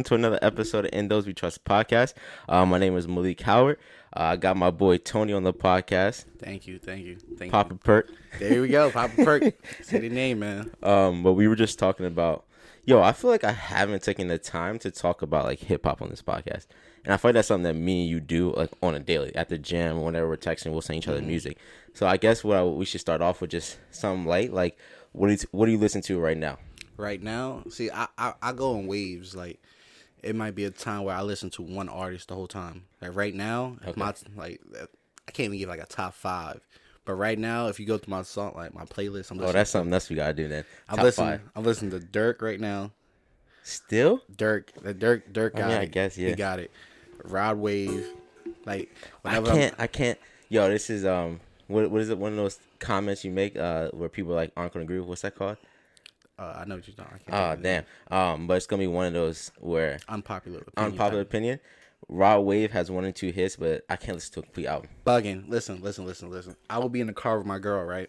Welcome 0.00 0.16
to 0.16 0.26
another 0.26 0.38
episode 0.40 0.86
of 0.86 0.94
In 0.94 1.08
Those 1.08 1.26
We 1.26 1.34
Trust 1.34 1.62
podcast. 1.62 2.14
Uh, 2.48 2.64
my 2.64 2.78
name 2.78 2.96
is 2.96 3.06
Malik 3.06 3.42
Howard. 3.42 3.76
Uh, 4.16 4.22
I 4.22 4.36
got 4.36 4.56
my 4.56 4.70
boy 4.70 4.96
Tony 4.96 5.34
on 5.34 5.42
the 5.42 5.52
podcast. 5.52 6.24
Thank 6.38 6.66
you, 6.66 6.78
thank 6.78 7.04
you, 7.04 7.18
thank 7.18 7.48
you. 7.48 7.50
Papa 7.50 7.74
you. 7.74 7.80
Perk. 7.84 8.10
There 8.38 8.62
we 8.62 8.68
go, 8.68 8.90
Papa 8.90 9.14
Perk. 9.22 9.52
Say 9.82 9.98
the 9.98 10.08
name, 10.08 10.38
man. 10.38 10.70
Um, 10.82 11.22
but 11.22 11.34
we 11.34 11.48
were 11.48 11.54
just 11.54 11.78
talking 11.78 12.06
about, 12.06 12.46
yo, 12.86 13.02
I 13.02 13.12
feel 13.12 13.28
like 13.28 13.44
I 13.44 13.52
haven't 13.52 14.02
taken 14.02 14.28
the 14.28 14.38
time 14.38 14.78
to 14.78 14.90
talk 14.90 15.20
about 15.20 15.44
like 15.44 15.58
hip 15.58 15.84
hop 15.84 16.00
on 16.00 16.08
this 16.08 16.22
podcast, 16.22 16.64
and 17.04 17.12
I 17.12 17.18
feel 17.18 17.28
like 17.28 17.34
that's 17.34 17.48
something 17.48 17.64
that 17.64 17.78
me 17.78 18.00
and 18.00 18.08
you 18.08 18.20
do 18.20 18.54
like 18.56 18.70
on 18.82 18.94
a 18.94 19.00
daily 19.00 19.36
at 19.36 19.50
the 19.50 19.58
gym. 19.58 20.00
Whenever 20.00 20.30
we're 20.30 20.38
texting, 20.38 20.72
we'll 20.72 20.80
send 20.80 20.96
each 20.96 21.08
other 21.08 21.20
music. 21.20 21.58
So 21.92 22.06
I 22.06 22.16
guess 22.16 22.42
what 22.42 22.56
I, 22.56 22.64
we 22.64 22.86
should 22.86 23.02
start 23.02 23.20
off 23.20 23.42
with 23.42 23.50
just 23.50 23.76
something 23.90 24.24
light, 24.24 24.50
like 24.50 24.78
what 25.12 25.26
do 25.26 25.34
you, 25.34 25.38
what 25.50 25.66
do 25.66 25.72
you 25.72 25.78
listen 25.78 26.00
to 26.00 26.18
right 26.18 26.38
now? 26.38 26.56
Right 26.96 27.22
now, 27.22 27.64
see, 27.68 27.90
I, 27.90 28.08
I 28.16 28.32
I 28.40 28.52
go 28.52 28.78
in 28.78 28.86
waves. 28.86 29.36
Like, 29.36 29.60
it 30.22 30.34
might 30.36 30.54
be 30.54 30.64
a 30.64 30.70
time 30.70 31.04
where 31.04 31.14
I 31.16 31.22
listen 31.22 31.50
to 31.50 31.62
one 31.62 31.88
artist 31.88 32.28
the 32.28 32.34
whole 32.34 32.46
time. 32.46 32.84
Like 33.00 33.14
right 33.14 33.34
now, 33.34 33.76
if 33.86 33.96
my 33.96 34.14
like, 34.36 34.60
I 35.28 35.30
can't 35.32 35.46
even 35.46 35.58
give 35.58 35.68
like 35.68 35.80
a 35.80 35.86
top 35.86 36.14
five. 36.14 36.60
But 37.06 37.14
right 37.14 37.38
now, 37.38 37.68
if 37.68 37.80
you 37.80 37.86
go 37.86 37.98
to 37.98 38.10
my 38.10 38.22
song, 38.22 38.52
like 38.54 38.74
my 38.74 38.84
playlist, 38.84 39.30
I'm 39.30 39.38
listening. 39.38 39.42
Oh, 39.48 39.52
that's 39.52 39.70
something 39.70 39.92
else 39.92 40.10
we 40.10 40.16
gotta 40.16 40.34
do 40.34 40.48
then. 40.48 40.64
I'm 40.88 40.96
Top 40.96 41.04
listening. 41.04 41.28
five. 41.30 41.40
I'm 41.56 41.64
listening 41.64 41.90
to 41.92 41.98
Durk 42.06 42.42
right 42.42 42.60
now. 42.60 42.92
Still? 43.62 44.20
Durk, 44.36 44.68
the 44.82 44.94
Durk, 44.94 45.22
Durk 45.32 45.56
I 45.56 45.62
mean, 45.62 45.70
it. 45.70 45.80
I 45.80 45.84
guess, 45.86 46.16
yeah. 46.16 46.28
he 46.30 46.34
got 46.34 46.58
it. 46.60 46.70
Rod 47.24 47.58
Wave, 47.58 48.06
like 48.64 48.90
I 49.24 49.38
whenever 49.38 49.46
I'm- 49.48 49.56
can't. 49.56 49.74
I 49.78 49.86
can't. 49.86 50.18
Yo, 50.48 50.68
this 50.68 50.90
is 50.90 51.04
um. 51.04 51.40
What 51.68 51.90
what 51.90 52.00
is 52.00 52.10
it? 52.10 52.18
One 52.18 52.32
of 52.32 52.36
those 52.36 52.58
comments 52.80 53.24
you 53.24 53.30
make 53.30 53.56
uh 53.56 53.88
where 53.92 54.08
people 54.08 54.34
like 54.34 54.52
aren't 54.56 54.72
gonna 54.72 54.84
agree 54.84 54.98
with. 54.98 55.08
What's 55.08 55.22
that 55.22 55.36
called? 55.36 55.56
Uh, 56.40 56.58
I 56.60 56.64
know 56.64 56.76
what 56.76 56.86
you're 56.88 56.96
talking. 56.96 57.18
Oh 57.28 57.30
think 57.30 57.34
of 57.34 57.58
it. 57.60 57.62
damn. 58.10 58.18
Um, 58.18 58.46
but 58.46 58.56
it's 58.56 58.66
gonna 58.66 58.80
be 58.80 58.86
one 58.86 59.06
of 59.06 59.12
those 59.12 59.52
where 59.58 59.98
Unpopular. 60.08 60.60
opinion 60.66 60.92
unpopular 60.92 61.20
opinion. 61.22 61.60
Rod 62.08 62.40
Wave 62.40 62.72
has 62.72 62.90
one 62.90 63.04
and 63.04 63.14
two 63.14 63.30
hits, 63.30 63.56
but 63.56 63.84
I 63.90 63.96
can't 63.96 64.14
listen 64.16 64.32
to 64.34 64.40
a 64.40 64.42
complete 64.44 64.66
album. 64.66 64.88
bugging. 65.06 65.48
Listen, 65.48 65.80
listen, 65.82 66.06
listen, 66.06 66.30
listen. 66.30 66.56
I 66.70 66.78
will 66.78 66.88
be 66.88 67.00
in 67.00 67.06
the 67.06 67.12
car 67.12 67.36
with 67.38 67.46
my 67.46 67.58
girl, 67.58 67.84
right? 67.84 68.08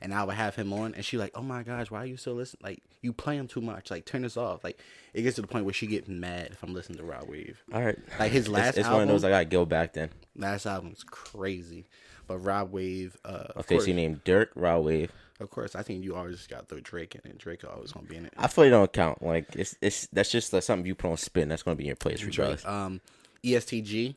And 0.00 0.14
I 0.14 0.24
would 0.24 0.34
have 0.36 0.54
him 0.56 0.72
on, 0.72 0.94
and 0.94 1.04
she 1.04 1.16
like, 1.18 1.32
"Oh 1.34 1.42
my 1.42 1.62
gosh, 1.62 1.90
why 1.90 2.02
are 2.02 2.06
you 2.06 2.16
still 2.16 2.34
listening? 2.34 2.60
Like, 2.62 2.82
you 3.02 3.12
play 3.12 3.36
him 3.36 3.46
too 3.48 3.60
much. 3.60 3.90
Like, 3.90 4.04
turn 4.04 4.22
this 4.22 4.36
off." 4.36 4.64
Like, 4.64 4.78
it 5.12 5.22
gets 5.22 5.36
to 5.36 5.42
the 5.42 5.48
point 5.48 5.64
where 5.64 5.74
she 5.74 5.86
get 5.86 6.08
mad 6.08 6.48
if 6.52 6.62
I'm 6.62 6.72
listening 6.72 6.98
to 6.98 7.04
Rod 7.04 7.28
Wave. 7.28 7.62
All 7.72 7.82
right. 7.82 7.98
Like 8.18 8.32
his 8.32 8.48
last 8.48 8.70
it's, 8.70 8.78
it's 8.78 8.86
album, 8.86 9.00
one 9.00 9.02
of 9.02 9.08
those 9.08 9.24
I 9.24 9.30
gotta 9.30 9.44
go 9.44 9.64
back 9.64 9.92
then. 9.92 10.10
last 10.36 10.66
album's 10.66 11.04
crazy, 11.04 11.86
but 12.26 12.38
Rod 12.38 12.72
Wave, 12.72 13.16
uh, 13.24 13.28
of 13.28 13.56
Okay, 13.58 13.74
course, 13.76 13.84
so 13.84 13.88
you 13.88 13.94
named 13.94 14.24
Durk 14.24 14.48
Rod 14.54 14.78
Wave. 14.84 15.12
Of 15.42 15.50
course, 15.50 15.74
I 15.74 15.82
think 15.82 16.04
you 16.04 16.14
always 16.14 16.36
just 16.36 16.48
got 16.48 16.60
to 16.60 16.66
throw 16.66 16.80
Drake 16.80 17.14
in 17.14 17.30
it. 17.30 17.38
Drake 17.38 17.64
always 17.64 17.92
gonna 17.92 18.06
be 18.06 18.16
in 18.16 18.26
it. 18.26 18.34
I 18.36 18.46
feel 18.46 18.64
it 18.64 18.70
don't 18.70 18.92
count. 18.92 19.22
Like 19.22 19.54
it's 19.54 19.76
it's 19.80 20.06
that's 20.12 20.30
just 20.30 20.52
like 20.52 20.62
something 20.62 20.86
you 20.86 20.94
put 20.94 21.10
on 21.10 21.16
spin. 21.16 21.48
That's 21.48 21.62
gonna 21.62 21.76
be 21.76 21.84
in 21.84 21.88
your 21.88 21.96
place 21.96 22.22
regardless. 22.22 22.62
Drake, 22.62 22.72
um, 22.72 23.00
ESTG. 23.44 24.16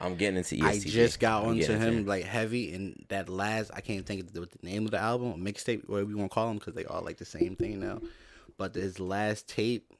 I'm 0.00 0.16
getting 0.16 0.38
into 0.38 0.56
ESTG. 0.56 0.64
I 0.64 0.78
just 0.78 1.20
got 1.20 1.42
I'm 1.42 1.50
onto 1.50 1.76
him 1.76 2.06
like 2.06 2.24
heavy, 2.24 2.72
and 2.72 3.04
that 3.08 3.28
last 3.28 3.70
I 3.74 3.80
can't 3.80 4.06
think 4.06 4.22
of 4.22 4.32
the, 4.32 4.40
the 4.40 4.48
name 4.62 4.86
of 4.86 4.90
the 4.90 4.98
album, 4.98 5.44
mixtape, 5.44 5.88
whatever 5.88 6.10
you 6.10 6.16
want 6.16 6.30
to 6.30 6.34
call 6.34 6.48
them, 6.48 6.58
because 6.58 6.74
they 6.74 6.84
all 6.86 7.02
like 7.02 7.18
the 7.18 7.24
same 7.24 7.54
thing 7.56 7.80
now. 7.80 8.00
But 8.56 8.74
his 8.74 8.98
last 8.98 9.48
tape, 9.48 9.92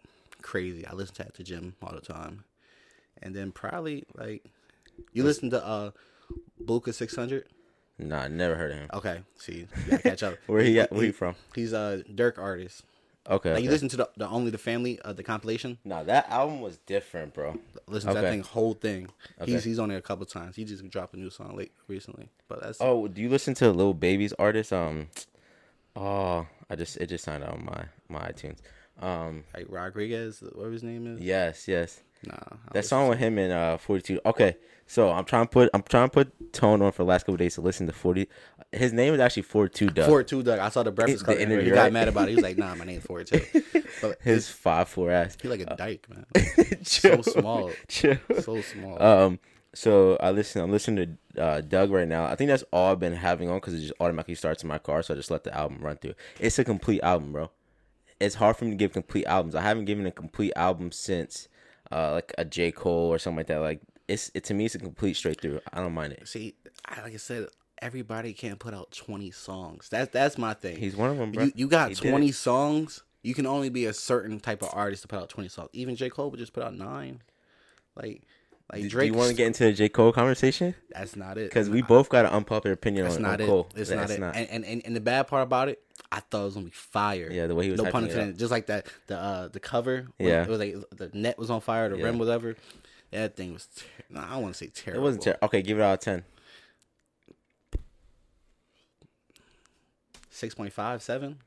crazy. 0.43 0.87
I 0.87 0.95
listen 0.95 1.15
to 1.17 1.27
at 1.27 1.35
the 1.35 1.43
gym 1.43 1.75
all 1.83 1.95
the 1.95 2.01
time, 2.01 2.45
and 3.23 3.35
then 3.35 3.53
probably 3.53 4.05
like 4.17 4.45
you 5.13 5.23
listen 5.23 5.51
to 5.51 5.65
uh 5.65 5.91
Buka 6.65 6.95
Six 6.95 7.15
Hundred. 7.15 7.47
Nah, 8.01 8.29
never 8.29 8.55
heard 8.57 8.73
of 8.73 8.79
him. 8.79 8.91
Okay, 8.95 9.21
see, 9.37 9.67
you 9.85 9.91
gotta 9.91 10.03
catch 10.03 10.23
up. 10.23 10.35
Where 10.47 10.63
he 10.63 10.81
at? 10.81 10.91
Where 10.91 11.05
he 11.05 11.13
from? 11.13 11.35
He's 11.55 11.73
a 11.73 12.03
Durk 12.11 12.39
artist. 12.39 12.83
Okay. 13.29 13.51
Like 13.51 13.59
okay. 13.59 13.65
you 13.65 13.71
listen 13.71 13.89
to 13.91 13.97
the, 13.99 14.09
the 14.17 14.29
Only 14.29 14.51
the 14.51 14.59
Family, 14.59 14.99
uh, 15.05 15.13
the 15.13 15.23
compilation. 15.23 15.79
Nah, 15.85 16.03
that 16.05 16.29
album 16.31 16.61
was 16.61 16.79
different, 16.79 17.35
bro. 17.35 17.59
Listen 17.87 18.15
to 18.15 18.21
that 18.21 18.31
thing, 18.31 18.43
whole 18.43 18.73
thing. 18.73 19.09
Okay. 19.41 19.53
He's 19.53 19.65
he's 19.65 19.79
on 19.79 19.91
there 19.91 19.99
a 19.99 20.03
couple 20.03 20.25
times. 20.25 20.57
He 20.57 20.65
just 20.65 20.89
dropped 20.89 21.15
a 21.15 21.19
new 21.19 21.31
song 21.31 21.57
late 21.57 21.73
recently, 21.87 22.31
but 22.49 22.63
that's 22.63 22.79
Oh, 22.81 23.07
do 23.09 23.21
you 23.21 23.29
listen 23.29 23.55
to 23.55 23.71
Little 23.71 23.95
Baby's 23.95 24.33
artist? 24.35 24.73
Um, 24.73 25.09
oh, 25.95 26.47
I 26.71 26.77
just 26.77 26.97
it 26.97 27.09
just 27.09 27.25
signed 27.25 27.45
out 27.45 27.53
on 27.53 27.65
my 27.65 27.85
my 28.09 28.31
iTunes. 28.31 28.59
Um, 29.01 29.45
like 29.55 29.67
Rodriguez, 29.69 30.43
whatever 30.53 30.73
his 30.73 30.83
name 30.83 31.07
is. 31.07 31.21
yes, 31.21 31.69
yes, 31.69 32.01
Nah, 32.27 32.35
I 32.35 32.57
that 32.73 32.85
song 32.85 33.09
with 33.09 33.19
him 33.19 33.39
in 33.39 33.51
uh 33.51 33.77
42. 33.79 34.21
Okay, 34.27 34.57
so 34.87 35.11
I'm 35.11 35.25
trying 35.25 35.47
to 35.47 35.51
put 35.51 35.71
I'm 35.73 35.83
trying 35.83 36.09
to 36.09 36.13
put 36.13 36.53
tone 36.53 36.83
on 36.83 36.93
for 36.93 37.03
the 37.05 37.09
last 37.09 37.25
couple 37.25 37.37
days 37.39 37.55
to 37.55 37.61
listen 37.61 37.87
to 37.87 37.93
40. 37.93 38.29
His 38.73 38.93
name 38.93 39.15
is 39.15 39.21
actually 39.21 39.43
42 39.43 39.87
Dugg. 39.91 40.07
Ford 40.07 40.29
two 40.29 40.43
Dugg. 40.43 40.59
I 40.61 40.69
saw 40.69 40.83
the 40.83 40.93
Breakfast 40.93 41.25
Club. 41.25 41.39
interview. 41.39 41.55
interview, 41.57 41.71
He 41.73 41.75
got 41.75 41.93
mad 41.93 42.09
about 42.09 42.29
it. 42.29 42.31
He 42.31 42.35
was 42.37 42.45
like, 42.45 42.57
"Nah, 42.59 42.75
my 42.77 42.85
name's 42.85 43.05
Ford 43.05 43.27
too." 43.27 43.41
But 44.03 44.19
His 44.23 44.49
five 44.49 44.89
four 44.89 45.11
ass. 45.11 45.37
he 45.43 45.49
like 45.49 45.61
a 45.61 45.75
dyke, 45.77 46.07
man. 46.09 46.25
Chill. 46.85 47.23
So 47.23 47.33
small, 47.41 47.71
Chill. 47.89 48.17
so 48.41 48.61
small. 48.61 49.03
Um, 49.03 49.39
so 49.75 50.17
I 50.21 50.31
listen. 50.31 50.63
I'm 50.63 50.71
listening 50.71 51.19
to 51.35 51.43
uh, 51.43 51.61
Dugg 51.63 51.91
right 51.91 52.07
now. 52.07 52.25
I 52.27 52.37
think 52.37 52.49
that's 52.49 52.63
all 52.73 52.93
I've 52.93 53.01
been 53.01 53.15
having 53.15 53.49
on 53.49 53.57
because 53.59 53.75
it 53.75 53.81
just 53.81 53.93
automatically 54.01 54.35
starts 54.37 54.63
in 54.63 54.69
my 54.69 54.79
car. 54.79 55.03
So 55.03 55.15
I 55.15 55.17
just 55.17 55.31
let 55.31 55.43
the 55.45 55.53
album 55.57 55.79
run 55.81 55.97
through. 55.97 56.15
It's 56.39 56.59
a 56.59 56.65
complete 56.65 57.03
album, 57.03 57.33
bro. 57.33 57.51
It's 58.21 58.37
hard 58.37 58.57
for 58.57 58.65
me 58.67 58.71
to 58.73 58.77
give 58.77 58.93
complete 58.93 59.25
albums. 59.27 59.55
I 59.55 59.63
haven't 59.63 59.87
given 59.87 60.07
a 60.07 60.11
complete 60.13 60.53
album 60.55 60.93
since 60.93 61.49
uh, 61.93 62.13
like 62.13 62.33
a 62.39 62.45
J 62.45 62.73
Cole 62.73 63.09
or 63.09 63.19
something 63.19 63.39
like 63.39 63.47
that. 63.49 63.61
Like 63.61 63.81
it's 64.09 64.31
it 64.35 64.45
to 64.45 64.55
me, 64.55 64.67
it's 64.67 64.75
a 64.75 64.79
complete 64.79 65.15
straight 65.15 65.41
through. 65.41 65.61
I 65.73 65.81
don't 65.81 65.95
mind 65.95 66.13
it. 66.15 66.29
See, 66.29 66.55
I, 66.87 67.03
like 67.03 67.15
I 67.15 67.19
said, 67.19 67.49
everybody 67.81 68.33
can't 68.33 68.59
put 68.59 68.75
out 68.75 68.91
twenty 68.93 69.31
songs. 69.31 69.89
That's 69.89 70.11
that's 70.13 70.39
my 70.39 70.55
thing. 70.55 70.77
He's 70.77 70.97
one 70.97 71.11
of 71.11 71.19
them, 71.19 71.33
bro. 71.33 71.45
you, 71.45 71.53
you 71.55 71.69
got 71.69 71.91
He 71.91 71.95
twenty 71.95 72.33
songs. 72.33 73.03
You 73.23 73.35
can 73.35 73.47
only 73.47 73.69
be 73.69 73.85
a 73.85 73.93
certain 73.93 74.41
type 74.41 74.63
of 74.63 74.71
artist 74.73 75.03
to 75.03 75.09
put 75.09 75.19
out 75.19 75.29
twenty 75.29 75.49
songs. 75.49 75.69
Even 75.73 75.97
J 75.97 76.09
Cole 76.11 76.31
would 76.31 76.41
just 76.41 76.53
put 76.53 76.63
out 76.63 76.75
nine. 76.75 77.23
Like, 77.97 78.23
like 78.73 78.83
Do 78.83 78.89
Drake. 78.89 79.07
you 79.13 79.15
want 79.15 79.31
to 79.31 79.35
get 79.35 79.47
into 79.47 79.65
the 79.65 79.73
J 79.73 79.89
Cole 79.89 80.13
conversation? 80.13 80.75
That's 80.91 81.17
not 81.17 81.39
it. 81.39 81.49
Because 81.51 81.69
we 81.71 81.83
both 81.83 82.09
got 82.09 82.25
an 82.25 82.33
unpopular 82.33 82.73
opinion 82.75 83.05
That's 83.05 83.17
on, 83.17 83.23
not 83.23 83.35
on 83.35 83.41
it. 83.41 83.47
Cole. 83.47 83.69
It's 83.75 83.91
That's 83.91 84.19
not 84.19 84.37
it. 84.37 84.41
And, 84.41 84.51
and 84.51 84.65
and 84.65 84.83
and 84.87 84.97
the 84.97 85.01
bad 85.01 85.27
part 85.29 85.43
about 85.43 85.69
it, 85.69 85.83
I 86.13 86.21
thought 86.21 86.43
it 86.43 86.45
was 86.45 86.55
gonna 86.55 86.67
be 86.67 86.73
fire. 86.73 87.29
Yeah, 87.31 87.47
the 87.47 87.55
way 87.55 87.65
he 87.65 87.71
was 87.71 87.81
No 87.83 87.91
pun 87.91 88.05
intended. 88.05 88.39
Just 88.39 88.51
like 88.51 88.67
that, 88.67 88.87
the 89.07 89.19
uh 89.19 89.49
the 89.49 89.61
cover. 89.61 90.09
Yeah. 90.19 90.43
It 90.43 90.49
was 90.49 90.59
like 90.59 90.77
the 90.97 91.11
net 91.15 91.39
was 91.39 91.51
on 91.51 91.61
fire, 91.61 91.89
the 91.89 91.97
Yeah. 91.99 92.05
rim, 92.05 92.19
whatever. 92.19 92.57
That 93.11 93.37
thing 93.37 93.53
was. 93.53 93.67
Ter- 93.67 93.85
no, 94.11 94.21
I 94.21 94.31
don't 94.35 94.43
want 94.43 94.55
to 94.55 94.59
say 94.65 94.71
terrible. 94.73 95.01
it 95.03 95.05
wasn't 95.05 95.25
terrible. 95.25 95.45
Okay, 95.47 95.63
give 95.63 95.79
it 95.79 95.83
out 95.83 95.95
of 95.95 96.01
ten. 96.01 96.25
Six 100.31 100.55
point 100.55 100.73
five, 100.73 101.03
seven. 101.03 101.39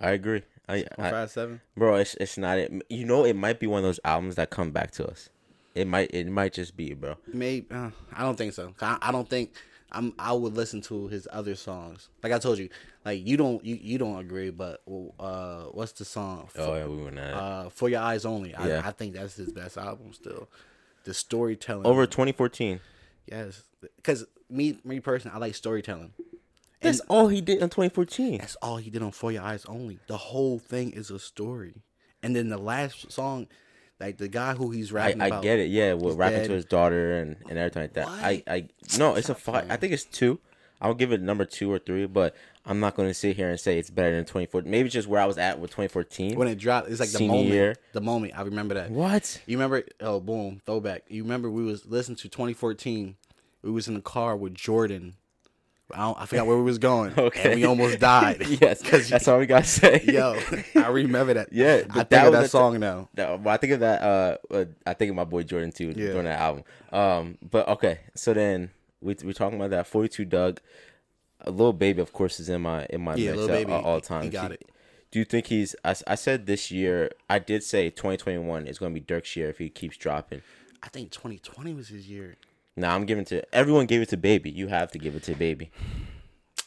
I 0.00 0.10
agree. 0.12 0.42
I, 0.68 0.84
Point 0.96 1.14
I, 1.14 1.26
seven. 1.26 1.62
bro 1.78 1.94
it's, 1.96 2.14
it's 2.20 2.36
not 2.36 2.58
it 2.58 2.70
you 2.90 3.06
know 3.06 3.24
it 3.24 3.34
might 3.34 3.58
be 3.58 3.66
one 3.66 3.78
of 3.78 3.84
those 3.84 3.98
albums 4.04 4.34
that 4.34 4.50
come 4.50 4.70
back 4.70 4.90
to 4.92 5.06
us 5.08 5.30
it 5.78 5.86
might 5.86 6.10
it 6.12 6.26
might 6.28 6.52
just 6.52 6.76
be 6.76 6.94
bro 6.94 7.16
Maybe 7.32 7.66
uh, 7.70 7.90
I 8.12 8.22
don't 8.22 8.36
think 8.36 8.52
so. 8.52 8.74
I, 8.80 8.98
I 9.00 9.12
don't 9.12 9.28
think 9.28 9.54
I'm. 9.90 10.12
I 10.18 10.32
would 10.32 10.54
listen 10.54 10.80
to 10.82 11.08
his 11.08 11.26
other 11.32 11.54
songs. 11.54 12.08
Like 12.22 12.32
I 12.32 12.38
told 12.38 12.58
you, 12.58 12.68
like 13.04 13.26
you 13.26 13.36
don't 13.36 13.64
you, 13.64 13.78
you 13.80 13.96
don't 13.98 14.18
agree, 14.18 14.50
but 14.50 14.82
uh, 15.18 15.62
what's 15.72 15.92
the 15.92 16.04
song? 16.04 16.48
oh 16.58 16.74
yeah 16.74 16.86
we 16.86 16.96
were 17.02 17.10
not 17.10 17.32
Uh, 17.32 17.68
for 17.70 17.88
your 17.88 18.00
eyes 18.00 18.24
only. 18.26 18.54
I, 18.54 18.68
Yeah. 18.68 18.82
I 18.84 18.90
think 18.90 19.14
that's 19.14 19.36
his 19.36 19.50
best 19.52 19.78
album 19.78 20.12
still. 20.12 20.48
The 21.04 21.14
storytelling 21.14 21.86
over 21.86 22.06
2014 22.06 22.80
Yes, 23.30 23.62
because 23.96 24.26
me, 24.50 24.78
me 24.84 25.00
personally, 25.00 25.34
I 25.34 25.38
like 25.38 25.54
storytelling. 25.54 26.12
that's 26.82 27.00
all 27.08 27.28
he 27.28 27.40
did 27.40 27.62
in 27.62 27.68
2014 27.70 28.38
That's 28.38 28.56
all 28.56 28.76
he 28.76 28.90
did 28.90 29.02
on 29.02 29.12
For 29.12 29.32
Your 29.32 29.42
Eyes 29.42 29.64
Only. 29.66 29.98
The 30.06 30.16
whole 30.16 30.58
thing 30.58 30.90
is 30.90 31.10
a 31.10 31.18
story, 31.18 31.76
and 32.22 32.34
then 32.36 32.48
the 32.50 32.58
last 32.58 33.10
song, 33.10 33.46
like 34.00 34.16
the 34.18 34.28
guy 34.28 34.54
who 34.54 34.70
he's 34.70 34.92
I, 34.92 34.96
rapping 34.96 35.20
I 35.22 35.26
about. 35.26 35.42
get 35.42 35.58
it 35.58 35.70
yeah 35.70 35.92
well 35.94 36.14
rapping 36.16 36.38
dead. 36.40 36.46
to 36.48 36.52
his 36.54 36.64
daughter 36.64 37.18
and 37.20 37.36
and 37.48 37.58
everything 37.58 37.82
like 37.82 37.92
that 37.94 38.08
I 38.08 38.42
I 38.46 38.68
no 38.98 39.14
it's 39.16 39.28
a 39.28 39.34
five 39.34 39.70
I 39.70 39.76
think 39.76 39.92
it's 39.92 40.04
two 40.04 40.38
I'll 40.80 40.94
give 40.94 41.10
it 41.12 41.20
number 41.20 41.44
two 41.44 41.72
or 41.72 41.78
three 41.80 42.06
but 42.06 42.36
I'm 42.64 42.80
not 42.80 42.94
going 42.94 43.08
to 43.08 43.14
sit 43.14 43.34
here 43.34 43.48
and 43.48 43.58
say 43.58 43.78
it's 43.78 43.90
better 43.90 44.14
than 44.14 44.24
2014 44.24 44.70
maybe 44.70 44.86
it's 44.86 44.94
just 44.94 45.08
where 45.08 45.20
I 45.20 45.26
was 45.26 45.38
at 45.38 45.58
with 45.58 45.70
2014 45.70 46.36
When 46.38 46.46
it 46.48 46.56
dropped, 46.58 46.88
it's 46.88 47.00
like 47.00 47.10
the 47.10 47.26
moment. 47.26 47.46
year. 47.48 47.76
The 47.92 48.00
moment 48.00 48.34
I 48.38 48.42
remember 48.42 48.74
that. 48.74 48.90
what 48.90 49.40
You 49.46 49.56
remember? 49.56 49.84
Oh, 50.00 50.20
boom, 50.20 50.60
throwback. 50.66 51.04
You 51.08 51.22
remember 51.22 51.50
we 51.50 51.62
was 51.64 51.86
listening 51.86 52.16
to 52.16 52.28
2014. 52.28 53.16
We 53.62 53.70
was 53.70 53.88
in 53.88 53.94
the 53.94 54.00
car 54.02 54.36
with 54.36 54.54
Jordan. 54.54 55.14
I, 55.92 55.98
don't, 55.98 56.20
I 56.20 56.26
forgot 56.26 56.46
where 56.46 56.56
we 56.56 56.62
was 56.62 56.78
going. 56.78 57.12
Okay. 57.18 57.52
and 57.52 57.60
we 57.60 57.64
almost 57.64 57.98
died. 57.98 58.44
yes 58.60 58.80
that's 59.08 59.26
all 59.26 59.38
we 59.38 59.46
got 59.46 59.64
to 59.64 59.68
say 59.68 60.02
Yo, 60.04 60.38
I 60.76 60.88
remember 60.88 61.34
that. 61.34 61.52
Yeah, 61.52 61.82
I 61.90 61.92
think 61.94 62.08
that 62.10 62.26
of 62.26 62.32
that 62.34 62.50
song 62.50 62.78
now. 62.80 63.08
No, 63.16 63.38
but 63.38 63.50
I 63.50 63.56
think 63.56 63.72
of 63.72 63.80
that. 63.80 64.02
Uh, 64.02 64.36
uh, 64.52 64.64
I 64.86 64.94
think 64.94 65.10
of 65.10 65.16
my 65.16 65.24
boy 65.24 65.42
Jordan 65.44 65.72
too 65.72 65.88
Yeah. 65.88 66.08
during 66.12 66.24
that 66.24 66.40
album. 66.40 66.64
Um, 66.92 67.38
but 67.50 67.66
okay, 67.68 68.00
so 68.14 68.34
then 68.34 68.70
we 69.00 69.16
we 69.24 69.32
talking 69.32 69.58
about 69.58 69.70
that 69.70 69.86
forty 69.86 70.08
two 70.08 70.24
Dugg, 70.24 70.60
a 71.40 71.50
little 71.50 71.72
baby, 71.72 72.00
of 72.02 72.12
course, 72.12 72.38
is 72.40 72.48
in 72.48 72.62
my 72.62 72.86
in 72.90 73.00
my 73.00 73.14
Yeah, 73.14 73.32
mix 73.32 73.46
Baby, 73.46 73.72
all, 73.72 73.82
all 73.84 74.00
time. 74.00 74.22
he 74.24 74.28
got 74.30 74.52
it. 74.52 74.68
Do 75.10 75.18
you 75.18 75.24
think 75.24 75.46
he's? 75.46 75.74
I, 75.84 75.94
I 76.06 76.14
said 76.16 76.44
this 76.46 76.70
year. 76.70 77.10
I 77.30 77.38
did 77.38 77.62
say 77.62 77.88
twenty 77.90 78.18
twenty 78.18 78.38
one 78.38 78.66
is 78.66 78.78
going 78.78 78.92
to 78.92 79.00
be 79.00 79.04
Durk's 79.04 79.34
year 79.36 79.48
if 79.48 79.56
he 79.58 79.70
keeps 79.70 79.96
dropping. 79.96 80.42
I 80.82 80.88
think 80.88 81.10
2020 81.10 81.74
was 81.74 81.88
his 81.88 82.08
year. 82.08 82.36
Now 82.80 82.94
I'm 82.94 83.06
giving 83.06 83.24
to 83.26 83.42
everyone. 83.54 83.86
Gave 83.86 84.00
it 84.02 84.08
to 84.10 84.16
Baby. 84.16 84.50
You 84.50 84.68
have 84.68 84.90
to 84.92 84.98
give 84.98 85.14
it 85.16 85.22
to 85.24 85.34
Baby. 85.34 85.70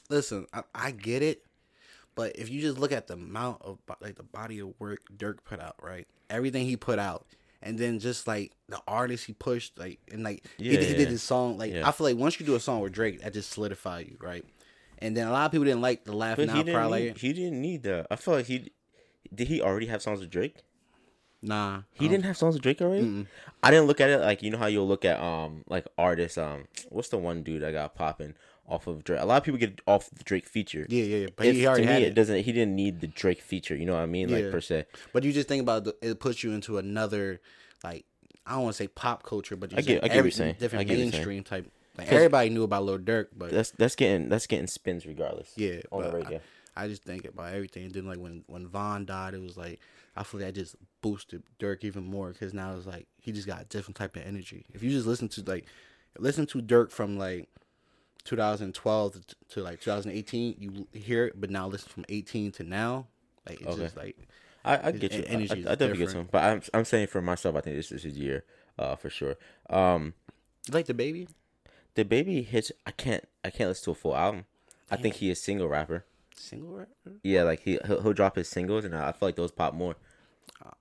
Listen, 0.09 0.45
I, 0.53 0.63
I 0.75 0.91
get 0.91 1.21
it, 1.23 1.45
But 2.15 2.35
if 2.37 2.49
you 2.49 2.61
just 2.61 2.77
look 2.77 2.91
at 2.91 3.07
the 3.07 3.13
amount 3.13 3.61
of 3.61 3.77
like 4.01 4.15
the 4.15 4.23
body 4.23 4.59
of 4.59 4.73
work 4.79 5.01
Durk 5.15 5.37
put 5.45 5.59
out, 5.59 5.75
right? 5.81 6.07
Everything 6.29 6.65
he 6.65 6.75
put 6.75 6.99
out, 6.99 7.25
and 7.61 7.77
then 7.79 7.99
just 7.99 8.27
like 8.27 8.51
the 8.67 8.79
artists 8.87 9.25
he 9.25 9.33
pushed, 9.33 9.79
like 9.79 9.99
and 10.11 10.23
like 10.23 10.43
he, 10.57 10.71
Yeah, 10.71 10.79
did- 10.79 10.89
he 10.89 10.93
did 10.95 11.07
his 11.07 11.23
song. 11.23 11.57
Like 11.57 11.71
Yeah. 11.73 11.87
I 11.87 11.91
feel 11.91 12.07
like 12.07 12.17
once 12.17 12.39
you 12.39 12.45
do 12.45 12.55
a 12.55 12.59
song 12.59 12.81
with 12.81 12.91
Drake, 12.91 13.21
that 13.21 13.33
just 13.33 13.51
solidify 13.51 13.99
you, 14.01 14.17
right? 14.19 14.43
And 14.99 15.15
then 15.17 15.27
a 15.27 15.31
lot 15.31 15.45
of 15.45 15.51
people 15.51 15.65
didn't 15.65 15.81
like 15.81 16.03
the 16.03 16.13
laugh 16.13 16.37
But 16.37 16.47
now 16.47 16.55
he 16.55 16.63
didn't, 16.63 16.91
need, 16.91 17.17
he 17.17 17.33
didn't 17.33 17.59
need 17.61 17.83
that. 17.83 18.07
I 18.11 18.15
feel 18.17 18.35
like 18.35 18.45
he 18.45 18.71
did. 19.33 19.47
He 19.47 19.61
already 19.61 19.87
have 19.87 20.01
songs 20.01 20.19
with 20.19 20.29
Drake. 20.29 20.57
Nah, 21.43 21.81
He 21.93 22.07
didn't 22.07 22.25
have 22.25 22.37
songs 22.37 22.53
with 22.55 22.61
Drake 22.63 22.81
already. 22.81 23.03
Mm-mm. 23.03 23.27
I 23.63 23.71
didn't 23.71 23.87
look 23.87 23.99
at 23.99 24.09
it 24.09 24.19
like 24.19 24.43
you 24.43 24.51
know 24.51 24.57
how 24.59 24.67
you'll 24.67 24.87
look 24.87 25.03
at 25.05 25.19
um 25.19 25.63
like 25.67 25.87
artists 25.97 26.37
um 26.37 26.65
what's 26.89 27.09
the 27.09 27.17
one 27.17 27.41
dude 27.41 27.61
that 27.63 27.71
got 27.73 27.95
popping 27.95 28.35
off 28.67 28.85
of 28.87 29.03
Drake. 29.03 29.19
A 29.19 29.25
lot 29.25 29.37
of 29.37 29.43
people 29.43 29.59
get 29.59 29.81
off 29.87 30.09
the 30.11 30.23
Drake 30.23 30.45
feature. 30.47 30.85
Yeah, 30.87 31.03
yeah, 31.03 31.17
yeah. 31.17 31.27
But 31.35 31.47
If- 31.47 31.55
he 31.55 31.65
already 31.67 31.83
to 31.83 31.87
me, 31.87 31.93
had 31.93 32.01
it. 32.03 32.07
it. 32.09 32.13
doesn't. 32.13 32.43
He 32.43 32.51
didn't 32.51 32.75
need 32.75 33.01
the 33.01 33.07
Drake 33.07 33.41
feature. 33.41 33.75
You 33.75 33.85
know 33.85 33.93
what 33.93 34.01
I 34.01 34.05
mean? 34.05 34.29
Like 34.31 34.45
Yeah. 34.45 34.51
per 34.51 34.61
se. 34.61 34.85
But 35.13 35.23
you 35.23 35.33
just 35.33 35.47
think 35.47 35.61
about 35.61 35.83
the, 35.83 35.95
it 36.01 36.19
puts 36.19 36.43
you 36.43 36.51
into 36.51 36.77
another 36.77 37.41
like 37.83 38.05
I 38.45 38.53
don't 38.53 38.63
want 38.63 38.75
to 38.75 38.83
say 38.83 38.87
pop 38.87 39.23
culture, 39.23 39.55
but 39.55 39.73
I 39.75 39.81
get- 39.81 40.03
like 40.03 40.11
I 40.11 40.13
get 40.15 40.17
what 40.19 40.25
you're 40.25 40.31
saying. 40.31 40.55
I 40.55 40.59
different 40.59 40.87
get 40.87 40.93
what 40.93 40.99
you're 41.03 41.11
saying. 41.11 41.25
mainstream 41.25 41.43
type. 41.43 41.71
Like 41.97 42.11
everybody 42.11 42.49
knew 42.49 42.63
about 42.63 42.83
Lil 42.85 42.99
Durk, 42.99 43.27
but 43.35 43.49
That's 43.51 43.71
that's 43.71 43.95
getting 43.95 44.29
that's 44.29 44.47
getting 44.47 44.67
spins 44.67 45.05
regardless. 45.05 45.51
yeah, 45.57 45.81
on 45.91 46.03
the 46.03 46.11
radio. 46.11 46.39
I, 46.75 46.85
I 46.85 46.87
just 46.87 47.03
think 47.03 47.25
about 47.25 47.53
everything. 47.53 47.85
And 47.85 47.93
then 47.93 48.05
like 48.05 48.17
when 48.19 48.43
when 48.47 48.67
Von 48.67 49.05
died, 49.05 49.33
it 49.33 49.41
was 49.41 49.57
like 49.57 49.79
I 50.15 50.23
feel 50.23 50.39
like 50.41 50.47
that 50.53 50.59
just 50.59 50.75
boosted 51.01 51.43
Durk 51.59 51.83
even 51.83 52.03
more 52.03 52.29
because 52.31 52.53
now 52.53 52.75
it's 52.75 52.85
like 52.85 53.07
he 53.21 53.31
just 53.31 53.47
got 53.47 53.61
a 53.61 53.65
different 53.65 53.95
type 53.97 54.15
of 54.15 54.23
energy. 54.23 54.65
If 54.73 54.83
you 54.83 54.89
just 54.89 55.07
listen 55.07 55.29
to 55.29 55.43
like 55.43 55.65
listen 56.19 56.45
to 56.47 56.61
Durk 56.61 56.91
from 56.91 57.17
like 57.17 57.47
2012 58.23 59.13
to, 59.13 59.35
to 59.49 59.61
like 59.63 59.81
2018, 59.81 60.55
you 60.59 60.87
hear 60.93 61.25
it, 61.27 61.39
but 61.39 61.49
now 61.49 61.67
listen 61.67 61.89
from 61.89 62.05
18 62.09 62.51
to 62.53 62.63
now, 62.63 63.07
like 63.47 63.61
it's 63.61 63.71
Okay. 63.71 63.83
just 63.83 63.97
like 63.97 64.17
I, 64.63 64.89
I 64.89 64.91
get 64.91 65.11
you. 65.13 65.19
I, 65.19 65.21
I, 65.21 65.29
I 65.29 65.33
energy 65.33 65.61
definitely 65.63 65.97
get 65.97 66.09
some. 66.11 66.29
But 66.31 66.43
I'm 66.43 66.61
I'm 66.73 66.85
saying 66.85 67.07
for 67.07 67.21
myself, 67.21 67.55
I 67.55 67.61
think 67.61 67.75
this 67.77 67.91
is 67.91 68.03
his 68.03 68.17
year, 68.17 68.43
uh, 68.77 68.95
for 68.95 69.09
sure. 69.09 69.37
Um, 69.69 70.13
you 70.67 70.73
like 70.73 70.85
the 70.85 70.93
baby. 70.93 71.27
the 71.95 72.03
baby 72.05 72.43
hits. 72.43 72.71
I 72.85 72.91
can't 72.91 73.23
I 73.43 73.49
can't 73.49 73.69
listen 73.69 73.85
to 73.85 73.91
a 73.91 73.95
full 73.95 74.15
album. 74.15 74.45
I 74.91 74.97
think 74.97 75.15
he 75.15 75.29
is 75.31 75.41
single 75.41 75.67
rapper. 75.69 76.05
Single 76.35 76.69
rapper? 76.69 77.19
Yeah, 77.23 77.43
like 77.43 77.61
he 77.61 77.77
he'll, 77.85 78.01
he'll 78.01 78.13
drop 78.13 78.35
his 78.35 78.47
singles, 78.49 78.85
and 78.85 78.95
I 78.95 79.11
feel 79.11 79.27
like 79.27 79.35
those 79.35 79.51
pop 79.51 79.73
more 79.73 79.95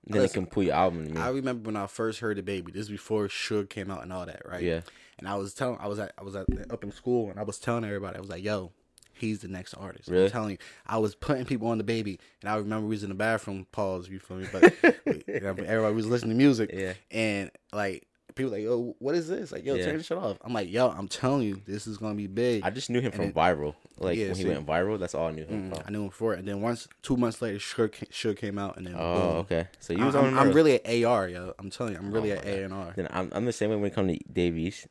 than 0.05 0.23
a 0.23 0.29
complete 0.29 0.71
album. 0.71 1.17
I 1.17 1.29
remember 1.29 1.67
when 1.67 1.75
I 1.75 1.87
first 1.87 2.19
heard 2.19 2.37
the 2.37 2.43
baby. 2.43 2.71
This 2.71 2.83
is 2.83 2.89
before 2.89 3.27
Suge 3.27 3.69
came 3.69 3.89
out 3.91 4.03
and 4.03 4.11
all 4.13 4.25
that, 4.25 4.41
right? 4.45 4.61
Yeah. 4.63 4.81
And 5.19 5.27
I 5.27 5.35
was 5.35 5.53
telling, 5.53 5.77
I 5.79 5.87
was 5.87 5.99
at, 5.99 6.13
I 6.17 6.23
was 6.23 6.35
at 6.35 6.47
up 6.71 6.83
in 6.83 6.91
school, 6.91 7.29
and 7.29 7.39
I 7.39 7.43
was 7.43 7.59
telling 7.59 7.83
everybody, 7.85 8.17
I 8.17 8.19
was 8.21 8.29
like, 8.29 8.43
"Yo, 8.43 8.71
he's 9.13 9.39
the 9.39 9.47
next 9.47 9.73
artist." 9.75 10.07
Really? 10.09 10.25
I'm 10.25 10.31
telling 10.31 10.51
you, 10.51 10.57
I 10.87 10.97
was 10.97 11.13
putting 11.15 11.45
people 11.45 11.67
on 11.67 11.77
the 11.77 11.83
baby, 11.83 12.19
and 12.41 12.49
I 12.49 12.55
remember 12.55 12.87
we 12.87 12.95
was 12.95 13.03
in 13.03 13.09
the 13.09 13.15
bathroom. 13.15 13.67
Pause, 13.71 14.09
you 14.09 14.19
feel 14.19 14.37
me? 14.37 14.47
But 14.51 14.73
everybody 15.27 15.93
was 15.95 16.07
listening 16.07 16.31
to 16.31 16.37
music, 16.37 16.71
Yeah. 16.73 16.93
and 17.11 17.51
like 17.71 18.07
people 18.33 18.51
like, 18.51 18.63
"Yo, 18.63 18.95
what 18.99 19.13
is 19.15 19.27
this?" 19.27 19.51
Like, 19.51 19.63
"Yo, 19.65 19.75
Yeah. 19.75 19.85
turn 19.85 19.97
this 19.97 20.07
shit 20.07 20.17
off." 20.17 20.37
I'm 20.41 20.53
like, 20.53 20.71
"Yo, 20.71 20.89
I'm 20.89 21.07
telling 21.07 21.43
you, 21.43 21.61
this 21.67 21.85
is 21.85 21.97
gonna 21.97 22.15
be 22.15 22.27
big." 22.27 22.63
I 22.63 22.69
just 22.71 22.89
knew 22.89 23.01
him 23.01 23.11
from 23.11 23.25
then- 23.25 23.33
viral. 23.33 23.75
Like 24.01 24.17
Yeah, 24.17 24.27
when 24.29 24.35
he 24.35 24.45
went 24.45 24.65
viral, 24.65 24.99
that's 24.99 25.13
all 25.15 25.27
I 25.27 25.31
knew 25.31 25.45
him 25.45 25.71
Mm. 25.71 25.83
I 25.87 25.91
knew 25.91 26.03
him 26.05 26.09
for 26.09 26.33
it, 26.33 26.39
and 26.39 26.47
then 26.47 26.61
once 26.61 26.87
two 27.01 27.15
months 27.17 27.41
later, 27.41 27.57
Suge, 27.59 27.91
ca- 27.93 28.05
Suge 28.07 28.37
came 28.37 28.57
out, 28.57 28.77
and 28.77 28.87
then 28.87 28.95
Oh, 28.97 29.13
boom. 29.15 29.35
okay. 29.41 29.67
So 29.79 29.93
you 29.93 30.01
I- 30.03 30.05
was 30.07 30.15
I'm, 30.15 30.25
on. 30.25 30.37
I'm 30.39 30.51
really 30.53 30.73
at 30.83 30.87
AR, 31.05 31.27
yo. 31.29 31.53
I'm 31.59 31.69
telling 31.69 31.93
you, 31.93 31.99
I'm 31.99 32.11
really 32.11 32.31
Oh, 32.31 32.35
at 32.37 32.45
my 32.45 32.51
A 32.51 32.63
and 32.63 32.73
R. 32.73 32.93
Then 32.95 33.07
I'm, 33.11 33.29
I'm 33.33 33.45
the 33.45 33.53
same 33.53 33.69
way 33.69 33.75
when 33.75 33.85
it 33.85 33.93
comes 33.93 34.17
to 34.17 34.23
Dave 34.31 34.57
East. 34.57 34.87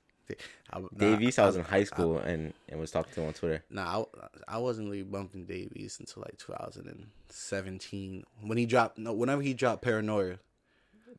I- 0.72 0.78
nah, 0.92 1.18
East, 1.18 1.40
I 1.40 1.46
was 1.46 1.56
in 1.56 1.64
high 1.64 1.82
school 1.82 2.18
and, 2.18 2.54
and 2.68 2.78
was 2.78 2.92
talking 2.92 3.12
to 3.14 3.20
him 3.22 3.26
on 3.26 3.32
Twitter. 3.34 3.64
Nah, 3.68 4.04
I, 4.48 4.54
I 4.54 4.58
wasn't 4.58 4.88
really 4.88 5.02
bumping 5.02 5.44
Dave 5.44 5.72
East 5.74 5.98
until 5.98 6.22
like 6.22 6.38
2017 6.38 8.24
when 8.42 8.58
he 8.58 8.66
dropped. 8.66 8.98
No, 8.98 9.12
whenever 9.12 9.42
he 9.42 9.54
dropped 9.54 9.82
Paranoia. 9.82 10.38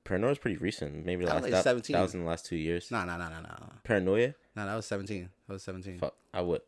Paranoia's 0.03 0.38
pretty 0.39 0.57
recent. 0.57 1.05
Maybe 1.05 1.25
last 1.25 1.49
that, 1.49 1.63
17. 1.63 1.93
that 1.93 2.01
was 2.01 2.13
in 2.13 2.21
the 2.21 2.25
last 2.25 2.45
two 2.45 2.55
years. 2.55 2.89
Nah, 2.89 3.05
nah, 3.05 3.17
nah, 3.17 3.29
nah, 3.29 3.41
nah. 3.41 3.57
Paranoia? 3.83 4.33
Nah, 4.55 4.65
that 4.65 4.75
was 4.75 4.85
17. 4.85 5.29
That 5.47 5.53
was 5.53 5.63
17. 5.63 5.99
Fuck, 5.99 6.15
I 6.33 6.41
would. 6.41 6.61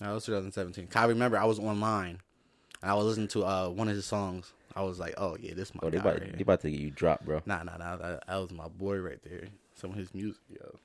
Nah, 0.00 0.08
that 0.08 0.14
was 0.14 0.24
2017. 0.26 0.86
'Cause 0.88 1.02
I 1.02 1.06
remember 1.06 1.38
I 1.38 1.44
was 1.44 1.58
online 1.58 2.20
and 2.82 2.90
I 2.90 2.94
was 2.94 3.04
listening 3.06 3.28
to 3.28 3.44
uh 3.44 3.68
one 3.68 3.88
of 3.88 3.94
his 3.96 4.06
songs. 4.06 4.52
I 4.76 4.82
was 4.82 4.98
like, 4.98 5.14
oh 5.18 5.36
yeah, 5.40 5.54
this 5.54 5.72
my 5.74 5.80
Oh, 5.84 5.90
they 5.90 5.98
guy. 5.98 6.02
about, 6.02 6.20
right 6.20 6.36
they 6.36 6.42
about 6.42 6.60
to 6.62 6.70
get 6.70 6.80
you 6.80 6.90
dropped, 6.90 7.24
bro. 7.24 7.42
Nah, 7.46 7.62
nah, 7.62 7.76
nah. 7.76 7.96
That, 7.96 8.24
that 8.26 8.36
was 8.36 8.50
my 8.50 8.66
boy 8.68 8.98
right 8.98 9.20
there. 9.22 9.44
Some 9.74 9.90
of 9.90 9.96
his 9.96 10.12
music, 10.14 10.42
yo. 10.48 10.78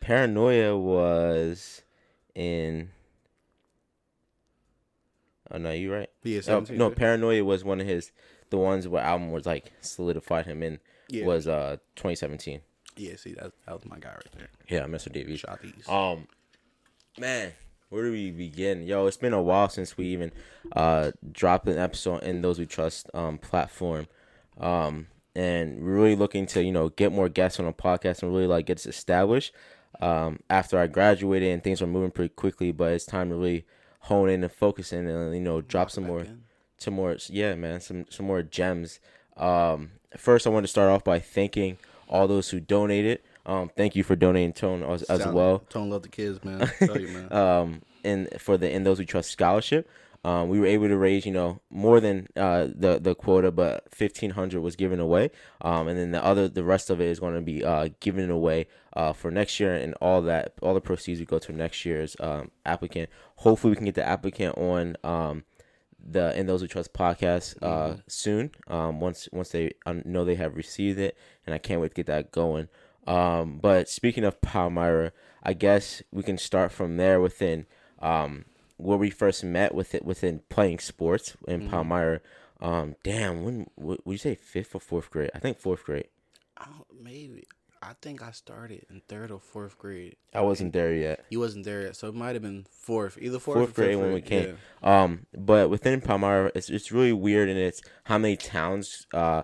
Paranoia 0.00 0.76
was 0.78 1.82
in. 2.34 2.90
Oh 5.50 5.58
no, 5.58 5.72
you 5.72 5.92
right. 5.92 6.08
Yeah, 6.22 6.38
Oh, 6.38 6.42
17. 6.64 6.78
no. 6.78 6.90
Paranoia 6.90 7.44
was 7.44 7.64
one 7.64 7.80
of 7.80 7.86
his 7.86 8.12
the 8.50 8.56
ones 8.56 8.88
where 8.88 9.02
album 9.02 9.30
was 9.32 9.46
like 9.46 9.72
solidified 9.80 10.46
him 10.46 10.62
in 10.62 10.78
Yeah. 11.08 11.26
was 11.26 11.46
uh 11.46 11.76
2017. 11.96 12.60
yeah. 12.96 13.16
See, 13.16 13.34
that 13.34 13.52
that 13.66 13.72
was 13.74 13.84
my 13.84 13.98
guy 13.98 14.10
right 14.10 14.32
there. 14.36 14.48
Yeah, 14.68 14.86
Mr. 14.86 15.12
Dave 15.12 15.28
East. 15.28 15.42
Shot 15.42 15.60
East. 15.64 15.88
Um, 15.88 16.26
man, 17.18 17.52
where 17.90 18.04
do 18.04 18.12
we 18.12 18.30
begin? 18.30 18.82
Yo, 18.86 19.06
it's 19.06 19.16
been 19.16 19.32
a 19.32 19.42
while 19.42 19.68
since 19.68 19.96
we 19.96 20.06
even 20.06 20.32
uh 20.72 21.10
dropped 21.30 21.68
an 21.68 21.78
episode 21.78 22.22
in 22.22 22.40
those 22.40 22.58
we 22.58 22.66
trust 22.66 23.10
um 23.12 23.36
platform. 23.38 24.06
Um, 24.58 25.08
and 25.34 25.82
we're 25.82 25.94
really 25.94 26.16
looking 26.16 26.46
to 26.46 26.62
you 26.62 26.72
know 26.72 26.88
get 26.88 27.12
more 27.12 27.28
guests 27.28 27.58
on 27.60 27.66
the 27.66 27.72
podcast 27.72 28.22
and 28.22 28.32
really 28.32 28.46
like 28.46 28.66
get 28.66 28.84
established. 28.86 29.52
Um, 30.00 30.40
after 30.48 30.78
I 30.78 30.86
graduated 30.86 31.50
and 31.52 31.62
things 31.62 31.80
were 31.80 31.86
moving 31.86 32.12
pretty 32.12 32.32
quickly, 32.34 32.72
but 32.72 32.92
it's 32.92 33.04
time 33.04 33.28
to 33.30 33.34
really 33.34 33.66
hone 34.04 34.30
in 34.30 34.42
and 34.42 34.52
focus 34.52 34.92
in 34.92 35.06
and 35.06 35.34
you 35.34 35.40
know 35.40 35.60
drop 35.60 35.90
some 35.90 36.04
more 36.04 36.20
in. 36.20 36.42
some 36.78 36.94
more 36.94 37.16
yeah 37.28 37.54
man 37.54 37.80
some 37.80 38.06
some 38.08 38.24
more 38.24 38.42
gems 38.42 38.98
um 39.36 39.90
first 40.16 40.46
i 40.46 40.50
want 40.50 40.64
to 40.64 40.68
start 40.68 40.88
off 40.88 41.04
by 41.04 41.18
thanking 41.18 41.76
all 42.08 42.26
those 42.26 42.48
who 42.48 42.60
donated 42.60 43.20
um 43.50 43.70
thank 43.76 43.96
you 43.96 44.02
for 44.02 44.16
donating 44.16 44.52
tone 44.52 44.82
as, 44.82 45.02
as 45.04 45.26
well 45.26 45.58
Tone 45.68 45.90
love 45.90 46.02
the 46.02 46.08
kids, 46.08 46.42
man. 46.44 46.62
I 46.62 46.66
tell 46.86 47.00
you, 47.00 47.08
man. 47.08 47.32
um 47.32 47.82
in 48.02 48.28
for 48.38 48.56
the 48.56 48.70
in 48.70 48.84
those 48.84 48.98
we 48.98 49.04
trust 49.04 49.30
scholarship 49.30 49.88
um, 50.22 50.48
we 50.48 50.60
were 50.60 50.66
able 50.66 50.88
to 50.88 50.98
raise, 50.98 51.24
you 51.24 51.32
know, 51.32 51.60
more 51.70 51.98
than 51.98 52.28
uh, 52.36 52.66
the 52.74 52.98
the 53.00 53.14
quota, 53.14 53.50
but 53.50 53.84
fifteen 53.90 54.30
hundred 54.30 54.60
was 54.60 54.76
given 54.76 55.00
away, 55.00 55.30
um, 55.62 55.88
and 55.88 55.98
then 55.98 56.10
the 56.10 56.22
other, 56.22 56.46
the 56.46 56.62
rest 56.62 56.90
of 56.90 57.00
it 57.00 57.06
is 57.06 57.18
going 57.18 57.34
to 57.34 57.40
be 57.40 57.64
uh, 57.64 57.88
given 58.00 58.30
away 58.30 58.66
uh, 58.92 59.14
for 59.14 59.30
next 59.30 59.58
year, 59.58 59.74
and 59.74 59.94
all 59.94 60.20
that, 60.22 60.52
all 60.60 60.74
the 60.74 60.80
proceeds 60.80 61.20
will 61.20 61.26
go 61.26 61.38
to 61.38 61.52
next 61.52 61.86
year's 61.86 62.16
um, 62.20 62.50
applicant. 62.66 63.08
Hopefully, 63.36 63.70
we 63.70 63.76
can 63.76 63.86
get 63.86 63.94
the 63.94 64.06
applicant 64.06 64.58
on 64.58 64.94
um, 65.02 65.44
the 65.98 66.38
in 66.38 66.46
those 66.46 66.60
we 66.60 66.68
trust 66.68 66.92
podcast 66.92 67.56
uh, 67.62 67.96
soon. 68.06 68.50
Um, 68.66 69.00
once 69.00 69.26
once 69.32 69.48
they 69.48 69.72
um, 69.86 70.02
know 70.04 70.26
they 70.26 70.34
have 70.34 70.54
received 70.54 70.98
it, 70.98 71.16
and 71.46 71.54
I 71.54 71.58
can't 71.58 71.80
wait 71.80 71.92
to 71.92 71.94
get 71.94 72.06
that 72.06 72.30
going. 72.30 72.68
Um, 73.10 73.58
but 73.60 73.88
speaking 73.88 74.22
of 74.22 74.40
Palmyra, 74.40 75.10
I 75.42 75.52
guess 75.52 76.00
we 76.12 76.22
can 76.22 76.38
start 76.38 76.70
from 76.70 76.96
there 76.96 77.20
within 77.20 77.66
um, 77.98 78.44
where 78.76 78.98
we 78.98 79.10
first 79.10 79.42
met 79.42 79.74
with 79.74 79.96
it 79.96 80.04
within 80.04 80.42
playing 80.48 80.78
sports 80.78 81.36
in 81.48 81.68
Palmyra. 81.68 82.20
Um, 82.60 82.94
damn, 83.02 83.42
when 83.42 83.66
would 83.76 84.00
you 84.06 84.16
say 84.16 84.36
fifth 84.36 84.76
or 84.76 84.80
fourth 84.80 85.10
grade? 85.10 85.30
I 85.34 85.40
think 85.40 85.58
fourth 85.58 85.82
grade. 85.82 86.06
Don't, 86.56 87.02
maybe. 87.02 87.44
I 87.82 87.94
think 88.00 88.22
I 88.22 88.30
started 88.30 88.84
in 88.90 89.00
third 89.08 89.32
or 89.32 89.40
fourth 89.40 89.76
grade. 89.76 90.14
I 90.32 90.42
wasn't 90.42 90.72
there 90.72 90.94
yet. 90.94 91.24
You 91.30 91.40
wasn't 91.40 91.64
there 91.64 91.82
yet, 91.82 91.96
so 91.96 92.08
it 92.08 92.14
might 92.14 92.34
have 92.34 92.42
been 92.42 92.66
fourth, 92.70 93.18
either 93.20 93.40
fourth, 93.40 93.58
fourth 93.58 93.74
grade 93.74 93.96
when 93.96 94.12
we 94.12 94.20
came. 94.20 94.58
Um, 94.84 95.26
but 95.36 95.68
within 95.68 96.00
Palmyra, 96.00 96.52
it's 96.54 96.70
it's 96.70 96.92
really 96.92 97.14
weird, 97.14 97.48
and 97.48 97.58
it's 97.58 97.82
how 98.04 98.18
many 98.18 98.36
towns 98.36 99.06
uh 99.12 99.42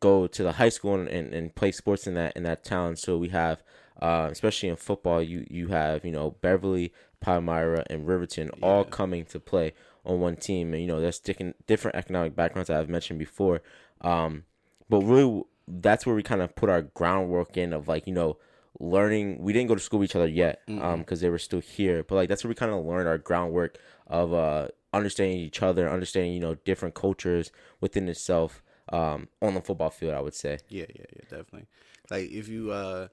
go 0.00 0.26
to 0.26 0.42
the 0.42 0.52
high 0.52 0.68
school 0.68 0.94
and, 0.94 1.08
and, 1.08 1.32
and 1.32 1.54
play 1.54 1.72
sports 1.72 2.06
in 2.06 2.14
that 2.14 2.36
in 2.36 2.42
that 2.44 2.64
town. 2.64 2.96
So 2.96 3.18
we 3.18 3.28
have, 3.28 3.62
uh, 4.00 4.28
especially 4.30 4.68
in 4.68 4.76
football, 4.76 5.22
you 5.22 5.46
you 5.50 5.68
have 5.68 6.04
you 6.04 6.12
know 6.12 6.32
Beverly, 6.40 6.92
Palmyra, 7.20 7.84
and 7.90 8.06
Riverton 8.06 8.50
all 8.62 8.84
coming 8.84 9.24
to 9.26 9.40
play 9.40 9.72
on 10.04 10.20
one 10.20 10.36
team, 10.36 10.72
and 10.72 10.82
you 10.82 10.88
know 10.88 11.00
there's 11.00 11.18
different 11.18 11.66
different 11.66 11.96
economic 11.96 12.34
backgrounds 12.34 12.68
that 12.68 12.80
I've 12.80 12.88
mentioned 12.88 13.18
before. 13.18 13.62
Um, 14.00 14.44
but 14.88 15.00
really, 15.02 15.42
that's 15.66 16.06
where 16.06 16.14
we 16.14 16.22
kind 16.22 16.42
of 16.42 16.54
put 16.54 16.70
our 16.70 16.82
groundwork 16.82 17.56
in 17.56 17.72
of 17.72 17.88
like 17.88 18.06
you 18.06 18.14
know 18.14 18.38
learning. 18.80 19.42
We 19.42 19.52
didn't 19.52 19.68
go 19.68 19.74
to 19.74 19.80
school 19.80 20.00
with 20.00 20.10
each 20.10 20.16
other 20.16 20.28
yet 20.28 20.60
um 20.68 21.00
because 21.00 21.20
they 21.20 21.30
were 21.30 21.38
still 21.38 21.60
here. 21.60 22.02
But 22.02 22.14
like 22.16 22.28
that's 22.28 22.44
where 22.44 22.48
we 22.48 22.54
kind 22.54 22.72
of 22.72 22.84
learned 22.84 23.08
our 23.08 23.18
groundwork 23.18 23.78
of 24.06 24.32
uh 24.32 24.68
understanding 24.92 25.38
each 25.38 25.62
other 25.62 25.90
understanding 25.90 26.32
you 26.32 26.40
know 26.40 26.54
different 26.64 26.94
cultures 26.94 27.50
within 27.80 28.08
itself 28.08 28.62
um 28.92 29.28
on 29.42 29.54
the 29.54 29.60
football 29.60 29.90
field 29.90 30.14
i 30.14 30.20
would 30.20 30.34
say 30.34 30.58
Yeah, 30.68 30.86
yeah, 30.94 31.04
yeah, 31.14 31.22
definitely. 31.28 31.66
Like 32.10 32.30
if 32.30 32.48
you, 32.48 32.70
uh, 32.72 33.08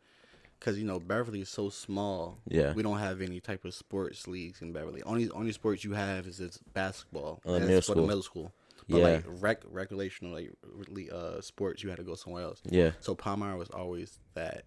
cause 0.60 0.78
you 0.78 0.86
know 0.86 1.00
Beverly 1.00 1.42
is 1.42 1.50
so 1.50 1.70
small. 1.70 2.38
Yeah. 2.48 2.74
we 2.74 2.82
don't 2.84 3.00
have 3.00 3.22
any 3.22 3.40
type 3.40 3.66
of 3.66 3.74
sports 3.74 4.28
leagues 4.28 4.62
in 4.62 4.72
Beverly. 4.72 5.02
Only 5.04 5.30
only 5.32 5.52
sports 5.52 5.84
you 5.84 5.94
have 5.94 6.28
is 6.28 6.40
it's 6.40 6.60
basketball. 6.74 7.42
Uh, 7.46 7.60
middle 7.60 7.76
for 7.78 7.82
school. 7.82 7.96
the 7.96 8.02
middle 8.08 8.24
school. 8.24 8.52
But 8.88 8.98
Yeah. 8.98 9.04
like 9.04 9.24
rec 9.28 9.64
recreational 9.70 10.34
like 10.34 11.12
uh 11.12 11.42
sports, 11.42 11.84
you 11.84 11.90
had 11.90 11.98
to 11.98 12.04
go 12.04 12.16
somewhere 12.16 12.44
else. 12.44 12.62
yeah 12.70 12.92
So 13.00 13.16
Palmyra 13.16 13.58
was 13.58 13.70
always 13.70 14.20
that. 14.36 14.64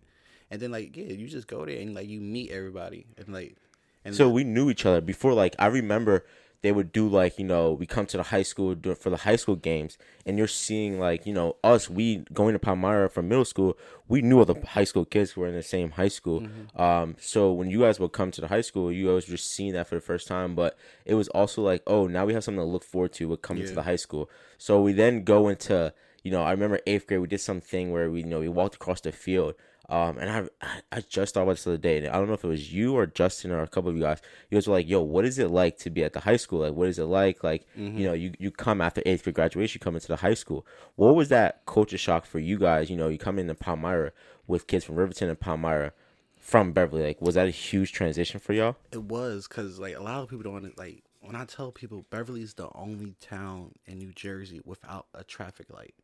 And 0.50 0.60
then 0.60 0.70
like 0.72 0.96
yeah, 0.96 1.12
you 1.12 1.26
just 1.28 1.46
go 1.46 1.64
there 1.64 1.80
and 1.80 1.94
like 1.94 2.08
you 2.08 2.20
meet 2.20 2.50
everybody 2.50 3.06
and 3.16 3.28
like 3.32 3.56
and 4.04 4.14
so 4.14 4.28
we 4.28 4.44
knew 4.44 4.70
each 4.70 4.86
other 4.86 5.00
before 5.00 5.32
like 5.34 5.54
i 5.58 5.66
remember 5.66 6.24
they 6.62 6.72
would 6.72 6.90
do 6.92 7.06
like 7.08 7.38
you 7.38 7.44
know 7.44 7.72
we 7.72 7.86
come 7.86 8.04
to 8.06 8.16
the 8.16 8.22
high 8.24 8.42
school 8.42 8.74
for 8.98 9.10
the 9.10 9.16
high 9.18 9.36
school 9.36 9.54
games 9.56 9.96
and 10.26 10.36
you're 10.38 10.48
seeing 10.48 10.98
like 10.98 11.24
you 11.26 11.32
know 11.32 11.56
us 11.62 11.88
we 11.88 12.24
going 12.32 12.52
to 12.52 12.58
Palmyra 12.58 13.08
from 13.08 13.28
middle 13.28 13.44
school 13.44 13.78
we 14.08 14.22
knew 14.22 14.38
all 14.38 14.44
the 14.44 14.60
high 14.66 14.84
school 14.84 15.04
kids 15.04 15.30
who 15.32 15.40
were 15.42 15.48
in 15.48 15.54
the 15.54 15.62
same 15.62 15.92
high 15.92 16.08
school. 16.08 16.42
Um 16.76 17.16
so 17.20 17.52
when 17.52 17.70
you 17.70 17.80
guys 17.80 18.00
would 18.00 18.12
come 18.12 18.30
to 18.32 18.40
the 18.40 18.48
high 18.48 18.60
school 18.62 18.90
you 18.90 19.06
guys 19.06 19.28
were 19.28 19.36
just 19.36 19.50
seeing 19.52 19.72
that 19.74 19.86
for 19.86 19.94
the 19.94 20.00
first 20.00 20.26
time 20.26 20.54
but 20.54 20.76
it 21.04 21.14
was 21.14 21.28
also 21.28 21.62
like 21.62 21.82
oh 21.86 22.06
now 22.06 22.24
we 22.26 22.34
have 22.34 22.42
something 22.44 22.60
to 22.60 22.64
look 22.64 22.84
forward 22.84 23.12
to 23.14 23.28
with 23.28 23.42
coming 23.42 23.62
to 23.64 23.74
the 23.74 23.82
high 23.84 23.96
school. 23.96 24.28
So 24.58 24.80
we 24.82 24.92
then 24.92 25.22
go 25.22 25.48
into 25.48 25.92
you 26.24 26.32
know 26.32 26.42
I 26.42 26.50
remember 26.50 26.80
eighth 26.86 27.06
grade 27.06 27.20
we 27.20 27.28
did 27.28 27.40
something 27.40 27.92
where 27.92 28.10
we 28.10 28.20
you 28.20 28.26
know 28.26 28.40
we 28.40 28.48
walked 28.48 28.74
across 28.74 29.00
the 29.00 29.12
field 29.12 29.54
um, 29.90 30.18
and 30.18 30.50
I, 30.61 30.68
I 30.92 31.00
just 31.00 31.33
thought 31.33 31.45
about 31.45 31.52
this 31.52 31.64
the 31.64 31.71
other 31.71 31.78
day. 31.78 31.99
And 31.99 32.09
I 32.09 32.12
don't 32.18 32.28
know 32.28 32.35
if 32.35 32.45
it 32.45 32.49
was 32.49 32.73
you 32.73 32.95
or 32.95 33.07
Justin 33.07 33.50
or 33.50 33.62
a 33.62 33.68
couple 33.68 33.90
of 33.90 33.97
you 33.97 34.02
guys. 34.02 34.21
You 34.50 34.57
guys 34.57 34.66
were 34.66 34.75
like, 34.75 34.88
"Yo, 34.88 35.00
what 35.00 35.25
is 35.25 35.38
it 35.38 35.50
like 35.50 35.78
to 35.78 35.90
be 35.90 36.04
at 36.04 36.12
the 36.12 36.21
high 36.21 36.37
school? 36.37 36.61
Like, 36.61 36.75
what 36.75 36.88
is 36.88 36.99
it 36.99 37.04
like? 37.04 37.42
Like, 37.42 37.66
you 37.75 38.04
know, 38.07 38.12
you, 38.12 38.33
you 38.38 38.50
come 38.50 38.80
after 38.80 39.02
eighth 39.07 39.25
grade 39.25 39.35
graduation, 39.35 39.78
you 39.78 39.85
come 39.85 39.95
into 39.95 40.09
the 40.09 40.16
high 40.16 40.35
school. 40.35 40.66
What 40.97 41.14
was 41.14 41.30
that 41.30 41.64
culture 41.66 41.99
shock 41.99 42.26
for 42.26 42.38
you 42.38 42.59
guys? 42.59 42.90
You 42.90 42.97
know, 42.97 43.09
you 43.09 43.18
come 43.18 43.38
into 43.38 43.54
Palmyra 43.54 44.12
with 44.47 44.66
kids 44.66 44.85
from 44.85 44.97
Riverton 44.97 45.28
and 45.28 45.40
Palmyra 45.40 45.92
from 46.37 46.73
Beverly. 46.73 47.04
Like, 47.04 47.23
was 47.23 47.35
that 47.37 47.47
a 47.47 47.50
huge 47.50 47.92
transition 47.92 48.40
for 48.40 48.52
y'all? 48.52 48.76
It 48.92 49.02
was 49.02 49.49
because 49.49 49.78
like 49.78 49.97
a 49.97 50.02
lot 50.02 50.23
of 50.23 50.28
people 50.28 50.45
don't 50.45 50.76
like 50.76 51.02
when 51.21 51.37
I 51.37 51.45
tell 51.45 51.73
people 51.73 52.04
Beverly's 52.11 52.54
the 52.54 52.68
only 52.75 53.14
town 53.21 53.73
in 53.87 53.99
New 53.99 54.12
Jersey 54.12 54.61
without 54.64 55.07
a 55.14 55.25
traffic 55.25 55.73
light. 55.73 55.95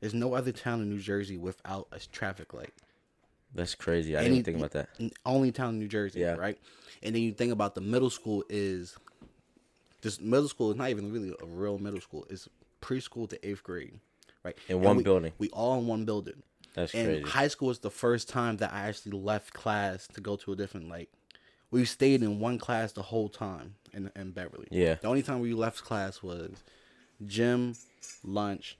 There's 0.00 0.14
no 0.14 0.34
other 0.34 0.52
town 0.52 0.80
in 0.80 0.88
New 0.90 1.00
Jersey 1.00 1.36
without 1.36 1.88
a 1.92 1.98
traffic 1.98 2.54
light. 2.54 2.72
That's 3.54 3.74
crazy. 3.74 4.16
I 4.16 4.20
Any- 4.20 4.36
didn't 4.36 4.38
even 4.38 4.44
think 4.44 4.58
about 4.58 4.72
that. 5.00 5.12
Only 5.26 5.50
town 5.52 5.70
in 5.74 5.78
New 5.80 5.88
Jersey, 5.88 6.20
Yeah. 6.20 6.34
right? 6.34 6.58
And 7.02 7.14
then 7.14 7.22
you 7.22 7.32
think 7.32 7.52
about 7.52 7.74
the 7.74 7.80
middle 7.80 8.10
school 8.10 8.44
is 8.48 8.96
this 10.02 10.20
middle 10.20 10.48
school 10.48 10.70
is 10.70 10.76
not 10.76 10.90
even 10.90 11.12
really 11.12 11.34
a 11.40 11.46
real 11.46 11.78
middle 11.78 12.00
school. 12.00 12.26
It's 12.30 12.48
preschool 12.80 13.28
to 13.30 13.48
eighth 13.48 13.62
grade, 13.64 13.98
right? 14.44 14.56
In 14.68 14.76
And 14.76 14.84
one 14.84 14.96
we- 14.98 15.02
building. 15.02 15.32
We 15.38 15.48
all 15.50 15.78
in 15.80 15.86
one 15.86 16.04
building. 16.04 16.42
That's 16.74 16.94
And 16.94 17.06
crazy. 17.06 17.22
high 17.30 17.48
school 17.48 17.68
was 17.68 17.80
the 17.80 17.90
first 17.90 18.28
time 18.28 18.58
that 18.58 18.72
I 18.72 18.80
actually 18.88 19.12
left 19.18 19.52
class 19.52 20.06
to 20.08 20.20
go 20.20 20.36
to 20.36 20.52
a 20.52 20.56
different 20.56 20.88
like. 20.88 21.10
We 21.70 21.84
stayed 21.84 22.22
in 22.22 22.38
one 22.38 22.58
class 22.58 22.92
the 22.92 23.02
whole 23.02 23.28
time 23.28 23.74
in 23.92 24.10
in 24.14 24.30
Beverly. 24.32 24.68
Yeah. 24.70 24.94
The 24.94 25.08
only 25.08 25.22
time 25.22 25.40
we 25.40 25.54
left 25.54 25.82
class 25.82 26.22
was 26.22 26.62
gym, 27.26 27.74
lunch. 28.22 28.78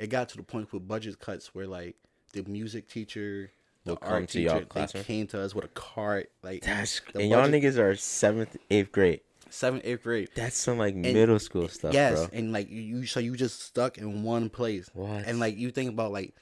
It 0.00 0.08
got 0.08 0.30
to 0.30 0.36
the 0.38 0.42
point 0.42 0.72
with 0.72 0.88
budget 0.88 1.20
cuts 1.20 1.54
where 1.54 1.66
like 1.66 1.94
the 2.32 2.42
music 2.44 2.88
teacher, 2.88 3.52
the 3.84 3.96
art 4.00 4.30
teacher, 4.30 4.66
they 4.74 4.86
came 5.02 5.26
to 5.28 5.40
us 5.40 5.54
with 5.54 5.66
a 5.66 5.68
cart. 5.68 6.30
Like 6.42 6.62
That's 6.62 7.00
and 7.14 7.28
y'all 7.28 7.46
niggas 7.46 7.78
are 7.78 7.94
seventh, 7.96 8.56
eighth 8.70 8.92
grade. 8.92 9.20
seventh, 9.50 9.82
eighth 9.84 10.02
grade. 10.02 10.30
That's 10.34 10.56
some 10.56 10.78
like 10.78 10.94
middle 10.94 11.38
school 11.38 11.68
stuff, 11.68 11.92
yes, 11.92 12.18
bro. 12.18 12.28
and 12.32 12.52
like 12.52 12.70
you, 12.70 13.04
so 13.04 13.20
you 13.20 13.36
just 13.36 13.62
stuck 13.62 13.98
in 13.98 14.22
one 14.22 14.48
place. 14.48 14.88
What? 14.94 15.24
And 15.26 15.38
like 15.38 15.56
you 15.58 15.70
think 15.70 15.90
about 15.90 16.12
like 16.12 16.34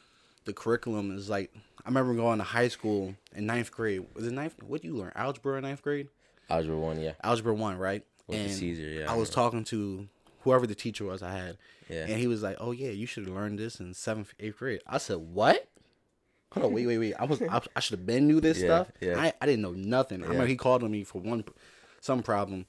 the 0.45 0.53
curriculum 0.53 1.17
is 1.17 1.29
like 1.29 1.53
I 1.85 1.89
remember 1.89 2.15
going 2.15 2.39
to 2.39 2.45
high 2.45 2.69
school 2.69 3.15
in 3.35 3.47
ninth 3.47 3.73
grade. 3.73 4.07
Was 4.15 4.27
it 4.27 4.33
ninth? 4.33 4.55
What 4.63 4.83
did 4.83 4.89
you 4.89 4.97
learn? 4.97 5.13
Algebra 5.17 5.57
in 5.57 5.63
ninth 5.63 5.83
grade? 5.83 6.09
Algebra 6.49 6.79
one, 6.79 7.01
yeah. 7.01 7.13
Algebra 7.25 7.55
one, 7.55 7.77
right? 7.77 8.05
With 8.29 8.47
the 8.47 8.53
Caesar, 8.53 8.83
yeah, 8.83 9.11
I 9.11 9.15
I 9.15 9.17
was 9.17 9.31
talking 9.31 9.65
to 9.65 10.07
whoever 10.49 10.67
the 10.67 10.75
teacher 10.75 11.05
was 11.05 11.23
I 11.23 11.33
had, 11.37 11.59
Yeah. 11.91 12.07
and 12.09 12.19
he 12.19 12.27
was 12.27 12.43
like, 12.43 12.57
"Oh 12.59 12.73
yeah, 12.73 12.91
you 12.91 13.07
should 13.07 13.27
have 13.27 13.35
learned 13.35 13.59
this 13.59 13.81
in 13.81 13.93
seventh, 13.95 14.33
eighth 14.41 14.59
grade." 14.59 14.81
I 14.87 14.99
said, 14.99 15.19
"What?" 15.19 15.69
Hold 16.53 16.67
on, 16.67 16.73
wait, 16.73 16.87
wait, 16.87 16.99
wait. 16.99 17.15
I 17.15 17.25
was 17.25 17.43
I, 17.43 17.61
I 17.77 17.81
should 17.81 17.99
have 17.99 18.07
been 18.07 18.27
knew 18.27 18.41
this 18.41 18.59
Yeah, 18.59 18.67
stuff. 18.67 18.93
yeah. 19.01 19.21
I 19.21 19.33
I 19.41 19.47
didn't 19.47 19.61
know 19.63 19.73
nothing. 19.73 20.23
I 20.23 20.27
remember 20.27 20.47
he 20.47 20.57
called 20.57 20.83
on 20.83 20.91
me 20.91 21.05
for 21.05 21.21
one 21.21 21.45
some 22.01 22.23
problem, 22.23 22.65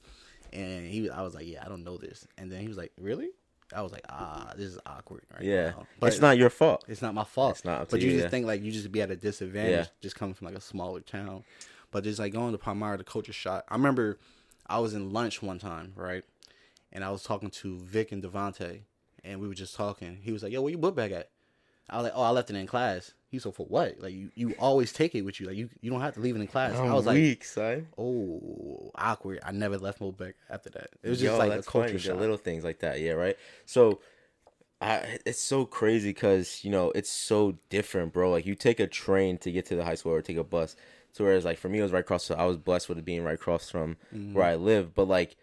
and 0.52 0.86
he 0.86 1.08
I 1.08 1.22
was 1.22 1.34
like, 1.34 1.46
"Yeah, 1.46 1.62
I 1.64 1.68
don't 1.68 1.84
know 1.84 1.96
this," 1.96 2.26
and 2.36 2.52
then 2.52 2.60
he 2.60 2.68
was 2.68 2.76
like, 2.76 2.92
"Really?" 3.00 3.30
I 3.74 3.80
was 3.82 3.92
like, 3.92 4.04
"Ah, 4.10 4.52
this 4.56 4.66
is 4.66 4.78
awkward." 4.84 5.22
Right 5.32 5.42
Yeah. 5.44 5.70
now. 5.70 5.86
but 5.98 6.08
it's 6.08 6.20
not 6.20 6.36
your 6.36 6.50
fault. 6.50 6.84
it's 6.88 7.00
not 7.00 7.14
my 7.14 7.24
fault. 7.24 7.52
It's 7.56 7.64
not 7.64 7.88
but 7.88 8.00
you, 8.00 8.08
you, 8.08 8.12
just 8.14 8.24
yeah. 8.24 8.28
think 8.30 8.46
like 8.46 8.62
you 8.62 8.70
just 8.72 8.90
be 8.92 9.00
at 9.00 9.10
a 9.10 9.16
disadvantage 9.16 9.86
Yeah. 9.86 9.92
just 10.02 10.16
coming 10.16 10.34
from 10.34 10.46
like 10.48 10.56
a 10.56 10.60
smaller 10.60 11.00
town. 11.00 11.44
But 11.92 12.04
just 12.04 12.18
like 12.20 12.32
going 12.32 12.52
to 12.52 12.58
Palmyra, 12.58 12.98
the 12.98 13.04
culture 13.04 13.32
shot. 13.32 13.64
I 13.68 13.74
remember 13.74 14.18
I 14.66 14.78
was 14.78 14.94
in 14.94 15.12
lunch 15.12 15.42
one 15.42 15.58
time, 15.58 15.92
right? 15.96 16.22
And 16.92 17.04
I 17.04 17.10
was 17.10 17.22
talking 17.22 17.50
to 17.50 17.78
Vic 17.78 18.12
and 18.12 18.22
Devontae, 18.22 18.80
and 19.24 19.40
we 19.40 19.46
were 19.48 19.54
just 19.54 19.74
talking. 19.74 20.18
He 20.22 20.32
was 20.32 20.42
like, 20.42 20.52
"Yo, 20.52 20.60
where 20.62 20.70
your 20.70 20.80
book 20.80 20.96
bag 20.96 21.12
at?" 21.12 21.30
I 21.88 21.96
was 21.96 22.04
like, 22.04 22.12
"Oh, 22.16 22.22
I 22.22 22.30
left 22.30 22.50
it 22.50 22.56
in 22.56 22.66
class." 22.66 23.12
He 23.28 23.38
said, 23.38 23.54
"For 23.54 23.66
what? 23.66 24.00
Like 24.00 24.12
you, 24.12 24.30
you 24.34 24.54
always 24.58 24.92
take 24.92 25.14
it 25.14 25.22
with 25.22 25.40
you. 25.40 25.46
Like 25.46 25.56
you, 25.56 25.68
you 25.80 25.90
don't 25.90 26.00
have 26.00 26.14
to 26.14 26.20
leave 26.20 26.36
it 26.36 26.40
in 26.40 26.46
class." 26.46 26.74
I 26.76 26.94
was 26.94 27.06
like, 27.06 27.14
weak, 27.14 27.44
son. 27.44 27.86
"Oh, 27.98 28.90
awkward." 28.96 29.40
I 29.44 29.52
never 29.52 29.78
left 29.78 30.00
my 30.00 30.08
book 30.08 30.18
bag 30.18 30.34
after 30.48 30.70
that. 30.70 30.90
It 31.02 31.10
was 31.10 31.22
Yo, 31.22 31.28
just 31.28 31.38
like 31.38 31.58
a 31.58 31.62
culture 31.62 31.98
shock. 31.98 32.14
The 32.14 32.20
little 32.20 32.36
things 32.36 32.64
like 32.64 32.80
that, 32.80 33.00
yeah, 33.00 33.12
right. 33.12 33.36
So, 33.66 34.00
I 34.80 35.18
it's 35.26 35.40
so 35.40 35.66
crazy 35.66 36.10
because 36.10 36.64
you 36.64 36.70
know 36.70 36.90
it's 36.94 37.10
so 37.10 37.56
different, 37.68 38.12
bro. 38.12 38.30
Like 38.30 38.46
you 38.46 38.54
take 38.54 38.80
a 38.80 38.86
train 38.86 39.38
to 39.38 39.52
get 39.52 39.66
to 39.66 39.76
the 39.76 39.84
high 39.84 39.94
school 39.94 40.12
or 40.12 40.22
take 40.22 40.38
a 40.38 40.44
bus. 40.44 40.74
So 41.12 41.24
whereas 41.24 41.44
like 41.44 41.58
for 41.58 41.68
me 41.68 41.80
it 41.80 41.82
was 41.82 41.92
right 41.92 42.00
across. 42.00 42.24
So 42.24 42.34
I 42.34 42.44
was 42.44 42.56
blessed 42.56 42.88
with 42.88 42.98
it 42.98 43.04
being 43.04 43.22
right 43.24 43.34
across 43.34 43.68
from 43.70 43.96
Mm-hmm. 44.14 44.34
where 44.34 44.46
I 44.46 44.54
live. 44.54 44.94
But 44.94 45.08
like, 45.08 45.36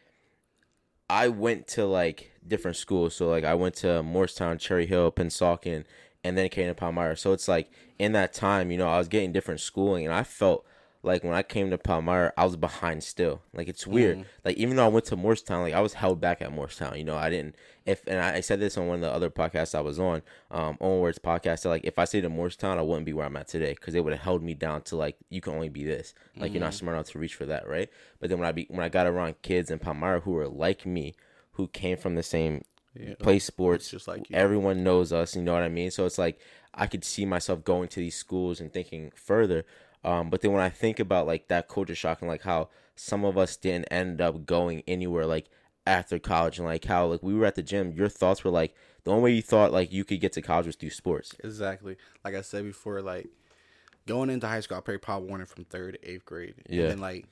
I 1.10 1.28
went 1.30 1.68
to 1.70 1.86
like 1.86 2.32
different 2.48 2.78
schools. 2.78 3.16
So 3.16 3.28
like 3.30 3.44
I 3.44 3.54
went 3.54 3.76
to 3.76 3.88
Moorestown, 4.04 4.60
Cherry 4.60 4.86
Hill, 4.86 5.12
Pennsauken, 5.12 5.86
and 6.24 6.38
then 6.38 6.50
came 6.50 6.68
to 6.68 6.74
Palmyra. 6.74 7.18
So 7.18 7.34
it's 7.34 7.48
like 7.48 7.72
in 7.98 8.12
that 8.14 8.34
time, 8.34 8.72
you 8.72 8.78
know, 8.78 8.90
I 8.90 8.98
was 8.98 9.08
getting 9.08 9.32
different 9.32 9.62
schooling, 9.62 10.06
and 10.06 10.14
I 10.14 10.24
felt 10.24 10.66
like 11.08 11.24
when 11.24 11.34
I 11.34 11.42
came 11.44 11.70
to 11.72 11.78
Palmyra, 11.78 12.34
I 12.38 12.44
was 12.46 12.56
behind 12.56 13.04
still. 13.04 13.42
Like 13.54 13.68
it's 13.68 13.88
weird. 13.88 14.26
Like 14.46 14.58
even 14.58 14.76
though 14.76 14.86
I 14.86 14.90
went 14.90 15.06
to 15.06 15.18
Moorestown, 15.18 15.64
like 15.64 15.74
I 15.74 15.80
was 15.82 15.94
held 15.94 16.22
back 16.22 16.42
at 16.42 16.52
Moorestown. 16.52 16.98
You 16.98 17.04
know, 17.04 17.16
I 17.18 17.30
didn't. 17.30 17.56
If 17.86 18.06
and 18.06 18.20
I, 18.20 18.36
I 18.36 18.40
said 18.42 18.60
this 18.60 18.78
on 18.78 18.88
one 18.88 18.96
of 18.96 19.02
the 19.02 19.12
other 19.12 19.30
podcasts 19.30 19.74
I 19.74 19.82
was 19.82 19.98
on, 20.00 20.22
um, 20.52 20.78
Onwards 20.82 21.18
podcast. 21.20 21.60
So 21.60 21.70
like 21.70 21.86
if 21.86 21.98
I 21.98 22.06
stayed 22.06 22.26
in 22.26 22.34
Moorestown, 22.36 22.78
I 22.78 22.82
wouldn't 22.82 23.06
be 23.06 23.14
where 23.14 23.26
I'm 23.26 23.38
at 23.38 23.48
today 23.48 23.74
because 23.74 23.94
they 23.94 24.02
would 24.02 24.14
have 24.14 24.22
held 24.22 24.44
me 24.44 24.54
down 24.54 24.82
to 24.84 24.96
like 24.96 25.18
you 25.30 25.42
can 25.42 25.54
only 25.54 25.70
be 25.70 25.84
this. 25.84 26.14
Like 26.36 26.54
you're 26.54 26.62
not 26.62 26.74
smart 26.74 26.96
enough 26.96 27.08
to 27.12 27.20
reach 27.20 27.36
for 27.36 27.46
that, 27.48 27.68
right? 27.68 27.90
But 28.20 28.30
then 28.30 28.38
when 28.40 28.48
I 28.48 28.52
be 28.52 28.68
when 28.70 28.82
I 28.84 28.90
got 28.90 29.08
around 29.08 29.42
kids 29.42 29.72
in 29.72 29.80
Palmyra 29.80 30.20
who 30.20 30.32
were 30.32 30.48
like 30.48 30.86
me, 30.86 31.16
who 31.54 31.68
came 31.68 31.98
from 31.98 32.16
the 32.16 32.24
same 32.24 32.64
Yeah. 32.94 33.14
play 33.20 33.40
sports, 33.40 33.90
Just 33.92 34.08
like 34.08 34.30
you. 34.30 34.36
everyone 34.36 34.84
knows 34.84 35.14
us. 35.14 35.36
You 35.36 35.42
know 35.42 35.54
what 35.54 35.64
I 35.64 35.70
mean? 35.70 35.90
So 35.92 36.06
it's 36.06 36.18
like 36.18 36.40
I 36.74 36.86
could 36.88 37.04
see 37.06 37.26
myself 37.26 37.64
going 37.64 37.88
to 37.90 38.00
these 38.00 38.16
schools 38.16 38.60
and 38.60 38.72
thinking 38.72 39.12
further. 39.16 39.66
Um, 40.08 40.30
but 40.30 40.40
then 40.40 40.54
when 40.54 40.64
I 40.64 40.70
think 40.70 41.02
about 41.02 41.28
like 41.28 41.50
that 41.50 41.68
culture 41.68 41.94
shock 41.94 42.22
and 42.22 42.30
like 42.30 42.44
how 42.44 42.70
some 42.96 43.26
of 43.26 43.38
us 43.38 43.58
didn't 43.58 43.86
end 43.92 44.22
up 44.22 44.46
going 44.46 44.82
anywhere 44.88 45.26
like 45.26 45.50
after 45.86 46.18
college 46.18 46.60
and 46.60 46.66
like 46.66 46.86
how 46.86 47.08
like 47.08 47.22
we 47.22 47.34
were 47.34 47.46
at 47.46 47.56
the 47.56 47.62
gym, 47.62 47.92
your 47.92 48.08
thoughts 48.08 48.46
were 48.46 48.50
like 48.50 48.74
the 49.04 49.12
only 49.12 49.24
way 49.24 49.32
you 49.34 49.42
thought 49.42 49.74
like 49.74 49.92
you 49.92 50.06
could 50.06 50.22
get 50.22 50.32
to 50.34 50.42
college 50.42 50.66
was 50.66 50.78
through 50.78 50.92
sports. 50.92 51.36
Exactly. 51.44 51.98
Like 52.24 52.36
I 52.36 52.42
said 52.42 52.64
before, 52.64 53.02
like 53.02 53.28
going 54.06 54.30
into 54.30 54.48
high 54.48 54.62
school, 54.62 54.78
I 54.78 54.80
played 54.80 55.02
Pop 55.02 55.24
Warner 55.24 55.46
from 55.46 55.66
third 55.66 55.98
to 56.02 56.10
eighth 56.10 56.24
grade. 56.24 56.56
Yeah. 56.70 56.84
And 56.84 56.92
then 56.92 57.00
like 57.00 57.26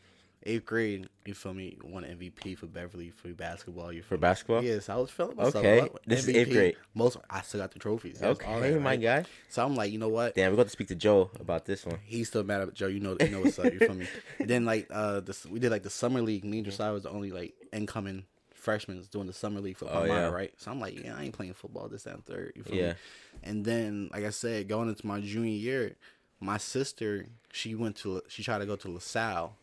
eighth 0.44 0.66
grade, 0.66 1.08
you 1.26 1.34
feel 1.34 1.54
me, 1.54 1.78
won 1.84 2.04
MVP 2.04 2.58
for 2.58 2.68
Beverly 2.68 3.10
for 3.10 3.30
basketball. 3.30 3.92
You 3.92 4.02
For 4.04 4.16
me? 4.16 4.20
basketball? 4.22 4.64
Yes, 4.64 4.90
I 4.90 4.96
was 4.96 5.10
feeling 5.10 5.36
myself. 5.38 5.56
Okay. 5.58 5.90
This 6.06 6.28
is 6.28 6.36
eighth 6.36 6.52
grade. 6.52 6.78
Most 6.94 7.18
I 7.30 7.42
still 7.42 7.62
got 7.62 7.72
the 7.72 7.80
trophies. 7.80 8.20
That's 8.20 8.40
all 8.42 8.58
Okay, 8.58 8.72
that, 8.72 8.80
my 8.82 8.96
guy. 8.96 9.26
So 9.50 9.66
I'm 9.66 9.76
like, 9.76 9.92
you 9.92 9.98
know 10.00 10.10
what? 10.10 10.36
Damn, 10.36 10.52
we 10.52 10.58
got 10.58 10.64
to 10.64 10.70
speak 10.70 10.88
to 10.90 10.96
Joe 10.96 11.32
about 11.40 11.66
this 11.66 11.86
one. 11.86 12.00
He's 12.06 12.28
still 12.28 12.44
mad 12.44 12.62
at 12.62 12.74
Joe. 12.74 12.88
You 12.88 13.00
know, 13.00 13.18
you 13.20 13.30
know 13.30 13.42
what's 13.42 13.58
up. 13.60 13.74
You 13.74 13.80
feel 13.80 13.94
me? 13.96 14.08
And 14.42 14.50
then 14.50 14.66
like 14.66 14.88
uh, 14.92 15.22
this, 15.22 15.46
we 15.46 15.60
did 15.60 15.72
like 15.72 15.84
the 15.84 15.90
summer 15.90 16.22
league. 16.22 16.44
Me 16.46 16.58
and 16.60 16.66
Josiah 16.66 16.94
was 16.94 17.04
the 17.04 17.10
only 17.10 17.32
like 17.32 17.54
incoming 17.74 18.26
freshmen 18.54 19.04
doing 19.12 19.28
the 19.28 19.34
summer 19.34 19.60
league 19.62 19.78
for 19.78 19.86
Oh, 19.86 19.90
Palmyra, 19.94 20.16
yeah. 20.22 20.28
right? 20.30 20.54
So 20.58 20.72
I'm 20.72 20.80
like, 20.80 21.04
yeah, 21.04 21.16
I 21.18 21.24
ain't 21.24 21.34
playing 21.34 21.54
football 21.54 21.88
this 21.88 22.06
and 22.06 22.24
third. 22.26 22.54
You 22.56 22.64
feel 22.64 22.76
Yeah. 22.76 22.90
me? 22.90 22.96
And 23.44 23.66
then, 23.66 24.10
like 24.14 24.24
I 24.26 24.30
said, 24.32 24.68
going 24.68 24.90
into 24.90 25.06
my 25.06 25.20
junior 25.22 25.52
year, 25.52 25.96
my 26.40 26.58
sister 26.58 27.26
she 27.52 27.74
went 27.76 27.96
to 27.98 28.22
she 28.28 28.44
tried 28.44 28.60
to 28.60 28.66
go 28.66 28.76
to 28.76 28.90
LaSalle, 28.90 29.56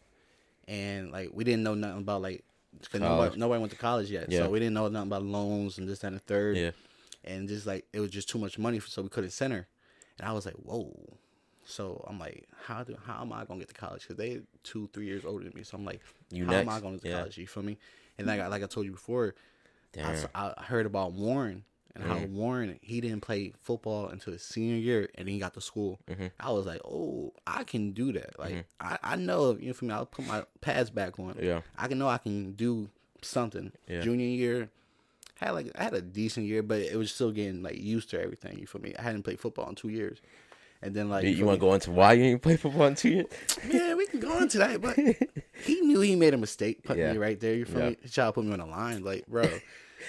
and 0.68 1.10
like 1.12 1.30
we 1.32 1.44
didn't 1.44 1.62
know 1.62 1.74
nothing 1.74 1.98
about 1.98 2.22
like 2.22 2.44
cause 2.90 3.00
nobody, 3.00 3.36
nobody 3.38 3.60
went 3.60 3.72
to 3.72 3.78
college 3.78 4.10
yet, 4.10 4.30
Yeah. 4.30 4.40
so 4.40 4.50
we 4.50 4.58
didn't 4.58 4.74
know 4.74 4.88
nothing 4.88 5.08
about 5.08 5.22
loans 5.24 5.78
and 5.78 5.88
this 5.88 6.00
that, 6.00 6.08
and 6.08 6.16
the 6.16 6.20
third 6.20 6.56
Yeah. 6.56 6.70
and 7.24 7.48
just 7.48 7.66
like 7.66 7.86
it 7.92 8.00
was 8.00 8.10
just 8.10 8.28
too 8.28 8.38
much 8.38 8.58
money, 8.58 8.80
so 8.80 9.02
we 9.02 9.08
couldn't 9.08 9.30
send 9.30 9.52
her. 9.52 9.66
And 10.18 10.28
I 10.28 10.32
was 10.32 10.46
like, 10.46 10.54
whoa. 10.56 10.94
So 11.64 12.04
I'm 12.08 12.18
like, 12.18 12.48
how 12.66 12.82
do 12.84 12.96
how 13.06 13.20
am 13.22 13.32
I 13.32 13.44
gonna 13.44 13.60
get 13.60 13.68
to 13.68 13.74
college? 13.74 14.02
Because 14.02 14.16
they 14.16 14.40
two 14.62 14.88
three 14.92 15.06
years 15.06 15.24
older 15.24 15.44
than 15.44 15.52
me. 15.54 15.62
So 15.62 15.76
I'm 15.76 15.84
like, 15.84 16.00
You 16.30 16.44
how 16.44 16.54
am 16.54 16.68
I 16.68 16.72
next. 16.72 16.82
going 16.82 16.98
to 16.98 17.08
Yeah. 17.08 17.14
college? 17.18 17.38
You 17.38 17.46
feel 17.46 17.62
me? 17.62 17.78
And 18.18 18.26
like 18.26 18.40
I, 18.40 18.46
like 18.48 18.62
I 18.62 18.66
told 18.66 18.86
you 18.86 18.92
before, 18.92 19.34
I, 20.34 20.52
I 20.56 20.62
heard 20.62 20.86
about 20.86 21.12
Warren 21.12 21.64
and 21.94 22.04
how 22.04 22.16
Mm. 22.16 22.30
Warren 22.30 22.78
he 22.82 23.00
didn't 23.00 23.20
play 23.20 23.52
football 23.62 24.08
until 24.08 24.32
his 24.32 24.42
senior 24.42 24.76
year, 24.76 25.08
and 25.14 25.26
then 25.26 25.34
he 25.34 25.38
got 25.38 25.54
to 25.54 25.60
school. 25.60 25.98
Mm-hmm. 26.10 26.26
I 26.40 26.50
was 26.52 26.64
like, 26.66 26.80
oh, 26.84 27.32
I 27.46 27.64
can 27.64 27.92
do 27.92 28.12
that. 28.12 28.38
Like 28.38 28.64
I, 28.80 28.98
I 29.02 29.16
know 29.16 29.56
you 29.60 29.68
know 29.68 29.72
for 29.74 29.84
me, 29.84 29.92
I'll 29.92 30.06
put 30.06 30.26
my 30.26 30.44
pads 30.60 30.90
back 30.90 31.18
on. 31.18 31.36
Yeah. 31.40 31.60
I 31.76 31.88
can 31.88 31.98
know 31.98 32.08
I 32.08 32.18
can 32.18 32.52
do 32.52 32.88
something. 33.20 33.72
Yeah. 33.88 34.00
Junior 34.00 34.26
year, 34.26 34.70
I 35.40 35.46
had 35.46 35.50
like 35.52 35.70
I 35.78 35.84
had 35.84 35.94
a 35.94 36.00
decent 36.02 36.46
year, 36.46 36.62
but 36.62 36.80
it 36.80 36.96
was 36.96 37.12
still 37.12 37.30
getting 37.32 37.62
like 37.62 37.78
used 37.78 38.10
to 38.10 38.20
everything. 38.22 38.58
You 38.58 38.66
feel 38.66 38.80
me? 38.80 38.94
I 38.98 39.02
hadn't 39.02 39.22
played 39.24 39.40
football 39.40 39.68
in 39.68 39.74
two 39.74 39.88
years, 39.90 40.18
And 40.82 40.94
then 40.94 41.08
like 41.10 41.24
You, 41.24 41.44
want 41.44 41.58
to 41.58 41.60
go 41.60 41.74
into 41.74 41.90
why 41.92 42.14
you 42.14 42.24
ain't 42.24 42.42
play 42.42 42.56
football 42.56 42.86
in 42.86 42.94
two 42.94 43.10
years? 43.10 43.26
Yeah, 43.70 43.94
we 43.94 44.06
can 44.06 44.18
go 44.20 44.38
into 44.38 44.58
that, 44.58 44.80
but 44.80 44.96
he 45.64 45.80
knew 45.82 46.00
he 46.00 46.16
made 46.16 46.34
a 46.34 46.38
mistake 46.38 46.82
putting 46.82 47.02
Yeah. 47.04 47.12
me 47.12 47.18
right 47.18 47.38
there. 47.38 47.54
You 47.54 47.64
feel 47.64 47.80
Yeah. 47.80 47.88
me? 47.90 47.96
To 48.12 48.32
put 48.32 48.44
me 48.44 48.52
on 48.52 48.58
the 48.58 48.66
line, 48.66 49.04
like 49.04 49.26
bro, 49.28 49.48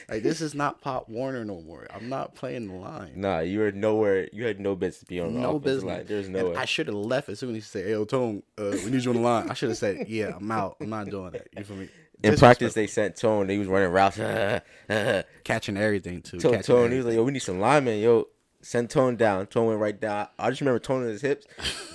like 0.10 0.24
this 0.24 0.42
is 0.42 0.54
not 0.56 0.82
Pop 0.82 1.10
Warner 1.10 1.44
no 1.46 1.62
more. 1.62 1.88
I'm 1.94 2.10
not 2.10 2.36
playing 2.36 2.68
the 2.68 2.74
line. 2.76 3.14
Nah, 3.16 3.40
you 3.40 3.60
were 3.60 3.72
nowhere. 3.72 4.30
You 4.32 4.46
had 4.46 4.60
no 4.60 4.76
business 4.76 5.00
to 5.00 5.06
be 5.06 5.20
on 5.20 5.34
the 5.34 5.40
No 5.40 5.60
business. 5.60 5.84
line. 5.84 6.06
There's 6.08 6.30
no 6.30 6.50
way. 6.50 6.56
I 6.56 6.66
should 6.66 6.88
have 6.88 6.96
left 6.96 7.30
as 7.30 7.40
soon 7.40 7.50
as 7.52 7.56
he 7.56 7.62
said, 7.62 7.86
"Hey, 7.86 7.92
yo, 7.92 8.06
Tone, 8.06 8.44
uh, 8.58 8.72
we 8.84 8.92
need 8.92 9.04
you 9.04 9.12
on 9.12 9.18
the 9.18 9.22
line." 9.24 9.50
I 9.50 9.54
should 9.54 9.70
have 9.70 9.78
said, 9.78 10.08
"Yeah, 10.08 10.36
I'm 10.36 10.52
out. 10.52 10.78
I'm 10.80 10.90
not 10.90 11.10
doing 11.10 11.32
that." 11.32 11.48
You 11.58 11.64
feel 11.64 11.78
me? 11.78 11.90
In 12.24 12.38
practice, 12.38 12.74
they 12.74 12.88
sent 12.88 13.18
Tone. 13.18 13.50
He 13.50 13.58
was 13.58 13.68
running 13.68 13.90
routes. 13.92 14.18
catching 15.44 15.78
everything 15.78 16.22
too. 16.22 16.40
Tone, 16.40 16.62
Tone, 16.62 16.92
he 16.92 16.98
was 16.98 17.06
like, 17.06 17.16
"Yo, 17.16 17.24
we 17.24 17.32
need 17.32 17.40
some 17.40 17.60
linemen, 17.60 18.00
yo." 18.00 18.28
Send 18.64 18.90
Tone 18.90 19.16
down. 19.18 19.46
Tone 19.48 19.68
went 19.68 19.80
right 19.80 20.00
down. 20.00 20.28
I 20.40 20.50
just 20.50 20.62
remember 20.62 20.80
Tone 20.80 21.04
in 21.04 21.10
his 21.10 21.22
hips, 21.22 21.46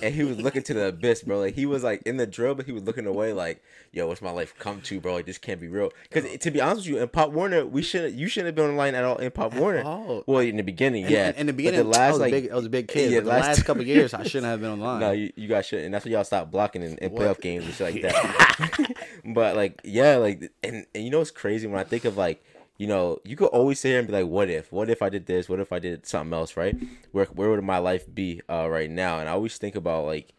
and 0.03 0.13
he 0.13 0.23
was 0.23 0.39
looking 0.39 0.61
to 0.63 0.73
the 0.73 0.85
abyss, 0.89 1.23
bro. 1.23 1.39
Like 1.39 1.55
he 1.55 1.65
was 1.65 1.83
like 1.83 2.03
in 2.03 2.17
the 2.17 2.27
drill, 2.27 2.53
but 2.55 2.65
he 2.67 2.71
was 2.71 2.83
looking 2.83 3.07
away, 3.07 3.33
like, 3.33 3.61
"Yo, 3.91 4.05
what's 4.07 4.21
my 4.21 4.29
life 4.29 4.53
come 4.59 4.79
to, 4.81 4.99
bro? 5.01 5.15
Like 5.15 5.25
this 5.25 5.39
can't 5.39 5.59
be 5.59 5.67
real." 5.67 5.91
Because 6.11 6.37
to 6.37 6.51
be 6.51 6.61
honest 6.61 6.81
with 6.81 6.87
you, 6.87 7.01
in 7.01 7.07
Pop 7.09 7.31
Warner, 7.31 7.65
we 7.65 7.81
shouldn't. 7.81 8.13
You 8.13 8.27
shouldn't 8.27 8.45
have 8.47 8.55
been 8.55 8.65
on 8.69 8.77
line 8.77 8.93
at 8.93 9.03
all 9.03 9.17
in 9.17 9.31
Pop 9.31 9.55
Warner. 9.55 9.81
all. 9.83 10.23
Well, 10.27 10.39
in 10.41 10.57
the 10.57 10.63
beginning, 10.63 11.05
In- 11.05 11.11
yeah. 11.11 11.29
In, 11.29 11.35
in 11.35 11.45
the 11.47 11.53
But 11.53 11.57
beginning, 11.57 11.79
the 11.79 11.85
last 11.89 11.99
I 11.99 12.11
was 12.11 12.19
like 12.19 12.31
big, 12.31 12.51
I 12.51 12.55
was 12.55 12.65
a 12.65 12.69
big 12.69 12.87
kid. 12.87 13.11
yeah, 13.11 13.19
the 13.21 13.25
last 13.27 13.47
last, 13.47 13.65
couple 13.65 13.83
years, 13.87 14.13
I 14.13 14.21
shouldn't 14.23 14.45
have 14.45 14.61
been 14.61 14.69
on 14.69 14.79
line. 14.79 14.99
No, 14.99 15.11
you, 15.11 15.33
you 15.35 15.47
guys 15.47 15.65
shouldn't. 15.65 15.85
and 15.87 15.93
that's 15.95 16.05
why 16.05 16.11
y'all 16.11 16.23
stopped 16.23 16.51
blocking 16.51 16.83
in, 16.83 16.97
in 16.99 17.09
playoff 17.09 17.41
games 17.41 17.65
and 17.65 17.73
shit 17.73 17.93
like 17.95 18.01
that. 18.13 18.95
but 19.25 19.55
like, 19.55 19.81
yeah, 19.83 20.17
like, 20.17 20.51
and, 20.63 20.85
and 20.93 21.03
you 21.03 21.09
know 21.09 21.17
what's 21.17 21.31
crazy 21.31 21.65
when 21.67 21.79
I 21.79 21.83
think 21.83 22.05
of 22.05 22.15
like, 22.15 22.43
you 22.79 22.87
know, 22.87 23.19
you 23.25 23.35
could 23.35 23.49
always 23.49 23.81
sit 23.81 23.89
here 23.89 23.99
and 23.99 24.07
be 24.07 24.13
like, 24.13 24.25
what 24.25 24.49
if? 24.49 24.71
What 24.71 24.89
if 24.89 25.01
I 25.01 25.09
did 25.09 25.25
this? 25.25 25.49
What 25.49 25.59
if 25.59 25.73
I 25.73 25.79
did 25.79 26.05
something 26.05 26.33
else? 26.33 26.55
Right? 26.55 26.75
Where 27.11 27.25
where 27.25 27.49
would 27.49 27.63
my 27.63 27.77
life 27.77 28.11
be 28.11 28.41
uh, 28.49 28.69
right 28.69 28.89
now? 28.89 29.19
And 29.19 29.27
I 29.27 29.33
always 29.33 29.57
think 29.57 29.75
about 29.75 30.05
like, 30.05 30.33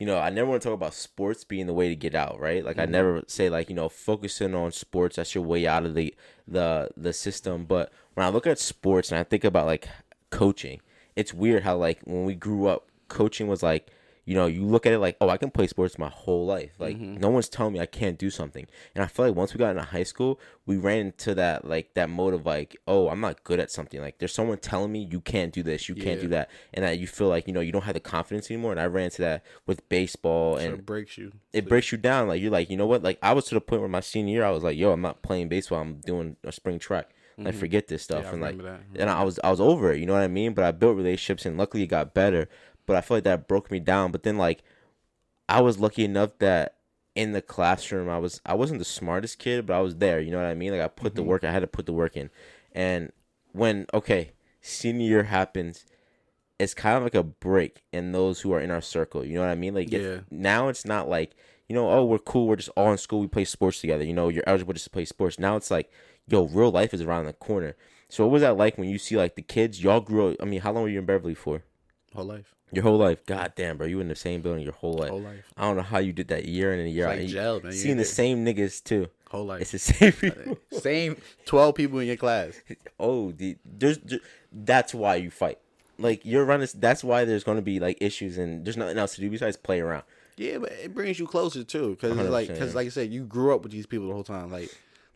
you 0.00 0.04
know, 0.04 0.18
I 0.18 0.30
never 0.30 0.50
want 0.50 0.62
to 0.62 0.68
talk 0.68 0.74
about 0.74 0.94
sports 0.94 1.44
being 1.44 1.68
the 1.68 1.72
way 1.72 1.88
to 1.88 1.94
get 1.94 2.16
out, 2.16 2.40
right? 2.40 2.64
Like 2.64 2.80
I 2.80 2.86
never 2.86 3.22
say 3.28 3.48
like, 3.48 3.68
you 3.70 3.76
know, 3.76 3.88
focusing 3.88 4.52
on 4.52 4.72
sports 4.72 5.14
that's 5.14 5.34
your 5.34 5.44
way 5.44 5.64
out 5.68 5.86
of 5.86 5.94
the 5.94 6.12
the 6.48 6.90
the 6.96 7.12
system. 7.12 7.64
But 7.64 7.92
when 8.14 8.26
I 8.26 8.30
look 8.30 8.48
at 8.48 8.58
sports 8.58 9.12
and 9.12 9.20
I 9.20 9.22
think 9.22 9.44
about 9.44 9.66
like 9.66 9.88
coaching, 10.30 10.80
it's 11.14 11.32
weird 11.32 11.62
how 11.62 11.76
like 11.76 12.00
when 12.02 12.24
we 12.24 12.34
grew 12.34 12.66
up, 12.66 12.88
coaching 13.06 13.46
was 13.46 13.62
like, 13.62 13.92
you 14.26 14.34
know, 14.34 14.46
you 14.46 14.64
look 14.64 14.86
at 14.86 14.92
it 14.92 14.98
like, 14.98 15.16
oh, 15.20 15.28
I 15.28 15.36
can 15.36 15.50
play 15.50 15.68
sports 15.68 15.98
my 15.98 16.08
whole 16.08 16.44
life. 16.46 16.72
Like 16.78 16.98
no 16.98 17.30
one's 17.30 17.48
telling 17.48 17.72
me 17.72 17.80
I 17.80 17.86
can't 17.86 18.18
do 18.18 18.28
something. 18.28 18.66
And 18.94 19.04
I 19.04 19.06
feel 19.06 19.24
like 19.24 19.36
once 19.36 19.54
we 19.54 19.58
got 19.58 19.70
into 19.70 19.82
high 19.82 20.02
school, 20.02 20.40
we 20.66 20.76
ran 20.76 20.98
into 21.06 21.32
that 21.36 21.64
like 21.64 21.94
that 21.94 22.10
mode 22.10 22.34
of 22.34 22.44
like, 22.44 22.76
oh, 22.88 23.08
I'm 23.08 23.20
not 23.20 23.44
good 23.44 23.60
at 23.60 23.70
something. 23.70 24.00
Like 24.00 24.18
there's 24.18 24.34
someone 24.34 24.58
telling 24.58 24.90
me 24.90 25.06
you 25.08 25.20
can't 25.20 25.52
do 25.52 25.62
this, 25.62 25.88
you 25.88 25.94
can't 25.94 26.20
do 26.20 26.26
that, 26.28 26.50
and 26.74 26.84
that 26.84 26.98
you 26.98 27.06
feel 27.06 27.28
like 27.28 27.46
you 27.46 27.52
know 27.52 27.60
you 27.60 27.70
don't 27.70 27.84
have 27.84 27.94
the 27.94 28.00
confidence 28.00 28.50
anymore. 28.50 28.72
And 28.72 28.80
I 28.80 28.86
ran 28.86 29.04
into 29.04 29.22
that 29.22 29.44
with 29.64 29.88
baseball 29.88 30.56
So 30.56 30.60
and 30.60 30.74
it 30.74 30.84
breaks 30.84 31.16
you. 31.16 31.32
it 31.52 31.68
breaks 31.68 31.92
you 31.92 31.98
down. 31.98 32.26
Like 32.26 32.42
you're 32.42 32.50
like, 32.50 32.68
you 32.68 32.76
know 32.76 32.86
what? 32.86 33.04
Like 33.04 33.20
I 33.22 33.32
was 33.32 33.44
to 33.46 33.54
the 33.54 33.60
point 33.60 33.80
where 33.80 33.88
my 33.88 34.00
senior 34.00 34.34
year, 34.34 34.44
I 34.44 34.50
was 34.50 34.64
like, 34.64 34.76
yo, 34.76 34.90
I'm 34.90 35.02
not 35.02 35.22
playing 35.22 35.48
baseball. 35.48 35.80
I'm 35.80 36.00
doing 36.00 36.36
a 36.42 36.50
spring 36.50 36.80
track. 36.80 37.10
Like 37.38 37.54
forget 37.54 37.86
this 37.86 38.02
stuff. 38.02 38.24
Mm-hmm. 38.24 38.40
Yeah, 38.40 38.46
I 38.46 38.48
and 38.50 38.58
like, 38.58 38.64
that. 38.64 39.00
and 39.00 39.10
I 39.10 39.22
was 39.22 39.38
I 39.44 39.50
was 39.50 39.60
over 39.60 39.92
it. 39.92 40.00
You 40.00 40.06
know 40.06 40.14
what 40.14 40.22
I 40.22 40.28
mean? 40.28 40.54
But 40.54 40.64
I 40.64 40.72
built 40.72 40.96
relationships, 40.96 41.44
and 41.44 41.58
luckily 41.58 41.82
it 41.82 41.88
got 41.88 42.14
better. 42.14 42.48
But 42.86 42.96
I 42.96 43.00
feel 43.00 43.16
like 43.18 43.24
that 43.24 43.48
broke 43.48 43.70
me 43.70 43.80
down. 43.80 44.12
But 44.12 44.22
then 44.22 44.38
like, 44.38 44.62
I 45.48 45.60
was 45.60 45.78
lucky 45.78 46.04
enough 46.04 46.38
that 46.38 46.76
in 47.14 47.32
the 47.32 47.42
classroom, 47.42 48.08
I 48.08 48.18
was 48.18 48.40
I 48.46 48.54
wasn't 48.54 48.78
the 48.80 48.84
smartest 48.84 49.38
kid, 49.38 49.66
but 49.66 49.74
I 49.76 49.80
was 49.80 49.96
there. 49.96 50.20
You 50.20 50.30
know 50.30 50.38
what 50.38 50.46
I 50.46 50.54
mean? 50.54 50.72
Like 50.72 50.82
I 50.82 50.88
put 50.88 51.14
the 51.14 51.22
Mm-hmm. 51.22 51.24
work. 51.24 51.44
I 51.44 51.52
had 51.52 51.60
to 51.60 51.66
put 51.66 51.86
the 51.86 51.92
work 51.92 52.16
in. 52.16 52.30
And 52.72 53.12
when 53.52 53.86
okay, 53.94 54.32
senior 54.60 55.06
year 55.08 55.22
happens, 55.24 55.86
it's 56.58 56.74
kind 56.74 56.96
of 56.96 57.02
like 57.02 57.14
a 57.14 57.22
break 57.22 57.82
in 57.92 58.12
those 58.12 58.40
who 58.40 58.52
are 58.52 58.60
in 58.60 58.70
our 58.70 58.80
circle. 58.80 59.24
You 59.24 59.34
know 59.34 59.40
what 59.40 59.50
I 59.50 59.54
mean? 59.54 59.74
Like 59.74 59.92
Yeah. 59.92 60.20
now 60.30 60.68
it's 60.68 60.84
not 60.84 61.08
like 61.08 61.36
you 61.68 61.74
know, 61.74 61.90
oh, 61.90 62.04
we're 62.04 62.18
cool. 62.18 62.46
We're 62.46 62.56
just 62.56 62.68
all 62.76 62.92
in 62.92 62.98
school. 62.98 63.20
We 63.20 63.26
play 63.26 63.44
sports 63.44 63.80
together. 63.80 64.04
You 64.04 64.14
know, 64.14 64.28
you're 64.28 64.44
eligible 64.46 64.72
just 64.74 64.84
to 64.84 64.90
play 64.90 65.04
sports. 65.04 65.38
Now 65.38 65.56
it's 65.56 65.70
like, 65.70 65.90
yo, 66.28 66.46
real 66.46 66.70
life 66.70 66.94
is 66.94 67.02
around 67.02 67.26
the 67.26 67.32
corner. 67.32 67.74
So 68.08 68.24
what 68.24 68.32
was 68.32 68.42
that 68.42 68.56
like 68.56 68.78
when 68.78 68.88
you 68.88 68.98
see 68.98 69.16
like 69.16 69.34
the 69.34 69.42
kids? 69.42 69.82
Y'all 69.82 70.00
grew 70.00 70.30
up. 70.30 70.36
I 70.40 70.44
mean, 70.44 70.60
how 70.60 70.72
long 70.72 70.84
were 70.84 70.88
you 70.88 71.00
in 71.00 71.06
Beverly 71.06 71.34
for? 71.34 71.64
Whole 72.14 72.24
life. 72.24 72.55
Your 72.72 72.82
whole 72.82 72.98
life. 72.98 73.24
God 73.26 73.52
damn, 73.56 73.76
bro. 73.76 73.86
You 73.86 74.00
in 74.00 74.08
the 74.08 74.16
same 74.16 74.42
building 74.42 74.64
your 74.64 74.72
whole 74.72 74.94
life. 74.94 75.10
Whole 75.10 75.20
life. 75.20 75.44
I 75.56 75.62
don't 75.62 75.76
know 75.76 75.82
how 75.82 75.98
you 75.98 76.12
did 76.12 76.28
that 76.28 76.46
year 76.46 76.72
in 76.74 76.80
and 76.80 76.90
year 76.90 77.06
out. 77.06 77.10
like 77.16 77.22
You- 77.22 77.28
gel, 77.28 77.60
man. 77.60 77.72
Seeing 77.72 77.96
the 77.96 78.04
same 78.04 78.44
niggas 78.44 78.82
too. 78.82 79.08
Whole 79.30 79.46
life. 79.46 79.62
It's 79.62 79.72
the 79.72 79.78
same 79.78 80.12
people. 80.20 80.58
Same 80.72 81.16
twelve 81.44 81.74
people 81.76 81.98
in 82.00 82.06
your 82.08 82.16
class. 82.16 82.60
oh, 83.00 83.32
the, 83.32 83.56
there's, 83.64 83.98
there- 83.98 84.20
that's 84.52 84.92
why 84.94 85.16
you 85.16 85.30
fight. 85.30 85.58
Like 85.98 86.24
you're 86.24 86.44
running. 86.44 86.68
That's 86.74 87.02
why 87.04 87.24
there's 87.24 87.44
going 87.44 87.56
to 87.56 87.62
be 87.62 87.78
like 87.80 87.98
issues 88.00 88.36
and 88.36 88.64
there's 88.64 88.76
nothing 88.76 88.98
else 88.98 89.14
to 89.14 89.20
do 89.20 89.30
besides 89.30 89.56
play 89.56 89.80
around. 89.80 90.02
Yeah, 90.36 90.58
but 90.58 90.72
it 90.72 90.92
brings 90.94 91.18
you 91.18 91.26
closer 91.26 91.64
too, 91.64 91.90
because 91.98 92.14
like, 92.28 92.48
because 92.48 92.74
like 92.74 92.86
I 92.86 92.90
said, 92.90 93.10
you 93.10 93.24
grew 93.24 93.54
up 93.54 93.62
with 93.62 93.72
these 93.72 93.86
people 93.86 94.08
the 94.08 94.12
whole 94.12 94.22
time. 94.22 94.50
Like, 94.50 94.68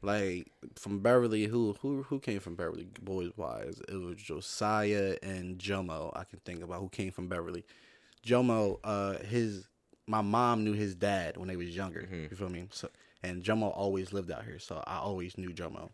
like 0.03 0.51
from 0.77 1.01
Beverly, 1.01 1.45
who 1.45 1.77
who 1.81 2.03
who 2.05 2.19
came 2.19 2.41
from 2.41 2.55
Beverly 2.55 2.89
boys 3.03 3.33
wise? 3.37 3.81
It 3.89 3.97
was 3.97 4.17
Josiah 4.17 5.17
and 5.23 5.59
Jomo. 5.59 6.11
I 6.17 6.25
can 6.25 6.39
think 6.41 6.63
about 6.63 6.81
who 6.81 6.89
came 6.89 7.13
from 7.13 7.29
Beverly. 7.29 7.65
Jomo, 8.25 8.79
uh, 8.83 9.19
his 9.19 9.69
my 10.07 10.23
mom 10.23 10.65
knew 10.65 10.73
his 10.73 10.95
dad 10.95 11.37
when 11.37 11.49
they 11.49 11.57
was 11.57 11.77
younger. 11.77 12.03
Mm-hmm. 12.03 12.27
You 12.31 12.37
feel 12.37 12.49
me? 12.49 12.69
So, 12.71 12.89
and 13.23 13.43
Jomo 13.43 13.77
always 13.77 14.13
lived 14.13 14.31
out 14.31 14.45
here, 14.45 14.59
so 14.59 14.83
I 14.87 14.99
always 14.99 15.37
knew 15.37 15.51
Jomo. 15.51 15.91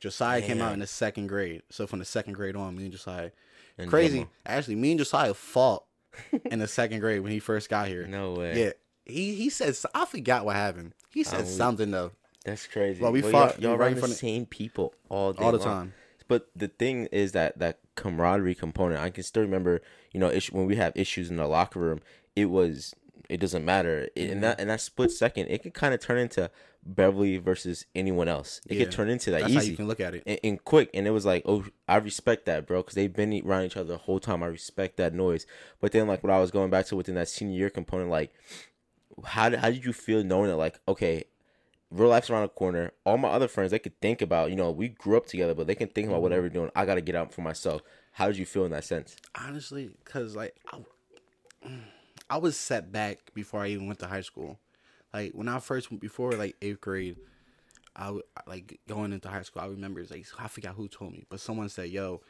Josiah 0.00 0.42
came 0.42 0.60
out 0.60 0.74
in 0.74 0.80
the 0.80 0.86
second 0.86 1.28
grade, 1.28 1.62
so 1.70 1.86
from 1.86 1.98
the 1.98 2.04
second 2.04 2.34
grade 2.34 2.54
on, 2.54 2.76
me 2.76 2.84
and 2.84 2.92
Josiah, 2.92 3.30
And 3.78 3.88
crazy. 3.88 4.20
Jomo. 4.20 4.28
Actually, 4.44 4.76
me 4.76 4.90
and 4.90 4.98
Josiah 4.98 5.32
fought 5.32 5.84
in 6.44 6.58
the 6.58 6.68
second 6.68 7.00
grade 7.00 7.22
when 7.22 7.32
he 7.32 7.38
first 7.38 7.70
got 7.70 7.88
here. 7.88 8.06
No 8.06 8.34
way. 8.34 8.64
Yeah, 8.64 8.72
he 9.06 9.34
he 9.34 9.48
said 9.48 9.74
I 9.94 10.04
forgot 10.04 10.44
what 10.44 10.56
happened. 10.56 10.92
He 11.08 11.24
said 11.24 11.48
something 11.48 11.90
though 11.90 12.12
That's 12.46 12.66
crazy. 12.66 13.02
Well, 13.02 13.12
we 13.12 13.20
y'all- 13.22 13.30
fought 13.30 13.60
Y'all, 13.60 13.72
right 13.72 13.78
run 13.80 13.88
in 13.88 13.94
the 13.96 14.00
front 14.00 14.12
of- 14.14 14.18
same 14.18 14.46
people 14.46 14.94
all 15.10 15.32
day 15.34 15.44
all 15.44 15.52
the 15.52 15.58
long. 15.58 15.66
time. 15.66 15.94
But 16.28 16.48
the 16.56 16.68
thing 16.68 17.06
is 17.12 17.32
that 17.32 17.58
that 17.58 17.80
camaraderie 17.94 18.54
component. 18.54 19.00
I 19.00 19.10
can 19.10 19.22
still 19.22 19.42
remember, 19.42 19.80
you 20.12 20.18
know, 20.20 20.30
issue, 20.30 20.56
when 20.56 20.66
we 20.66 20.76
have 20.76 20.92
issues 20.96 21.30
in 21.30 21.36
the 21.36 21.46
locker 21.46 21.78
room. 21.80 22.00
It 22.34 22.46
was. 22.46 22.94
It 23.28 23.40
doesn't 23.40 23.64
matter. 23.64 24.02
It, 24.02 24.14
Mm-hmm. 24.14 24.32
in 24.32 24.40
that 24.42 24.60
in 24.60 24.68
that 24.68 24.80
split 24.80 25.10
second, 25.10 25.48
it 25.48 25.62
can 25.62 25.72
kind 25.72 25.92
of 25.94 26.00
turn 26.00 26.16
into 26.18 26.48
Beverly 26.84 27.38
versus 27.38 27.84
anyone 27.96 28.28
else. 28.28 28.60
It 28.68 28.76
Yeah. 28.76 28.84
could 28.84 28.92
turn 28.92 29.08
into 29.08 29.32
that 29.32 29.40
That's 29.40 29.52
how 29.54 29.58
easy 29.60 29.70
you 29.72 29.76
can 29.76 29.88
look 29.88 29.98
at 29.98 30.14
it. 30.14 30.22
and, 30.26 30.38
and 30.44 30.64
quick. 30.64 30.90
And 30.94 31.08
it 31.08 31.10
was 31.10 31.26
like, 31.26 31.42
oh, 31.44 31.64
I 31.88 31.96
respect 31.96 32.46
that, 32.46 32.66
bro, 32.68 32.82
because 32.82 32.94
they've 32.94 33.12
been 33.12 33.32
around 33.44 33.64
each 33.64 33.76
other 33.76 33.88
the 33.88 33.98
whole 33.98 34.20
time. 34.20 34.44
I 34.44 34.46
respect 34.46 34.96
that 34.98 35.12
noise. 35.12 35.44
But 35.80 35.90
then, 35.90 36.06
like, 36.06 36.22
what 36.22 36.32
I 36.32 36.38
was 36.40 36.52
going 36.52 36.70
back 36.70 36.86
to 36.86 36.96
within 36.96 37.16
that 37.16 37.28
senior 37.28 37.58
year 37.58 37.70
component, 37.70 38.10
like, 38.10 38.32
how 39.24 39.48
did, 39.48 39.58
how 39.60 39.70
did 39.70 39.84
you 39.84 39.92
feel 39.92 40.22
knowing 40.22 40.48
that, 40.48 40.56
like, 40.56 40.78
okay, 40.86 41.24
real 41.90 42.08
life's 42.08 42.30
around 42.30 42.42
the 42.42 42.48
corner. 42.48 42.92
All 43.04 43.18
my 43.18 43.28
other 43.28 43.48
friends, 43.48 43.70
they 43.70 43.78
could 43.78 44.00
think 44.00 44.22
about, 44.22 44.50
you 44.50 44.56
know, 44.56 44.70
we 44.70 44.88
grew 44.88 45.16
up 45.16 45.26
together, 45.26 45.54
but 45.54 45.66
they 45.66 45.74
can 45.74 45.88
think 45.88 46.08
about 46.08 46.22
whatever 46.22 46.42
mm-hmm. 46.42 46.56
we're 46.56 46.60
doing. 46.60 46.72
I 46.74 46.84
got 46.84 46.96
to 46.96 47.00
get 47.00 47.14
out 47.14 47.32
for 47.32 47.42
myself. 47.42 47.82
How 48.12 48.26
did 48.26 48.38
you 48.38 48.46
feel 48.46 48.64
in 48.64 48.72
that 48.72 48.84
sense? 48.84 49.16
Honestly, 49.38 49.90
because 50.04 50.34
like 50.34 50.56
I, 50.72 50.78
mm, 51.66 51.80
I 52.28 52.38
was 52.38 52.56
set 52.56 52.90
back 52.90 53.32
before 53.34 53.60
I 53.60 53.68
even 53.68 53.86
went 53.86 53.98
to 54.00 54.06
high 54.06 54.22
school. 54.22 54.58
Like 55.12 55.32
when 55.32 55.48
I 55.48 55.58
first 55.58 55.98
before 56.00 56.32
like 56.32 56.56
eighth 56.62 56.80
grade, 56.80 57.16
I 57.94 58.18
like 58.46 58.80
going 58.88 59.12
into 59.12 59.28
high 59.28 59.42
school. 59.42 59.62
I 59.62 59.66
remember 59.66 60.00
it's 60.00 60.10
like 60.10 60.26
I 60.38 60.48
forgot 60.48 60.74
who 60.74 60.88
told 60.88 61.12
me, 61.12 61.24
but 61.28 61.40
someone 61.40 61.68
said, 61.68 61.90
"Yo, 61.90 62.20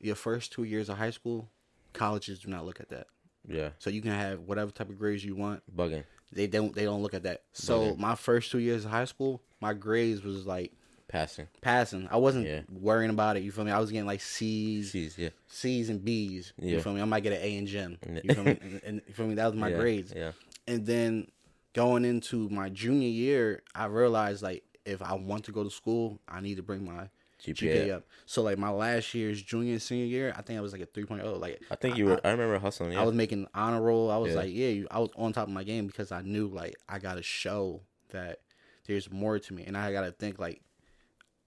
your 0.00 0.14
first 0.14 0.52
two 0.52 0.64
years 0.64 0.88
of 0.88 0.98
high 0.98 1.10
school, 1.10 1.48
colleges 1.92 2.40
do 2.40 2.48
not 2.48 2.64
look 2.64 2.80
at 2.80 2.88
that. 2.90 3.06
Yeah, 3.46 3.70
So 3.78 3.88
you 3.88 4.02
can 4.02 4.10
have 4.12 4.40
whatever 4.40 4.70
type 4.70 4.90
of 4.90 4.98
grades 4.98 5.24
you 5.24 5.34
want. 5.34 5.62
bugging. 5.74 6.04
They 6.32 6.46
don't. 6.46 6.74
They 6.74 6.84
don't 6.84 7.02
look 7.02 7.14
at 7.14 7.22
that. 7.24 7.42
So 7.52 7.96
my 7.98 8.14
first 8.14 8.50
two 8.50 8.58
years 8.58 8.84
of 8.84 8.90
high 8.90 9.06
school, 9.06 9.42
my 9.60 9.72
grades 9.74 10.22
was 10.22 10.46
like 10.46 10.72
Passing. 11.08 11.46
passing. 11.62 12.06
I 12.10 12.18
wasn't 12.18 12.46
Yeah. 12.46 12.60
worrying 12.70 13.10
about 13.10 13.38
it. 13.38 13.42
You 13.42 13.50
feel 13.50 13.64
me? 13.64 13.70
I 13.72 13.78
was 13.78 13.90
getting 13.90 14.06
like 14.06 14.20
C's, 14.20 14.92
C's, 14.92 15.16
yeah. 15.16 15.30
C's 15.46 15.88
and 15.88 16.04
B's. 16.04 16.52
You 16.60 16.76
Yeah. 16.76 16.82
feel 16.82 16.92
me? 16.92 17.00
I 17.00 17.06
might 17.06 17.22
get 17.22 17.32
an 17.32 17.40
A 17.42 17.56
in 17.56 17.66
gym. 17.66 17.96
You 18.22 18.34
feel 18.34 18.44
me? 18.44 18.58
And, 18.62 18.80
and 18.84 19.02
you 19.06 19.14
feel 19.14 19.26
me? 19.26 19.34
That 19.36 19.46
was 19.46 19.54
my 19.54 19.70
yeah, 19.70 19.76
grades. 19.78 20.12
Yeah. 20.14 20.32
And 20.66 20.84
then 20.84 21.28
going 21.72 22.04
into 22.04 22.50
my 22.50 22.68
junior 22.68 23.08
year, 23.08 23.62
I 23.74 23.86
realized 23.86 24.42
like 24.42 24.64
if 24.84 25.00
I 25.00 25.14
want 25.14 25.44
to 25.44 25.52
go 25.52 25.64
to 25.64 25.70
school, 25.70 26.20
I 26.28 26.40
need 26.42 26.56
to 26.58 26.62
bring 26.62 26.84
my 26.84 27.08
GPA. 27.42 27.54
GPA 27.86 27.94
up. 27.96 28.04
So 28.26 28.42
like 28.42 28.58
my 28.58 28.70
last 28.70 29.14
year's 29.14 29.40
junior 29.42 29.72
and 29.72 29.82
senior 29.82 30.06
year, 30.06 30.34
I 30.36 30.42
think 30.42 30.58
I 30.58 30.62
was 30.62 30.72
like 30.72 30.80
a 30.82 30.86
3.0. 30.86 31.40
Like 31.40 31.62
I 31.70 31.74
think 31.76 31.96
you 31.96 32.06
were, 32.06 32.20
I, 32.24 32.30
remember 32.30 32.58
hustling. 32.58 32.92
Yeah. 32.92 33.00
I 33.00 33.04
was 33.04 33.14
making 33.14 33.46
honor 33.54 33.80
roll. 33.80 34.10
I 34.10 34.16
was 34.16 34.32
Yeah. 34.32 34.38
like, 34.38 34.50
yeah, 34.52 34.68
you- 34.68 34.88
I 34.90 34.98
was 34.98 35.10
on 35.16 35.32
top 35.32 35.46
of 35.48 35.52
my 35.54 35.64
game 35.64 35.86
because 35.86 36.10
I 36.12 36.22
knew 36.22 36.48
like 36.48 36.74
I 36.88 36.98
got 36.98 37.14
to 37.14 37.22
show 37.22 37.82
that 38.10 38.40
there's 38.86 39.10
more 39.12 39.38
to 39.38 39.52
me, 39.54 39.64
and 39.66 39.76
I 39.76 39.92
got 39.92 40.02
to 40.02 40.12
think 40.12 40.38
like 40.38 40.62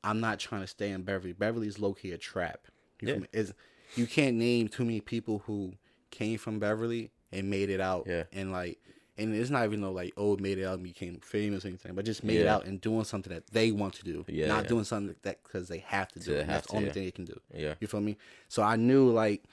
I'm 0.03 0.19
not 0.19 0.39
trying 0.39 0.61
to 0.61 0.67
stay 0.67 0.89
in 0.91 1.03
Beverly. 1.03 1.33
Beverly's 1.33 1.77
low 1.79 1.93
key 1.93 2.11
a 2.11 2.17
trap. 2.17 2.67
You, 3.01 3.07
Yeah. 3.07 3.19
It's, 3.33 3.53
you 3.95 4.07
can't 4.07 4.37
name 4.37 4.67
too 4.67 4.85
many 4.85 5.01
people 5.01 5.39
who 5.45 5.73
came 6.09 6.37
from 6.37 6.59
Beverly 6.59 7.11
and 7.31 7.49
made 7.49 7.69
it 7.69 7.81
out. 7.81 8.05
Yeah. 8.07 8.23
And 8.31 8.51
like, 8.51 8.79
and 9.17 9.35
it's 9.35 9.49
not 9.49 9.65
even 9.65 9.81
though 9.81 9.91
like 9.91 10.13
oh 10.17 10.37
made 10.37 10.57
it 10.57 10.65
out 10.65 10.75
and 10.75 10.83
became 10.83 11.19
famous 11.21 11.65
or 11.65 11.67
anything, 11.69 11.93
but 11.95 12.05
just 12.05 12.23
made 12.23 12.39
it 12.41 12.47
out 12.47 12.65
and 12.65 12.79
doing 12.81 13.03
something 13.03 13.33
that 13.33 13.47
they 13.51 13.71
want 13.71 13.93
to 13.95 14.03
do. 14.03 14.25
Yeah, 14.27 14.47
Not 14.47 14.63
yeah. 14.63 14.69
doing 14.69 14.83
something 14.83 15.15
that 15.23 15.43
because 15.43 15.67
they 15.67 15.79
have 15.79 16.07
to 16.13 16.19
do. 16.19 16.33
it. 16.33 16.47
That's 16.47 16.67
to, 16.67 16.71
the 16.71 16.77
only 16.77 16.87
yeah. 16.87 16.93
thing 16.93 17.03
they 17.05 17.11
can 17.11 17.25
do. 17.25 17.39
yeah. 17.53 17.73
You 17.79 17.87
feel 17.87 18.01
me? 18.01 18.17
So 18.47 18.63
I 18.63 18.75
knew 18.77 19.09
like 19.09 19.43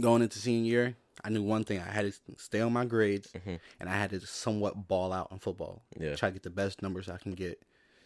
going 0.00 0.22
into 0.22 0.38
senior 0.38 0.70
year, 0.70 0.96
I 1.24 1.30
knew 1.30 1.42
one 1.42 1.64
thing: 1.64 1.80
I 1.80 1.90
had 1.90 2.12
to 2.12 2.18
stay 2.36 2.60
on 2.60 2.72
my 2.72 2.84
grades, 2.84 3.32
and 3.44 3.88
I 3.88 3.92
had 3.92 4.10
to 4.10 4.20
somewhat 4.20 4.88
ball 4.88 5.12
out 5.12 5.28
on 5.30 5.38
football. 5.38 5.82
Mm-hmm. 5.94 6.04
Yeah. 6.04 6.14
try 6.16 6.28
to 6.30 6.34
get 6.34 6.42
the 6.42 6.50
best 6.50 6.82
numbers 6.82 7.08
I 7.08 7.16
can 7.18 7.32
get, 7.32 7.60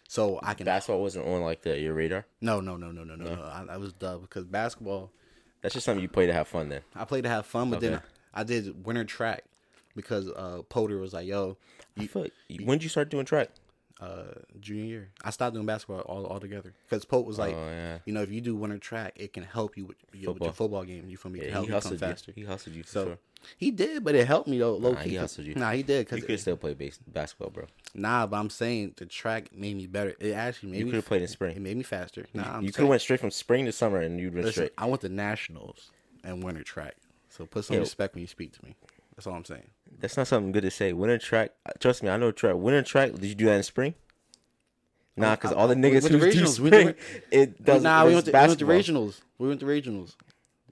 so 0.08 0.40
I 0.42 0.54
can. 0.54 0.64
Basketball 0.64 1.02
wasn't 1.02 1.26
on 1.26 1.42
like 1.42 1.62
the 1.62 1.78
your 1.78 1.94
radar. 1.94 2.26
no, 2.40 2.60
no, 2.60 2.76
no, 2.76 2.92
no, 2.92 3.04
no, 3.04 3.14
no. 3.16 3.34
no. 3.34 3.42
I, 3.42 3.74
I 3.74 3.76
was 3.76 3.92
dumb 3.92 4.22
because 4.22 4.44
basketball. 4.46 5.10
That's 5.62 5.74
just 5.74 5.84
something 5.84 6.00
you 6.00 6.08
play 6.08 6.26
to 6.26 6.32
have 6.32 6.48
fun. 6.48 6.70
Then 6.70 6.80
I 6.96 7.04
played 7.04 7.24
to 7.24 7.28
have 7.28 7.44
fun, 7.44 7.68
but 7.68 7.80
then 7.80 7.94
Okay. 7.94 8.04
I 8.32 8.44
did 8.44 8.86
winter 8.86 9.04
track 9.04 9.44
because 10.00 10.28
uh 10.28 10.62
Potter 10.68 10.98
was 10.98 11.12
like, 11.12 11.26
"Yo, 11.26 11.56
like, 11.96 12.10
when 12.64 12.78
did 12.78 12.82
you 12.82 12.88
start 12.88 13.08
doing 13.10 13.24
track? 13.26 13.50
uh 14.00 14.32
junior 14.60 14.84
year. 14.84 15.08
I 15.22 15.28
stopped 15.30 15.52
doing 15.52 15.66
basketball 15.66 16.00
all 16.00 16.26
altogether 16.26 16.72
because 16.88 17.04
Pope 17.04 17.26
was 17.26 17.38
like, 17.38 17.54
oh 17.54 17.68
yeah, 17.68 17.98
you 18.06 18.14
know, 18.14 18.22
if 18.22 18.30
you 18.30 18.40
do 18.40 18.56
winter 18.56 18.78
track, 18.78 19.12
it 19.16 19.34
can 19.34 19.42
help 19.42 19.76
you 19.76 19.84
with, 19.84 19.96
your, 20.14 20.32
with 20.32 20.36
Football. 20.36 20.46
your 20.46 20.52
football 20.54 20.84
game. 20.84 21.04
You 21.10 21.18
feel 21.18 21.30
me? 21.30 21.40
It 21.40 21.42
can 21.42 21.48
yeah 21.48 21.52
help 21.56 21.64
he 21.64 21.68
you 21.68 21.72
come 21.72 21.76
hustled 21.82 22.00
you. 22.00 22.06
faster. 22.06 22.32
He 22.34 22.44
hustled 22.44 22.76
you 22.76 22.82
for 22.84 22.88
So 22.88 23.04
sure. 23.04 23.18
he 23.58 23.70
did, 23.70 24.02
but 24.02 24.14
it 24.14 24.26
helped 24.26 24.48
me 24.48 24.58
though. 24.58 24.74
Low 24.76 24.92
Nah, 24.92 25.02
key. 25.02 25.10
he 25.10 25.16
hustled 25.16 25.46
you. 25.48 25.54
Nah, 25.54 25.72
he 25.72 25.82
did. 25.82 26.08
Cause 26.08 26.18
You 26.18 26.24
could 26.24 26.40
still 26.40 26.56
play 26.56 26.72
base 26.72 26.98
basketball, 27.06 27.50
bro. 27.50 27.66
nah, 27.94 28.26
but 28.26 28.38
I'm 28.38 28.48
saying 28.48 28.94
the 28.96 29.04
track 29.04 29.54
made 29.54 29.76
me 29.76 29.86
better. 29.86 30.14
It 30.18 30.32
actually 30.32 30.72
made 30.72 30.78
You 30.78 30.84
could 30.86 30.94
have 30.94 31.04
played 31.06 31.20
in 31.20 31.28
spring. 31.28 31.54
It 31.56 31.60
made 31.60 31.76
me 31.76 31.82
faster. 31.82 32.24
Nah, 32.32 32.56
I'm 32.56 32.64
You 32.64 32.72
could 32.72 32.82
have 32.84 32.88
went 32.88 33.02
straight 33.02 33.20
from 33.20 33.30
spring 33.30 33.66
to 33.66 33.72
summer, 33.72 34.00
and 34.00 34.18
you'd 34.18 34.32
been 34.32 34.44
Listen, 34.44 34.52
straight. 34.64 34.72
I 34.78 34.86
went 34.86 35.02
to 35.02 35.10
nationals 35.10 35.90
and 36.24 36.42
winter 36.42 36.62
track. 36.62 36.96
So 37.28 37.44
put 37.44 37.66
some 37.66 37.74
Yo. 37.76 37.80
respect 37.82 38.14
when 38.14 38.22
you 38.22 38.28
speak 38.28 38.52
to 38.58 38.64
me. 38.64 38.76
That's 39.14 39.26
all 39.26 39.34
I'm 39.34 39.44
saying. 39.44 39.68
That's 39.98 40.16
not 40.16 40.26
something 40.26 40.52
good 40.52 40.62
to 40.62 40.70
say. 40.70 40.92
Winter 40.92 41.18
track. 41.18 41.52
Trust 41.78 42.02
me, 42.02 42.08
I 42.08 42.16
know 42.16 42.32
track. 42.32 42.54
Winter 42.56 42.82
track. 42.82 43.12
Did 43.12 43.24
you 43.24 43.34
do 43.34 43.44
that 43.46 43.56
in 43.56 43.62
spring? 43.62 43.94
Nah, 45.16 45.32
oh, 45.32 45.36
because 45.36 45.52
all 45.52 45.68
the 45.68 45.74
niggas 45.74 46.08
who 46.08 46.18
do 46.18 46.18
regionals. 46.18 46.58
We 46.58 46.70
went 46.70 46.96
to 46.98 47.04
spring, 47.10 47.24
it 47.30 47.62
does. 47.62 47.82
nah, 47.82 48.06
we 48.06 48.14
went, 48.14 48.26
to, 48.26 48.32
we 48.32 48.38
went 48.38 48.58
to 48.58 48.64
regionals. 48.64 49.20
We 49.38 49.48
went 49.48 49.60
to 49.60 49.66
regionals. 49.66 50.14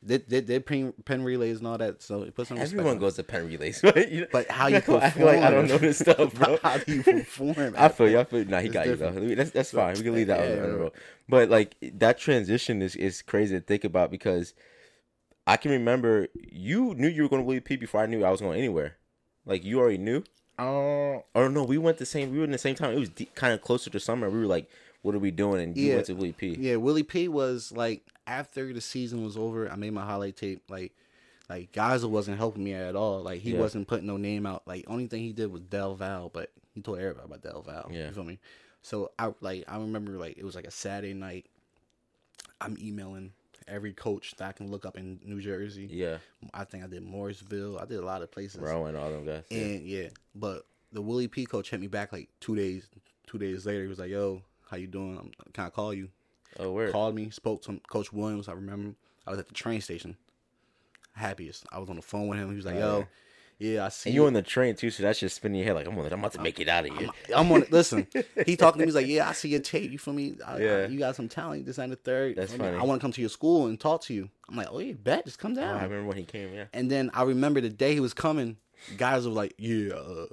They 0.01 0.19
did 0.19 0.65
pen, 0.65 0.95
Penn 1.05 1.25
Relays 1.25 1.59
and 1.59 1.67
all 1.67 1.77
that. 1.77 2.03
So 2.03 2.31
put 2.31 2.47
some. 2.47 2.57
Everyone 2.59 2.99
goes 2.99 3.17
to 3.17 3.25
Penn 3.25 3.47
Relays, 3.49 3.81
but, 3.83 4.11
you 4.11 4.23
know, 4.23 4.27
But 4.33 4.49
how 4.51 4.69
you 4.69 4.75
not 4.77 4.87
gonna 4.87 5.01
perform? 5.01 5.27
like 5.27 5.43
I 5.43 5.51
don't 5.51 5.69
know 5.69 5.77
this 5.79 5.99
stuff, 5.99 6.33
bro. 6.35 6.59
how 6.63 6.79
do 6.79 6.95
you 6.95 7.03
perform? 7.03 7.75
I 7.77 7.89
feel 7.89 8.09
you. 8.09 8.19
I 8.21 8.25
feel. 8.25 8.45
Nah, 8.45 8.61
he 8.61 8.67
It's 8.67 8.75
got 8.75 8.87
you 8.87 8.97
though. 8.97 9.11
That's 9.11 9.51
that's 9.51 9.71
fine. 9.73 9.97
We 9.97 10.05
can 10.05 10.15
leave 10.15 10.29
that 10.29 10.39
Yeah, 10.39 10.59
on, 10.59 10.63
on 10.65 10.71
the 10.73 10.79
road. 10.79 10.93
But 11.29 11.51
like 11.51 11.75
that 11.83 12.17
transition 12.19 12.81
is 12.81 12.95
is 12.97 13.21
crazy 13.23 13.57
to 13.57 13.61
think 13.61 13.85
about 13.85 14.11
because 14.11 14.55
I 15.47 15.57
can 15.57 15.73
remember 15.73 16.29
you 16.53 16.95
knew 16.95 17.09
you 17.09 17.25
were 17.25 17.29
going 17.29 17.43
to 17.43 17.47
Willie 17.47 17.61
P 17.61 17.77
before 17.77 18.01
I 18.01 18.07
knew 18.07 18.25
I 18.25 18.31
was 18.31 18.41
going 18.41 18.57
anywhere. 18.57 18.97
Like 19.49 19.65
you 19.65 19.81
already 19.81 19.99
knew. 19.99 20.23
Oh, 20.61 21.25
Or 21.35 21.49
no, 21.49 21.65
we 21.65 21.79
went 21.79 21.99
the 21.99 22.07
same. 22.07 22.31
We 22.31 22.39
were 22.39 22.45
in 22.45 22.51
the 22.53 22.59
same 22.59 22.75
time. 22.77 22.93
It 22.93 22.99
was 23.01 23.09
de- 23.09 23.25
kind 23.35 23.53
of 23.55 23.63
closer 23.63 23.91
to 23.91 23.99
summer. 24.01 24.29
We 24.31 24.39
were 24.41 24.47
like, 24.47 24.69
"What 25.03 25.15
are 25.15 25.19
we 25.21 25.31
doing?" 25.33 25.61
And 25.63 25.77
you 25.77 25.87
Yeah. 25.89 25.95
went 25.97 26.07
to 26.07 26.15
Willie 26.15 26.33
P. 26.33 26.57
yeah. 26.59 26.77
Willie 26.77 27.03
P 27.03 27.27
was 27.29 27.73
like 27.73 28.03
after 28.27 28.73
the 28.73 28.81
season 28.81 29.25
was 29.25 29.37
over. 29.37 29.69
I 29.71 29.77
made 29.77 29.93
my 29.93 30.05
highlight 30.05 30.37
tape. 30.37 30.63
Like, 30.69 30.93
like 31.49 31.73
Geyser 31.73 32.09
wasn't 32.09 32.37
helping 32.39 32.63
me 32.65 32.75
at 32.75 32.95
all. 32.97 33.23
Like 33.23 33.41
he 33.41 33.53
Yeah. 33.53 33.61
wasn't 33.61 33.89
putting 33.89 34.07
no 34.07 34.17
name 34.17 34.47
out. 34.47 34.67
Like 34.67 34.85
only 34.89 35.07
thing 35.07 35.23
he 35.23 35.33
did 35.33 35.51
was 35.51 35.63
Del 35.63 35.95
Val, 35.95 36.29
but 36.29 36.51
he 36.75 36.83
told 36.83 36.99
everybody 36.99 37.25
about 37.27 37.43
Del 37.43 37.63
Val. 37.63 37.89
Yeah. 37.93 38.09
You 38.09 38.13
feel 38.15 38.25
me? 38.25 38.39
So 38.83 39.13
I 39.19 39.33
like 39.41 39.65
I 39.69 39.79
remember 39.79 40.13
like 40.19 40.37
it 40.39 40.45
was 40.45 40.55
like 40.57 40.67
a 40.67 40.71
Saturday 40.73 41.15
night. 41.15 41.47
I'm 42.61 42.77
emailing 42.81 43.33
every 43.69 43.93
coach 43.93 44.35
that 44.39 44.49
I 44.49 44.53
can 44.53 44.71
look 44.71 44.85
up 44.85 44.97
in 44.97 45.21
New 45.25 45.41
Jersey. 45.41 45.89
Yeah, 45.91 46.19
I 46.55 46.65
think 46.65 46.85
I 46.85 46.87
did 46.87 47.03
Morrisville. 47.03 47.79
I 47.79 47.85
did 47.85 47.99
a 47.99 48.05
lot 48.05 48.23
of 48.23 48.31
places. 48.31 48.61
Rowan, 48.61 48.97
all 48.97 49.11
them 49.11 49.25
guys. 49.25 49.45
Yeah. 49.51 49.59
And 49.59 49.83
yeah, 49.87 50.09
but 50.35 50.67
the 50.93 51.03
Willie 51.03 51.29
P 51.29 51.47
coach 51.47 51.71
hit 51.71 51.81
me 51.81 51.87
back 51.87 52.13
like 52.13 52.29
two 52.41 52.57
days. 52.57 52.89
Two 53.27 53.39
days 53.39 53.67
later, 53.67 53.83
he 53.83 53.89
was 53.89 53.99
like, 53.99 54.11
"Yo, 54.11 54.43
how 54.71 54.77
you 54.79 54.87
doing? 54.87 55.19
I'm, 55.19 55.53
can 55.53 55.65
I 55.67 55.71
call 55.71 55.93
you?" 55.93 56.09
Oh, 56.59 56.73
word. 56.73 56.93
Called 56.93 57.15
me, 57.15 57.31
spoke 57.31 57.63
to 57.65 57.79
Coach 57.89 58.13
Williams. 58.13 58.49
I 58.49 58.53
remember 58.53 58.95
I 59.27 59.31
was 59.31 59.39
at 59.39 59.49
the 59.49 59.55
train 59.55 59.81
station. 59.81 60.17
Happiest. 61.13 61.67
I 61.73 61.79
was 61.79 61.91
on 61.91 61.97
the 61.97 62.03
phone 62.03 62.29
with 62.29 62.39
him. 62.39 62.49
He 62.51 62.57
was 62.57 62.65
like, 62.65 62.77
Oh, 62.77 62.79
"Yo, 63.01 63.07
yeah, 63.59 63.85
I 63.87 63.89
see 63.89 64.11
And 64.11 64.15
you 64.15 64.27
on 64.27 64.33
the 64.33 64.43
train 64.43 64.75
too, 64.77 64.91
so 64.91 65.03
that's 65.03 65.19
just 65.19 65.37
spinning 65.37 65.59
your 65.59 65.67
head 65.67 65.75
like 65.75 65.87
I'm, 65.87 65.99
on, 65.99 66.07
I'm 66.13 66.19
about 66.21 66.33
to 66.33 66.41
make 66.41 66.61
it 66.61 66.69
out 66.69 66.87
of 66.89 66.97
here. 66.97 67.09
I'm 67.35 67.51
on. 67.51 67.65
Listen, 67.71 68.07
he 68.47 68.57
talking 68.57 68.79
to 68.79 68.85
me. 68.85 68.85
He's 68.87 68.95
like, 68.95 69.07
"Yeah, 69.07 69.29
I 69.29 69.33
see 69.33 69.49
your 69.49 69.61
tape. 69.61 69.91
You 69.91 69.99
feel 69.99 70.15
me? 70.15 70.37
I, 70.47 70.59
Yeah. 70.59 70.77
I- 70.77 70.87
you 70.87 70.99
got 70.99 71.17
some 71.17 71.29
talent. 71.29 71.67
This 71.67 71.79
and 71.79 71.91
the 71.93 71.97
third. 71.97 72.37
That's 72.37 72.55
I, 72.55 72.57
funny. 72.59 72.77
I 72.77 72.83
want 72.85 73.01
to 73.01 73.05
come 73.05 73.13
to 73.13 73.21
your 73.21 73.31
school 73.31 73.67
and 73.67 73.79
talk 73.79 74.03
to 74.03 74.15
you." 74.15 74.29
I'm 74.49 74.57
like, 74.57 74.69
"Oh 74.71 74.79
yeah, 74.79 74.93
bet. 74.93 75.25
Just 75.25 75.39
come 75.39 75.53
Oh, 75.53 75.57
down." 75.57 75.77
I 75.77 75.83
remember 75.85 76.07
when 76.09 76.17
he 76.17 76.25
came. 76.25 76.53
Yeah. 76.55 76.65
And 76.73 76.91
then 76.91 77.11
I 77.15 77.23
remember 77.25 77.61
the 77.61 77.69
day 77.71 77.95
he 77.95 78.01
was 78.01 78.15
coming, 78.15 78.57
guys 78.97 79.27
were 79.27 79.33
like, 79.33 79.55
"Yeah, 79.59 79.95
uh, 79.95 80.27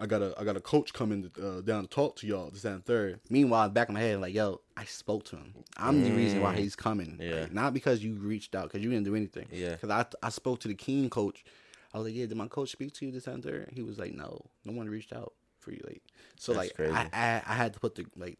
I 0.00 0.06
got 0.06 0.22
a 0.22 0.34
I 0.38 0.44
got 0.44 0.56
a 0.56 0.60
coach 0.60 0.92
coming 0.92 1.30
uh, 1.40 1.60
down 1.60 1.82
to 1.82 1.88
talk 1.88 2.16
to 2.16 2.26
y'all 2.26 2.50
this 2.50 2.64
and 2.64 2.84
third. 2.84 3.20
Meanwhile, 3.28 3.68
back 3.68 3.88
in 3.88 3.94
my 3.94 4.00
head, 4.00 4.20
like, 4.20 4.34
"Yo, 4.34 4.62
I 4.76 4.84
spoke 4.86 5.24
to 5.26 5.36
him. 5.36 5.54
I'm 5.76 6.02
the 6.02 6.10
reason 6.10 6.40
why 6.40 6.56
he's 6.56 6.74
coming. 6.74 7.18
Mm. 7.20 7.30
Yeah. 7.30 7.40
Like, 7.42 7.52
not 7.52 7.74
because 7.74 8.02
you 8.02 8.14
reached 8.14 8.54
out, 8.54 8.64
because 8.64 8.82
you 8.82 8.90
didn't 8.90 9.04
do 9.04 9.14
anything. 9.14 9.46
Yeah. 9.52 9.72
Because 9.72 9.90
I 9.90 10.06
I 10.26 10.30
spoke 10.30 10.60
to 10.60 10.68
the 10.68 10.74
Keen 10.74 11.10
coach. 11.10 11.44
I 11.94 11.98
was 11.98 12.06
like, 12.06 12.14
"Yeah, 12.14 12.26
did 12.26 12.36
my 12.36 12.48
coach 12.48 12.70
speak 12.72 12.92
to 12.94 13.06
you 13.06 13.12
this 13.12 13.24
third? 13.24 13.68
He 13.72 13.82
was 13.82 13.98
like, 13.98 14.14
"No, 14.14 14.46
no 14.64 14.72
one 14.72 14.88
reached 14.88 15.12
out 15.12 15.32
for 15.58 15.72
you." 15.72 15.80
Like, 15.86 16.02
so 16.38 16.52
That's 16.54 16.72
like. 16.78 16.90
I, 16.92 17.08
I 17.12 17.42
I 17.46 17.54
had 17.54 17.74
to 17.74 17.80
put 17.80 17.94
the 17.94 18.06
like 18.16 18.38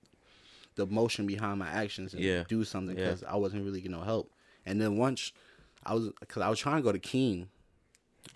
the 0.74 0.86
motion 0.86 1.26
behind 1.26 1.58
my 1.58 1.68
actions 1.68 2.14
and 2.14 2.22
Yeah. 2.22 2.44
do 2.48 2.64
something 2.64 2.96
Yeah. 2.96 3.04
because 3.04 3.22
I 3.24 3.36
wasn't 3.36 3.64
really 3.64 3.80
getting 3.80 3.96
no 3.96 4.02
help. 4.04 4.30
And 4.64 4.80
then 4.80 4.96
once 4.96 5.32
I 5.84 5.94
was 5.94 6.10
because 6.20 6.42
I 6.42 6.48
was 6.48 6.58
trying 6.58 6.76
to 6.76 6.82
go 6.82 6.92
to 6.92 6.98
Keen. 6.98 7.48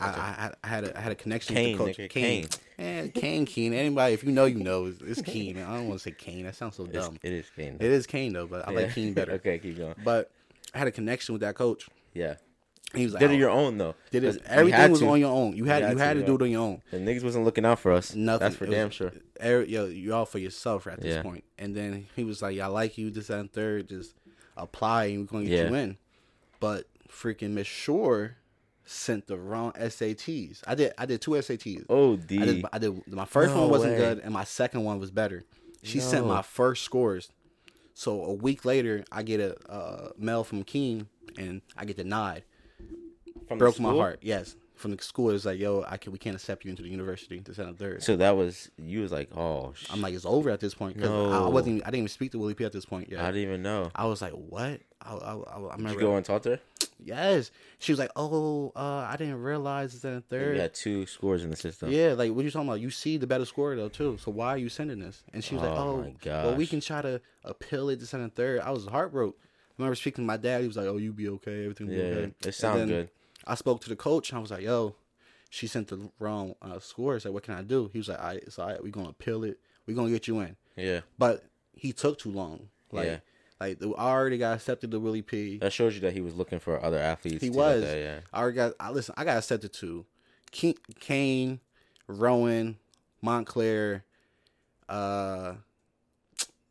I, 0.00 0.06
I, 0.06 0.52
I 0.64 0.66
had 0.68 0.84
a 0.84 0.98
I 0.98 1.00
had 1.00 1.12
a 1.12 1.14
connection 1.14 1.54
Kane, 1.54 1.78
with 1.78 1.96
the 1.96 2.02
nigga, 2.02 2.08
coach. 2.08 2.10
Kane, 2.10 2.48
man, 2.76 3.10
Kane, 3.12 3.46
Keen. 3.46 3.72
Anybody, 3.72 4.14
if 4.14 4.24
you 4.24 4.32
know, 4.32 4.44
you 4.44 4.62
know. 4.62 4.86
It's, 4.86 5.00
it's 5.00 5.22
Keen. 5.22 5.56
I 5.58 5.76
don't 5.76 5.88
want 5.88 6.00
to 6.00 6.02
say 6.02 6.10
Kane. 6.10 6.42
That 6.44 6.56
sounds 6.56 6.74
so 6.76 6.86
dumb. 6.86 7.16
it 7.22 7.32
is 7.32 7.46
Kane. 7.54 7.76
It 7.78 7.90
is 7.92 8.04
Kane 8.06 8.32
though, 8.32 8.46
but 8.48 8.66
I 8.68 8.72
like 8.72 8.92
Keen 8.92 9.14
better. 9.14 9.32
okay, 9.38 9.58
keep 9.58 9.78
going. 9.78 9.94
But 10.04 10.32
I 10.74 10.78
had 10.78 10.88
a 10.88 10.90
connection 10.90 11.32
with 11.34 11.40
that 11.42 11.54
coach. 11.54 11.88
Yeah. 12.12 12.34
He 12.94 13.04
was 13.04 13.12
like, 13.14 13.20
Did 13.20 13.30
it 13.32 13.34
oh, 13.34 13.38
your 13.38 13.50
own 13.50 13.78
though. 13.78 13.94
Did 14.10 14.24
it, 14.24 14.42
everything 14.46 14.90
was 14.90 15.00
to. 15.00 15.08
on 15.08 15.20
your 15.20 15.32
own. 15.32 15.56
You 15.56 15.64
had 15.64 15.82
You 15.82 15.88
you 15.90 15.96
had 15.98 16.06
had 16.06 16.14
to, 16.14 16.20
to 16.20 16.26
do 16.26 16.34
it 16.36 16.42
on 16.42 16.50
your 16.50 16.62
own. 16.62 16.82
The 16.90 16.98
niggas 16.98 17.24
wasn't 17.24 17.44
looking 17.44 17.64
out 17.66 17.78
for 17.80 17.92
us. 17.92 18.14
Nothing. 18.14 18.40
That's 18.40 18.56
for 18.56 18.66
was- 18.66 18.74
damn 18.74 18.90
sure. 18.90 19.12
every- 19.40 19.68
yo, 19.70 19.86
you 19.86 20.14
all 20.14 20.24
for 20.24 20.38
yourself 20.38 20.86
at 20.86 21.00
this 21.00 21.16
Yeah. 21.16 21.22
point. 21.22 21.44
And 21.58 21.74
then 21.74 22.06
he 22.14 22.24
was 22.24 22.40
like, 22.42 22.58
I 22.58 22.66
like 22.68 22.96
you. 22.96 23.10
This 23.10 23.26
that, 23.26 23.40
and 23.40 23.52
third. 23.52 23.88
Just 23.88 24.14
apply, 24.56 25.06
and 25.06 25.20
we're 25.20 25.26
gonna 25.26 25.44
get 25.46 25.64
Yeah. 25.64 25.68
you 25.70 25.74
in." 25.74 25.96
But 26.60 26.86
freaking 27.10 27.50
Miss 27.50 27.66
Shore 27.66 28.36
sent 28.84 29.26
the 29.26 29.36
wrong 29.36 29.72
SATs. 29.72 30.62
I 30.66 30.74
did. 30.76 30.92
I 30.96 31.06
did 31.06 31.20
two 31.20 31.32
SATs. 31.32 31.84
Oh, 31.90 32.14
I 32.14 32.16
D. 32.16 32.38
did. 32.38 32.64
I 32.72 32.78
did. 32.78 33.06
My 33.08 33.24
first 33.24 33.52
No 33.52 33.62
one 33.62 33.70
wasn't 33.70 33.92
way. 33.94 33.98
good, 33.98 34.18
and 34.20 34.32
my 34.32 34.44
second 34.44 34.84
one 34.84 34.98
was 35.00 35.10
better. 35.10 35.44
She 35.82 36.00
sent 36.00 36.26
my 36.26 36.42
first 36.42 36.82
scores. 36.84 37.30
So 37.94 38.22
a 38.24 38.32
week 38.32 38.64
later, 38.64 39.04
I 39.10 39.22
get 39.22 39.40
a 39.40 39.56
uh, 39.70 40.10
mail 40.18 40.44
from 40.44 40.62
Keen, 40.64 41.08
and 41.38 41.62
I 41.76 41.84
get 41.84 41.96
denied. 41.96 42.44
From 43.48 43.58
the 43.58 43.64
Broke 43.64 43.80
my 43.80 43.90
heart. 43.92 44.18
Yes, 44.22 44.56
from 44.74 44.90
the 44.94 45.02
school, 45.02 45.30
it's 45.30 45.44
like, 45.44 45.58
"Yo, 45.58 45.84
I 45.88 45.96
can. 45.96 46.12
We 46.12 46.18
can't 46.18 46.36
accept 46.36 46.64
you 46.64 46.70
into 46.70 46.82
the 46.82 46.88
university." 46.88 47.38
This 47.40 47.58
and 47.58 47.68
the 47.74 47.78
third. 47.78 48.02
So 48.02 48.16
that 48.16 48.36
was 48.36 48.70
you 48.76 49.00
was 49.00 49.12
like, 49.12 49.30
oh, 49.36 49.72
sh- 49.74 49.86
I'm 49.90 50.00
like, 50.02 50.14
it's 50.14 50.26
over 50.26 50.50
at 50.50 50.60
this 50.60 50.74
point 50.74 50.96
because 50.96 51.10
I, 51.10 51.44
I 51.44 51.48
wasn't. 51.48 51.82
I 51.82 51.86
didn't 51.86 51.96
even 52.00 52.08
speak 52.08 52.32
to 52.32 52.38
Willie 52.38 52.54
P 52.54 52.64
at 52.64 52.72
this 52.72 52.84
point 52.84 53.10
yet. 53.10 53.20
I 53.20 53.26
didn't 53.30 53.48
even 53.48 53.62
know. 53.62 53.90
I 53.94 54.04
was 54.06 54.20
like, 54.20 54.32
what? 54.32 54.80
I, 55.02 55.14
I, 55.14 55.14
I, 55.14 55.34
I 55.34 55.36
Did 55.36 55.76
remember. 55.78 55.90
you 55.92 56.00
go 56.00 56.16
and 56.16 56.24
talk 56.26 56.42
to 56.42 56.50
her? 56.50 56.60
yes. 56.98 57.50
She 57.78 57.92
was 57.92 57.98
like, 57.98 58.10
oh, 58.16 58.72
uh, 58.74 59.06
I 59.08 59.16
didn't 59.18 59.40
realize 59.42 59.94
it's 59.94 60.04
in 60.04 60.10
the 60.10 60.16
You 60.16 60.22
third. 60.28 60.56
had 60.56 60.74
two 60.74 61.06
scores 61.06 61.44
in 61.44 61.50
the 61.50 61.56
system. 61.56 61.90
Yeah, 61.90 62.14
like 62.14 62.32
what 62.32 62.44
you 62.44 62.50
talking 62.50 62.68
about? 62.68 62.80
You 62.80 62.90
see 62.90 63.16
the 63.16 63.26
better 63.26 63.44
score 63.44 63.76
though 63.76 63.88
too. 63.88 64.18
So 64.20 64.30
why 64.32 64.48
are 64.48 64.58
you 64.58 64.68
sending 64.68 64.98
this? 64.98 65.22
And 65.32 65.44
she 65.44 65.54
was 65.54 65.62
like, 65.62 65.72
Oh, 65.72 65.76
"Oh, 65.78 65.96
my 66.02 66.14
well, 66.44 66.54
we 66.56 66.66
can 66.66 66.80
try 66.80 67.02
to 67.02 67.20
appeal 67.44 67.88
it 67.90 68.00
to 68.00 68.06
send 68.06 68.24
a 68.24 68.28
third. 68.28 68.60
I 68.60 68.70
was 68.70 68.86
heartbroken. 68.86 69.38
I 69.78 69.82
remember 69.82 69.94
speaking 69.96 70.24
to 70.24 70.26
my 70.26 70.38
dad. 70.38 70.62
He 70.62 70.66
was 70.66 70.76
like, 70.78 70.86
"Oh, 70.86 70.96
you 70.96 71.12
be 71.12 71.28
okay. 71.28 71.64
Everything 71.64 71.88
will 71.88 71.94
be 71.94 72.00
okay." 72.00 72.22
it 72.40 72.46
And 72.46 72.54
sounds 72.54 72.90
good. 72.90 73.10
I 73.46 73.54
spoke 73.54 73.80
to 73.82 73.88
the 73.88 73.96
coach. 73.96 74.32
I 74.32 74.38
was 74.38 74.50
like, 74.50 74.62
"Yo, 74.62 74.94
she 75.50 75.66
sent 75.66 75.88
the 75.88 76.10
wrong 76.18 76.54
uh, 76.62 76.78
score. 76.80 77.14
I 77.16 77.18
said, 77.18 77.32
what 77.32 77.42
can 77.44 77.54
I 77.54 77.62
do?" 77.62 77.90
He 77.92 77.98
was 77.98 78.08
like, 78.08 78.18
"All 78.20 78.26
right, 78.26 78.42
it's 78.42 78.58
all 78.58 78.68
right. 78.68 78.82
We're 78.82 78.90
gonna 78.92 79.10
appeal 79.10 79.44
it. 79.44 79.58
We're 79.86 79.94
gonna 79.96 80.10
get 80.10 80.26
you 80.28 80.40
in." 80.40 80.56
Yeah, 80.76 81.00
But 81.18 81.44
he 81.72 81.92
took 81.92 82.18
too 82.18 82.30
long. 82.30 82.68
Like, 82.92 83.06
Yeah. 83.06 83.18
like 83.60 83.78
I 83.82 83.86
already 84.10 84.36
got 84.38 84.56
accepted 84.56 84.90
to 84.90 85.00
Willie 85.00 85.22
P. 85.22 85.58
that 85.58 85.72
shows 85.72 85.94
you 85.94 86.00
that 86.00 86.12
he 86.12 86.20
was 86.20 86.34
looking 86.34 86.58
for 86.58 86.82
other 86.84 86.98
athletes. 86.98 87.42
He 87.42 87.50
was. 87.50 87.82
that, 87.82 87.96
yeah. 87.98 88.20
I 88.32 88.40
already 88.40 88.56
got. 88.56 88.72
I 88.80 88.90
listen. 88.90 89.14
I 89.16 89.24
got 89.24 89.38
accepted 89.38 89.72
to 89.74 90.04
Ke- 90.52 90.76
Kane, 91.00 91.60
Rowan, 92.08 92.76
Montclair, 93.22 94.04
uh, 94.88 95.54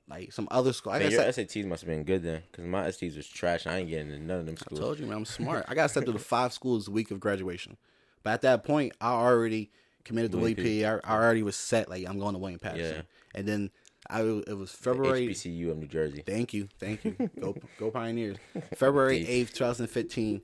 like 0.09 0.31
some 0.31 0.47
other 0.51 0.73
school. 0.73 0.93
I 0.93 0.99
Man, 0.99 1.11
your 1.11 1.21
SATs 1.21 1.65
must 1.65 1.83
have 1.83 1.89
been 1.89 2.03
good 2.03 2.23
then, 2.23 2.43
because 2.51 2.65
my 2.65 2.83
SATs 2.87 3.17
was 3.17 3.27
trash. 3.27 3.65
And 3.65 3.73
I 3.73 3.79
ain't 3.79 3.89
getting 3.89 4.11
into 4.11 4.23
none 4.23 4.39
of 4.39 4.45
them 4.45 4.57
schools. 4.57 4.79
I 4.79 4.83
told 4.83 4.99
you, 4.99 5.05
man. 5.05 5.17
I'm 5.17 5.25
smart. 5.25 5.65
I 5.67 5.75
got 5.75 5.85
accepted 5.85 6.13
to 6.13 6.19
five 6.19 6.53
schools 6.53 6.85
the 6.85 6.91
week 6.91 7.11
of 7.11 7.19
graduation. 7.19 7.77
But 8.23 8.33
at 8.33 8.41
that 8.41 8.63
point, 8.63 8.93
I 8.99 9.11
already 9.11 9.71
committed 10.03 10.31
to 10.31 10.37
Willie 10.37 10.53
Willie 10.53 10.69
P. 10.69 10.85
I, 10.85 10.95
I 11.03 11.13
already 11.15 11.43
was 11.43 11.55
set. 11.55 11.89
Like 11.89 12.07
I'm 12.07 12.19
going 12.19 12.33
to 12.33 12.39
William 12.39 12.59
Paterson. 12.59 12.97
Yeah. 12.97 13.39
And 13.39 13.47
then 13.47 13.71
I 14.09 14.21
it 14.21 14.57
was 14.57 14.71
February. 14.71 15.27
HBCU 15.27 15.71
of 15.71 15.77
New 15.77 15.87
Jersey. 15.87 16.23
Thank 16.25 16.53
you, 16.53 16.69
thank 16.79 17.03
you. 17.03 17.15
Go 17.39 17.55
go 17.79 17.91
Pioneers. 17.91 18.37
February 18.75 19.27
eighth, 19.27 19.53
two 19.53 19.63
thousand 19.63 19.87
fifteen. 19.87 20.41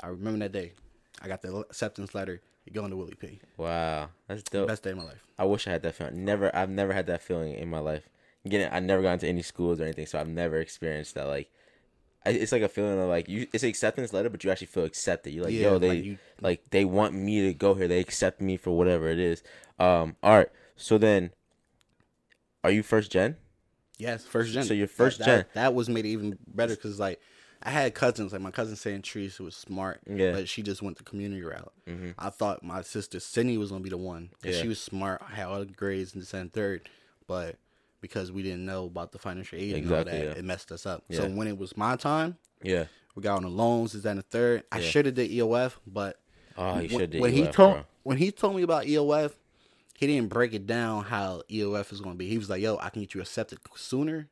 I 0.00 0.08
remember 0.08 0.40
that 0.40 0.52
day. 0.52 0.72
I 1.22 1.28
got 1.28 1.42
the 1.42 1.56
acceptance 1.56 2.14
letter. 2.14 2.42
You're 2.66 2.74
going 2.74 2.90
to 2.90 2.96
Willie 2.96 3.14
P. 3.14 3.40
Wow, 3.56 4.08
that's 4.26 4.42
dope. 4.42 4.68
Best 4.68 4.82
day 4.82 4.90
of 4.90 4.96
my 4.96 5.04
life. 5.04 5.24
I 5.38 5.44
wish 5.44 5.68
I 5.68 5.70
had 5.70 5.82
that 5.82 5.94
feeling. 5.94 6.24
Never, 6.24 6.54
I've 6.54 6.70
never 6.70 6.92
had 6.92 7.06
that 7.08 7.22
feeling 7.22 7.54
in 7.54 7.68
my 7.68 7.78
life. 7.78 8.08
Getting, 8.48 8.68
I 8.72 8.80
never 8.80 9.02
got 9.02 9.14
into 9.14 9.26
any 9.28 9.42
schools 9.42 9.80
or 9.80 9.84
anything, 9.84 10.06
so 10.06 10.18
I've 10.18 10.28
never 10.28 10.58
experienced 10.58 11.14
that. 11.14 11.26
Like, 11.26 11.50
I- 12.26 12.30
it's 12.30 12.52
like 12.52 12.62
a 12.62 12.68
feeling 12.68 12.98
of 12.98 13.08
like 13.08 13.28
you. 13.28 13.46
It's 13.52 13.62
an 13.62 13.70
acceptance 13.70 14.12
letter, 14.12 14.28
but 14.28 14.44
you 14.44 14.50
actually 14.50 14.66
feel 14.66 14.84
accepted. 14.84 15.32
You're 15.32 15.44
like, 15.44 15.54
Yeah, 15.54 15.62
yo, 15.72 15.78
they 15.78 15.88
like 15.88 16.04
you- 16.04 16.18
like 16.40 16.70
they 16.70 16.84
want 16.84 17.14
me 17.14 17.42
to 17.46 17.54
go 17.54 17.74
here. 17.74 17.88
They 17.88 18.00
accept 18.00 18.40
me 18.40 18.56
for 18.56 18.76
whatever 18.76 19.08
it 19.08 19.18
is. 19.18 19.42
Um, 19.78 20.16
all 20.22 20.36
right. 20.38 20.48
So 20.76 20.98
then, 20.98 21.30
are 22.62 22.70
you 22.70 22.82
first 22.82 23.10
gen? 23.10 23.36
Yes, 23.98 24.24
first 24.24 24.52
gen. 24.52 24.64
So 24.64 24.74
your 24.74 24.88
first 24.88 25.18
that, 25.18 25.24
gen. 25.26 25.38
That, 25.38 25.54
that 25.54 25.74
was 25.74 25.88
made 25.88 26.06
even 26.06 26.38
better 26.46 26.74
because 26.74 26.98
like 26.98 27.20
I 27.62 27.70
had 27.70 27.94
cousins. 27.94 28.32
Like 28.32 28.42
my 28.42 28.50
cousin 28.50 28.76
saying 28.76 29.02
Treese 29.02 29.38
was 29.40 29.54
smart, 29.56 30.00
Yeah. 30.06 30.32
but 30.32 30.48
she 30.48 30.62
just 30.62 30.82
went 30.82 30.96
the 30.98 31.04
community 31.04 31.42
route. 31.42 31.72
Mm-hmm. 31.86 32.10
I 32.18 32.30
thought 32.30 32.62
my 32.62 32.82
sister 32.82 33.20
Sydney 33.20 33.56
was 33.58 33.70
gonna 33.70 33.82
be 33.84 33.90
the 33.90 33.96
one. 33.96 34.30
Yeah. 34.42 34.52
She 34.52 34.68
was 34.68 34.80
smart. 34.80 35.22
I 35.26 35.34
had 35.34 35.46
all 35.46 35.60
the 35.60 35.66
grades 35.66 36.12
in 36.14 36.20
the 36.20 36.26
second, 36.26 36.52
third, 36.52 36.88
but 37.26 37.56
because 38.04 38.30
we 38.30 38.42
didn't 38.42 38.66
know 38.66 38.84
about 38.84 39.12
the 39.12 39.18
financial 39.18 39.58
aid 39.58 39.76
and 39.76 39.90
all 39.90 40.04
that, 40.04 40.12
yeah. 40.12 40.30
it 40.32 40.44
messed 40.44 40.70
us 40.70 40.84
up. 40.84 41.02
Yeah. 41.08 41.20
So 41.20 41.30
when 41.30 41.48
it 41.48 41.56
was 41.56 41.74
my 41.74 41.96
time, 41.96 42.36
Yeah. 42.62 42.84
we 43.14 43.22
got 43.22 43.36
on 43.38 43.44
the 43.44 43.48
loans. 43.48 43.94
Is 43.94 44.02
that 44.02 44.16
the 44.16 44.20
third? 44.22 44.62
I 44.70 44.82
should 44.82 45.06
have 45.06 45.14
did 45.14 45.30
EOF, 45.30 45.78
but 45.86 46.20
Oh, 46.58 46.80
you 46.80 46.94
when, 46.98 47.10
when 47.18 47.32
he 47.32 47.46
told 47.46 47.74
bro. 47.76 47.84
when 48.02 48.18
he 48.18 48.30
told 48.30 48.56
me 48.56 48.62
about 48.62 48.84
EOF, 48.84 49.32
he 49.96 50.06
didn't 50.06 50.28
break 50.28 50.52
it 50.52 50.66
down 50.66 51.04
how 51.04 51.42
EOF 51.50 51.94
is 51.94 52.02
going 52.02 52.14
to 52.14 52.18
be. 52.18 52.28
He 52.28 52.36
was 52.36 52.50
like, 52.50 52.60
"Yo, 52.60 52.76
I 52.76 52.90
can 52.90 53.00
get 53.00 53.14
you 53.14 53.22
accepted 53.22 53.58
sooner, 53.74 54.28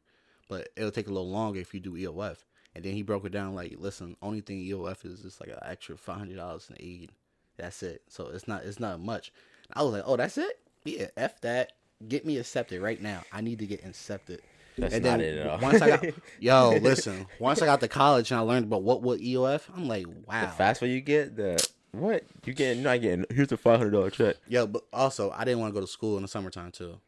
but 0.51 0.69
it'll 0.77 0.91
take 0.91 1.07
a 1.07 1.11
little 1.13 1.31
longer 1.31 1.61
if 1.61 1.73
you 1.73 1.81
do 1.81 1.93
EOF." 1.95 2.45
And 2.75 2.85
then 2.85 2.93
he 2.93 3.03
broke 3.03 3.25
it 3.25 3.33
down 3.33 3.55
like, 3.55 3.75
"Listen, 3.79 4.17
only 4.21 4.43
thing 4.43 4.59
EOF 4.59 5.07
is 5.07 5.25
is 5.25 5.41
like 5.41 5.49
an 5.49 5.59
extra 5.65 5.97
five 5.97 6.19
hundred 6.19 6.37
dollars 6.37 6.69
in 6.69 6.77
aid. 6.79 7.11
That's 7.57 7.83
it. 7.83 8.03
So 8.09 8.27
it's 8.27 8.47
not 8.47 8.65
it's 8.65 8.79
not 8.79 9.01
much." 9.01 9.33
I 9.73 9.83
was 9.83 9.95
like, 9.95 10.03
"Oh, 10.05 10.17
that's 10.19 10.37
it? 10.37 10.59
Yeah, 10.85 11.07
f 11.17 11.41
that. 11.41 11.73
Get 12.09 12.25
me 12.27 12.39
accepted 12.39 12.81
right 12.83 13.01
now. 13.01 13.23
I 13.33 13.41
need 13.41 13.59
to 13.61 13.67
get 13.67 13.85
accepted." 13.85 14.41
That's 14.79 14.95
and 14.95 15.05
not 15.05 15.19
then 15.19 15.21
it 15.21 15.39
at 15.39 15.47
all. 15.47 15.59
once 15.59 15.83
I 15.83 15.89
got, 15.97 16.05
yo, 16.41 16.71
listen. 16.81 17.27
Once 17.39 17.61
I 17.61 17.67
got 17.67 17.81
to 17.81 17.89
college 17.89 18.31
and 18.31 18.41
I 18.41 18.43
learned 18.43 18.65
about 18.65 18.83
what 18.83 19.03
what 19.03 19.21
EOF, 19.21 19.63
I'm 19.77 19.87
like, 19.87 20.07
wow. 20.27 20.41
the 20.47 20.49
faster 20.49 20.87
you 20.87 21.01
get, 21.03 21.37
the 21.37 21.63
what 21.91 22.25
you 22.47 22.55
getting? 22.55 22.83
Not 22.83 23.03
getting. 23.03 23.27
Here's 23.31 23.53
a 23.53 23.57
five 23.59 23.77
hundred 23.79 23.91
dollar 23.91 24.09
check. 24.11 24.37
Yo, 24.49 24.67
but 24.67 24.83
also 24.93 25.31
I 25.31 25.45
didn't 25.45 25.61
want 25.61 25.75
to 25.75 25.79
go 25.79 25.85
to 25.85 25.91
school 25.91 26.17
in 26.17 26.23
the 26.23 26.29
summertime 26.29 26.73
too. 26.73 26.99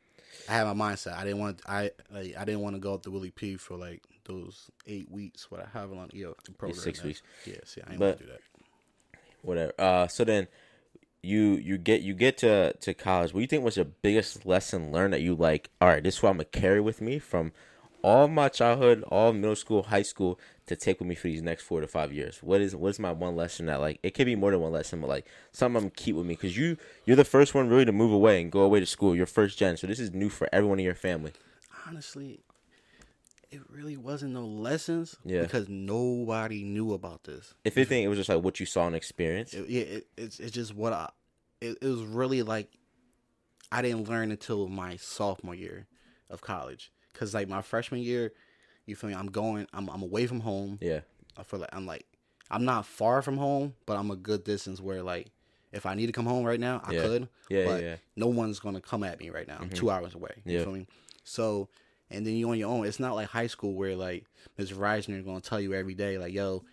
I 0.47 0.53
had 0.53 0.77
my 0.77 0.91
mindset. 0.91 1.17
I 1.17 1.25
didn't 1.25 1.39
want 1.39 1.63
I 1.67 1.91
like, 2.11 2.37
I 2.37 2.45
didn't 2.45 2.61
want 2.61 2.77
to 2.77 2.81
go 2.81 2.93
up 2.93 3.03
to 3.05 3.11
Willie 3.11 3.31
P 3.31 3.57
for 3.57 3.77
like 3.79 4.03
those 4.27 4.71
eight 4.87 5.11
weeks 5.11 5.51
what 5.51 5.61
I 5.61 5.69
have 5.79 5.91
on 5.93 6.11
EO 6.15 6.35
program. 6.59 6.79
six 6.79 7.03
weeks. 7.03 7.23
Yeah, 7.47 7.57
see, 7.65 7.81
I 7.87 7.93
ain't 7.93 7.99
But- 7.99 8.07
want 8.07 8.19
to 8.19 8.25
do 8.27 8.31
that. 8.33 8.41
whatever. 9.41 9.73
Uh, 9.79 10.07
so 10.07 10.25
then 10.25 10.49
you 11.25 11.55
you 11.57 11.79
get 11.79 12.03
you 12.03 12.15
get 12.15 12.39
to 12.39 12.73
to 12.75 12.95
college. 12.95 13.33
What 13.33 13.39
do 13.39 13.43
you 13.43 13.47
think 13.47 13.65
was 13.65 13.77
your 13.77 13.87
biggest 13.87 14.47
lesson 14.47 14.93
learned 14.93 15.13
that 15.15 15.21
you 15.21 15.35
like? 15.35 15.71
All 15.81 15.89
right, 15.89 16.03
this 16.03 16.17
is 16.17 16.23
what 16.23 16.31
I'm 16.31 16.37
gonna 16.37 16.45
carry 16.45 16.81
with 16.81 17.01
me 17.01 17.19
from 17.19 17.53
all 18.03 18.29
my 18.29 18.51
childhood, 18.51 19.03
all 19.09 19.33
middle 19.33 19.57
school, 19.57 19.85
high 19.85 20.03
school, 20.03 20.39
to 20.67 20.77
take 20.77 20.99
with 20.99 21.09
me 21.09 21.15
for 21.15 21.29
these 21.29 21.41
next 21.41 21.63
four 21.63 21.81
to 21.81 21.87
five 21.87 22.13
years. 22.13 22.43
What 22.43 22.61
is 22.61 22.77
what 22.77 22.91
is 22.91 22.99
my 22.99 23.13
one 23.13 23.35
lesson 23.35 23.67
that 23.67 23.81
like 23.81 23.99
it 24.03 24.13
could 24.13 24.27
be 24.27 24.37
more 24.37 24.51
than 24.51 24.61
one 24.61 24.73
lesson, 24.73 25.01
but 25.01 25.09
like 25.09 25.27
something 25.53 25.85
I'm 25.85 25.91
keep 25.91 26.15
with 26.15 26.27
me 26.27 26.35
because 26.35 26.57
you 26.57 26.77
you're 27.07 27.17
the 27.17 27.25
first 27.25 27.55
one 27.55 27.69
really 27.69 27.87
to 27.87 27.93
move 27.93 28.13
away 28.13 28.41
and 28.41 28.53
go 28.53 28.61
away 28.61 28.81
to 28.81 28.87
school. 28.87 29.17
You're 29.17 29.27
first 29.27 29.59
gen, 29.59 29.77
so 29.77 29.87
this 29.87 29.99
is 29.99 30.13
new 30.13 30.29
for 30.29 30.49
everyone 30.53 30.79
in 30.79 30.85
your 30.85 30.95
family. 30.95 31.33
Honestly, 31.87 32.41
it 33.55 33.63
really 33.71 33.97
wasn't 33.97 34.33
no 34.33 34.45
lessons. 34.45 35.17
Yeah. 35.25 35.43
Because 35.43 35.69
nobody 35.69 36.65
knew 36.65 36.93
about 36.93 37.25
this. 37.25 37.55
If 37.65 37.77
anything, 37.77 38.03
it 38.05 38.09
was 38.09 38.19
just 38.19 38.29
like 38.29 38.43
what 38.43 38.61
you 38.61 38.67
saw 38.67 38.87
and 38.87 38.97
experienced. 38.97 39.55
It, 39.55 39.69
yeah, 39.69 39.83
it, 39.83 40.07
it's 40.17 40.41
it's 40.41 40.53
just 40.53 40.75
what 40.75 40.93
I. 40.93 41.11
It, 41.61 41.79
it 41.81 41.87
was 41.89 42.03
really 42.03 42.43
like, 42.43 42.69
I 43.73 43.81
didn't 43.83 44.09
learn 44.09 44.31
until 44.31 44.69
my 44.69 44.97
sophomore 44.97 45.55
year 45.55 45.87
of 46.29 46.41
college. 46.41 46.93
Cause 47.15 47.33
like 47.33 47.49
my 47.49 47.63
freshman 47.63 48.01
year, 48.01 48.33
you 48.87 48.97
feel 48.97 49.11
me? 49.11 49.17
I'm 49.17 49.29
going. 49.29 49.69
I'm 49.73 49.89
I'm 49.89 50.03
away 50.03 50.27
from 50.27 50.41
home. 50.41 50.79
Yeah, 50.83 51.01
I 51.39 51.45
feel 51.45 51.61
like 51.61 51.71
I'm 51.73 51.87
like 51.87 52.05
I'm 52.51 52.65
not 52.65 52.87
far 52.87 53.23
from 53.23 53.37
home, 53.37 53.75
but 53.87 53.97
I'm 53.97 54.11
a 54.11 54.17
good 54.17 54.43
distance 54.43 54.81
where 54.81 55.03
like 55.03 55.29
if 55.73 55.87
I 55.87 55.95
need 55.95 56.07
to 56.07 56.13
come 56.13 56.27
home 56.27 56.45
right 56.45 56.59
now, 56.59 56.83
I 56.85 56.93
Yeah. 56.93 57.03
could. 57.03 57.29
yeah, 57.49 57.65
but 57.65 57.83
yeah. 57.83 57.89
Mm-hmm. 57.95 58.21
no 58.21 58.27
one's 58.29 58.59
gonna 58.59 58.81
come 58.81 59.05
at 59.05 59.21
me 59.21 59.31
right 59.31 59.47
now. 59.47 59.59
I'm 59.61 59.71
two 59.71 59.91
hours 59.91 60.15
away. 60.15 60.43
You 60.45 60.59
Yeah. 60.59 60.65
feel 60.65 60.73
me? 60.73 60.87
So 61.23 61.69
and 62.11 62.27
then 62.27 62.35
you 62.35 62.49
on 62.51 62.59
your 62.59 62.71
own. 62.71 62.87
It's 62.87 63.01
not 63.01 63.15
like 63.15 63.29
high 63.29 63.47
school 63.49 63.75
where 63.75 63.97
like 63.97 64.25
Ms. 64.59 64.73
Reisner 64.73 65.19
is 65.19 65.25
gonna 65.25 65.41
tell 65.41 65.61
you 65.61 65.75
every 65.75 65.95
day, 65.95 66.19
like, 66.19 66.33
yo, 66.33 66.65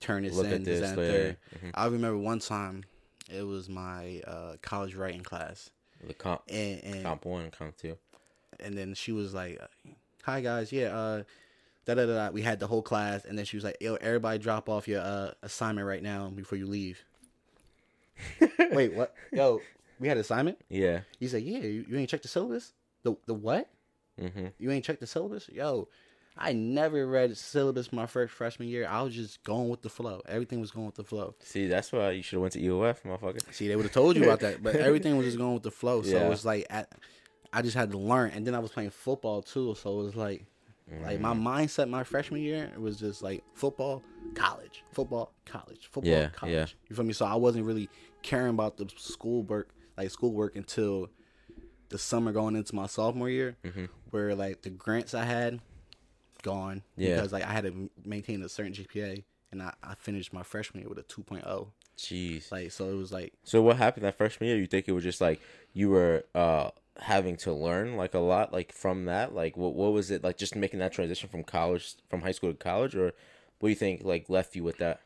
turn 0.00 0.22
this 0.22 0.34
Look 0.34 0.46
in, 0.46 0.62
this, 0.64 0.80
this, 0.80 0.90
that, 0.90 0.98
and 0.98 1.06
yeah, 1.06 1.12
third. 1.12 1.36
yeah. 1.64 1.70
I 1.74 1.86
remember 1.86 2.18
one 2.18 2.38
time 2.40 2.84
it 3.30 3.42
was 3.46 3.68
my 3.68 4.20
uh, 4.26 4.54
college 4.62 4.94
writing 4.94 5.22
class. 5.22 5.70
The 6.06 6.14
comp, 6.14 6.42
And 6.48 6.82
and, 6.82 7.02
comp 7.04 7.24
one, 7.26 7.50
comp 7.50 7.76
two. 7.76 7.96
and 8.58 8.76
then 8.76 8.94
she 8.94 9.12
was 9.12 9.34
like, 9.34 9.60
"Hi 10.22 10.40
guys, 10.40 10.72
yeah, 10.72 10.96
uh, 10.96 11.22
da 11.84 11.94
da 11.94 12.06
da." 12.06 12.14
da." 12.26 12.30
We 12.30 12.40
had 12.42 12.58
the 12.58 12.66
whole 12.66 12.82
class, 12.82 13.24
and 13.26 13.36
then 13.38 13.44
she 13.44 13.56
was 13.56 13.64
like, 13.64 13.76
"Yo, 13.80 13.94
everybody, 13.96 14.38
drop 14.38 14.68
off 14.68 14.88
your 14.88 15.00
uh, 15.02 15.32
assignment 15.42 15.86
right 15.86 16.02
now 16.02 16.30
before 16.30 16.56
you 16.58 16.66
leave." 16.66 17.02
Wait, 18.72 18.94
what? 18.94 19.14
Yo, 19.32 19.60
we 19.98 20.08
had 20.08 20.16
assignment. 20.18 20.58
Yeah. 20.68 21.00
You 21.18 21.28
said, 21.28 21.42
"Yeah, 21.42 21.58
you, 21.58 21.84
you 21.88 21.96
ain't 21.98 22.08
checked 22.08 22.22
the 22.22 22.28
syllabus." 22.28 22.72
The 23.02 23.16
the 23.26 23.34
what? 23.34 23.68
Mm-hmm. 24.20 24.46
You 24.58 24.70
ain't 24.70 24.84
checked 24.84 25.00
the 25.00 25.06
syllabus? 25.06 25.48
Yo, 25.48 25.88
I 26.36 26.52
never 26.52 27.06
read 27.06 27.36
syllabus 27.36 27.92
my 27.92 28.06
first 28.06 28.32
freshman 28.32 28.68
year. 28.68 28.86
I 28.88 29.02
was 29.02 29.14
just 29.14 29.42
going 29.44 29.68
with 29.68 29.82
the 29.82 29.88
flow. 29.88 30.22
Everything 30.28 30.60
was 30.60 30.70
going 30.70 30.86
with 30.86 30.94
the 30.94 31.04
flow. 31.04 31.34
See, 31.40 31.66
that's 31.66 31.92
why 31.92 32.10
you 32.12 32.22
should 32.22 32.36
have 32.36 32.42
went 32.42 32.52
to 32.54 32.60
EOF, 32.60 33.02
motherfucker. 33.02 33.40
See, 33.52 33.68
they 33.68 33.76
would 33.76 33.86
have 33.86 33.92
told 33.92 34.16
you 34.16 34.24
about 34.24 34.40
that, 34.40 34.62
but 34.62 34.76
everything 34.80 35.16
was 35.16 35.26
just 35.26 35.38
going 35.38 35.54
with 35.54 35.62
the 35.62 35.70
flow. 35.70 36.02
So 36.02 36.16
Yeah. 36.18 36.26
it 36.26 36.28
was 36.28 36.44
like 36.44 36.66
at, 36.70 36.92
I 37.52 37.62
just 37.62 37.76
had 37.76 37.90
to 37.92 37.98
learn, 37.98 38.30
and 38.30 38.46
then 38.46 38.54
I 38.54 38.58
was 38.58 38.70
playing 38.70 38.90
football 38.90 39.42
too. 39.42 39.74
So 39.74 40.00
it 40.00 40.04
was 40.04 40.16
like, 40.16 40.46
like 41.02 41.20
my 41.20 41.32
Mm. 41.34 41.42
mindset 41.42 41.88
my 41.88 42.04
freshman 42.04 42.42
year 42.42 42.70
was 42.76 42.98
just 42.98 43.22
like 43.22 43.44
football, 43.54 44.02
college, 44.34 44.84
football, 44.92 45.34
college, 45.46 45.88
football, 45.90 46.12
Yeah, 46.12 46.28
college. 46.30 46.52
yeah. 46.54 46.66
You 46.88 46.96
feel 46.96 47.04
me? 47.04 47.12
So 47.12 47.26
I 47.26 47.34
wasn't 47.36 47.64
really 47.64 47.88
caring 48.22 48.50
about 48.50 48.76
the 48.76 48.88
school 48.96 49.42
work, 49.44 49.70
like 49.96 50.10
schoolwork, 50.10 50.56
until 50.56 51.08
the 51.90 51.98
summer 51.98 52.32
going 52.32 52.56
into 52.56 52.74
my 52.74 52.86
sophomore 52.86 53.28
year, 53.30 53.56
Mm-hmm. 53.64 53.84
where 54.10 54.34
like 54.34 54.62
the 54.62 54.70
grants 54.70 55.12
I 55.14 55.24
had 55.24 55.60
gone 56.42 56.82
Yeah. 56.96 57.16
because 57.16 57.32
like 57.32 57.44
I 57.44 57.52
had 57.52 57.64
to 57.64 57.90
maintain 58.04 58.42
a 58.42 58.48
certain 58.48 58.72
GPA, 58.72 59.22
and 59.52 59.62
I, 59.62 59.72
I 59.82 59.94
finished 59.94 60.32
my 60.32 60.42
freshman 60.42 60.82
year 60.82 60.88
with 60.88 60.98
a 60.98 61.02
2.0. 61.02 61.66
Jeez. 61.98 62.50
Like 62.50 62.70
so, 62.72 62.88
it 62.90 62.94
was 62.94 63.12
like 63.12 63.34
So 63.44 63.60
what 63.60 63.76
happened 63.76 64.04
that 64.06 64.16
freshman 64.16 64.48
year? 64.48 64.56
You 64.58 64.66
think 64.66 64.88
it 64.88 64.92
was 64.92 65.04
just 65.04 65.20
like 65.20 65.40
you 65.74 65.90
were 65.90 66.24
uh 66.34 66.70
having 66.98 67.36
to 67.36 67.52
learn 67.52 67.96
like 67.96 68.14
a 68.14 68.18
lot 68.18 68.52
like 68.52 68.72
from 68.72 69.04
that? 69.04 69.34
Like 69.34 69.56
what 69.56 69.74
what 69.74 69.92
was 69.92 70.10
it 70.10 70.24
like 70.24 70.38
just 70.38 70.56
making 70.56 70.78
that 70.78 70.92
transition 70.92 71.28
from 71.28 71.44
college 71.44 71.96
from 72.08 72.22
high 72.22 72.32
school 72.32 72.50
to 72.50 72.56
college 72.56 72.94
or 72.96 73.12
what 73.58 73.68
do 73.68 73.68
you 73.68 73.74
think 73.74 74.02
like 74.02 74.30
left 74.30 74.56
you 74.56 74.64
with 74.64 74.78
that? 74.78 75.00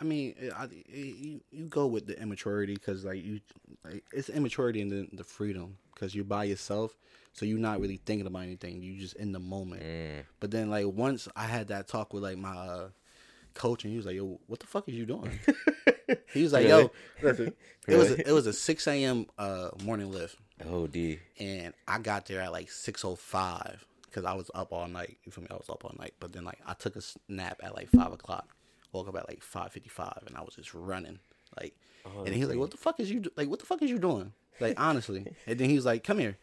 I 0.00 0.04
mean, 0.04 0.34
I, 0.56 0.68
you 0.88 1.40
you 1.50 1.64
go 1.66 1.86
with 1.86 2.06
the 2.06 2.18
immaturity 2.20 2.74
because 2.74 3.04
like 3.04 3.22
you, 3.24 3.40
like, 3.84 4.04
it's 4.12 4.28
immaturity 4.28 4.80
and 4.82 4.90
the, 4.90 5.08
the 5.12 5.24
freedom 5.24 5.76
because 6.00 6.14
you're 6.14 6.24
by 6.24 6.44
yourself, 6.44 6.96
so 7.34 7.44
you're 7.44 7.58
not 7.58 7.78
really 7.80 7.98
thinking 7.98 8.26
about 8.26 8.42
anything. 8.44 8.82
You're 8.82 8.98
just 9.00 9.16
in 9.16 9.32
the 9.32 9.38
moment. 9.38 9.82
Mm. 9.82 10.24
But 10.40 10.50
then 10.50 10.70
like 10.70 10.86
once 10.86 11.28
I 11.36 11.44
had 11.44 11.68
that 11.68 11.88
talk 11.88 12.14
with 12.14 12.22
like 12.22 12.38
my 12.38 12.56
uh, 12.56 12.88
coach, 13.54 13.84
and 13.84 13.90
he 13.90 13.96
was 13.98 14.06
like, 14.06 14.16
"Yo, 14.16 14.40
what 14.46 14.60
the 14.60 14.66
fuck 14.66 14.88
is 14.88 14.94
you 14.94 15.04
doing?" 15.06 15.38
he 16.32 16.42
was 16.42 16.52
like, 16.52 16.66
Really? 16.66 16.82
"Yo, 16.82 16.90
listen, 17.22 17.52
it 17.88 17.96
was 17.96 18.10
a, 18.12 18.28
it 18.28 18.32
was 18.32 18.46
a 18.46 18.52
six 18.52 18.86
a.m. 18.88 19.26
uh 19.38 19.70
morning 19.84 20.10
lift, 20.10 20.36
Oh 20.68 20.86
D. 20.86 21.18
and 21.38 21.74
I 21.86 21.98
got 21.98 22.26
there 22.26 22.40
at 22.40 22.52
like 22.52 22.70
six 22.70 23.04
o 23.04 23.14
five 23.14 23.84
because 24.06 24.24
I 24.24 24.32
was 24.34 24.50
up 24.54 24.72
all 24.72 24.88
night. 24.88 25.18
You 25.24 25.32
feel 25.32 25.42
me? 25.42 25.48
I 25.50 25.54
was 25.54 25.68
up 25.68 25.84
all 25.84 25.94
night, 25.98 26.14
but 26.18 26.32
then 26.32 26.44
like 26.44 26.58
I 26.66 26.74
took 26.74 26.96
a 26.96 27.02
nap 27.28 27.60
at 27.62 27.74
like 27.74 27.90
five 27.90 28.12
o'clock. 28.12 28.48
Woke 28.92 29.06
up 29.08 29.16
at 29.16 29.28
like 29.28 29.42
five 29.42 29.70
fifty 29.72 29.88
five, 29.88 30.22
and 30.26 30.36
I 30.36 30.40
was 30.40 30.54
just 30.56 30.74
running. 30.74 31.18
Like, 31.60 31.74
Oh, 32.06 32.24
and 32.24 32.34
he 32.34 32.40
was 32.40 32.48
like, 32.48 32.58
"What 32.58 32.70
the 32.70 32.76
fuck 32.78 32.98
is 32.98 33.10
you 33.10 33.20
do- 33.20 33.30
like? 33.36 33.48
What 33.48 33.58
the 33.60 33.66
fuck 33.66 33.82
is 33.82 33.90
you 33.90 33.98
doing?" 33.98 34.32
Like 34.58 34.78
honestly, 34.80 35.26
and 35.46 35.58
then 35.58 35.68
he 35.68 35.76
was 35.76 35.86
like, 35.86 36.04
"Come 36.04 36.18
here." 36.18 36.36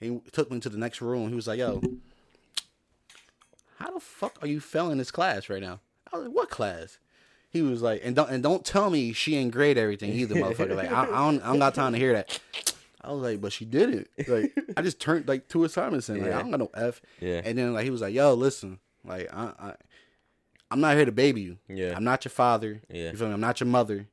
He 0.00 0.20
took 0.32 0.50
me 0.50 0.60
to 0.60 0.68
the 0.68 0.78
next 0.78 1.00
room. 1.00 1.28
He 1.28 1.34
was 1.34 1.46
like, 1.46 1.58
"Yo, 1.58 1.80
how 3.78 3.92
the 3.92 4.00
fuck 4.00 4.38
are 4.42 4.46
you 4.46 4.60
failing 4.60 4.98
this 4.98 5.10
class 5.10 5.48
right 5.48 5.62
now?" 5.62 5.80
I 6.12 6.16
was 6.16 6.26
like, 6.26 6.36
"What 6.36 6.50
class?" 6.50 6.98
He 7.50 7.62
was 7.62 7.82
like, 7.82 8.00
"And 8.04 8.14
don't 8.14 8.30
and 8.30 8.42
don't 8.42 8.64
tell 8.64 8.90
me 8.90 9.12
she 9.12 9.36
ain't 9.36 9.52
grade 9.52 9.78
everything 9.78 10.12
either, 10.12 10.34
motherfucker. 10.34 10.76
Like 10.76 10.92
I, 10.92 11.02
I 11.02 11.06
don't 11.06 11.42
I 11.42 11.46
don't 11.46 11.58
got 11.58 11.74
time 11.74 11.92
to 11.92 11.98
hear 11.98 12.12
that." 12.12 12.38
I 13.00 13.12
was 13.12 13.22
like, 13.22 13.40
"But 13.40 13.52
she 13.52 13.64
did 13.64 13.94
it. 13.94 14.28
Like 14.28 14.52
I 14.76 14.82
just 14.82 15.00
turned 15.00 15.26
like 15.26 15.48
two 15.48 15.64
assignments 15.64 16.08
in. 16.08 16.22
Like 16.22 16.32
I 16.32 16.40
don't 16.40 16.50
got 16.50 16.60
no 16.60 16.70
F." 16.74 17.00
Yeah. 17.20 17.40
And 17.44 17.56
then 17.56 17.72
like 17.72 17.84
he 17.84 17.90
was 17.90 18.02
like, 18.02 18.14
"Yo, 18.14 18.34
listen, 18.34 18.78
like 19.04 19.32
I, 19.32 19.52
I 19.58 19.74
I'm 20.70 20.80
not 20.80 20.96
here 20.96 21.04
to 21.04 21.12
baby 21.12 21.40
you. 21.40 21.58
Yeah. 21.68 21.94
I'm 21.96 22.04
not 22.04 22.24
your 22.24 22.30
father. 22.30 22.82
Yeah. 22.90 23.10
You 23.10 23.16
feel 23.16 23.28
me? 23.28 23.34
I'm 23.34 23.40
not 23.40 23.60
your 23.60 23.68
mother. 23.68 24.06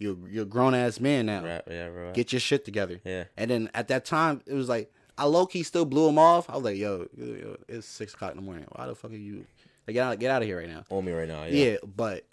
You're 0.00 0.16
you're 0.28 0.42
a 0.42 0.46
grown 0.46 0.74
ass 0.74 0.98
man 0.98 1.26
now. 1.26 1.44
Right, 1.44 1.62
yeah, 1.70 1.86
right. 1.86 2.12
Get 2.14 2.32
your 2.32 2.40
shit 2.40 2.64
together." 2.64 3.00
yeah. 3.04 3.24
And 3.36 3.48
then 3.50 3.70
at 3.74 3.86
that 3.88 4.04
time, 4.04 4.40
it 4.46 4.54
was 4.54 4.68
like 4.68 4.92
I 5.16 5.24
low 5.26 5.46
key 5.46 5.62
still 5.62 5.84
blew 5.84 6.08
him 6.08 6.18
off. 6.18 6.50
I 6.50 6.54
was 6.54 6.64
like, 6.64 6.76
"Yo, 6.78 7.06
yo, 7.16 7.56
it's 7.68 7.86
six 7.86 8.14
o'clock 8.14 8.30
in 8.32 8.36
the 8.38 8.42
morning. 8.42 8.66
Why 8.72 8.86
the 8.86 8.94
fuck 8.96 9.12
are 9.12 9.16
you? 9.16 9.44
Like, 9.86 9.94
get 9.94 10.02
out, 10.04 10.18
get 10.18 10.30
out 10.32 10.42
of 10.42 10.48
here 10.48 10.58
right 10.58 10.68
now." 10.68 10.84
On 10.90 11.04
me 11.04 11.12
right 11.12 11.28
now, 11.28 11.44
yeah. 11.44 11.72
Yeah, 11.72 11.76
but 11.84 12.24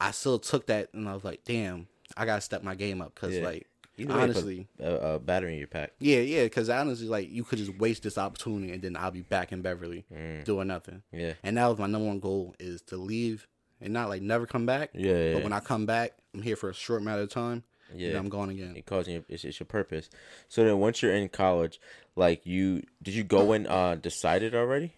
I 0.00 0.10
still 0.10 0.38
took 0.38 0.66
that, 0.66 0.92
and 0.92 1.08
I 1.08 1.14
was 1.14 1.24
like, 1.24 1.42
"Damn, 1.44 1.86
I 2.16 2.26
gotta 2.26 2.40
step 2.42 2.62
my 2.64 2.74
game 2.74 3.00
up." 3.00 3.14
Cause 3.14 3.32
Yeah. 3.34 3.44
like 3.44 3.66
Either 3.98 4.12
way, 4.14 4.20
honestly, 4.22 4.68
a, 4.78 4.94
a 5.14 5.18
battery 5.18 5.52
in 5.54 5.58
your 5.58 5.68
pack. 5.68 5.92
yeah, 6.00 6.18
yeah. 6.18 6.42
Because 6.44 6.68
honestly, 6.68 7.06
like 7.08 7.30
you 7.30 7.44
could 7.44 7.58
just 7.58 7.78
waste 7.78 8.02
this 8.02 8.18
opportunity, 8.18 8.72
and 8.72 8.82
then 8.82 8.94
I'll 8.96 9.10
be 9.12 9.22
back 9.22 9.52
in 9.52 9.62
Beverly 9.62 10.04
Mm. 10.12 10.44
doing 10.44 10.66
nothing. 10.66 11.02
Yeah. 11.12 11.32
And 11.44 11.56
that 11.56 11.66
was 11.68 11.78
my 11.78 11.86
number 11.86 12.06
one 12.08 12.18
goal 12.20 12.54
is 12.58 12.82
to 12.88 12.96
leave 12.98 13.46
and 13.80 13.92
not 13.92 14.08
like 14.08 14.22
never 14.22 14.46
come 14.46 14.66
back. 14.66 14.90
Yeah. 14.94 15.12
Yeah. 15.12 15.34
But 15.34 15.44
when 15.44 15.52
I 15.52 15.60
come 15.60 15.86
back, 15.86 16.12
I'm 16.34 16.42
here 16.42 16.56
for 16.56 16.70
a 16.70 16.74
short 16.74 17.02
amount 17.02 17.20
of 17.20 17.28
time. 17.30 17.62
Yeah. 17.94 18.18
I'm 18.18 18.28
gone 18.28 18.50
again. 18.50 18.74
it 18.76 18.84
causing 18.86 19.14
your 19.14 19.24
it's, 19.28 19.44
it's 19.44 19.60
your 19.60 19.66
purpose. 19.66 20.10
So 20.48 20.64
then 20.64 20.78
once 20.78 21.02
you're 21.02 21.14
in 21.14 21.28
college, 21.28 21.80
like 22.16 22.44
you 22.44 22.82
did 23.02 23.14
you 23.14 23.22
go 23.24 23.52
and 23.52 23.66
uh 23.66 23.94
decided 23.94 24.54
already? 24.54 24.92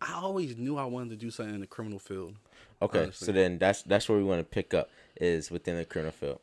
I 0.00 0.14
always 0.14 0.56
knew 0.56 0.76
I 0.76 0.84
wanted 0.84 1.10
to 1.10 1.16
do 1.16 1.30
something 1.30 1.54
in 1.54 1.60
the 1.60 1.66
criminal 1.66 1.98
field. 1.98 2.34
Okay, 2.80 3.04
Honestly. 3.04 3.26
so 3.26 3.32
then 3.32 3.58
that's 3.58 3.82
that's 3.82 4.08
where 4.08 4.18
we 4.18 4.24
want 4.24 4.40
to 4.40 4.44
pick 4.44 4.74
up 4.74 4.90
is 5.20 5.50
within 5.50 5.76
the 5.76 5.84
criminal 5.84 6.12
field. 6.12 6.40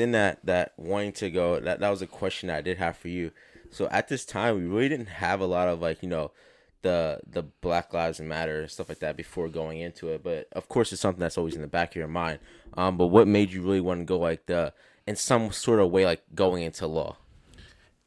Within 0.00 0.12
that 0.12 0.38
that 0.44 0.72
wanting 0.78 1.12
to 1.12 1.30
go, 1.30 1.60
that 1.60 1.80
that 1.80 1.90
was 1.90 2.00
a 2.00 2.06
question 2.06 2.48
I 2.48 2.62
did 2.62 2.78
have 2.78 2.96
for 2.96 3.08
you. 3.08 3.32
So 3.70 3.86
at 3.90 4.08
this 4.08 4.24
time, 4.24 4.56
we 4.56 4.64
really 4.64 4.88
didn't 4.88 5.08
have 5.08 5.40
a 5.40 5.46
lot 5.46 5.68
of 5.68 5.80
like 5.80 6.02
you 6.02 6.08
know 6.08 6.32
the 6.80 7.20
the 7.26 7.42
Black 7.42 7.92
Lives 7.92 8.18
Matter 8.18 8.62
and 8.62 8.70
stuff 8.70 8.88
like 8.88 9.00
that 9.00 9.16
before 9.16 9.48
going 9.48 9.80
into 9.80 10.08
it. 10.08 10.22
But 10.22 10.48
of 10.52 10.68
course, 10.68 10.90
it's 10.92 11.02
something 11.02 11.20
that's 11.20 11.36
always 11.36 11.54
in 11.54 11.60
the 11.60 11.68
back 11.68 11.90
of 11.90 11.96
your 11.96 12.08
mind. 12.08 12.38
Um, 12.74 12.96
but 12.96 13.08
what 13.08 13.28
made 13.28 13.52
you 13.52 13.62
really 13.62 13.80
want 13.80 14.00
to 14.00 14.04
go 14.04 14.18
like 14.18 14.46
the 14.46 14.72
in 15.06 15.16
some 15.16 15.52
sort 15.52 15.80
of 15.80 15.90
way 15.90 16.06
like 16.06 16.22
going 16.34 16.62
into 16.62 16.86
law? 16.86 17.16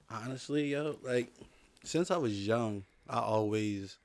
Honestly, 0.10 0.72
yo, 0.72 0.98
like 1.04 1.32
since 1.84 2.10
I 2.10 2.18
was 2.18 2.48
young, 2.48 2.86
I 3.08 3.20
always, 3.20 3.98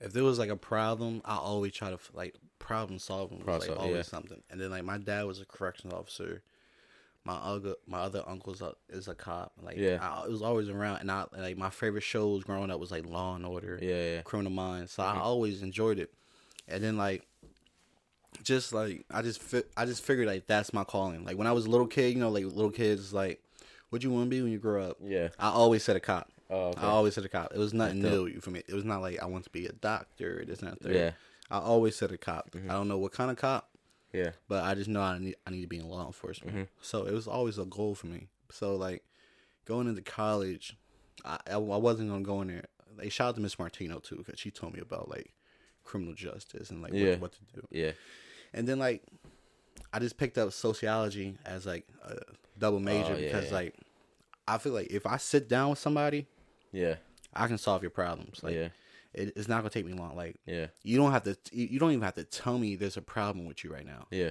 if 0.00 0.12
there 0.12 0.24
was 0.24 0.38
like 0.38 0.50
a 0.50 0.56
problem, 0.56 1.22
I 1.24 1.36
always 1.36 1.72
try 1.72 1.88
to 1.88 1.98
like 2.12 2.34
problem 2.58 2.98
solving. 2.98 3.38
Was, 3.46 3.60
like 3.60 3.68
solve, 3.68 3.78
always 3.78 3.96
yeah. 3.96 4.02
something. 4.02 4.42
And 4.50 4.60
then 4.60 4.70
like 4.70 4.84
my 4.84 4.98
dad 4.98 5.24
was 5.24 5.40
a 5.40 5.46
corrections 5.46 5.94
officer. 5.94 6.42
My 7.26 7.34
other 7.34 7.74
my 7.88 7.98
other 7.98 8.22
uncle's 8.26 8.62
a, 8.62 8.74
is 8.88 9.08
a 9.08 9.14
cop. 9.14 9.52
Like 9.60 9.76
Yeah. 9.76 9.98
I, 10.00 10.24
it 10.26 10.30
was 10.30 10.42
always 10.42 10.68
around. 10.68 11.00
And 11.00 11.10
I 11.10 11.24
like 11.36 11.56
my 11.58 11.70
favorite 11.70 12.04
shows 12.04 12.44
growing 12.44 12.70
up 12.70 12.78
was 12.78 12.92
like 12.92 13.04
Law 13.04 13.34
and 13.34 13.44
Order, 13.44 13.78
Yeah, 13.82 14.14
yeah, 14.14 14.22
Criminal 14.22 14.52
Minds. 14.52 14.92
So 14.92 15.02
Mm-hmm. 15.02 15.18
I 15.18 15.20
always 15.22 15.62
enjoyed 15.62 15.98
it. 15.98 16.12
And 16.68 16.82
then 16.84 16.96
like 16.96 17.26
just 18.42 18.72
like 18.72 19.04
I 19.10 19.22
just 19.22 19.42
fi- 19.42 19.64
I 19.76 19.86
just 19.86 20.04
figured 20.04 20.26
like 20.28 20.46
that's 20.46 20.72
my 20.72 20.84
calling. 20.84 21.24
Like 21.24 21.36
when 21.38 21.46
I 21.46 21.52
was 21.52 21.66
a 21.66 21.70
little 21.70 21.86
kid, 21.86 22.14
you 22.14 22.20
know, 22.20 22.30
like 22.30 22.44
little 22.44 22.70
kids 22.70 23.12
like, 23.12 23.42
what 23.90 24.02
you 24.04 24.10
want 24.10 24.26
to 24.26 24.30
be 24.30 24.42
when 24.42 24.52
you 24.52 24.58
grow 24.58 24.84
up? 24.90 24.98
yeah. 25.02 25.28
I 25.38 25.48
always 25.48 25.82
said 25.82 25.96
a 25.96 26.00
cop. 26.00 26.28
Oh, 26.48 26.68
okay. 26.68 26.80
I 26.80 26.86
always 26.86 27.14
said 27.14 27.24
a 27.24 27.28
cop. 27.28 27.52
It 27.54 27.58
was 27.58 27.74
nothing 27.74 28.02
new 28.02 28.40
for 28.40 28.50
me. 28.50 28.62
It 28.68 28.74
was 28.74 28.84
not 28.84 29.00
like 29.00 29.20
I 29.20 29.26
want 29.26 29.44
to 29.44 29.50
be 29.50 29.66
a 29.66 29.72
doctor. 29.72 30.44
This 30.46 30.60
and 30.60 30.70
that. 30.72 30.80
third. 30.80 30.94
Yeah. 30.94 31.10
I 31.50 31.58
always 31.58 31.96
said 31.96 32.12
a 32.12 32.18
cop. 32.18 32.54
I 32.68 32.72
don't 32.72 32.88
know 32.88 32.98
what 32.98 33.12
kind 33.12 33.30
of 33.30 33.36
cop, 33.36 33.68
yeah, 34.16 34.30
but 34.48 34.64
I 34.64 34.74
just 34.74 34.88
know 34.88 35.02
I 35.02 35.18
need 35.18 35.36
I 35.46 35.50
need 35.50 35.60
to 35.62 35.66
be 35.66 35.78
in 35.78 35.88
law 35.88 36.06
enforcement. 36.06 36.54
Mm-hmm. 36.56 36.64
So 36.80 37.04
it 37.04 37.12
was 37.12 37.26
always 37.28 37.58
a 37.58 37.64
goal 37.64 37.94
for 37.94 38.06
me. 38.06 38.28
So 38.50 38.76
like 38.76 39.04
going 39.66 39.88
into 39.88 40.02
college, 40.02 40.76
I 41.24 41.38
I, 41.50 41.56
wasn't 41.58 42.08
gonna 42.10 42.22
go 42.24 42.40
in 42.42 42.48
there. 42.48 42.64
Like 42.96 43.12
shout 43.12 43.28
out 43.28 43.34
to 43.36 43.40
Miss 43.40 43.58
Martino 43.58 43.98
too 43.98 44.16
because 44.16 44.40
she 44.40 44.50
told 44.50 44.74
me 44.74 44.80
about 44.80 45.08
like 45.08 45.32
criminal 45.84 46.14
justice 46.14 46.70
and 46.70 46.82
like 46.82 46.92
Yeah. 46.94 47.10
what, 47.12 47.20
what 47.20 47.32
to 47.32 47.60
do. 47.60 47.66
yeah, 47.70 47.92
And 48.54 48.66
then 48.66 48.78
like 48.78 49.02
I 49.92 49.98
just 49.98 50.16
picked 50.16 50.38
up 50.38 50.52
sociology 50.52 51.36
as 51.44 51.66
like 51.66 51.86
a 52.04 52.16
double 52.58 52.78
oh, 52.78 52.80
major 52.80 53.14
Oh, 53.14 53.16
yeah, 53.18 53.26
because 53.26 53.48
yeah. 53.50 53.54
like 53.54 53.74
I 54.48 54.58
feel 54.58 54.72
like 54.72 54.88
if 54.90 55.06
I 55.06 55.16
sit 55.16 55.48
down 55.48 55.70
with 55.70 55.78
somebody, 55.78 56.26
yeah, 56.72 56.96
I 57.34 57.46
can 57.48 57.58
solve 57.58 57.82
your 57.82 57.90
problems. 57.90 58.42
Like 58.42 58.54
yeah, 58.54 58.68
it, 59.16 59.32
it's 59.36 59.48
not 59.48 59.58
gonna 59.58 59.70
take 59.70 59.86
me 59.86 59.92
long. 59.94 60.14
Like 60.16 60.36
yeah, 60.46 60.66
you 60.82 60.96
don't 60.96 61.12
have 61.12 61.24
to. 61.24 61.36
You 61.52 61.78
don't 61.78 61.90
even 61.92 62.02
have 62.02 62.14
to 62.14 62.24
tell 62.24 62.58
me 62.58 62.76
there's 62.76 62.96
a 62.96 63.02
problem 63.02 63.46
with 63.46 63.64
you 63.64 63.72
right 63.72 63.86
now. 63.86 64.06
yeah, 64.10 64.30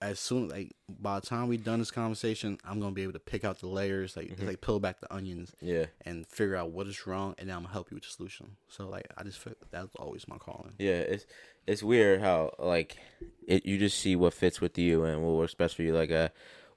As 0.00 0.18
soon 0.18 0.48
like 0.48 0.74
by 0.88 1.20
the 1.20 1.26
time 1.26 1.48
we 1.48 1.56
done 1.56 1.78
this 1.78 1.90
conversation, 1.90 2.58
I'm 2.64 2.80
gonna 2.80 2.92
be 2.92 3.02
able 3.02 3.12
to 3.12 3.18
pick 3.18 3.44
out 3.44 3.60
the 3.60 3.68
layers, 3.68 4.16
like 4.16 4.28
Mm-hmm. 4.30 4.46
like 4.46 4.60
peel 4.60 4.80
back 4.80 5.00
the 5.00 5.12
onions, 5.14 5.52
yeah. 5.60 5.86
and 6.06 6.26
figure 6.26 6.56
out 6.56 6.70
what 6.70 6.86
is 6.86 7.06
wrong, 7.06 7.34
and 7.38 7.48
then 7.48 7.56
I'm 7.56 7.62
gonna 7.62 7.72
help 7.72 7.90
you 7.90 7.96
with 7.96 8.04
the 8.04 8.10
solution. 8.10 8.56
So 8.68 8.88
like 8.88 9.06
I 9.16 9.22
just 9.22 9.38
feel 9.38 9.54
that's 9.70 9.94
always 9.96 10.26
my 10.26 10.38
calling. 10.38 10.72
Yeah, 10.78 11.00
it's 11.00 11.26
it's 11.66 11.82
weird 11.82 12.20
how 12.20 12.54
like 12.58 12.96
it 13.46 13.66
you 13.66 13.78
just 13.78 13.98
see 14.00 14.16
what 14.16 14.34
fits 14.34 14.60
with 14.60 14.78
you 14.78 15.04
and 15.04 15.22
what 15.22 15.34
works 15.36 15.54
best 15.54 15.76
for 15.76 15.82
you. 15.82 15.92
Like 15.94 16.10
uh, 16.10 16.28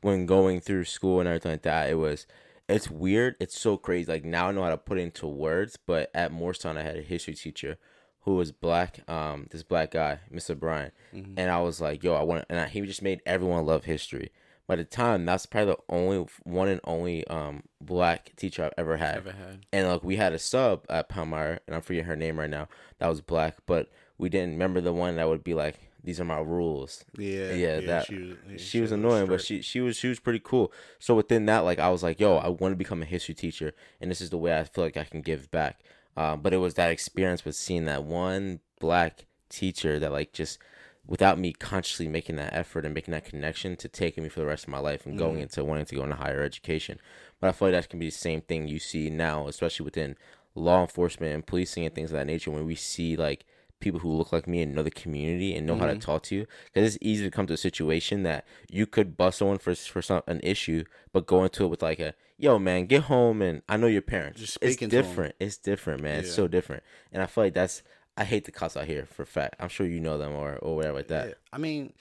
when 0.01 0.25
going 0.25 0.59
through 0.59 0.83
school 0.85 1.19
and 1.19 1.27
everything 1.27 1.51
like 1.53 1.61
that, 1.63 1.89
it 1.89 1.95
was 1.95 2.27
it's 2.67 2.89
weird. 2.89 3.35
It's 3.39 3.59
so 3.59 3.77
crazy. 3.77 4.11
Like 4.11 4.25
now 4.25 4.49
I 4.49 4.51
know 4.51 4.63
how 4.63 4.69
to 4.69 4.77
put 4.77 4.97
it 4.97 5.01
into 5.01 5.27
words. 5.27 5.77
But 5.77 6.09
at 6.13 6.31
Moorestown, 6.31 6.77
I 6.77 6.83
had 6.83 6.97
a 6.97 7.01
history 7.01 7.33
teacher 7.33 7.77
who 8.21 8.35
was 8.35 8.51
black. 8.51 9.07
Um, 9.09 9.47
this 9.51 9.63
black 9.63 9.91
guy, 9.91 10.19
Mr. 10.33 10.59
Bryan, 10.59 10.91
and 11.13 11.51
I 11.51 11.61
was 11.61 11.79
like, 11.79 12.03
yo, 12.03 12.15
I 12.15 12.23
want, 12.23 12.45
and 12.49 12.59
I, 12.59 12.67
he 12.67 12.81
just 12.81 13.01
made 13.03 13.21
everyone 13.25 13.65
love 13.65 13.85
history. 13.85 14.31
By 14.67 14.77
the 14.77 14.83
time, 14.83 15.25
that's 15.25 15.45
probably 15.45 15.73
the 15.73 15.93
only 15.93 16.27
one 16.43 16.67
and 16.67 16.81
only 16.85 17.25
um 17.27 17.63
black 17.79 18.35
teacher 18.35 18.65
I've 18.65 18.73
ever 18.79 18.97
had. 18.97 19.17
Ever 19.17 19.31
had? 19.31 19.65
And 19.71 19.87
like 19.87 20.03
we 20.03 20.15
had 20.15 20.33
a 20.33 20.39
sub 20.39 20.85
at 20.89 21.07
Palmyra, 21.07 21.59
and 21.67 21.75
I'm 21.75 21.81
forgetting 21.81 22.07
her 22.07 22.15
name 22.15 22.39
right 22.39 22.49
now. 22.49 22.67
That 22.97 23.07
was 23.07 23.21
black, 23.21 23.57
but 23.67 23.89
we 24.17 24.27
didn't 24.29 24.53
remember 24.53 24.81
the 24.81 24.93
one 24.93 25.17
that 25.17 25.27
would 25.27 25.43
be 25.43 25.53
like, 25.53 25.84
"These 26.05 26.19
are 26.19 26.25
my 26.25 26.39
rules." 26.39 27.03
Yeah, 27.17 27.53
Yeah, 27.53 27.79
that 27.81 28.05
she 28.05 28.15
was, 28.15 28.37
yeah, 28.49 28.57
she 28.57 28.81
was 28.81 28.91
annoying, 28.91 29.27
but 29.27 29.41
she 29.41 29.61
she 29.61 29.81
was 29.81 29.97
she 29.97 30.07
was 30.07 30.19
pretty 30.19 30.41
cool. 30.43 30.71
So 30.99 31.15
within 31.15 31.45
that, 31.47 31.59
like 31.59 31.79
I 31.79 31.89
was 31.89 32.03
like, 32.03 32.19
"Yo, 32.19 32.37
I 32.37 32.49
want 32.49 32.71
to 32.71 32.77
become 32.77 33.01
a 33.01 33.05
history 33.05 33.35
teacher, 33.35 33.73
and 33.99 34.09
this 34.09 34.21
is 34.21 34.29
the 34.29 34.37
way 34.37 34.57
I 34.57 34.63
feel 34.63 34.83
like 34.83 34.97
I 34.97 35.03
can 35.03 35.21
give 35.21 35.51
back." 35.51 35.81
Um, 36.17 36.41
but 36.41 36.53
it 36.53 36.57
was 36.57 36.75
that 36.75 36.91
experience 36.91 37.43
with 37.43 37.55
seeing 37.55 37.85
that 37.85 38.03
one 38.05 38.59
black 38.79 39.25
teacher 39.49 39.99
that 39.99 40.11
like 40.11 40.31
just 40.33 40.59
without 41.07 41.37
me 41.37 41.53
consciously 41.53 42.07
making 42.07 42.35
that 42.37 42.53
effort 42.53 42.85
and 42.85 42.93
making 42.93 43.11
that 43.11 43.25
connection 43.25 43.75
to 43.77 43.87
taking 43.87 44.23
me 44.23 44.29
for 44.29 44.39
the 44.39 44.45
rest 44.45 44.63
of 44.63 44.69
my 44.69 44.79
life 44.79 45.05
and 45.05 45.17
going 45.17 45.39
into 45.39 45.63
wanting 45.63 45.85
to 45.85 45.95
go 45.95 46.03
into 46.03 46.15
higher 46.15 46.41
education. 46.41 46.99
But 47.39 47.49
I 47.49 47.51
feel 47.51 47.67
like 47.67 47.75
that 47.75 47.89
can 47.89 47.99
be 47.99 48.07
the 48.07 48.11
same 48.11 48.41
thing 48.41 48.67
you 48.67 48.79
see 48.79 49.09
now, 49.09 49.47
especially 49.47 49.83
within 49.83 50.17
law 50.55 50.81
enforcement 50.81 51.33
and 51.33 51.45
policing 51.45 51.85
and 51.85 51.93
things 51.93 52.11
of 52.11 52.17
that 52.17 52.25
nature. 52.27 52.49
When 52.49 52.65
we 52.65 52.75
see 52.75 53.15
like 53.15 53.45
people 53.79 53.99
who 53.99 54.09
look 54.11 54.31
like 54.31 54.47
me 54.47 54.61
and 54.61 54.73
know 54.73 54.83
the 54.83 54.91
community 54.91 55.55
and 55.55 55.65
know 55.67 55.75
how 55.75 55.85
to 55.85 55.95
talk 55.95 56.23
to 56.23 56.35
you, 56.35 56.45
because 56.65 56.95
it's 56.95 57.03
easy 57.05 57.23
to 57.23 57.31
come 57.31 57.45
to 57.47 57.53
a 57.53 57.57
situation 57.57 58.23
that 58.23 58.45
you 58.69 58.85
could 58.85 59.17
bust 59.17 59.39
someone 59.39 59.57
for 59.57 59.75
for 59.75 60.01
some 60.01 60.21
an 60.27 60.39
issue, 60.43 60.83
but 61.11 61.25
go 61.27 61.43
into 61.43 61.63
it 61.65 61.67
with 61.67 61.81
like 61.81 61.99
a 61.99 62.13
yo 62.37 62.57
man, 62.59 62.85
get 62.85 63.03
home 63.03 63.41
and 63.41 63.61
I 63.69 63.77
know 63.77 63.87
your 63.87 64.01
parents. 64.01 64.39
Just 64.39 64.57
it's 64.61 64.75
speaking 64.75 64.89
to 64.89 64.97
'em. 64.97 65.03
different. 65.03 65.35
It's 65.39 65.57
different, 65.57 66.01
man. 66.01 66.19
It's 66.19 66.31
so 66.31 66.47
different, 66.47 66.83
and 67.11 67.21
I 67.21 67.27
feel 67.27 67.43
like 67.45 67.53
that's. 67.53 67.83
I 68.17 68.23
hate 68.23 68.45
the 68.45 68.51
cops 68.51 68.77
out 68.77 68.85
here 68.85 69.05
for 69.05 69.25
fact. 69.25 69.55
I'm 69.59 69.67
sure 69.67 69.85
you 69.85 69.99
know 69.99 70.17
them 70.17 70.31
or 70.33 70.55
or 70.57 70.77
whatever 70.77 70.97
like 70.99 71.07
that. 71.09 71.27
Yeah, 71.27 71.33
I 71.51 71.57
mean, 71.57 71.91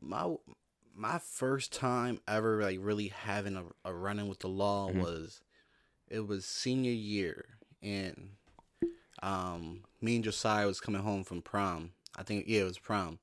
my 0.00 0.34
my 0.94 1.18
first 1.18 1.72
time 1.72 2.20
ever 2.26 2.60
like 2.62 2.78
really 2.80 3.08
having 3.08 3.56
a, 3.56 3.64
a 3.84 3.94
run 3.94 4.18
in 4.18 4.28
with 4.28 4.40
the 4.40 4.48
law 4.48 4.88
Mm-hmm. 4.88 5.00
was 5.00 5.40
it 6.08 6.26
was 6.26 6.44
senior 6.44 6.92
year 6.92 7.44
and 7.82 8.30
um 9.22 9.80
me 10.00 10.16
and 10.16 10.24
Josiah 10.24 10.66
was 10.66 10.80
coming 10.80 11.02
home 11.02 11.24
from 11.24 11.42
prom. 11.42 11.90
I 12.16 12.22
think 12.22 12.44
yeah, 12.46 12.60
it 12.62 12.64
was 12.64 12.78
prom. 12.78 13.18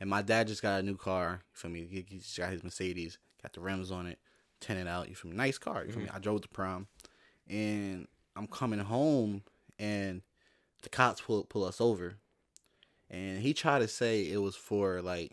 And 0.00 0.10
my 0.10 0.20
dad 0.22 0.46
just 0.48 0.60
got 0.62 0.80
a 0.80 0.82
new 0.82 0.96
car 0.96 1.40
for 1.52 1.68
me. 1.68 1.86
He, 1.90 2.04
he 2.08 2.18
just 2.18 2.36
got 2.36 2.50
his 2.52 2.62
Mercedes, 2.62 3.16
got 3.42 3.54
the 3.54 3.60
rims 3.60 3.90
on 3.90 4.06
it, 4.06 4.18
tinted 4.60 4.86
out. 4.86 5.08
You 5.08 5.14
feel 5.14 5.30
me? 5.30 5.36
Nice 5.36 5.56
car. 5.58 5.84
You 5.84 5.92
feel 5.92 6.02
me? 6.02 6.10
I 6.12 6.18
drove 6.18 6.42
to 6.42 6.48
prom, 6.48 6.86
and 7.48 8.06
I'm 8.36 8.46
coming 8.46 8.80
home, 8.80 9.42
and 9.78 10.20
the 10.82 10.88
cops 10.90 11.20
pull 11.22 11.44
pull 11.44 11.64
us 11.64 11.80
over, 11.80 12.16
and 13.10 13.40
he 13.40 13.54
tried 13.54 13.80
to 13.80 13.88
say 13.88 14.30
it 14.30 14.38
was 14.38 14.56
for 14.56 15.00
like 15.00 15.32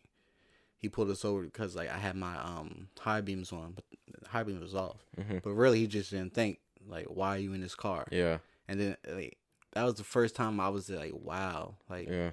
he 0.77 0.89
pulled 0.89 1.09
us 1.09 1.25
over 1.25 1.43
because 1.43 1.75
like 1.75 1.89
I 1.89 1.97
had 1.97 2.15
my 2.15 2.37
um 2.37 2.87
high 2.99 3.21
beams 3.21 3.51
on, 3.51 3.73
but 3.75 3.83
the 4.21 4.29
high 4.29 4.43
beams 4.43 4.61
was 4.61 4.75
off. 4.75 5.05
Mhm. 5.19 5.41
But 5.43 5.51
really, 5.51 5.79
he 5.79 5.87
just 5.87 6.11
didn't 6.11 6.33
think 6.33 6.59
like 6.87 7.05
why 7.07 7.35
are 7.35 7.39
you 7.39 7.53
in 7.53 7.61
this 7.61 7.75
car? 7.75 8.05
Yeah, 8.11 8.37
And 8.67 8.79
then 8.79 8.97
like 9.09 9.37
that 9.73 9.83
was 9.83 9.95
the 9.95 10.03
first 10.03 10.35
time 10.35 10.59
I 10.59 10.69
was 10.69 10.89
like 10.89 11.13
wow, 11.13 11.75
like 11.89 12.07
yeah, 12.09 12.31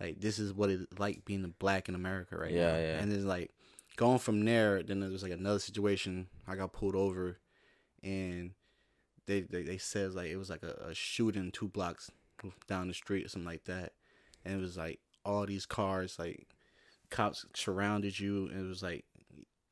like 0.00 0.20
this 0.20 0.38
is 0.38 0.52
what 0.52 0.70
it's 0.70 0.84
like 0.98 1.24
being 1.24 1.44
a 1.44 1.48
black 1.48 1.88
in 1.88 1.94
America 1.94 2.36
right 2.36 2.50
Yeah, 2.52 2.72
now. 2.72 2.78
yeah. 2.78 2.98
And 2.98 3.12
then 3.12 3.26
like 3.26 3.50
going 3.96 4.18
from 4.18 4.44
there, 4.44 4.82
then 4.82 5.00
there 5.00 5.10
was 5.10 5.22
like 5.22 5.32
another 5.32 5.58
situation. 5.58 6.28
I 6.46 6.56
got 6.56 6.72
pulled 6.72 6.96
over, 6.96 7.38
and 8.02 8.52
they 9.26 9.42
they, 9.42 9.62
they 9.62 9.78
said 9.78 10.14
like 10.14 10.30
it 10.30 10.36
was 10.36 10.50
like 10.50 10.62
a, 10.62 10.88
a 10.88 10.94
shooting 10.94 11.50
two 11.50 11.68
blocks 11.68 12.10
down 12.68 12.88
the 12.88 12.94
street 12.94 13.26
or 13.26 13.28
something 13.28 13.50
like 13.50 13.64
that, 13.64 13.92
and 14.44 14.54
it 14.54 14.60
was 14.60 14.76
like 14.76 15.00
all 15.24 15.46
these 15.46 15.66
cars, 15.66 16.18
like 16.18 16.46
cops 17.10 17.46
surrounded 17.54 18.18
you, 18.18 18.48
and 18.48 18.60
it 18.64 18.68
was 18.68 18.82
like 18.82 19.04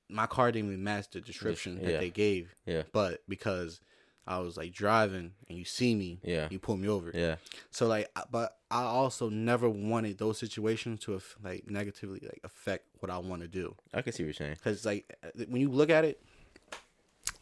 my 0.08 0.26
car 0.26 0.52
didn't 0.52 0.70
even 0.70 0.84
match 0.84 1.10
the 1.10 1.20
description 1.20 1.78
yeah. 1.80 1.92
that 1.92 2.00
they 2.00 2.10
gave. 2.10 2.54
Yeah. 2.66 2.82
But 2.92 3.20
because 3.28 3.80
I 4.26 4.38
was 4.38 4.56
like 4.56 4.72
driving 4.72 5.32
and 5.48 5.58
you 5.58 5.64
see 5.64 5.94
me, 5.94 6.20
Yeah. 6.22 6.46
you 6.50 6.58
pull 6.60 6.76
me 6.76 6.88
over. 6.88 7.10
Yeah. 7.12 7.36
So 7.70 7.86
like, 7.88 8.08
but 8.30 8.56
I 8.70 8.82
also 8.84 9.28
never 9.28 9.68
wanted 9.68 10.18
those 10.18 10.38
situations 10.38 11.00
to 11.00 11.20
like 11.42 11.68
negatively 11.68 12.20
like 12.22 12.40
affect 12.44 12.86
what 13.00 13.10
I 13.10 13.18
want 13.18 13.42
to 13.42 13.48
do. 13.48 13.74
I 13.92 14.02
can 14.02 14.12
see 14.12 14.22
what 14.22 14.26
you're 14.28 14.34
saying. 14.34 14.54
Because 14.54 14.84
like 14.86 15.12
uh, 15.24 15.44
when 15.48 15.60
you 15.60 15.68
look 15.70 15.90
at 15.90 16.04
it, 16.04 16.22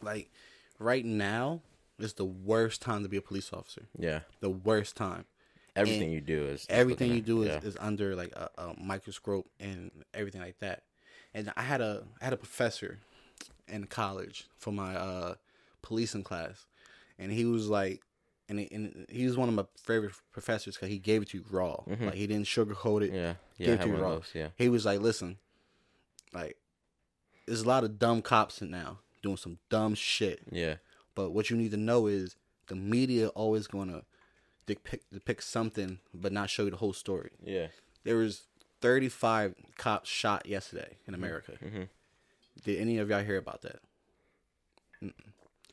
like 0.01 0.31
right 0.79 1.05
now 1.05 1.61
is 1.99 2.13
the 2.13 2.25
worst 2.25 2.81
time 2.81 3.03
to 3.03 3.09
be 3.09 3.17
a 3.17 3.21
police 3.21 3.51
officer. 3.53 3.83
Yeah. 3.97 4.21
The 4.39 4.49
worst 4.49 4.95
time. 4.95 5.25
Everything 5.75 6.03
And 6.05 6.13
you 6.13 6.19
do 6.21 6.45
is 6.47 6.65
Everything 6.69 7.13
you 7.13 7.21
do 7.21 7.43
is, 7.43 7.47
yeah. 7.49 7.59
is 7.69 7.77
under 7.79 8.13
like 8.15 8.33
a, 8.33 8.49
a 8.57 8.73
microscope 8.81 9.47
and 9.59 9.91
everything 10.13 10.41
like 10.41 10.59
that. 10.59 10.83
And 11.33 11.53
I 11.55 11.61
had 11.61 11.79
a 11.79 12.03
I 12.19 12.25
had 12.25 12.33
a 12.33 12.37
professor 12.37 12.99
in 13.69 13.85
college 13.85 14.47
for 14.57 14.71
my 14.73 14.95
uh 14.95 15.35
policing 15.81 16.23
class, 16.23 16.65
and 17.21 17.31
he 17.31 17.45
was 17.45 17.67
like, 17.69 18.01
and 18.49 18.59
he, 18.59 18.67
and 18.71 19.05
he 19.09 19.25
was 19.25 19.37
one 19.37 19.47
of 19.47 19.55
my 19.55 19.65
favorite 19.81 20.13
professors 20.33 20.75
because 20.75 20.89
he 20.89 20.99
gave 20.99 21.21
it 21.21 21.29
to 21.29 21.37
you 21.37 21.45
raw. 21.49 21.81
Like 21.87 22.15
he 22.15 22.27
didn't 22.27 22.45
sugarcoat 22.47 23.03
it. 23.03 23.11
Mm-hmm. 23.11 23.15
yeah. 23.15 23.33
Yeah. 23.57 23.73
it 23.75 23.81
to 23.81 23.87
you 23.87 23.95
raw. 23.95 24.09
those. 24.15 24.31
Yeah. 24.33 24.47
He 24.57 24.67
was 24.69 24.85
like, 24.85 24.99
listen, 24.99 25.37
like 26.33 26.57
there's 27.47 27.61
a 27.61 27.67
lot 27.67 27.83
of 27.83 27.97
dumb 27.99 28.21
cops 28.21 28.61
in 28.61 28.69
now 28.71 28.99
doing 29.21 29.37
some 29.37 29.57
dumb 29.69 29.95
shit. 29.95 30.41
Yeah. 30.51 30.75
But 31.15 31.31
what 31.31 31.49
you 31.49 31.55
need 31.57 31.71
to 31.71 31.77
know 31.77 32.07
is 32.07 32.35
the 32.67 32.75
media 32.75 33.29
always 33.29 33.67
gonna 33.67 34.03
depict 34.65 35.11
depict 35.13 35.43
something, 35.43 35.99
but 36.13 36.31
not 36.33 36.49
show 36.49 36.63
you 36.65 36.71
the 36.71 36.77
whole 36.77 36.93
story. 36.93 37.31
Yeah. 37.43 37.67
There 38.03 38.17
was 38.17 38.43
35 38.81 39.53
cops 39.77 40.09
shot 40.09 40.45
yesterday 40.47 40.97
in 41.07 41.13
Mm-hmm. 41.13 41.23
America. 41.23 41.53
Did 42.65 42.79
any 42.79 42.97
of 42.97 43.09
y'all 43.09 43.23
hear 43.23 43.37
about 43.37 43.61
that? 43.61 43.79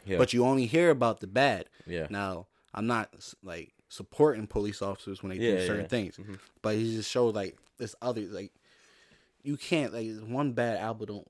Yeah. 0.09 0.19
But 0.19 0.33
you 0.33 0.45
only 0.45 0.67
hear 0.67 0.91
about 0.91 1.21
the 1.21 1.27
bad. 1.27 1.67
Yeah. 1.87 2.07
Now, 2.11 2.47
I'm 2.75 2.87
not 2.87 3.11
like 3.43 3.73
supporting 3.89 4.47
police 4.47 4.83
officers 4.83 5.23
when 5.23 5.31
they 5.31 5.37
Yeah, 5.37 5.57
do 5.57 5.67
certain 5.67 5.83
yeah. 5.83 5.89
things, 5.89 6.19
but 6.63 6.75
he 6.77 6.95
just 6.97 7.11
showed 7.11 7.35
like 7.35 7.57
this 7.79 7.95
other 8.03 8.23
like 8.23 8.53
you 9.43 9.57
can't 9.57 9.93
like 9.93 10.09
one 10.27 10.53
bad 10.53 10.79
apple 10.79 11.07
don't 11.07 11.29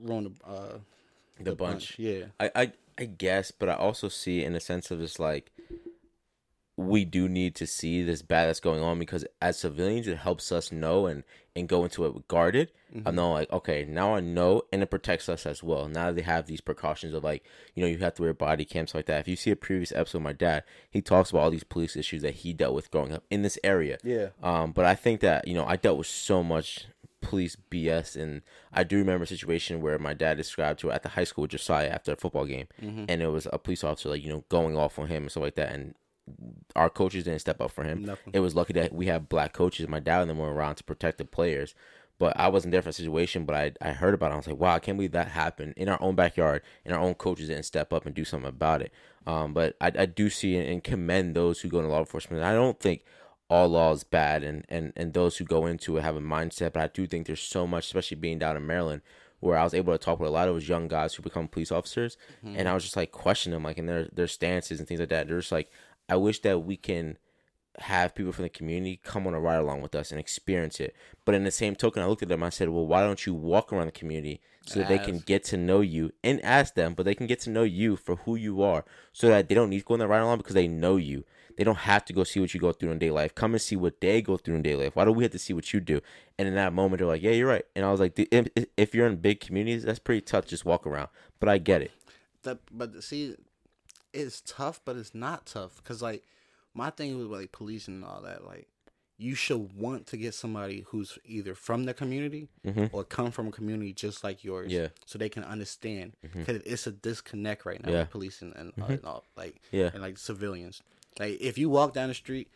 ruin 0.00 0.24
the 0.24 0.48
uh 0.48 0.78
the 1.40 1.54
bunch. 1.54 1.98
Yeah, 1.98 2.26
I, 2.40 2.50
I 2.54 2.72
I 2.98 3.04
guess, 3.04 3.50
but 3.50 3.68
I 3.68 3.74
also 3.74 4.08
see 4.08 4.42
in 4.44 4.54
a 4.54 4.60
sense 4.60 4.90
of 4.90 5.00
just 5.00 5.18
like 5.20 5.50
we 6.78 7.04
do 7.04 7.28
need 7.28 7.56
to 7.56 7.66
see 7.66 8.04
this 8.04 8.22
bad 8.22 8.46
that's 8.46 8.60
going 8.60 8.80
on 8.80 9.00
because 9.00 9.26
as 9.42 9.58
civilians 9.58 10.06
it 10.06 10.18
helps 10.18 10.52
us 10.52 10.70
know 10.70 11.06
and 11.06 11.24
and 11.56 11.68
go 11.68 11.82
into 11.82 12.06
it 12.06 12.28
guarded. 12.28 12.70
I 13.04 13.10
know 13.10 13.32
like 13.32 13.50
okay 13.52 13.84
now 13.84 14.14
I 14.14 14.20
know 14.20 14.62
and 14.72 14.80
it 14.80 14.86
protects 14.86 15.28
us 15.28 15.44
as 15.44 15.60
well. 15.60 15.88
Now 15.88 16.12
they 16.12 16.22
have 16.22 16.46
these 16.46 16.60
precautions 16.60 17.14
of 17.14 17.24
like 17.24 17.44
you 17.74 17.82
know 17.82 17.88
you 17.88 17.98
have 17.98 18.14
to 18.14 18.22
wear 18.22 18.32
body 18.32 18.64
cams 18.64 18.94
like 18.94 19.06
that. 19.06 19.18
If 19.18 19.26
you 19.26 19.34
see 19.34 19.50
a 19.50 19.56
previous 19.56 19.90
episode 19.90 20.18
of 20.18 20.22
my 20.22 20.32
dad, 20.32 20.62
he 20.88 21.02
talks 21.02 21.30
about 21.30 21.40
all 21.40 21.50
these 21.50 21.64
police 21.64 21.96
issues 21.96 22.22
that 22.22 22.36
he 22.36 22.52
dealt 22.52 22.74
with 22.74 22.92
growing 22.92 23.12
up 23.12 23.24
in 23.28 23.42
this 23.42 23.58
area. 23.64 23.98
Yeah. 24.04 24.28
Um, 24.40 24.70
but 24.70 24.84
I 24.84 24.94
think 24.94 25.20
that 25.20 25.48
you 25.48 25.54
know 25.54 25.66
I 25.66 25.74
dealt 25.74 25.98
with 25.98 26.06
so 26.06 26.44
much 26.44 26.86
police 27.20 27.56
BS, 27.72 28.14
and 28.14 28.42
I 28.72 28.84
do 28.84 28.98
remember 28.98 29.24
a 29.24 29.26
situation 29.26 29.80
where 29.80 29.98
my 29.98 30.14
dad 30.14 30.36
described 30.36 30.78
to 30.80 30.92
at 30.92 31.02
the 31.02 31.10
high 31.10 31.24
school 31.24 31.42
with 31.42 31.50
Josiah 31.50 31.88
after 31.88 32.12
a 32.12 32.16
football 32.16 32.46
game, 32.46 32.68
and 33.08 33.20
it 33.20 33.32
was 33.32 33.48
a 33.52 33.58
police 33.58 33.82
officer 33.82 34.10
like 34.10 34.22
you 34.22 34.30
know 34.30 34.44
going 34.48 34.76
off 34.76 34.96
on 34.96 35.08
him 35.08 35.24
and 35.24 35.30
stuff 35.32 35.42
like 35.42 35.56
that, 35.56 35.72
and 35.72 35.96
our 36.76 36.90
coaches 36.90 37.24
didn't 37.24 37.40
step 37.40 37.60
up 37.60 37.70
for 37.70 37.84
him. 37.84 38.04
Nothing. 38.04 38.32
It 38.34 38.40
was 38.40 38.54
lucky 38.54 38.72
that 38.74 38.92
we 38.92 39.06
have 39.06 39.28
black 39.28 39.52
coaches. 39.52 39.88
My 39.88 40.00
dad 40.00 40.22
and 40.22 40.30
them 40.30 40.38
were 40.38 40.52
around 40.52 40.76
to 40.76 40.84
protect 40.84 41.18
the 41.18 41.24
players. 41.24 41.74
But 42.18 42.36
I 42.36 42.48
wasn't 42.48 42.72
there 42.72 42.82
for 42.82 42.88
the 42.88 42.94
situation, 42.94 43.44
but 43.44 43.54
I 43.54 43.72
I 43.80 43.92
heard 43.92 44.12
about 44.12 44.32
it. 44.32 44.34
I 44.34 44.36
was 44.38 44.48
like, 44.48 44.58
wow, 44.58 44.74
I 44.74 44.80
can't 44.80 44.98
believe 44.98 45.12
that 45.12 45.28
happened 45.28 45.74
in 45.76 45.88
our 45.88 46.02
own 46.02 46.16
backyard, 46.16 46.62
and 46.84 46.92
our 46.92 47.00
own 47.00 47.14
coaches 47.14 47.46
didn't 47.48 47.64
step 47.64 47.92
up 47.92 48.06
and 48.06 48.14
do 48.14 48.24
something 48.24 48.48
about 48.48 48.82
it. 48.82 48.92
Um, 49.26 49.54
but 49.54 49.76
I, 49.80 49.92
I 49.96 50.06
do 50.06 50.28
see 50.28 50.56
and 50.56 50.82
commend 50.82 51.36
those 51.36 51.60
who 51.60 51.68
go 51.68 51.78
into 51.78 51.90
law 51.90 52.00
enforcement. 52.00 52.42
I 52.42 52.52
don't 52.52 52.80
think 52.80 53.04
all 53.48 53.68
law 53.68 53.92
is 53.92 54.02
bad, 54.02 54.42
and, 54.42 54.64
and, 54.68 54.92
and 54.96 55.14
those 55.14 55.36
who 55.36 55.44
go 55.44 55.64
into 55.66 55.96
it 55.96 56.02
have 56.02 56.16
a 56.16 56.20
mindset. 56.20 56.72
But 56.72 56.82
I 56.82 56.86
do 56.88 57.06
think 57.06 57.26
there's 57.26 57.40
so 57.40 57.66
much, 57.68 57.86
especially 57.86 58.16
being 58.16 58.38
down 58.40 58.56
in 58.56 58.66
Maryland, 58.66 59.02
where 59.40 59.56
I 59.56 59.62
was 59.62 59.72
able 59.72 59.92
to 59.92 59.98
talk 59.98 60.18
with 60.18 60.28
a 60.28 60.32
lot 60.32 60.48
of 60.48 60.54
those 60.54 60.68
young 60.68 60.88
guys 60.88 61.14
who 61.14 61.22
become 61.22 61.46
police 61.46 61.70
officers, 61.70 62.16
and 62.42 62.68
I 62.68 62.74
was 62.74 62.82
just 62.82 62.96
like 62.96 63.12
questioning 63.12 63.54
them, 63.54 63.62
like 63.62 63.78
in 63.78 63.86
their 63.86 64.08
their 64.12 64.26
stances 64.26 64.80
and 64.80 64.88
things 64.88 64.98
like 64.98 65.10
that. 65.10 65.28
They're 65.28 65.38
just 65.38 65.52
like, 65.52 65.70
I 66.08 66.16
wish 66.16 66.40
that 66.40 66.60
we 66.60 66.76
can 66.76 67.18
have 67.80 68.14
people 68.14 68.32
from 68.32 68.42
the 68.42 68.48
community 68.48 68.98
come 69.04 69.26
on 69.26 69.34
a 69.34 69.40
ride 69.40 69.56
along 69.60 69.82
with 69.82 69.94
us 69.94 70.10
and 70.10 70.18
experience 70.18 70.80
it. 70.80 70.96
But 71.24 71.34
in 71.34 71.44
the 71.44 71.50
same 71.50 71.76
token, 71.76 72.02
I 72.02 72.06
looked 72.06 72.22
at 72.22 72.28
them. 72.28 72.42
I 72.42 72.48
said, 72.48 72.70
"Well, 72.70 72.86
why 72.86 73.02
don't 73.02 73.24
you 73.24 73.34
walk 73.34 73.72
around 73.72 73.86
the 73.86 73.92
community 73.92 74.40
so 74.66 74.80
that 74.80 74.88
they 74.88 74.98
can 74.98 75.18
get 75.20 75.44
to 75.44 75.56
know 75.56 75.80
you 75.80 76.12
and 76.24 76.44
ask 76.44 76.74
them, 76.74 76.94
but 76.94 77.04
they 77.04 77.14
can 77.14 77.26
get 77.26 77.40
to 77.40 77.50
know 77.50 77.62
you 77.62 77.96
for 77.96 78.16
who 78.16 78.34
you 78.34 78.62
are, 78.62 78.84
so 79.12 79.28
that 79.28 79.48
they 79.48 79.54
don't 79.54 79.70
need 79.70 79.80
to 79.80 79.84
go 79.84 79.94
on 79.94 80.00
the 80.00 80.08
ride 80.08 80.20
along 80.20 80.38
because 80.38 80.54
they 80.54 80.68
know 80.68 80.96
you. 80.96 81.24
They 81.56 81.64
don't 81.64 81.78
have 81.78 82.04
to 82.06 82.12
go 82.12 82.24
see 82.24 82.40
what 82.40 82.52
you 82.54 82.60
go 82.60 82.72
through 82.72 82.90
in 82.92 82.98
daily 82.98 83.12
life. 83.12 83.34
Come 83.34 83.52
and 83.52 83.60
see 83.62 83.76
what 83.76 84.00
they 84.00 84.22
go 84.22 84.36
through 84.36 84.56
in 84.56 84.62
daily 84.62 84.84
life. 84.84 84.96
Why 84.96 85.04
do 85.04 85.12
we 85.12 85.24
have 85.24 85.32
to 85.32 85.38
see 85.38 85.52
what 85.52 85.72
you 85.72 85.80
do?" 85.80 86.00
And 86.38 86.48
in 86.48 86.54
that 86.54 86.72
moment, 86.72 86.98
they're 86.98 87.06
like, 87.06 87.22
"Yeah, 87.22 87.32
you're 87.32 87.48
right." 87.48 87.64
And 87.76 87.84
I 87.84 87.90
was 87.90 88.00
like, 88.00 88.18
"If 88.18 88.48
if 88.76 88.94
you're 88.94 89.06
in 89.06 89.16
big 89.16 89.40
communities, 89.40 89.84
that's 89.84 89.98
pretty 89.98 90.22
tough. 90.22 90.44
to 90.44 90.50
Just 90.50 90.64
walk 90.64 90.86
around." 90.86 91.08
But 91.38 91.48
I 91.48 91.58
get 91.58 91.82
it. 91.82 91.92
that 92.42 92.58
but 92.70 93.02
see 93.02 93.34
it's 94.18 94.42
tough 94.46 94.80
but 94.84 94.96
it's 94.96 95.14
not 95.14 95.46
tough 95.46 95.76
because 95.76 96.02
like 96.02 96.22
my 96.74 96.90
thing 96.90 97.16
with 97.18 97.28
like 97.28 97.52
police 97.52 97.88
and 97.88 98.04
all 98.04 98.20
that 98.22 98.44
like 98.44 98.68
you 99.20 99.34
should 99.34 99.72
want 99.76 100.06
to 100.06 100.16
get 100.16 100.32
somebody 100.32 100.84
who's 100.88 101.18
either 101.24 101.52
from 101.54 101.84
the 101.84 101.92
community 101.94 102.48
or 102.92 103.02
come 103.02 103.30
from 103.32 103.48
a 103.48 103.50
community 103.50 103.92
just 103.92 104.22
like 104.22 104.44
yours 104.44 104.70
Mm-hmm. 104.70 104.82
Yeah. 104.82 104.88
so 105.06 105.18
they 105.18 105.28
can 105.28 105.42
understand 105.44 106.12
because 106.22 106.62
it's 106.64 106.86
a 106.86 106.92
disconnect 106.92 107.66
right 107.66 107.84
now 107.84 107.90
Yeah. 107.92 108.00
with 108.00 108.10
police 108.10 108.42
and, 108.42 108.54
and, 108.54 108.72
uh, 108.80 108.84
and 108.86 109.04
all 109.04 109.24
like 109.36 109.60
Yeah. 109.72 109.90
and 109.92 110.02
like 110.02 110.18
civilians 110.18 110.82
like 111.18 111.40
if 111.40 111.58
you 111.58 111.68
walk 111.68 111.94
down 111.94 112.08
the 112.08 112.14
street 112.14 112.48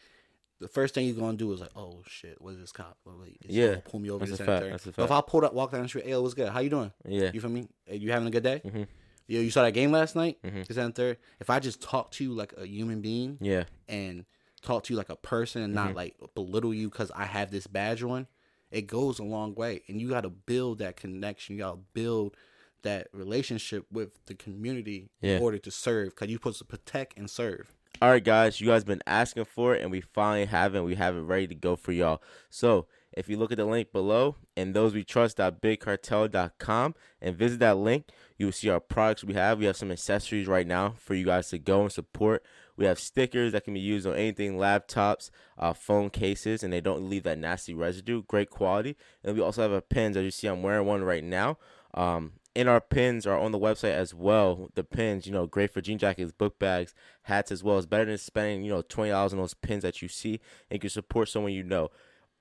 the 0.61 0.69
first 0.69 0.95
thing 0.95 1.07
you're 1.07 1.17
gonna 1.17 1.37
do 1.37 1.53
is 1.53 1.61
like, 1.61 1.73
oh 1.75 2.03
shit, 2.07 2.41
what 2.41 2.55
is 2.55 2.61
this 2.61 2.71
cop? 2.71 2.97
Well, 3.05 3.17
wait, 3.21 3.37
he 3.41 3.61
Yeah. 3.61 3.79
pull 3.85 3.99
me 3.99 4.11
over. 4.11 4.25
That's 4.25 4.39
a 4.39 4.45
fact. 4.45 4.65
That's 4.71 4.87
a 4.87 4.93
But 4.93 5.07
if. 5.07 5.11
I 5.11 5.21
pulled 5.21 5.43
up, 5.43 5.53
walk 5.55 5.73
down 5.73 5.83
the 5.83 5.89
street, 5.89 6.05
hey, 6.07 6.17
what's 6.17 6.35
good? 6.35 6.51
How 6.51 6.61
you 6.61 6.71
doing? 6.71 6.93
Yeah. 7.05 7.23
Mm-hmm. 7.23 7.35
You 7.35 7.41
feel 7.41 7.51
me? 7.51 7.69
You 7.91 8.13
having 8.13 8.29
a 8.29 8.31
good 8.31 8.45
day? 8.45 8.87
Yo, 9.33 9.41
you 9.41 9.51
saw 9.51 9.63
that 9.63 9.73
game 9.73 9.91
last 9.91 10.15
night? 10.15 10.37
This 10.43 10.77
and 10.77 10.95
third. 10.95 11.17
If 11.41 11.49
I 11.49 11.59
just 11.59 11.81
talk 11.81 12.11
to 12.13 12.25
you 12.25 12.35
like 12.35 12.53
a 12.59 12.67
human 12.67 13.01
being 13.01 13.39
Yeah. 13.41 13.65
and 13.89 14.27
talk 14.61 14.85
to 14.85 14.93
you 14.93 14.99
like 14.99 15.09
a 15.09 15.17
person 15.17 15.63
and 15.63 15.75
Mm-hmm. 15.75 15.87
not 15.87 15.97
like 15.97 16.17
belittle 16.35 16.75
you 16.75 16.91
because 16.91 17.11
I 17.17 17.25
have 17.25 17.51
this 17.51 17.67
badge 17.67 18.03
on, 18.03 18.27
it 18.71 18.83
goes 18.83 19.19
a 19.19 19.25
long 19.25 19.55
way. 19.55 19.85
And 19.89 19.99
you 20.03 20.11
got 20.11 20.21
to 20.25 20.29
build 20.29 20.81
that 20.81 20.97
connection. 20.97 21.57
You 21.57 21.63
got 21.63 21.73
to 21.73 21.81
build 21.95 22.37
that 22.83 23.09
relationship 23.15 23.87
with 23.91 24.11
the 24.27 24.35
community 24.35 25.09
Yeah. 25.23 25.37
in 25.39 25.43
order 25.43 25.57
to 25.57 25.71
serve 25.71 26.11
because 26.11 26.29
you're 26.29 26.37
supposed 26.39 26.59
to 26.59 26.67
protect 26.67 27.17
and 27.17 27.31
serve. 27.31 27.73
All 28.03 28.11
right, 28.11 28.23
guys, 28.23 28.61
you 28.61 28.67
guys 28.67 28.85
been 28.85 29.03
asking 29.07 29.47
for 29.47 29.75
it, 29.75 29.81
and 29.81 29.91
we 29.91 30.03
finally 30.03 30.45
have 30.45 30.75
it. 30.75 30.83
We 30.83 30.97
have 30.97 31.17
it 31.17 31.21
ready 31.21 31.47
to 31.47 31.55
go 31.55 31.75
for 31.77 31.93
y'all. 31.93 32.21
So 32.51 32.87
if 33.13 33.29
you 33.29 33.37
look 33.37 33.53
at 33.53 33.59
the 33.59 33.65
link 33.65 33.93
below 33.93 34.37
and 34.57 34.75
those 34.75 34.95
we 34.95 35.05
trust.bigcartel.com 35.05 36.95
and 37.21 37.37
visit 37.37 37.61
that 37.61 37.77
link, 37.77 38.09
you 38.39 38.47
will 38.47 38.53
see 38.53 38.69
our 38.69 38.81
products 38.81 39.25
we 39.25 39.35
have. 39.35 39.59
We 39.59 39.67
have 39.67 39.77
some 39.77 39.93
accessories 39.93 40.47
right 40.47 40.67
now 40.67 40.95
for 40.99 41.15
you 41.15 41.25
guys 41.25 41.49
to 41.51 41.59
go 41.59 41.83
and 41.83 41.93
support. 41.93 42.45
We 42.77 42.87
have 42.87 42.99
stickers 42.99 43.53
that 43.53 43.65
can 43.65 43.75
be 43.75 43.81
used 43.81 44.07
on 44.07 44.15
anything, 44.15 44.57
laptops, 44.57 45.31
uh, 45.59 45.73
phone 45.73 46.11
cases, 46.11 46.63
and 46.63 46.73
they 46.73 46.81
don't 46.81 47.09
leave 47.09 47.23
that 47.25 47.39
nasty 47.39 47.75
residue. 47.75 48.23
Great 48.23 48.51
quality. 48.51 48.97
And 49.23 49.37
we 49.37 49.43
also 49.43 49.63
have 49.63 49.73
our 49.73 49.81
pins. 49.81 50.17
As 50.17 50.25
you 50.25 50.31
see, 50.31 50.47
I'm 50.49 50.63
wearing 50.63 50.87
one 50.87 51.05
right 51.05 51.23
now. 51.23 51.59
Um, 51.95 52.33
and 52.55 52.69
our 52.69 52.81
pins 52.81 53.27
are 53.27 53.39
on 53.39 53.53
the 53.53 53.59
website 53.59 53.93
as 53.93 54.15
well. 54.15 54.69
The 54.75 54.85
pins, 54.85 55.27
you 55.27 55.33
know, 55.33 55.47
great 55.47 55.73
for 55.73 55.81
jean 55.81 55.99
jackets, 55.99 56.33
book 56.33 56.59
bags, 56.59 56.95
hats 57.23 57.51
as 57.51 57.63
well. 57.63 57.79
It's 57.79 57.87
better 57.87 58.05
than 58.05 58.19
spending, 58.19 58.63
you 58.63 58.73
know, 58.73 58.83
twenty 58.83 59.11
dollars 59.11 59.33
on 59.33 59.39
those 59.39 59.55
pins 59.55 59.83
that 59.83 60.03
you 60.03 60.09
see, 60.09 60.41
and 60.71 60.77
you 60.77 60.81
can 60.81 60.91
support 60.91 61.29
someone 61.29 61.53
you 61.53 61.63
know. 61.63 61.91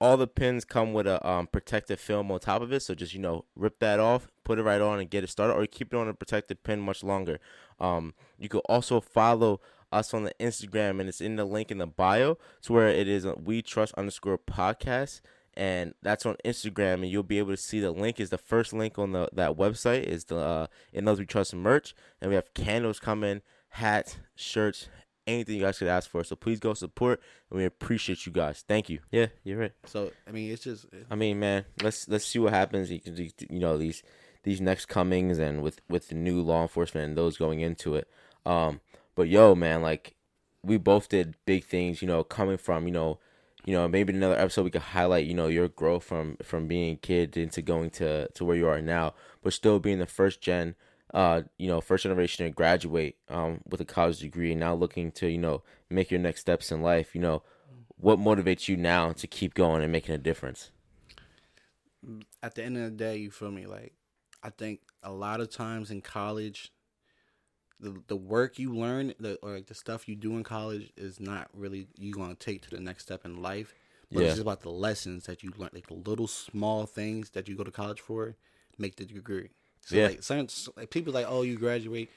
All 0.01 0.17
the 0.17 0.27
pins 0.27 0.65
come 0.65 0.93
with 0.93 1.05
a 1.05 1.25
um, 1.27 1.45
protective 1.45 1.99
film 1.99 2.31
on 2.31 2.39
top 2.39 2.63
of 2.63 2.73
it, 2.73 2.81
so 2.81 2.95
just 2.95 3.13
you 3.13 3.19
know, 3.19 3.45
rip 3.55 3.77
that 3.79 3.99
off, 3.99 4.27
put 4.43 4.57
it 4.57 4.63
right 4.63 4.81
on, 4.81 4.99
and 4.99 5.09
get 5.09 5.23
it 5.23 5.29
started, 5.29 5.53
or 5.53 5.65
keep 5.67 5.93
it 5.93 5.97
on 5.97 6.09
a 6.09 6.13
protected 6.15 6.63
pin 6.63 6.81
much 6.81 7.03
longer. 7.03 7.39
Um, 7.79 8.15
you 8.39 8.49
can 8.49 8.61
also 8.61 8.99
follow 8.99 9.61
us 9.91 10.13
on 10.13 10.23
the 10.23 10.33
Instagram, 10.39 10.99
and 10.99 11.07
it's 11.07 11.21
in 11.21 11.35
the 11.35 11.45
link 11.45 11.69
in 11.69 11.77
the 11.77 11.85
bio. 11.85 12.37
It's 12.57 12.69
where 12.69 12.89
it 12.89 13.07
is 13.07 13.27
uh, 13.27 13.35
we 13.41 13.61
trust 13.61 13.93
underscore 13.93 14.39
podcast 14.39 15.21
and 15.53 15.93
that's 16.01 16.25
on 16.25 16.37
Instagram, 16.45 16.95
and 16.95 17.09
you'll 17.09 17.23
be 17.23 17.37
able 17.37 17.51
to 17.51 17.57
see 17.57 17.79
the 17.79 17.91
link. 17.91 18.19
Is 18.19 18.29
the 18.29 18.37
first 18.37 18.73
link 18.73 18.97
on 18.97 19.11
the 19.11 19.29
that 19.33 19.57
website 19.57 20.03
is 20.03 20.25
the 20.25 20.37
uh, 20.37 20.67
in 20.93 21.05
those 21.05 21.19
we 21.19 21.25
trust 21.25 21.53
merch, 21.53 21.93
and 22.21 22.29
we 22.29 22.35
have 22.35 22.53
candles 22.53 22.99
coming, 22.99 23.41
hats, 23.69 24.17
shirts, 24.35 24.87
anything 25.27 25.55
you 25.55 25.61
guys 25.61 25.79
could 25.79 25.87
ask 25.87 26.09
for. 26.09 26.23
So 26.23 26.35
please 26.35 26.59
go 26.59 26.73
support, 26.73 27.21
and 27.49 27.57
we 27.59 27.65
appreciate 27.65 28.25
you 28.25 28.31
guys. 28.31 28.63
Thank 28.67 28.89
you. 28.89 28.99
Yeah, 29.11 29.27
you're 29.43 29.59
right. 29.59 29.73
So 29.85 30.11
I 30.27 30.31
mean, 30.31 30.51
it's 30.51 30.63
just 30.63 30.85
I 31.09 31.15
mean, 31.15 31.39
man, 31.39 31.65
let's 31.81 32.07
let's 32.07 32.25
see 32.25 32.39
what 32.39 32.53
happens. 32.53 32.91
You 32.91 32.99
can, 32.99 33.15
you 33.17 33.59
know, 33.59 33.77
these 33.77 34.03
these 34.43 34.61
next 34.61 34.87
comings 34.87 35.37
and 35.37 35.61
with 35.61 35.81
with 35.89 36.09
the 36.09 36.15
new 36.15 36.41
law 36.41 36.61
enforcement 36.61 37.07
and 37.07 37.17
those 37.17 37.37
going 37.37 37.61
into 37.61 37.95
it. 37.95 38.07
Um, 38.45 38.81
but 39.15 39.27
yo, 39.29 39.55
man, 39.55 39.81
like 39.81 40.15
we 40.63 40.77
both 40.77 41.09
did 41.09 41.35
big 41.45 41.65
things. 41.65 42.01
You 42.01 42.07
know, 42.07 42.23
coming 42.23 42.57
from 42.57 42.87
you 42.87 42.93
know 42.93 43.19
you 43.65 43.73
know, 43.73 43.87
maybe 43.87 44.11
in 44.11 44.17
another 44.17 44.39
episode 44.39 44.63
we 44.63 44.71
could 44.71 44.81
highlight, 44.81 45.27
you 45.27 45.33
know, 45.33 45.47
your 45.47 45.67
growth 45.67 46.03
from 46.03 46.37
from 46.41 46.67
being 46.67 46.93
a 46.93 46.97
kid 46.97 47.37
into 47.37 47.61
going 47.61 47.89
to 47.91 48.27
to 48.29 48.45
where 48.45 48.57
you 48.57 48.67
are 48.67 48.81
now, 48.81 49.13
but 49.43 49.53
still 49.53 49.79
being 49.79 49.99
the 49.99 50.05
first 50.05 50.41
gen, 50.41 50.75
uh, 51.13 51.43
you 51.57 51.67
know, 51.67 51.81
first 51.81 52.03
generation 52.03 52.45
to 52.45 52.51
graduate 52.51 53.17
um 53.29 53.61
with 53.69 53.81
a 53.81 53.85
college 53.85 54.19
degree 54.19 54.51
and 54.51 54.59
now 54.59 54.73
looking 54.73 55.11
to 55.13 55.27
you 55.27 55.37
know 55.37 55.63
make 55.89 56.11
your 56.11 56.19
next 56.19 56.41
steps 56.41 56.71
in 56.71 56.81
life. 56.81 57.15
You 57.15 57.21
know, 57.21 57.43
what 57.97 58.19
motivates 58.19 58.67
you 58.67 58.77
now 58.77 59.11
to 59.13 59.27
keep 59.27 59.53
going 59.53 59.83
and 59.83 59.91
making 59.91 60.15
a 60.15 60.17
difference? 60.17 60.71
At 62.41 62.55
the 62.55 62.63
end 62.63 62.77
of 62.77 62.83
the 62.83 62.91
day, 62.91 63.17
you 63.17 63.31
feel 63.31 63.51
me? 63.51 63.65
Like, 63.67 63.93
I 64.43 64.49
think 64.49 64.81
a 65.03 65.11
lot 65.11 65.39
of 65.41 65.49
times 65.49 65.91
in 65.91 66.01
college, 66.01 66.71
the 67.79 68.01
the 68.07 68.15
work 68.15 68.59
you 68.59 68.73
learn, 68.75 69.13
the 69.19 69.37
or 69.41 69.53
like 69.55 69.67
the 69.67 69.75
stuff 69.75 70.07
you 70.07 70.15
do 70.15 70.35
in 70.37 70.43
college, 70.43 70.91
is 70.97 71.19
not 71.19 71.49
really 71.53 71.87
you 71.97 72.13
going 72.13 72.29
to 72.35 72.35
take 72.45 72.61
to 72.63 72.69
the 72.71 72.79
next 72.79 73.03
step 73.03 73.25
in 73.25 73.41
life. 73.41 73.73
But 74.13 74.21
Yeah. 74.21 74.25
it's 74.25 74.33
just 74.33 74.41
about 74.41 74.61
the 74.61 74.69
lessons 74.71 75.25
that 75.25 75.43
you 75.43 75.51
learn, 75.57 75.69
like 75.73 75.87
the 75.87 75.93
little 75.95 76.27
small 76.27 76.85
things 76.85 77.31
that 77.31 77.47
you 77.47 77.55
go 77.55 77.63
to 77.63 77.71
college 77.71 78.01
for, 78.01 78.35
make 78.77 78.95
the 78.97 79.05
degree. 79.05 79.49
So 79.81 79.95
Yeah. 79.95 80.07
like, 80.07 80.23
some, 80.23 80.47
like 80.77 80.89
people 80.89 81.13
like, 81.13 81.25
oh, 81.27 81.41
you 81.41 81.57
graduate, 81.57 82.09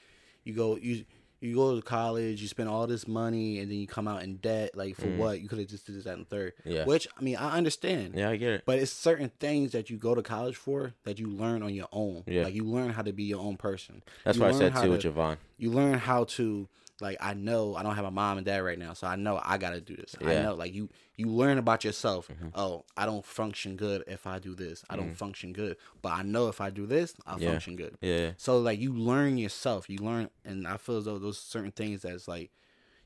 you 0.43 0.53
go, 0.53 0.77
you 0.77 1.05
you 1.41 1.53
go 1.55 1.75
to 1.75 1.81
college, 1.81 2.41
you 2.41 2.47
spend 2.47 2.69
all 2.69 2.87
this 2.87 3.07
money, 3.07 3.59
and 3.59 3.69
then 3.69 3.77
you 3.77 3.85
come 3.85 4.07
out 4.07 4.23
in 4.23 4.37
debt. 4.37 4.75
Like 4.75 4.95
for 4.95 5.07
what? 5.09 5.41
You 5.41 5.47
could 5.49 5.59
have 5.59 5.67
just 5.67 5.85
did 5.85 5.95
this, 5.95 6.05
that, 6.05 6.17
and 6.17 6.27
third. 6.27 6.53
Mm. 6.65 6.73
Yeah. 6.73 6.85
Which 6.85 7.07
I 7.17 7.21
mean, 7.21 7.35
I 7.35 7.55
understand. 7.57 8.13
Yeah, 8.15 8.29
I 8.29 8.37
get 8.37 8.51
it. 8.51 8.63
But 8.65 8.79
it's 8.79 8.91
certain 8.91 9.29
things 9.39 9.73
that 9.73 9.89
you 9.89 9.97
go 9.97 10.15
to 10.15 10.23
college 10.23 10.55
for 10.55 10.93
that 11.03 11.19
you 11.19 11.27
learn 11.27 11.61
on 11.61 11.73
your 11.73 11.87
own. 11.91 12.23
Yeah. 12.25 12.43
Like 12.45 12.55
you 12.55 12.63
learn 12.63 12.89
how 12.91 13.01
to 13.03 13.13
be 13.13 13.23
your 13.23 13.41
own 13.41 13.57
person. 13.57 14.01
That's 14.23 14.37
You 14.37 14.43
what 14.43 14.55
I 14.55 14.57
said 14.57 14.75
too 14.75 14.91
with 14.91 15.01
Javon. 15.01 15.37
You 15.57 15.71
learn 15.71 15.95
how 15.99 16.23
to 16.23 16.67
like 17.01 17.17
I 17.19 17.33
know 17.33 17.75
I 17.75 17.83
don't 17.83 17.95
have 17.95 18.05
a 18.05 18.11
mom 18.11 18.37
and 18.37 18.45
dad 18.45 18.59
right 18.63 18.79
now, 18.79 18.93
so 18.93 19.07
I 19.07 19.15
know 19.15 19.39
I 19.43 19.57
gotta 19.57 19.81
do 19.81 19.95
this. 19.95 20.15
I 20.21 20.33
know 20.43 20.53
like 20.55 20.73
you 20.73 20.89
you 21.15 21.27
learn 21.27 21.57
about 21.57 21.83
yourself. 21.83 22.27
Mm-hmm. 22.27 22.49
Oh, 22.55 22.85
I 22.95 23.05
don't 23.05 23.25
function 23.25 23.75
good 23.75 24.03
if 24.07 24.27
I 24.27 24.39
do 24.39 24.55
this. 24.55 24.83
I 24.89 24.95
don't 24.95 25.15
function 25.15 25.53
good. 25.53 25.77
But 26.01 26.13
I 26.13 26.23
know 26.23 26.47
if 26.47 26.61
I 26.61 26.69
do 26.69 26.85
this, 26.85 27.13
I'll 27.25 27.39
Yeah. 27.39 27.51
function 27.51 27.75
good. 27.75 27.97
Yeah, 28.01 28.31
So 28.37 28.59
like 28.59 28.79
you 28.79 28.93
learn 28.93 29.37
yourself. 29.37 29.89
You 29.89 29.97
learn 29.99 30.29
and 30.43 30.67
I 30.67 30.77
feel 30.77 30.97
as 30.97 31.05
though 31.05 31.19
those 31.19 31.37
certain 31.37 31.71
things 31.71 32.01
that's 32.03 32.27
like 32.27 32.51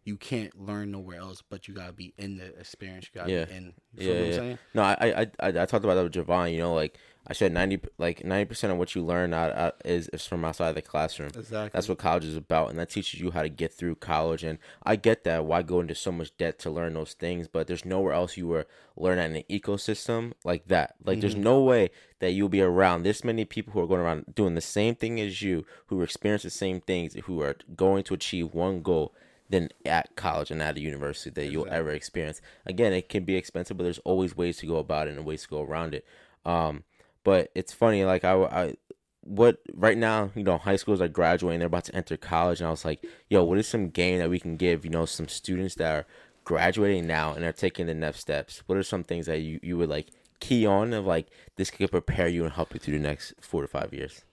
you 0.06 0.18
can't 0.18 0.60
learn 0.60 0.92
nowhere 0.92 1.20
else, 1.20 1.44
but 1.48 1.68
you 1.68 1.74
gotta 1.74 1.94
be 1.94 2.14
in 2.18 2.38
the 2.38 2.58
experience. 2.60 3.10
You 3.14 3.22
gotta 3.22 3.32
Yeah. 3.32 3.46
be 3.46 3.54
in. 3.54 3.64
You 3.66 3.74
yeah, 3.96 4.04
feel 4.06 4.14
what 4.14 4.22
I'm 4.22 4.30
yeah. 4.30 4.36
saying? 4.36 4.60
No, 4.74 4.82
I, 4.84 4.94
I, 4.94 5.22
I, 5.22 5.48
I 5.48 5.66
talked 5.66 5.84
about 5.86 5.96
that 5.96 6.04
with 6.04 6.14
Javon. 6.14 6.52
You 6.52 6.60
know, 6.60 6.74
like 6.74 6.98
I 7.28 7.34
said, 7.34 7.52
ninety, 7.52 7.80
like 7.98 8.24
ninety 8.24 8.46
percent 8.46 8.72
of 8.72 8.80
what 8.80 8.96
you 8.96 9.04
learn 9.04 9.34
out, 9.34 9.56
out 9.56 9.82
is 9.84 10.08
is 10.10 10.26
from 10.26 10.46
outside 10.46 10.74
the 10.74 10.82
classroom. 10.82 11.30
Exactly. 11.36 11.70
That's 11.74 11.90
what 11.90 11.98
college 11.98 12.26
is 12.26 12.36
about, 12.36 12.70
and 12.70 12.80
that 12.80 12.90
teaches 12.90 13.20
you 13.20 13.32
how 13.32 13.42
to 13.42 13.50
get 13.50 13.74
through 13.74 13.96
college. 13.96 14.44
And 14.44 14.58
I 14.84 14.96
get 14.96 15.24
that. 15.26 15.46
Why 15.46 15.62
go 15.62 15.80
into 15.80 15.96
so 15.96 16.12
much 16.12 16.36
debt 16.38 16.60
to 16.60 16.70
learn 16.70 16.94
those 16.94 17.14
things? 17.14 17.48
But 17.48 17.68
there's 17.68 17.86
nowhere 17.86 18.14
else 18.14 18.38
you 18.38 18.48
were 18.48 18.68
learn 18.96 19.20
in 19.20 19.36
an 19.36 19.44
ecosystem 19.50 20.34
like 20.44 20.68
that. 20.68 20.96
Like, 21.04 21.22
there's 21.22 21.34
mm-hmm. 21.34 21.44
no 21.44 21.64
way 21.64 21.90
that 22.20 22.32
you'll 22.32 22.50
be 22.50 22.62
around 22.62 23.04
this 23.04 23.24
many 23.24 23.46
people 23.46 23.74
who 23.74 23.82
are 23.82 23.88
going 23.88 24.02
around 24.02 24.36
doing 24.36 24.56
the 24.56 24.62
same 24.62 24.96
thing 24.96 25.20
as 25.20 25.42
you, 25.42 25.66
who 25.88 26.02
experience 26.02 26.44
the 26.44 26.50
same 26.50 26.82
things, 26.82 27.16
who 27.26 27.42
are 27.42 27.56
going 27.76 28.04
to 28.04 28.14
achieve 28.14 28.54
one 28.54 28.82
goal. 28.82 29.14
Than 29.50 29.70
at 29.86 30.16
college 30.16 30.52
and 30.52 30.62
at 30.62 30.78
a 30.78 30.82
university 30.82 31.32
that 31.32 31.52
you'll 31.52 31.68
ever 31.72 31.90
experience. 31.90 32.40
Again, 32.66 32.94
it 32.94 33.10
can 33.10 33.26
be 33.26 33.36
expensive, 33.36 33.78
but 33.78 33.84
there's 33.84 34.00
always 34.00 34.38
ways 34.38 34.58
to 34.58 34.68
go 34.68 34.78
about 34.78 35.08
it 35.08 35.18
and 35.18 35.26
ways 35.26 35.44
to 35.44 35.50
go 35.50 35.64
around 35.64 35.96
it. 35.96 36.06
Um, 36.46 36.84
but 37.24 37.52
it's 37.56 37.74
funny, 37.74 38.06
like 38.06 38.24
I, 38.24 38.36
I 38.36 38.76
what 39.22 39.58
right 39.74 39.98
now, 39.98 40.32
you 40.36 40.44
know, 40.44 40.58
high 40.58 40.76
schools 40.76 41.02
are 41.02 41.08
graduating, 41.08 41.60
they're 41.60 41.68
about 41.68 41.86
to 41.86 41.96
enter 41.96 42.16
college, 42.16 42.62
and 42.62 42.68
I 42.68 42.72
was 42.72 42.86
like, 42.86 43.04
yo, 43.30 43.44
what 43.44 43.58
is 43.58 43.68
some 43.68 43.90
game 43.90 44.20
that 44.20 44.30
we 44.30 44.40
can 44.40 44.56
give, 44.56 44.86
you 44.86 44.92
know, 44.92 45.06
some 45.06 45.28
students 45.28 45.76
that 45.76 45.92
are 45.92 46.06
graduating 46.44 47.08
now 47.08 47.34
and 47.34 47.44
are 47.44 47.52
taking 47.52 47.88
the 47.88 47.96
next 47.96 48.20
steps? 48.20 48.62
What 48.68 48.78
are 48.78 48.84
some 48.84 49.04
things 49.04 49.26
that 49.26 49.40
you, 49.40 49.60
you 49.64 49.78
would 49.78 49.90
like 49.90 50.10
key 50.40 50.66
on 50.66 50.94
of 50.94 51.06
like 51.06 51.28
this 51.56 51.72
could 51.72 51.92
prepare 51.92 52.28
you 52.28 52.44
and 52.44 52.54
help 52.54 52.74
you 52.74 52.80
through 52.80 52.98
the 52.98 53.04
next 53.04 53.34
four 53.42 53.64
to 53.64 53.68
five 53.68 53.94
years? 53.94 54.24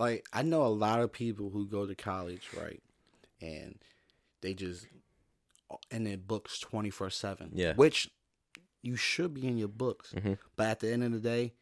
like 0.00 0.24
I 0.32 0.42
know 0.42 0.62
a 0.62 0.68
lot 0.68 1.00
of 1.00 1.12
people 1.12 1.50
who 1.50 1.66
go 1.66 1.86
to 1.86 1.94
college, 1.94 2.48
right, 2.58 2.82
and 3.40 3.78
they 4.40 4.54
just 4.54 4.86
in 5.90 6.04
their 6.04 6.16
books 6.16 6.58
twenty 6.58 6.90
four 6.90 7.10
seven. 7.10 7.50
Yeah. 7.54 7.74
which 7.74 8.10
you 8.82 8.96
should 8.96 9.34
be 9.34 9.46
in 9.46 9.58
your 9.58 9.68
books, 9.68 10.12
Mhm. 10.16 10.38
but 10.56 10.66
at 10.68 10.80
the 10.80 10.90
end 10.90 11.04
of 11.04 11.12
the 11.12 11.20
day, 11.20 11.52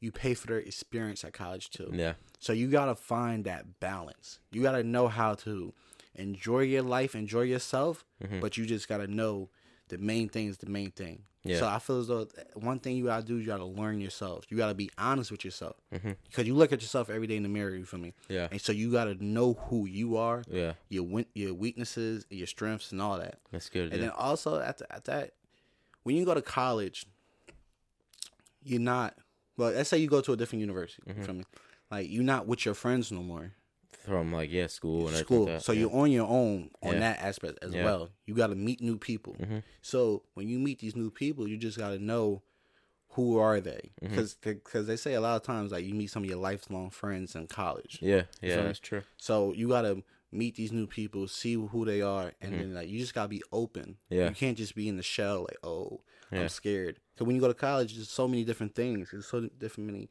you 0.00 0.10
pay 0.10 0.34
for 0.34 0.48
their 0.48 0.58
experience 0.58 1.24
at 1.24 1.32
college 1.32 1.70
too. 1.70 1.90
Yeah, 1.94 2.14
So 2.40 2.52
you 2.52 2.68
gotta 2.68 2.94
find 2.96 3.44
that 3.44 3.78
balance. 3.80 4.40
You 4.50 4.60
gotta 4.62 4.82
know 4.82 5.06
how 5.08 5.34
to 5.36 5.72
enjoy 6.14 6.60
your 6.60 6.82
life, 6.82 7.14
enjoy 7.14 7.42
yourself, 7.42 8.04
Mm-hmm. 8.22 8.40
but 8.40 8.56
you 8.56 8.66
just 8.66 8.88
gotta 8.88 9.06
know 9.06 9.50
the 9.88 9.98
main 9.98 10.28
thing 10.28 10.48
is 10.48 10.58
the 10.58 10.68
main 10.70 10.90
thing. 10.90 11.22
Yeah. 11.46 11.58
So 11.58 11.66
I 11.68 11.78
feel 11.78 12.00
as 12.00 12.06
though 12.06 12.26
one 12.54 12.78
thing 12.78 12.96
you 12.96 13.04
gotta 13.04 13.22
do, 13.24 13.36
you 13.36 13.44
gotta 13.46 13.66
learn 13.66 14.00
yourself. 14.00 14.44
You 14.48 14.56
gotta 14.56 14.72
be 14.74 14.90
honest 14.96 15.30
with 15.30 15.44
yourself 15.44 15.76
Mm-hmm. 15.94 16.12
because 16.28 16.46
you 16.46 16.54
look 16.54 16.72
at 16.72 16.80
yourself 16.80 17.10
every 17.10 17.26
day 17.26 17.36
in 17.36 17.42
the 17.42 17.50
mirror. 17.50 17.74
You 17.76 17.84
feel 17.84 18.00
me? 18.00 18.14
yeah, 18.28 18.48
And 18.50 18.58
so 18.60 18.72
you 18.72 18.90
gotta 18.90 19.22
know 19.22 19.52
who 19.68 19.86
you 19.86 20.16
are, 20.16 20.42
yeah. 20.50 20.72
your 20.88 21.02
win- 21.04 21.26
your 21.34 21.52
weaknesses, 21.52 22.24
your 22.30 22.46
strengths, 22.46 22.92
and 22.92 23.02
all 23.02 23.18
that. 23.18 23.40
That's 23.52 23.68
good. 23.68 23.92
And 23.92 24.00
yeah. 24.00 24.08
then 24.08 24.10
also 24.16 24.58
at, 24.58 24.78
the, 24.78 24.90
at 24.90 25.04
that, 25.04 25.32
when 26.04 26.16
you 26.16 26.24
go 26.24 26.32
to 26.34 26.40
college, 26.42 27.04
you're 28.62 28.80
not. 28.80 29.14
Well, 29.56 29.70
let's 29.72 29.90
say 29.90 29.98
you 29.98 30.08
go 30.08 30.20
to 30.22 30.32
a 30.32 30.36
different 30.36 30.60
university. 30.60 31.02
Mm-hmm. 31.06 31.20
You 31.20 31.26
feel 31.26 31.34
me? 31.34 31.44
Like 31.90 32.10
you're 32.10 32.24
not 32.24 32.46
with 32.46 32.64
your 32.64 32.74
friends 32.74 33.12
no 33.12 33.22
more. 33.22 33.52
From 34.06 34.32
like 34.32 34.50
yeah, 34.52 34.66
school 34.66 35.08
and 35.08 35.16
School. 35.16 35.44
like 35.44 35.54
that. 35.54 35.62
so 35.62 35.72
yeah. 35.72 35.80
you're 35.80 35.94
on 35.94 36.10
your 36.12 36.26
own 36.28 36.70
on 36.82 36.94
Yeah. 36.94 36.98
that 37.00 37.18
aspect 37.20 37.58
as 37.62 37.72
Yeah. 37.72 37.84
well. 37.84 38.10
You 38.26 38.34
got 38.34 38.48
to 38.48 38.54
meet 38.54 38.80
new 38.80 38.98
people. 38.98 39.34
Mhm. 39.40 39.62
So 39.82 40.22
when 40.34 40.48
you 40.48 40.58
meet 40.58 40.78
these 40.80 40.94
new 40.96 41.10
people, 41.10 41.48
you 41.48 41.56
just 41.56 41.78
got 41.78 41.90
to 41.90 41.98
know 41.98 42.42
who 43.10 43.38
are 43.38 43.60
they 43.60 43.92
Mm-hmm. 44.02 44.24
because 44.42 44.86
they 44.86 44.96
say 44.96 45.14
a 45.14 45.20
lot 45.20 45.36
of 45.36 45.42
times 45.42 45.70
like 45.72 45.84
you 45.84 45.94
meet 45.94 46.08
some 46.10 46.24
of 46.24 46.28
your 46.28 46.38
lifelong 46.38 46.90
friends 46.90 47.34
in 47.36 47.46
college. 47.46 47.98
yeah, 48.02 48.22
yeah, 48.42 48.54
feel 48.54 48.62
me? 48.62 48.66
that's 48.68 48.80
true. 48.80 49.02
So 49.16 49.52
you 49.54 49.68
gotta 49.68 50.02
meet 50.32 50.56
these 50.56 50.72
new 50.72 50.88
people, 50.88 51.28
see 51.28 51.54
who 51.54 51.84
they 51.84 52.02
are, 52.02 52.32
and 52.40 52.54
then 52.54 52.74
like 52.74 52.88
you 52.88 52.98
just 52.98 53.14
gotta 53.14 53.28
be 53.28 53.42
open. 53.52 53.98
Mm-hmm. 54.10 54.14
Yeah. 54.14 54.28
you 54.30 54.34
can't 54.34 54.58
just 54.58 54.74
be 54.74 54.88
in 54.88 54.96
the 54.96 55.02
shell 55.04 55.42
like, 55.42 55.58
oh, 55.62 56.00
Yeah. 56.32 56.40
I'm 56.42 56.48
scared. 56.48 56.98
Because 57.14 57.26
when 57.28 57.36
you 57.36 57.40
go 57.40 57.46
to 57.46 57.54
college, 57.54 57.94
there's 57.94 58.10
so 58.10 58.26
many 58.26 58.42
different 58.44 58.74
things. 58.74 59.10
There's 59.12 59.26
so 59.26 59.48
different 59.58 59.90
many 59.92 60.08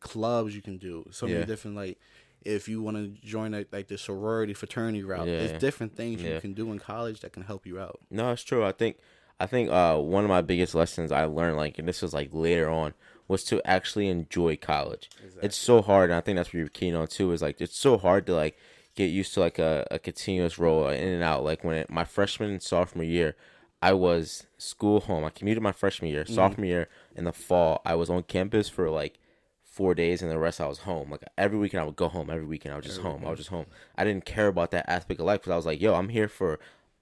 clubs 0.00 0.54
you 0.56 0.62
can 0.62 0.78
do. 0.78 1.04
So 1.10 1.26
Yeah. 1.26 1.34
many 1.34 1.46
different 1.46 1.76
like. 1.76 1.98
If 2.46 2.68
you 2.68 2.80
want 2.82 2.96
to 2.96 3.08
join 3.26 3.52
like, 3.52 3.68
like 3.72 3.88
the 3.88 3.98
sorority 3.98 4.54
fraternity 4.54 5.02
route, 5.02 5.26
Yeah. 5.26 5.38
there's 5.46 5.60
different 5.60 5.96
things 5.96 6.22
Yeah. 6.22 6.34
you 6.34 6.40
can 6.40 6.54
do 6.54 6.70
in 6.72 6.78
college 6.78 7.20
that 7.20 7.32
can 7.32 7.42
help 7.42 7.66
you 7.66 7.78
out. 7.80 8.00
No, 8.10 8.30
it's 8.32 8.42
true. 8.42 8.64
I 8.64 8.72
think 8.72 8.98
I 9.38 9.46
think 9.46 9.70
uh 9.70 9.96
one 9.98 10.24
of 10.24 10.30
my 10.30 10.40
biggest 10.42 10.74
lessons 10.74 11.12
I 11.12 11.24
learned 11.24 11.56
like 11.56 11.78
and 11.78 11.86
this 11.88 12.02
was 12.02 12.14
like 12.14 12.30
later 12.32 12.70
on 12.70 12.94
was 13.28 13.42
to 13.44 13.60
actually 13.66 14.08
enjoy 14.08 14.56
college. 14.56 15.10
It's 15.42 15.56
so 15.56 15.82
hard 15.82 16.10
and 16.10 16.16
I 16.16 16.20
think 16.20 16.36
that's 16.36 16.50
what 16.50 16.54
you're 16.60 16.68
keen 16.68 16.94
on 16.94 17.06
too 17.08 17.32
is 17.32 17.42
like 17.42 17.60
it's 17.60 17.78
so 17.78 17.98
hard 17.98 18.26
to 18.26 18.34
like 18.34 18.56
get 18.94 19.06
used 19.10 19.34
to 19.34 19.40
like 19.40 19.58
a, 19.58 19.86
a 19.90 19.98
continuous 19.98 20.58
roll 20.58 20.88
in 20.88 21.08
and 21.08 21.22
out. 21.22 21.44
Like 21.44 21.64
when 21.64 21.76
it, 21.76 21.90
my 21.90 22.04
freshman 22.04 22.50
and 22.50 22.62
sophomore 22.62 23.04
year 23.04 23.36
I 23.82 23.92
was 23.92 24.46
school 24.56 25.00
home. 25.00 25.22
I 25.24 25.28
commuted 25.30 25.62
my 25.62 25.72
freshman 25.72 26.10
year. 26.10 26.24
Sophomore 26.24 26.64
year 26.66 26.88
in 27.14 27.24
the 27.24 27.32
fall, 27.32 27.82
I 27.84 27.94
was 27.94 28.08
on 28.08 28.22
campus 28.22 28.70
for 28.70 28.88
like 28.88 29.18
four 29.76 29.94
days 29.94 30.22
and 30.22 30.30
the 30.30 30.38
rest 30.38 30.58
I 30.60 30.66
was 30.66 30.78
home. 30.78 31.10
Like 31.10 31.22
every 31.36 31.58
weekend 31.58 31.82
I 31.82 31.84
would 31.84 31.96
go 31.96 32.08
home. 32.08 32.30
Every 32.30 32.46
weekend 32.46 32.72
I 32.72 32.76
was 32.78 32.86
just 32.86 33.02
home. 33.02 33.24
I 33.26 33.30
was 33.30 33.38
just 33.38 33.50
home. 33.50 33.66
I 33.96 34.04
didn't 34.04 34.24
care 34.24 34.48
about 34.48 34.70
that 34.70 34.88
aspect 34.88 35.20
of 35.20 35.26
life 35.26 35.40
because 35.40 35.52
I 35.52 35.56
was 35.56 35.66
like, 35.66 35.80
yo, 35.82 35.94
I'm 35.94 36.08
here 36.08 36.28
for 36.28 36.58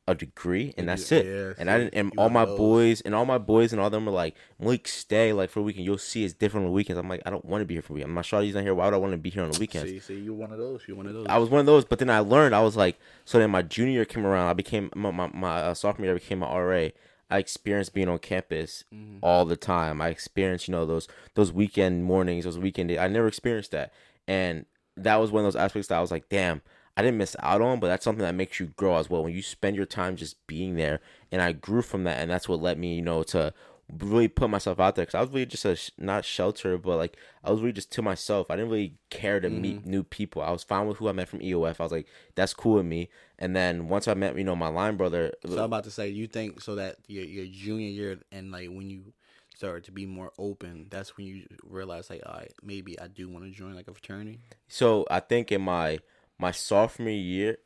a 0.06 0.14
degree 0.14 0.74
and 0.76 0.88
that's 0.88 1.10
it. 1.12 1.24
yeah, 1.24 1.52
and 1.56 1.70
I 1.70 1.78
didn't 1.78 1.94
and 1.94 2.12
all 2.18 2.28
my 2.28 2.44
boys 2.44 3.00
and 3.00 3.14
all 3.14 3.24
my 3.24 3.38
boys 3.38 3.72
and 3.72 3.80
all 3.80 3.88
them 3.90 4.06
were 4.06 4.12
like, 4.12 4.34
Malik, 4.58 4.86
stay 4.88 5.32
like 5.32 5.50
for 5.50 5.60
a 5.60 5.62
weekend. 5.62 5.84
You'll 5.86 5.98
see 5.98 6.24
it's 6.24 6.34
different 6.34 6.64
on 6.66 6.70
the 6.72 6.74
weekends. 6.74 6.98
I'm 6.98 7.08
like, 7.08 7.22
I 7.24 7.30
don't 7.30 7.44
want 7.44 7.62
to 7.62 7.64
be 7.64 7.74
here 7.76 7.82
for 7.82 7.92
a 7.92 7.94
weekend. 7.94 8.12
My 8.12 8.22
shawty's 8.22 8.54
not 8.54 8.64
here. 8.64 8.74
Why 8.74 8.86
would 8.86 8.94
I 8.94 8.98
want 8.98 9.12
to 9.12 9.18
be 9.18 9.30
here 9.30 9.44
on 9.44 9.50
the 9.52 9.58
weekends? 9.58 9.90
See, 9.90 10.00
see, 10.00 10.20
you're 10.20 10.34
one 10.34 10.52
of 10.52 10.58
those. 10.58 10.82
You're 10.86 10.96
one 10.96 11.06
of 11.06 11.14
those. 11.14 11.26
I 11.28 11.38
was 11.38 11.48
one 11.48 11.60
of 11.60 11.66
those, 11.66 11.84
but 11.84 12.00
then 12.00 12.10
I 12.10 12.18
learned. 12.18 12.54
I 12.54 12.60
was 12.60 12.76
like, 12.76 12.98
so 13.24 13.38
then 13.38 13.50
my 13.50 13.62
junior 13.62 13.92
year 13.92 14.04
came 14.04 14.26
around. 14.26 14.48
I 14.48 14.52
became 14.52 14.90
my 14.96 15.12
my, 15.12 15.30
my 15.32 15.56
uh, 15.62 15.74
sophomore 15.74 16.06
year. 16.06 16.14
I 16.16 16.18
became 16.18 16.42
an 16.42 16.52
RA. 16.54 16.88
I 17.34 17.38
experienced 17.38 17.94
being 17.94 18.08
on 18.08 18.20
campus 18.20 18.84
mm-hmm. 18.94 19.18
all 19.20 19.44
the 19.44 19.56
time. 19.56 20.00
I 20.00 20.08
experienced, 20.08 20.68
you 20.68 20.72
know, 20.72 20.86
those 20.86 21.08
those 21.34 21.50
weekend 21.50 22.04
mornings, 22.04 22.44
those 22.44 22.60
weekend 22.60 22.90
days. 22.90 22.98
I 22.98 23.08
never 23.08 23.26
experienced 23.26 23.72
that, 23.72 23.92
and 24.28 24.66
that 24.96 25.16
was 25.16 25.32
one 25.32 25.44
of 25.44 25.52
those 25.52 25.60
aspects 25.60 25.88
that 25.88 25.98
I 25.98 26.00
was 26.00 26.12
like, 26.12 26.28
damn, 26.28 26.62
I 26.96 27.02
didn't 27.02 27.18
miss 27.18 27.34
out 27.40 27.60
on. 27.60 27.80
But 27.80 27.88
that's 27.88 28.04
something 28.04 28.22
that 28.22 28.36
makes 28.36 28.60
you 28.60 28.66
grow 28.76 28.98
as 28.98 29.10
well 29.10 29.24
when 29.24 29.32
you 29.32 29.42
spend 29.42 29.74
your 29.74 29.84
time 29.84 30.14
just 30.14 30.46
being 30.46 30.76
there. 30.76 31.00
And 31.32 31.42
I 31.42 31.50
grew 31.50 31.82
from 31.82 32.04
that, 32.04 32.20
and 32.20 32.30
that's 32.30 32.48
what 32.48 32.62
led 32.62 32.78
me, 32.78 32.94
you 32.94 33.02
know, 33.02 33.24
to 33.24 33.52
really 33.92 34.28
put 34.28 34.50
myself 34.50 34.80
out 34.80 34.96
there 34.96 35.04
because 35.04 35.14
I 35.14 35.20
was 35.20 35.30
really 35.30 35.46
just 35.46 35.64
a 35.64 35.76
not 35.98 36.24
shelter, 36.24 36.78
but 36.78 36.96
like 36.96 37.16
I 37.42 37.50
was 37.50 37.60
really 37.60 37.72
just 37.72 37.92
to 37.92 38.02
myself. 38.02 38.50
I 38.50 38.56
didn't 38.56 38.70
really 38.70 38.96
care 39.10 39.40
to 39.40 39.50
meet 39.50 39.80
mm-hmm. 39.80 39.90
new 39.90 40.02
people. 40.02 40.42
I 40.42 40.50
was 40.50 40.62
fine 40.62 40.86
with 40.86 40.98
who 40.98 41.08
I 41.08 41.12
met 41.12 41.28
from 41.28 41.40
EOF. 41.40 41.80
I 41.80 41.82
was 41.82 41.92
like, 41.92 42.06
that's 42.34 42.54
cool 42.54 42.74
with 42.74 42.86
me. 42.86 43.08
And 43.38 43.54
then 43.54 43.88
once 43.88 44.08
I 44.08 44.14
met, 44.14 44.36
you 44.36 44.44
know, 44.44 44.56
my 44.56 44.68
line 44.68 44.96
brother, 44.96 45.32
So 45.46 45.58
I'm 45.58 45.64
about 45.64 45.84
to 45.84 45.90
say, 45.90 46.08
you 46.08 46.26
think 46.26 46.60
so 46.60 46.76
that 46.76 46.96
your 47.06 47.24
your 47.24 47.46
junior 47.46 47.88
year 47.88 48.18
and 48.32 48.50
like 48.50 48.68
when 48.68 48.90
you 48.90 49.12
start 49.54 49.84
to 49.84 49.92
be 49.92 50.06
more 50.06 50.32
open, 50.38 50.86
that's 50.90 51.16
when 51.16 51.26
you 51.26 51.46
realize 51.62 52.10
like, 52.10 52.22
all 52.26 52.34
right, 52.34 52.52
maybe 52.62 52.98
I 52.98 53.08
do 53.08 53.28
want 53.28 53.44
to 53.44 53.50
join 53.50 53.74
like 53.74 53.88
a 53.88 53.92
fraternity. 53.92 54.40
so 54.68 55.06
I 55.10 55.20
think 55.20 55.52
in 55.52 55.62
my 55.62 56.00
my 56.38 56.50
sophomore 56.50 57.10
year, 57.10 57.58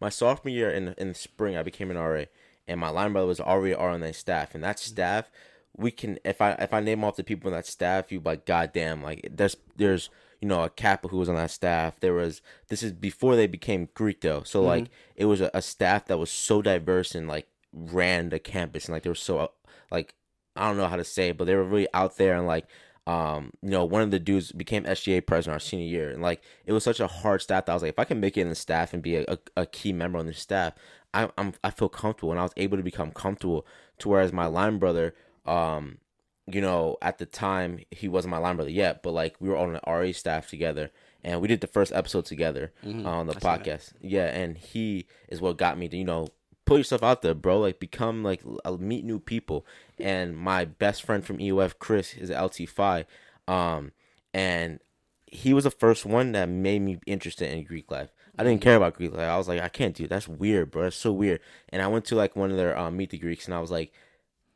my 0.00 0.08
sophomore 0.08 0.52
year 0.52 0.70
in 0.70 0.94
in 0.98 1.08
the 1.08 1.14
spring, 1.14 1.56
I 1.56 1.62
became 1.62 1.90
an 1.90 1.96
RA, 1.96 2.24
and 2.68 2.80
my 2.80 2.88
line 2.88 3.12
brother 3.12 3.26
was 3.26 3.40
already 3.40 3.74
on 3.74 4.00
that 4.00 4.14
staff, 4.14 4.54
and 4.54 4.62
that 4.64 4.78
staff, 4.78 5.30
we 5.76 5.90
can 5.90 6.18
if 6.24 6.40
I 6.40 6.52
if 6.52 6.72
I 6.72 6.80
name 6.80 7.04
off 7.04 7.16
the 7.16 7.24
people 7.24 7.48
in 7.48 7.54
that 7.54 7.66
staff, 7.66 8.12
you 8.12 8.20
be 8.20 8.30
like 8.30 8.46
goddamn, 8.46 9.02
like 9.02 9.28
there's 9.30 9.56
there's 9.76 10.10
you 10.40 10.48
know 10.48 10.64
a 10.64 10.70
Kappa 10.70 11.08
who 11.08 11.18
was 11.18 11.28
on 11.28 11.36
that 11.36 11.50
staff. 11.50 12.00
There 12.00 12.14
was 12.14 12.42
this 12.68 12.82
is 12.82 12.92
before 12.92 13.36
they 13.36 13.46
became 13.46 13.88
Greek 13.94 14.20
though, 14.20 14.42
so 14.42 14.62
like 14.62 14.88
it 15.16 15.26
was 15.26 15.40
a, 15.40 15.50
a 15.54 15.62
staff 15.62 16.06
that 16.06 16.18
was 16.18 16.30
so 16.30 16.62
diverse 16.62 17.14
and 17.14 17.28
like 17.28 17.48
ran 17.72 18.28
the 18.28 18.38
campus 18.38 18.86
and 18.86 18.92
like 18.92 19.02
they 19.02 19.10
were 19.10 19.14
so 19.14 19.52
like 19.90 20.14
I 20.54 20.68
don't 20.68 20.76
know 20.76 20.88
how 20.88 20.96
to 20.96 21.04
say, 21.04 21.30
it, 21.30 21.38
but 21.38 21.46
they 21.46 21.54
were 21.54 21.64
really 21.64 21.88
out 21.94 22.16
there 22.16 22.36
and 22.36 22.46
like 22.46 22.66
um, 23.06 23.50
you 23.62 23.70
know, 23.70 23.84
one 23.84 24.02
of 24.02 24.12
the 24.12 24.20
dudes 24.20 24.52
became 24.52 24.84
SGA 24.84 25.26
president 25.26 25.54
our 25.54 25.60
senior 25.60 25.86
year, 25.86 26.10
and 26.10 26.22
like 26.22 26.40
it 26.66 26.72
was 26.72 26.84
such 26.84 27.00
a 27.00 27.08
hard 27.08 27.42
staff 27.42 27.66
that 27.66 27.72
I 27.72 27.74
was 27.74 27.82
like, 27.82 27.90
if 27.90 27.98
I 27.98 28.04
can 28.04 28.20
make 28.20 28.36
it 28.36 28.42
in 28.42 28.48
the 28.48 28.54
staff 28.54 28.92
and 28.92 29.02
be 29.02 29.16
a, 29.16 29.24
a, 29.26 29.38
a 29.56 29.66
key 29.66 29.92
member 29.92 30.18
on 30.18 30.26
the 30.26 30.32
staff, 30.32 30.74
I, 31.14 31.28
I'm 31.38 31.52
I 31.62 31.70
feel 31.70 31.88
comfortable, 31.88 32.30
and 32.32 32.40
I 32.40 32.42
was 32.44 32.52
able 32.56 32.76
to 32.76 32.82
become 32.82 33.10
comfortable. 33.10 33.66
To 33.98 34.08
whereas 34.08 34.32
my 34.32 34.46
line 34.46 34.78
brother, 34.78 35.14
um, 35.46 35.98
you 36.46 36.60
know, 36.60 36.96
at 37.02 37.18
the 37.18 37.26
time 37.26 37.80
he 37.90 38.08
wasn't 38.08 38.30
my 38.32 38.38
line 38.38 38.56
brother 38.56 38.70
yet, 38.70 39.02
but 39.02 39.12
like 39.12 39.36
we 39.40 39.48
were 39.48 39.56
on 39.56 39.74
an 39.74 39.80
RA 39.86 40.12
staff 40.12 40.48
together, 40.48 40.90
and 41.22 41.40
we 41.40 41.48
did 41.48 41.60
the 41.60 41.66
first 41.66 41.92
episode 41.92 42.24
together 42.24 42.72
Mm-hmm. 42.84 43.06
on 43.06 43.26
the 43.26 43.34
podcast. 43.34 43.92
Yeah, 44.00 44.26
and 44.26 44.56
he 44.58 45.06
is 45.28 45.40
what 45.40 45.56
got 45.56 45.78
me 45.78 45.88
to 45.88 45.96
you 45.96 46.04
know 46.04 46.28
put 46.64 46.78
yourself 46.78 47.02
out 47.02 47.22
there, 47.22 47.34
bro. 47.34 47.60
Like 47.60 47.78
become 47.78 48.22
like 48.22 48.42
l- 48.64 48.78
meet 48.78 49.04
new 49.04 49.18
people. 49.20 49.66
And 49.98 50.36
my 50.36 50.64
best 50.64 51.02
friend 51.04 51.24
from 51.24 51.38
EOF, 51.38 51.74
Chris, 51.78 52.14
is 52.14 52.30
LT 52.30 52.68
Phi, 52.68 53.04
um, 53.46 53.92
and 54.34 54.80
he 55.26 55.54
was 55.54 55.64
the 55.64 55.70
first 55.70 56.04
one 56.04 56.32
that 56.32 56.48
made 56.48 56.82
me 56.82 56.98
interested 57.06 57.50
in 57.52 57.64
Greek 57.64 57.90
life. 57.90 58.10
I 58.38 58.44
didn't 58.44 58.62
care 58.62 58.76
about 58.76 58.94
Greek 58.94 59.12
life. 59.12 59.28
I 59.28 59.36
was 59.36 59.48
like, 59.48 59.60
I 59.60 59.68
can't 59.68 59.94
do 59.94 60.04
it. 60.04 60.10
That's 60.10 60.28
weird, 60.28 60.70
bro. 60.70 60.84
That's 60.84 60.96
so 60.96 61.12
weird. 61.12 61.40
And 61.68 61.82
I 61.82 61.86
went 61.86 62.04
to 62.06 62.14
like 62.14 62.34
one 62.34 62.50
of 62.50 62.56
their 62.56 62.76
um, 62.78 62.96
meet 62.96 63.10
the 63.10 63.18
Greeks, 63.18 63.44
and 63.46 63.54
I 63.54 63.60
was 63.60 63.70
like, 63.70 63.92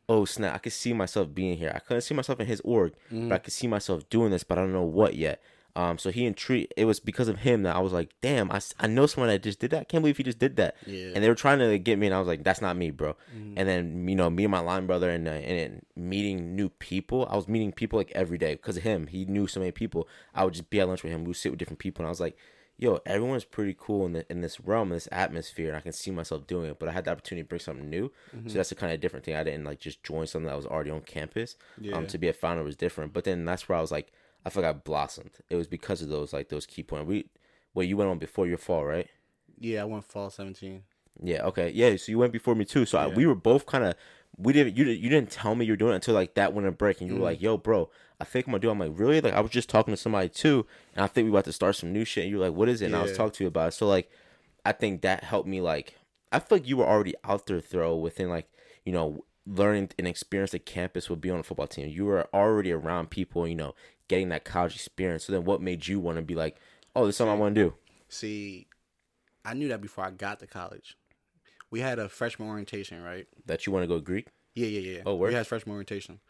oh 0.08 0.24
snap! 0.24 0.54
I 0.54 0.58
could 0.58 0.72
see 0.72 0.92
myself 0.92 1.34
being 1.34 1.58
here. 1.58 1.72
I 1.74 1.80
couldn't 1.80 2.02
see 2.02 2.14
myself 2.14 2.40
in 2.40 2.46
his 2.46 2.60
org, 2.64 2.94
but 3.10 3.34
I 3.34 3.38
could 3.38 3.52
see 3.52 3.66
myself 3.66 4.08
doing 4.08 4.30
this, 4.30 4.44
but 4.44 4.56
I 4.56 4.62
don't 4.62 4.72
know 4.72 4.82
what 4.82 5.14
yet. 5.14 5.42
Um, 5.74 5.98
so 5.98 6.10
he 6.10 6.24
intrigued. 6.24 6.72
It 6.74 6.86
was 6.86 7.00
because 7.00 7.28
of 7.28 7.40
him 7.40 7.64
that 7.64 7.76
I 7.76 7.80
was 7.80 7.92
like, 7.92 8.08
damn, 8.22 8.50
I, 8.50 8.60
I 8.80 8.86
know 8.86 9.04
someone 9.04 9.28
that 9.28 9.42
just 9.42 9.58
did 9.58 9.72
that. 9.72 9.80
I 9.82 9.84
can't 9.84 10.00
believe 10.00 10.16
he 10.16 10.22
just 10.22 10.38
did 10.38 10.56
that. 10.56 10.74
Yeah. 10.86 11.10
And 11.14 11.22
they 11.22 11.28
were 11.28 11.34
trying 11.34 11.58
to 11.58 11.78
get 11.78 11.98
me, 11.98 12.06
and 12.06 12.14
I 12.14 12.18
was 12.18 12.26
like, 12.26 12.44
that's 12.44 12.62
not 12.62 12.78
me, 12.78 12.90
bro. 12.90 13.14
And 13.56 13.68
then 13.68 14.08
you 14.08 14.14
know, 14.14 14.30
me 14.30 14.44
and 14.44 14.50
my 14.50 14.60
line 14.60 14.86
brother, 14.86 15.10
and 15.10 15.28
uh, 15.28 15.32
and 15.32 15.84
meeting 15.94 16.56
new 16.56 16.70
people. 16.70 17.26
I 17.30 17.36
was 17.36 17.46
meeting 17.46 17.72
people 17.72 17.98
like 17.98 18.10
every 18.14 18.38
day 18.38 18.54
because 18.54 18.78
of 18.78 18.84
him. 18.84 19.08
He 19.08 19.26
knew 19.26 19.46
so 19.46 19.60
many 19.60 19.70
people. 19.72 20.08
I 20.34 20.44
would 20.44 20.54
just 20.54 20.70
be 20.70 20.80
at 20.80 20.88
lunch 20.88 21.02
with 21.02 21.12
him. 21.12 21.24
We 21.24 21.28
would 21.28 21.36
sit 21.36 21.52
with 21.52 21.58
different 21.58 21.78
people, 21.78 22.02
and 22.02 22.06
I 22.06 22.10
was 22.10 22.20
like, 22.20 22.38
yo, 22.78 23.00
everyone's 23.06 23.44
pretty 23.44 23.74
cool 23.78 24.06
in 24.06 24.12
the, 24.12 24.30
in 24.30 24.40
this 24.40 24.60
realm, 24.60 24.88
in 24.88 24.96
this 24.96 25.08
atmosphere, 25.10 25.68
and 25.68 25.76
I 25.76 25.80
can 25.80 25.92
see 25.92 26.10
myself 26.10 26.46
doing 26.46 26.70
it. 26.70 26.78
But 26.78 26.88
I 26.88 26.92
had 26.92 27.04
the 27.04 27.12
opportunity 27.12 27.44
to 27.44 27.48
bring 27.48 27.60
something 27.60 27.88
new, 27.88 28.12
so 28.46 28.54
that's 28.54 28.72
a 28.72 28.74
kind 28.74 28.92
of 28.92 29.00
different 29.00 29.24
thing. 29.24 29.36
I 29.36 29.44
didn't 29.44 29.64
like 29.64 29.80
just 29.80 30.02
join 30.02 30.26
something 30.26 30.48
that 30.48 30.56
was 30.56 30.66
already 30.66 30.90
on 30.90 31.00
campus. 31.00 31.56
Yeah. 31.80 31.96
Um, 31.96 32.06
to 32.08 32.18
be 32.18 32.28
a 32.28 32.32
founder 32.32 32.62
was 32.62 32.76
different. 32.76 33.12
But 33.12 33.24
then 33.24 33.44
that's 33.44 33.68
where 33.68 33.78
I 33.78 33.80
was 33.80 33.92
like, 33.92 34.12
I 34.44 34.50
feel 34.50 34.62
like 34.62 34.70
I 34.70 34.78
blossomed. 34.78 35.32
It 35.48 35.56
was 35.56 35.66
because 35.66 36.02
of 36.02 36.08
those 36.08 36.32
like 36.32 36.48
those 36.48 36.66
key 36.66 36.82
points. 36.82 37.08
We, 37.08 37.26
well, 37.74 37.84
you 37.84 37.96
went 37.96 38.10
on 38.10 38.18
before 38.18 38.46
your 38.46 38.58
fall, 38.58 38.84
right? 38.84 39.08
Yeah, 39.58 39.82
I 39.82 39.84
went 39.84 40.04
fall 40.04 40.30
seventeen. 40.30 40.82
Yeah. 41.22 41.44
Okay. 41.46 41.70
Yeah. 41.70 41.96
So 41.96 42.12
you 42.12 42.18
went 42.18 42.32
before 42.32 42.54
me 42.54 42.64
too. 42.64 42.84
So 42.84 42.98
I, 42.98 43.06
we 43.06 43.26
were 43.26 43.34
both 43.34 43.66
kind 43.66 43.84
of. 43.84 43.94
We 44.38 44.52
didn't. 44.52 44.76
You 44.76 44.84
didn't. 44.84 45.00
You 45.00 45.08
didn't 45.08 45.30
tell 45.30 45.54
me 45.54 45.64
you're 45.64 45.76
doing 45.76 45.92
it 45.92 45.96
until 45.96 46.14
like 46.14 46.34
that 46.34 46.52
winter 46.52 46.70
break, 46.70 47.00
and 47.00 47.08
you 47.08 47.16
were 47.16 47.20
mm. 47.20 47.24
like, 47.24 47.42
"Yo, 47.42 47.56
bro, 47.56 47.90
I 48.20 48.24
think 48.24 48.46
I'm 48.46 48.52
gonna 48.52 48.60
do." 48.60 48.68
it." 48.68 48.72
I'm 48.72 48.78
like, 48.78 48.92
"Really?" 48.94 49.20
Like 49.20 49.34
I 49.34 49.40
was 49.40 49.50
just 49.50 49.68
talking 49.68 49.92
to 49.92 49.96
somebody 49.96 50.28
too, 50.28 50.66
and 50.94 51.04
I 51.04 51.06
think 51.06 51.24
we 51.24 51.30
about 51.30 51.44
to 51.44 51.52
start 51.52 51.76
some 51.76 51.92
new 51.92 52.04
shit. 52.04 52.24
And 52.24 52.30
you're 52.30 52.40
like, 52.40 52.52
"What 52.52 52.68
is 52.68 52.82
it?" 52.82 52.86
And 52.86 52.96
I 52.96 53.02
was 53.02 53.16
talking 53.16 53.32
to 53.32 53.44
you 53.44 53.48
about 53.48 53.68
it. 53.68 53.72
So 53.72 53.86
like, 53.86 54.10
I 54.64 54.72
think 54.72 55.02
that 55.02 55.24
helped 55.24 55.48
me. 55.48 55.60
Like, 55.60 55.96
I 56.32 56.38
feel 56.38 56.58
like 56.58 56.68
you 56.68 56.76
were 56.76 56.86
already 56.86 57.14
out 57.24 57.46
there, 57.46 57.60
throw 57.60 57.96
within 57.96 58.28
like 58.28 58.48
you 58.84 58.92
know 58.92 59.24
learning 59.46 59.90
and 59.98 60.08
experience 60.08 60.50
the 60.50 60.58
campus 60.58 61.08
would 61.08 61.20
be 61.20 61.30
on 61.30 61.38
a 61.38 61.42
football 61.42 61.66
team. 61.66 61.88
You 61.88 62.04
were 62.04 62.26
already 62.34 62.72
around 62.72 63.10
people, 63.10 63.46
you 63.46 63.54
know, 63.54 63.74
getting 64.08 64.28
that 64.30 64.44
college 64.44 64.74
experience. 64.74 65.24
So 65.24 65.32
then, 65.32 65.44
what 65.44 65.62
made 65.62 65.86
you 65.86 66.00
want 66.00 66.16
to 66.18 66.22
be 66.22 66.34
like, 66.34 66.56
"Oh, 66.94 67.06
this 67.06 67.14
is 67.14 67.18
something 67.18 67.34
I 67.34 67.38
want 67.38 67.54
to 67.54 67.62
do"? 67.62 67.74
See, 68.08 68.66
I 69.44 69.54
knew 69.54 69.68
that 69.68 69.80
before 69.80 70.04
I 70.04 70.10
got 70.10 70.40
to 70.40 70.46
college. 70.46 70.96
We 71.76 71.82
had 71.82 71.98
a 71.98 72.08
freshman 72.08 72.48
orientation, 72.48 73.02
right? 73.02 73.26
That 73.44 73.66
you 73.66 73.72
want 73.72 73.82
to 73.82 73.86
go 73.86 74.00
Greek? 74.00 74.28
Yeah, 74.54 74.66
yeah, 74.68 74.92
yeah. 74.96 75.02
Oh, 75.04 75.14
word? 75.14 75.28
we 75.28 75.34
had 75.34 75.46
freshman 75.46 75.72
orientation, 75.74 76.20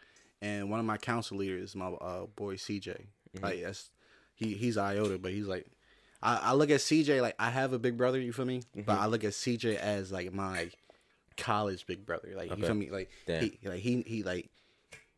and 0.42 0.68
one 0.68 0.80
of 0.80 0.86
my 0.86 0.97
council 0.97 1.36
leaders, 1.36 1.76
my 1.76 1.86
uh, 1.86 2.26
boy 2.34 2.57
CJ, 2.57 2.88
Mm-hmm. 3.36 3.44
like 3.44 3.62
that's 3.62 3.90
he 4.34 4.55
he's 4.55 4.76
iota, 4.76 5.18
but 5.18 5.30
he's 5.30 5.47
like, 5.47 5.66
I, 6.20 6.36
I 6.51 6.53
look 6.55 6.70
at 6.70 6.80
CJ 6.80 7.22
like 7.22 7.36
I 7.38 7.51
have 7.51 7.72
a 7.72 7.78
big 7.78 7.97
brother, 7.97 8.18
you 8.18 8.32
feel 8.32 8.44
me? 8.44 8.59
Mm-hmm. 8.59 8.80
But 8.86 8.99
I 8.99 9.07
look 9.07 9.22
at 9.22 9.30
CJ 9.34 9.76
as 9.76 10.11
like 10.11 10.32
my 10.32 10.70
college 11.36 11.86
big 11.86 12.05
brother, 12.05 12.32
like 12.34 12.49
you 12.49 12.55
Okay. 12.55 12.66
feel 12.66 12.74
me? 12.74 12.90
Like 12.90 13.09
Damn. 13.24 13.42
he 13.44 13.59
like 13.62 13.78
he 13.80 14.03
he 14.05 14.22
like 14.24 14.51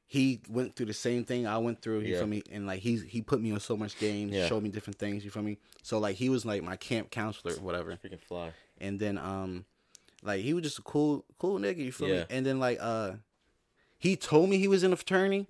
he 0.07 0.43
went 0.51 0.77
through 0.77 0.87
the 0.87 0.93
same 0.95 1.25
thing 1.25 1.47
I 1.47 1.57
went 1.57 1.81
through. 1.81 2.01
You 2.01 2.13
Yeah. 2.13 2.19
feel 2.19 2.27
me? 2.29 2.43
And 2.53 2.67
like 2.67 2.81
he's 2.81 3.03
he 3.03 3.23
put 3.23 3.41
me 3.41 3.51
on 3.53 3.61
so 3.61 3.79
much 3.79 3.99
games, 3.99 4.35
Yeah. 4.35 4.47
showed 4.47 4.63
me 4.63 4.69
different 4.69 4.99
things. 4.99 5.25
You 5.25 5.31
feel 5.31 5.43
me? 5.43 5.57
So 5.83 5.99
like 5.99 6.17
he 6.17 6.29
was 6.29 6.45
like 6.45 6.63
my 6.63 6.77
camp 6.77 7.11
counselor, 7.11 7.55
whatever. 7.63 7.97
Freaking 7.97 8.21
fly. 8.21 8.53
And 8.81 9.01
then 9.01 9.17
um, 9.19 9.65
like 10.23 10.41
he 10.43 10.53
was 10.55 10.65
just 10.65 10.79
a 10.79 10.83
cool 10.83 11.25
cool 11.39 11.59
nigga. 11.59 11.79
You 11.79 11.93
feel 11.93 12.09
Yeah. 12.09 12.21
me? 12.21 12.25
And 12.31 12.45
then 12.47 12.59
like 12.59 12.79
uh, 12.81 13.13
he 13.99 14.17
told 14.17 14.49
me 14.51 14.59
he 14.59 14.69
was 14.69 14.83
in 14.85 14.93
a 14.93 14.97
fraternity, 14.97 15.47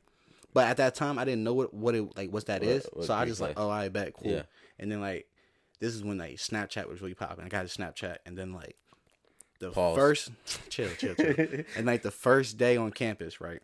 but 0.54 0.66
at 0.66 0.76
that 0.78 0.94
time 0.94 1.18
I 1.18 1.24
didn't 1.24 1.44
know 1.44 1.54
what 1.54 1.72
what 1.74 1.94
it 1.94 2.16
like 2.16 2.30
what 2.30 2.46
that 2.46 2.60
What- 2.62 2.68
is. 2.70 2.86
what 2.92 3.06
so 3.06 3.14
I 3.14 3.24
just 3.24 3.40
like 3.40 3.56
life. 3.58 3.64
oh 3.66 3.70
I 3.70 3.88
bet 3.88 4.14
cool. 4.14 4.30
Yeah. 4.30 4.42
And 4.78 4.90
then 4.92 5.00
like 5.00 5.26
this 5.80 5.94
is 5.94 6.02
when 6.02 6.18
like 6.18 6.36
Snapchat 6.36 6.88
was 6.88 7.00
really 7.00 7.14
popping. 7.14 7.44
I 7.44 7.48
got 7.48 7.64
a 7.64 7.68
Snapchat, 7.68 8.16
and 8.26 8.36
then 8.36 8.52
like 8.52 8.76
the 9.60 9.70
Pause. 9.70 9.96
first 9.96 10.30
chill 10.70 10.88
chill 10.98 11.14
chill, 11.14 11.34
and 11.76 11.86
like 11.86 12.02
the 12.02 12.10
first 12.10 12.58
day 12.58 12.76
on 12.76 12.90
campus, 12.90 13.40
right? 13.40 13.60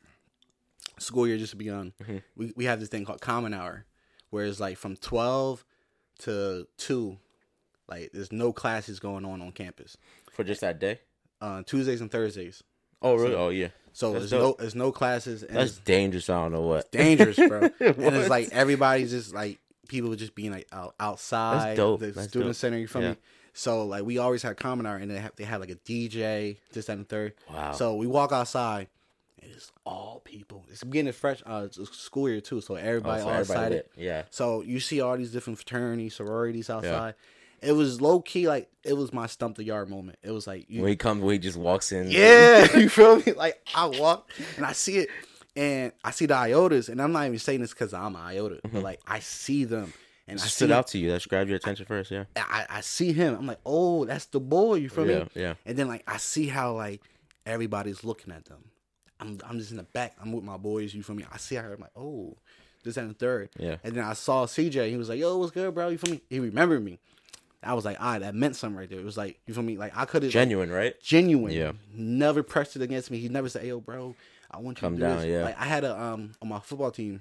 School 0.98 1.26
year 1.26 1.38
just 1.38 1.58
begun. 1.58 1.92
Mm-hmm. 2.02 2.18
We 2.36 2.52
we 2.56 2.64
have 2.66 2.78
this 2.80 2.88
thing 2.88 3.04
called 3.04 3.20
Common 3.20 3.52
Hour, 3.52 3.84
where 4.30 4.44
it's 4.46 4.60
like 4.60 4.76
from 4.78 4.96
twelve 4.96 5.64
to 6.20 6.68
two, 6.76 7.18
like 7.88 8.10
there's 8.12 8.30
no 8.30 8.52
classes 8.52 9.00
going 9.00 9.24
on 9.24 9.42
on 9.42 9.50
campus. 9.50 9.96
For 10.34 10.44
just 10.44 10.60
that 10.60 10.78
day? 10.78 11.00
Uh, 11.40 11.62
Tuesdays 11.64 12.00
and 12.00 12.10
Thursdays. 12.10 12.62
Oh, 13.02 13.14
really? 13.14 13.30
So- 13.32 13.36
oh, 13.38 13.48
yeah. 13.50 13.68
So 13.96 14.12
That's 14.12 14.22
there's 14.28 14.42
dope. 14.42 14.58
no 14.58 14.62
there's 14.62 14.74
no 14.74 14.90
classes 14.90 15.44
and 15.44 15.56
That's 15.56 15.78
dangerous. 15.78 16.28
I 16.28 16.42
don't 16.42 16.50
know 16.52 16.62
what. 16.62 16.90
dangerous, 16.90 17.36
bro. 17.36 17.60
and 17.80 18.16
it's 18.16 18.28
like 18.28 18.48
everybody's 18.50 19.10
just 19.12 19.32
like 19.32 19.60
people 19.88 20.12
just 20.16 20.34
being 20.34 20.50
like 20.50 20.66
out, 20.72 20.96
outside 20.98 21.76
dope. 21.76 22.00
the 22.00 22.06
That's 22.10 22.26
student 22.28 22.48
dope. 22.50 22.56
center. 22.56 22.76
You 22.78 22.88
feel 22.88 23.02
Yeah. 23.02 23.10
me? 23.10 23.16
So 23.52 23.86
like 23.86 24.02
we 24.04 24.18
always 24.18 24.42
had 24.42 24.56
common 24.56 24.84
hour 24.84 24.96
and 24.96 25.08
they 25.08 25.18
have 25.18 25.30
they 25.36 25.44
have 25.44 25.60
like 25.60 25.70
a 25.70 25.76
DJ, 25.76 26.56
this 26.72 26.86
that 26.86 26.96
and 26.96 27.08
third. 27.08 27.34
Wow. 27.48 27.70
So 27.70 27.94
we 27.94 28.08
walk 28.08 28.32
outside. 28.32 28.88
and 29.40 29.52
It's 29.52 29.70
all 29.86 30.20
people. 30.24 30.64
It's 30.72 30.82
beginning 30.82 31.12
fresh 31.12 31.40
uh, 31.46 31.62
it's 31.66 31.78
school 31.96 32.28
year 32.28 32.40
too, 32.40 32.60
so 32.62 32.74
Oh, 32.74 32.78
everybody 32.78 33.20
so 33.22 33.28
all 33.28 33.34
everybody 33.34 33.76
excited. 33.76 33.84
Yeah. 33.96 34.24
So 34.30 34.62
you 34.62 34.80
see 34.80 35.00
all 35.02 35.16
these 35.16 35.30
different 35.30 35.60
fraternities, 35.60 36.16
sororities 36.16 36.68
outside. 36.68 37.14
It 37.64 37.72
was 37.72 38.00
low 38.00 38.20
key 38.20 38.46
like 38.48 38.68
it 38.84 38.94
was 38.94 39.12
my 39.12 39.26
Stomp 39.26 39.56
the 39.56 39.64
Yard 39.64 39.88
moment. 39.88 40.18
It 40.22 40.30
was 40.30 40.46
like 40.46 40.66
you, 40.68 40.82
When 40.82 40.90
he 40.90 40.96
comes, 40.96 41.22
when 41.22 41.32
he 41.32 41.38
just 41.38 41.56
walks 41.56 41.92
in. 41.92 42.10
yeah, 42.10 42.76
you 42.76 42.88
feel 42.88 43.16
me? 43.16 43.32
Like 43.32 43.66
I 43.74 43.86
walk 43.86 44.30
and 44.56 44.66
I 44.66 44.72
see 44.72 44.98
it, 44.98 45.08
and 45.56 45.92
I 46.04 46.10
see 46.10 46.26
the 46.26 46.34
iotas, 46.34 46.88
and 46.88 47.00
I'm 47.00 47.12
not 47.12 47.26
even 47.26 47.38
saying 47.38 47.60
this 47.60 47.70
because 47.72 47.94
I'm 47.94 48.14
an 48.16 48.22
iota, 48.22 48.60
but 48.62 48.72
mm-hmm. 48.72 48.80
like 48.80 49.00
I 49.06 49.20
see 49.20 49.64
them, 49.64 49.92
and 50.26 50.38
I 50.38 50.42
Just 50.42 50.56
see 50.56 50.64
stood 50.64 50.72
out 50.72 50.88
to 50.88 50.98
you. 50.98 51.10
That's 51.10 51.26
grabbed 51.26 51.48
your 51.48 51.56
attention 51.56 51.86
first. 51.86 52.10
Yeah. 52.10 52.24
I, 52.36 52.66
I 52.68 52.80
see 52.80 53.12
him. 53.12 53.34
I'm 53.34 53.46
like, 53.46 53.60
oh, 53.64 54.04
that's 54.04 54.26
the 54.26 54.40
boy. 54.40 54.76
You 54.76 54.88
feel 54.88 55.08
Yeah. 55.08 55.18
me? 55.20 55.28
Yeah. 55.34 55.54
And 55.66 55.76
then 55.76 55.88
like 55.88 56.02
I 56.06 56.18
see 56.18 56.46
how 56.48 56.74
like 56.74 57.02
everybody's 57.46 58.04
looking 58.04 58.32
at 58.32 58.44
them. 58.46 58.64
I'm 59.20 59.38
I'm 59.48 59.58
just 59.58 59.70
in 59.70 59.76
the 59.76 59.82
back. 59.84 60.14
I'm 60.20 60.32
with 60.32 60.44
my 60.44 60.56
boys. 60.56 60.94
You 60.94 61.02
feel 61.02 61.16
me? 61.16 61.24
I 61.30 61.36
see 61.38 61.54
how 61.54 61.62
I'm 61.64 61.80
like, 61.80 61.96
oh, 61.96 62.36
this 62.84 62.96
and 62.96 63.10
the 63.10 63.14
third. 63.14 63.50
Yeah. 63.58 63.76
And 63.82 63.94
then 63.94 64.04
I 64.04 64.12
saw 64.12 64.46
CJ. 64.46 64.90
He 64.90 64.96
was 64.96 65.08
like, 65.08 65.18
yo, 65.18 65.36
what's 65.38 65.52
good, 65.52 65.74
bro? 65.74 65.88
You 65.88 65.98
feel 65.98 66.14
me? 66.14 66.20
He 66.28 66.38
remembered 66.38 66.84
me. 66.84 66.98
I 67.66 67.74
was 67.74 67.84
like, 67.84 67.96
ah, 68.00 68.18
that 68.18 68.34
meant 68.34 68.56
something 68.56 68.76
right 68.78 68.88
there. 68.88 68.98
It 68.98 69.04
was 69.04 69.16
like, 69.16 69.40
you 69.46 69.54
feel 69.54 69.62
me? 69.62 69.76
Like 69.76 69.96
I 69.96 70.04
could 70.04 70.22
have 70.22 70.32
Genuine, 70.32 70.70
right? 70.70 71.00
genuine. 71.02 71.52
Yeah. 71.52 71.72
Never 71.94 72.42
pressed 72.42 72.76
it 72.76 72.82
against 72.82 73.10
me. 73.10 73.18
He 73.18 73.28
never 73.28 73.48
said, 73.48 73.62
"Hey, 73.62 73.68
yo, 73.68 73.80
bro, 73.80 74.14
I 74.50 74.58
want 74.58 74.78
you 74.78 74.80
Come 74.80 74.94
to 74.96 75.00
do 75.00 75.06
down, 75.06 75.16
this." 75.18 75.26
yeah. 75.26 75.44
Like 75.44 75.60
I 75.60 75.64
had 75.64 75.84
a 75.84 76.00
um 76.00 76.32
on 76.42 76.48
my 76.48 76.60
football 76.60 76.90
team. 76.90 77.20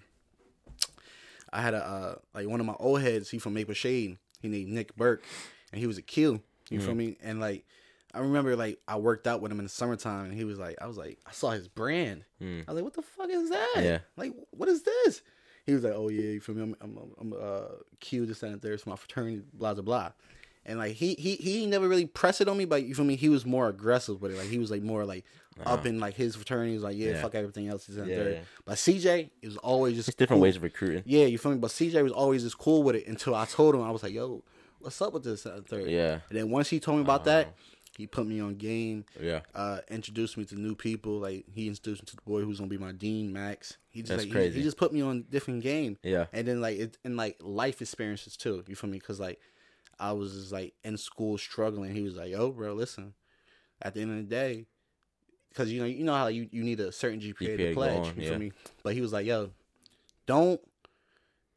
I 1.51 1.61
had 1.61 1.73
a 1.73 1.85
uh 1.85 2.15
like 2.33 2.47
one 2.47 2.59
of 2.59 2.65
my 2.65 2.75
old 2.79 3.01
heads. 3.01 3.29
He 3.29 3.37
from 3.39 3.53
Maple 3.53 3.73
Shade. 3.73 4.17
He 4.41 4.47
named 4.47 4.69
Nick 4.71 4.95
Burke, 4.95 5.23
and 5.71 5.79
he 5.79 5.87
was 5.87 5.97
a 5.97 6.01
Q. 6.01 6.41
You 6.69 6.77
Mm-hmm. 6.79 6.85
feel 6.87 6.95
me? 6.95 7.17
And 7.21 7.39
like 7.39 7.65
I 8.13 8.19
remember, 8.19 8.55
like 8.55 8.79
I 8.87 8.97
worked 8.97 9.27
out 9.27 9.41
with 9.41 9.51
him 9.51 9.59
in 9.59 9.65
the 9.65 9.69
summertime, 9.69 10.25
and 10.25 10.33
he 10.33 10.43
was 10.43 10.59
like, 10.59 10.77
I 10.81 10.87
was 10.87 10.97
like, 10.97 11.19
I 11.25 11.31
saw 11.31 11.51
his 11.51 11.67
brand. 11.67 12.23
I 12.41 12.63
was 12.67 12.75
like, 12.75 12.83
what 12.83 12.93
the 12.93 13.01
fuck 13.01 13.29
is 13.29 13.49
that? 13.49 13.73
Yeah. 13.77 13.99
Like, 14.17 14.33
what 14.51 14.67
is 14.69 14.83
this? 14.83 15.21
He 15.65 15.73
was 15.73 15.83
like, 15.83 15.93
oh 15.95 16.09
yeah, 16.09 16.21
you 16.31 16.39
feel 16.41 16.55
me? 16.55 16.61
I'm 16.63 16.75
I'm, 16.81 16.97
I'm 17.19 17.33
uh 17.33 17.61
Q 17.99 18.25
this 18.25 18.43
and 18.43 18.59
there. 18.61 18.73
It's 18.73 18.85
my 18.85 18.95
fraternity, 18.95 19.43
blah 19.53 19.73
blah 19.73 19.83
blah. 19.83 20.11
And 20.65 20.77
like 20.79 20.93
he 20.93 21.13
he 21.15 21.35
he 21.35 21.65
never 21.65 21.87
really 21.87 22.05
pressed 22.05 22.41
it 22.41 22.47
on 22.47 22.57
me, 22.57 22.65
but 22.65 22.83
you 22.83 22.95
feel 22.95 23.05
me? 23.05 23.15
He 23.15 23.29
was 23.29 23.45
more 23.45 23.67
aggressive 23.69 24.21
with 24.21 24.31
it. 24.31 24.37
Like 24.37 24.47
he 24.47 24.57
was 24.59 24.71
like 24.71 24.81
more 24.81 25.05
like 25.05 25.25
up 25.65 25.85
in 25.85 25.99
like 25.99 26.15
his 26.15 26.35
fraternity. 26.35 26.69
He 26.71 26.75
was 26.75 26.83
like, 26.83 26.95
yeah, 26.97 27.07
Uh-huh. 27.07 27.15
Yeah. 27.17 27.21
fuck 27.21 27.35
everything 27.35 27.67
else. 27.67 27.85
This 27.85 27.97
and 27.97 28.07
Yeah, 28.09 28.15
third. 28.15 28.33
yeah. 28.33 28.39
But 28.65 28.75
CJ 28.75 29.29
is 29.41 29.57
always 29.57 29.95
just 29.95 30.07
It's 30.09 30.15
different 30.15 30.37
cool. 30.39 30.43
ways 30.43 30.55
of 30.55 30.63
recruiting. 30.63 31.03
Yeah, 31.05 31.25
you 31.25 31.37
feel 31.37 31.51
me? 31.51 31.57
But 31.59 31.71
CJ 31.71 32.01
was 32.01 32.11
always 32.13 32.43
just 32.43 32.57
cool 32.57 32.81
with 32.83 32.95
it 32.95 33.07
until 33.07 33.35
I 33.35 33.45
told 33.45 33.75
him 33.75 33.81
I 33.83 33.91
was 33.91 34.03
like, 34.03 34.13
yo, 34.13 34.41
what's 34.79 35.01
up 35.01 35.13
with 35.13 35.23
this 35.25 35.45
and 35.45 35.65
third? 35.65 35.89
Yeah. 35.89 36.19
And 36.29 36.37
then 36.39 36.49
once 36.49 36.69
he 36.69 36.79
told 36.79 36.97
me 36.97 37.03
about 37.03 37.25
that, 37.25 37.53
He 37.97 38.07
put 38.07 38.25
me 38.25 38.39
on 38.39 38.55
game. 38.55 39.05
Yeah. 39.19 39.41
Uh, 39.53 39.79
introduced 39.89 40.37
me 40.37 40.45
to 40.45 40.55
new 40.55 40.75
people. 40.75 41.19
Like 41.19 41.45
he 41.53 41.67
introduced 41.67 42.01
me 42.01 42.05
to 42.07 42.15
the 42.15 42.21
boy 42.23 42.41
who's 42.41 42.59
gonna 42.59 42.69
be 42.69 42.77
my 42.77 42.91
dean, 42.91 43.31
Max. 43.31 43.77
He 43.89 44.01
just 44.01 44.09
That's 44.09 44.21
like 44.23 44.27
he- 44.27 44.33
crazy. 44.33 44.57
He, 44.57 44.63
just 44.63 44.77
put 44.77 44.91
me 44.91 45.01
on 45.01 45.25
different 45.29 45.61
game. 45.61 45.97
Yeah. 46.01 46.25
And 46.33 46.47
then 46.47 46.59
like 46.59 46.79
it 46.79 46.97
and 47.03 47.15
like 47.15 47.37
life 47.39 47.81
experiences 47.81 48.35
too. 48.35 48.63
You 48.67 48.75
feel 48.75 48.89
me? 48.89 48.97
Because 48.97 49.19
like 49.19 49.39
I 49.99 50.11
was 50.13 50.33
just 50.33 50.51
like 50.51 50.73
in 50.83 50.97
school 50.97 51.37
struggling. 51.37 51.93
He 51.93 52.01
was 52.01 52.15
like, 52.15 52.31
"Yo, 52.31 52.51
bro, 52.51 52.73
listen. 52.73 53.13
At 53.81 53.93
the 53.93 54.01
end 54.01 54.11
of 54.11 54.17
the 54.17 54.35
day, 54.35 54.65
because 55.49 55.71
you 55.71 55.79
know 55.79 55.85
you 55.85 56.03
know 56.03 56.15
how 56.15 56.27
you, 56.27 56.47
you 56.51 56.63
need 56.63 56.79
a 56.79 56.91
certain 56.91 57.19
GPA, 57.19 57.35
GPA 57.35 57.57
to 57.57 57.73
pledge. 57.73 58.07
on, 58.07 58.15
you 58.15 58.23
yeah. 58.23 58.29
feel 58.29 58.39
me? 58.39 58.51
But 58.81 58.93
he 58.95 59.01
was 59.01 59.13
like, 59.13 59.25
"Yo, 59.25 59.51
don't 60.25 60.59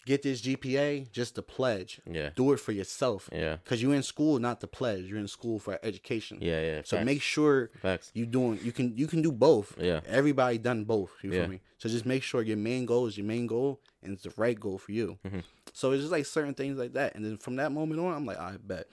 get 0.06 0.22
this 0.22 0.40
GPA 0.40 1.10
just 1.12 1.34
to 1.34 1.42
pledge. 1.42 2.00
Yeah. 2.10 2.30
Do 2.34 2.52
it 2.52 2.60
for 2.60 2.72
yourself. 2.72 3.28
Yeah. 3.32 3.56
Because 3.62 3.82
you're 3.82 3.94
in 3.94 4.02
school 4.02 4.38
not 4.38 4.60
to 4.62 4.66
pledge. 4.66 5.04
You're 5.04 5.18
in 5.18 5.28
school 5.28 5.58
for 5.58 5.78
education. 5.82 6.38
Yeah. 6.40 6.62
Yeah. 6.62 6.80
So 6.84 6.96
facts. 6.96 7.04
make 7.06 7.20
sure 7.20 7.70
facts. 7.82 8.10
you 8.14 8.24
doing 8.24 8.58
you 8.62 8.72
can 8.72 8.96
you 8.96 9.06
can 9.06 9.20
do 9.20 9.30
both. 9.32 9.76
Yeah. 9.78 10.00
Everybody 10.06 10.56
done 10.56 10.84
both. 10.84 11.10
You 11.22 11.32
Yeah. 11.32 11.40
feel 11.42 11.48
me? 11.50 11.60
So 11.78 11.88
just 11.90 12.06
make 12.06 12.22
sure 12.22 12.40
your 12.42 12.56
main 12.56 12.86
goal 12.86 13.06
is 13.06 13.18
your 13.18 13.26
main 13.26 13.46
goal 13.46 13.80
and 14.02 14.14
it's 14.14 14.22
the 14.22 14.32
right 14.38 14.58
goal 14.58 14.78
for 14.78 14.92
you. 14.92 15.18
Mhm. 15.26 15.42
So 15.74 15.90
it's 15.92 16.00
just 16.02 16.12
like 16.12 16.24
certain 16.24 16.54
things 16.54 16.78
like 16.78 16.94
that. 16.94 17.14
And 17.16 17.22
then 17.24 17.36
from 17.36 17.56
that 17.56 17.70
moment 17.72 18.00
on, 18.00 18.14
I'm 18.14 18.24
like, 18.24 18.38
I 18.38 18.56
bet. 18.56 18.86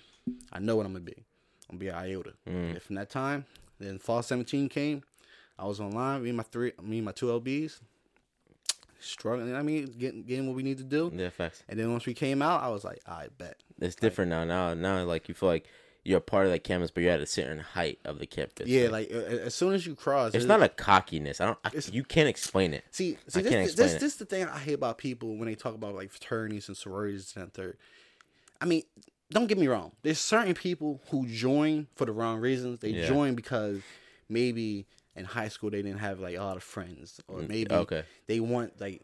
I 0.52 0.60
know 0.60 0.76
what 0.76 0.86
I'm 0.86 0.92
gonna 0.94 1.06
be. 1.06 1.14
I'm 1.70 1.78
gonna 1.78 1.80
be 1.80 1.88
an 1.88 1.96
iota. 1.96 2.34
Mm. 2.48 2.72
And 2.72 2.82
from 2.82 2.96
that 2.98 3.10
time, 3.10 3.46
then 3.80 4.00
fall 4.00 4.22
17 4.22 4.68
came. 4.68 5.04
I 5.58 5.66
was 5.66 5.80
online. 5.80 6.24
Me 6.24 6.30
and 6.30 6.38
my 6.38 6.44
three, 6.44 6.74
me 6.82 6.98
and 6.98 7.06
my 7.06 7.12
two 7.12 7.28
LBs, 7.28 7.80
struggling. 9.04 9.56
I 9.56 9.62
mean, 9.62 9.86
getting 9.98 10.24
getting 10.24 10.48
what 10.48 10.56
we 10.56 10.64
need 10.64 10.78
to 10.78 10.84
do. 10.84 11.12
Yeah. 11.14 11.30
Facts. 11.30 11.64
And 11.70 11.80
then 11.80 11.92
once 11.92 12.06
we 12.06 12.14
came 12.14 12.42
out, 12.42 12.64
I 12.64 12.70
was 12.70 12.84
like, 12.84 13.02
I 13.08 13.28
bet. 13.38 13.62
It's 13.80 13.96
different 13.96 14.30
now. 14.30 14.44
Now, 14.44 14.74
now, 14.74 15.04
like 15.04 15.28
you 15.28 15.34
feel 15.34 15.50
like 15.50 15.68
you're 16.04 16.18
a 16.18 16.22
part 16.22 16.46
of 16.46 16.52
that 16.52 16.64
campus, 16.64 16.92
but 16.92 17.02
you're 17.02 17.14
at 17.14 17.22
a 17.22 17.26
certain 17.26 17.60
height 17.60 18.00
of 18.04 18.20
the 18.20 18.28
campus. 18.28 18.68
Yeah, 18.68 18.90
like 18.90 19.10
uh, 19.14 19.18
as 19.18 19.56
soon 19.56 19.74
as 19.74 19.86
you 19.86 19.96
cross, 19.96 20.34
it's 20.34 20.46
not 20.46 20.62
a 20.62 20.70
cockiness. 20.70 21.40
I 21.40 21.46
don't. 21.46 21.58
I, 21.64 21.72
you 21.92 22.04
can't 22.04 22.28
explain 22.28 22.74
it. 22.74 22.84
See, 22.92 23.18
see, 23.28 23.40
I 23.40 23.44
this, 23.44 23.52
this, 23.52 23.76
this, 23.76 23.94
it. 23.94 24.00
this 24.00 24.14
is 24.14 24.20
the 24.20 24.26
thing 24.26 24.46
I 24.46 24.60
hate 24.60 24.74
about 24.74 24.98
people 24.98 25.38
when 25.38 25.48
they 25.48 25.56
talk 25.56 25.76
about 25.76 25.96
like 25.96 26.12
fraternities 26.12 26.68
and 26.68 26.76
sororities 26.76 27.34
and 27.38 27.54
third. 27.54 27.78
I 28.60 28.66
mean, 28.66 28.84
don't 29.32 29.48
get 29.48 29.58
me 29.58 29.68
wrong. 29.68 29.92
There's 30.04 30.20
certain 30.20 30.54
people 30.54 31.02
who 31.10 31.26
join 31.28 31.88
for 31.96 32.06
the 32.06 32.12
wrong 32.12 32.40
reasons. 32.40 32.80
They 32.80 32.90
Yeah. 32.90 33.08
join 33.08 33.36
because 33.36 33.82
maybe 34.30 34.86
in 35.16 35.26
high 35.26 35.48
school 35.50 35.70
they 35.70 35.82
didn't 35.82 36.00
have 36.00 36.20
like 36.20 36.36
a 36.36 36.42
lot 36.44 36.58
of 36.58 36.64
friends, 36.64 37.20
or 37.28 37.40
maybe 37.42 37.66
Mm, 37.66 37.82
okay. 37.82 38.04
they 38.28 38.40
want 38.40 38.80
like 38.82 39.02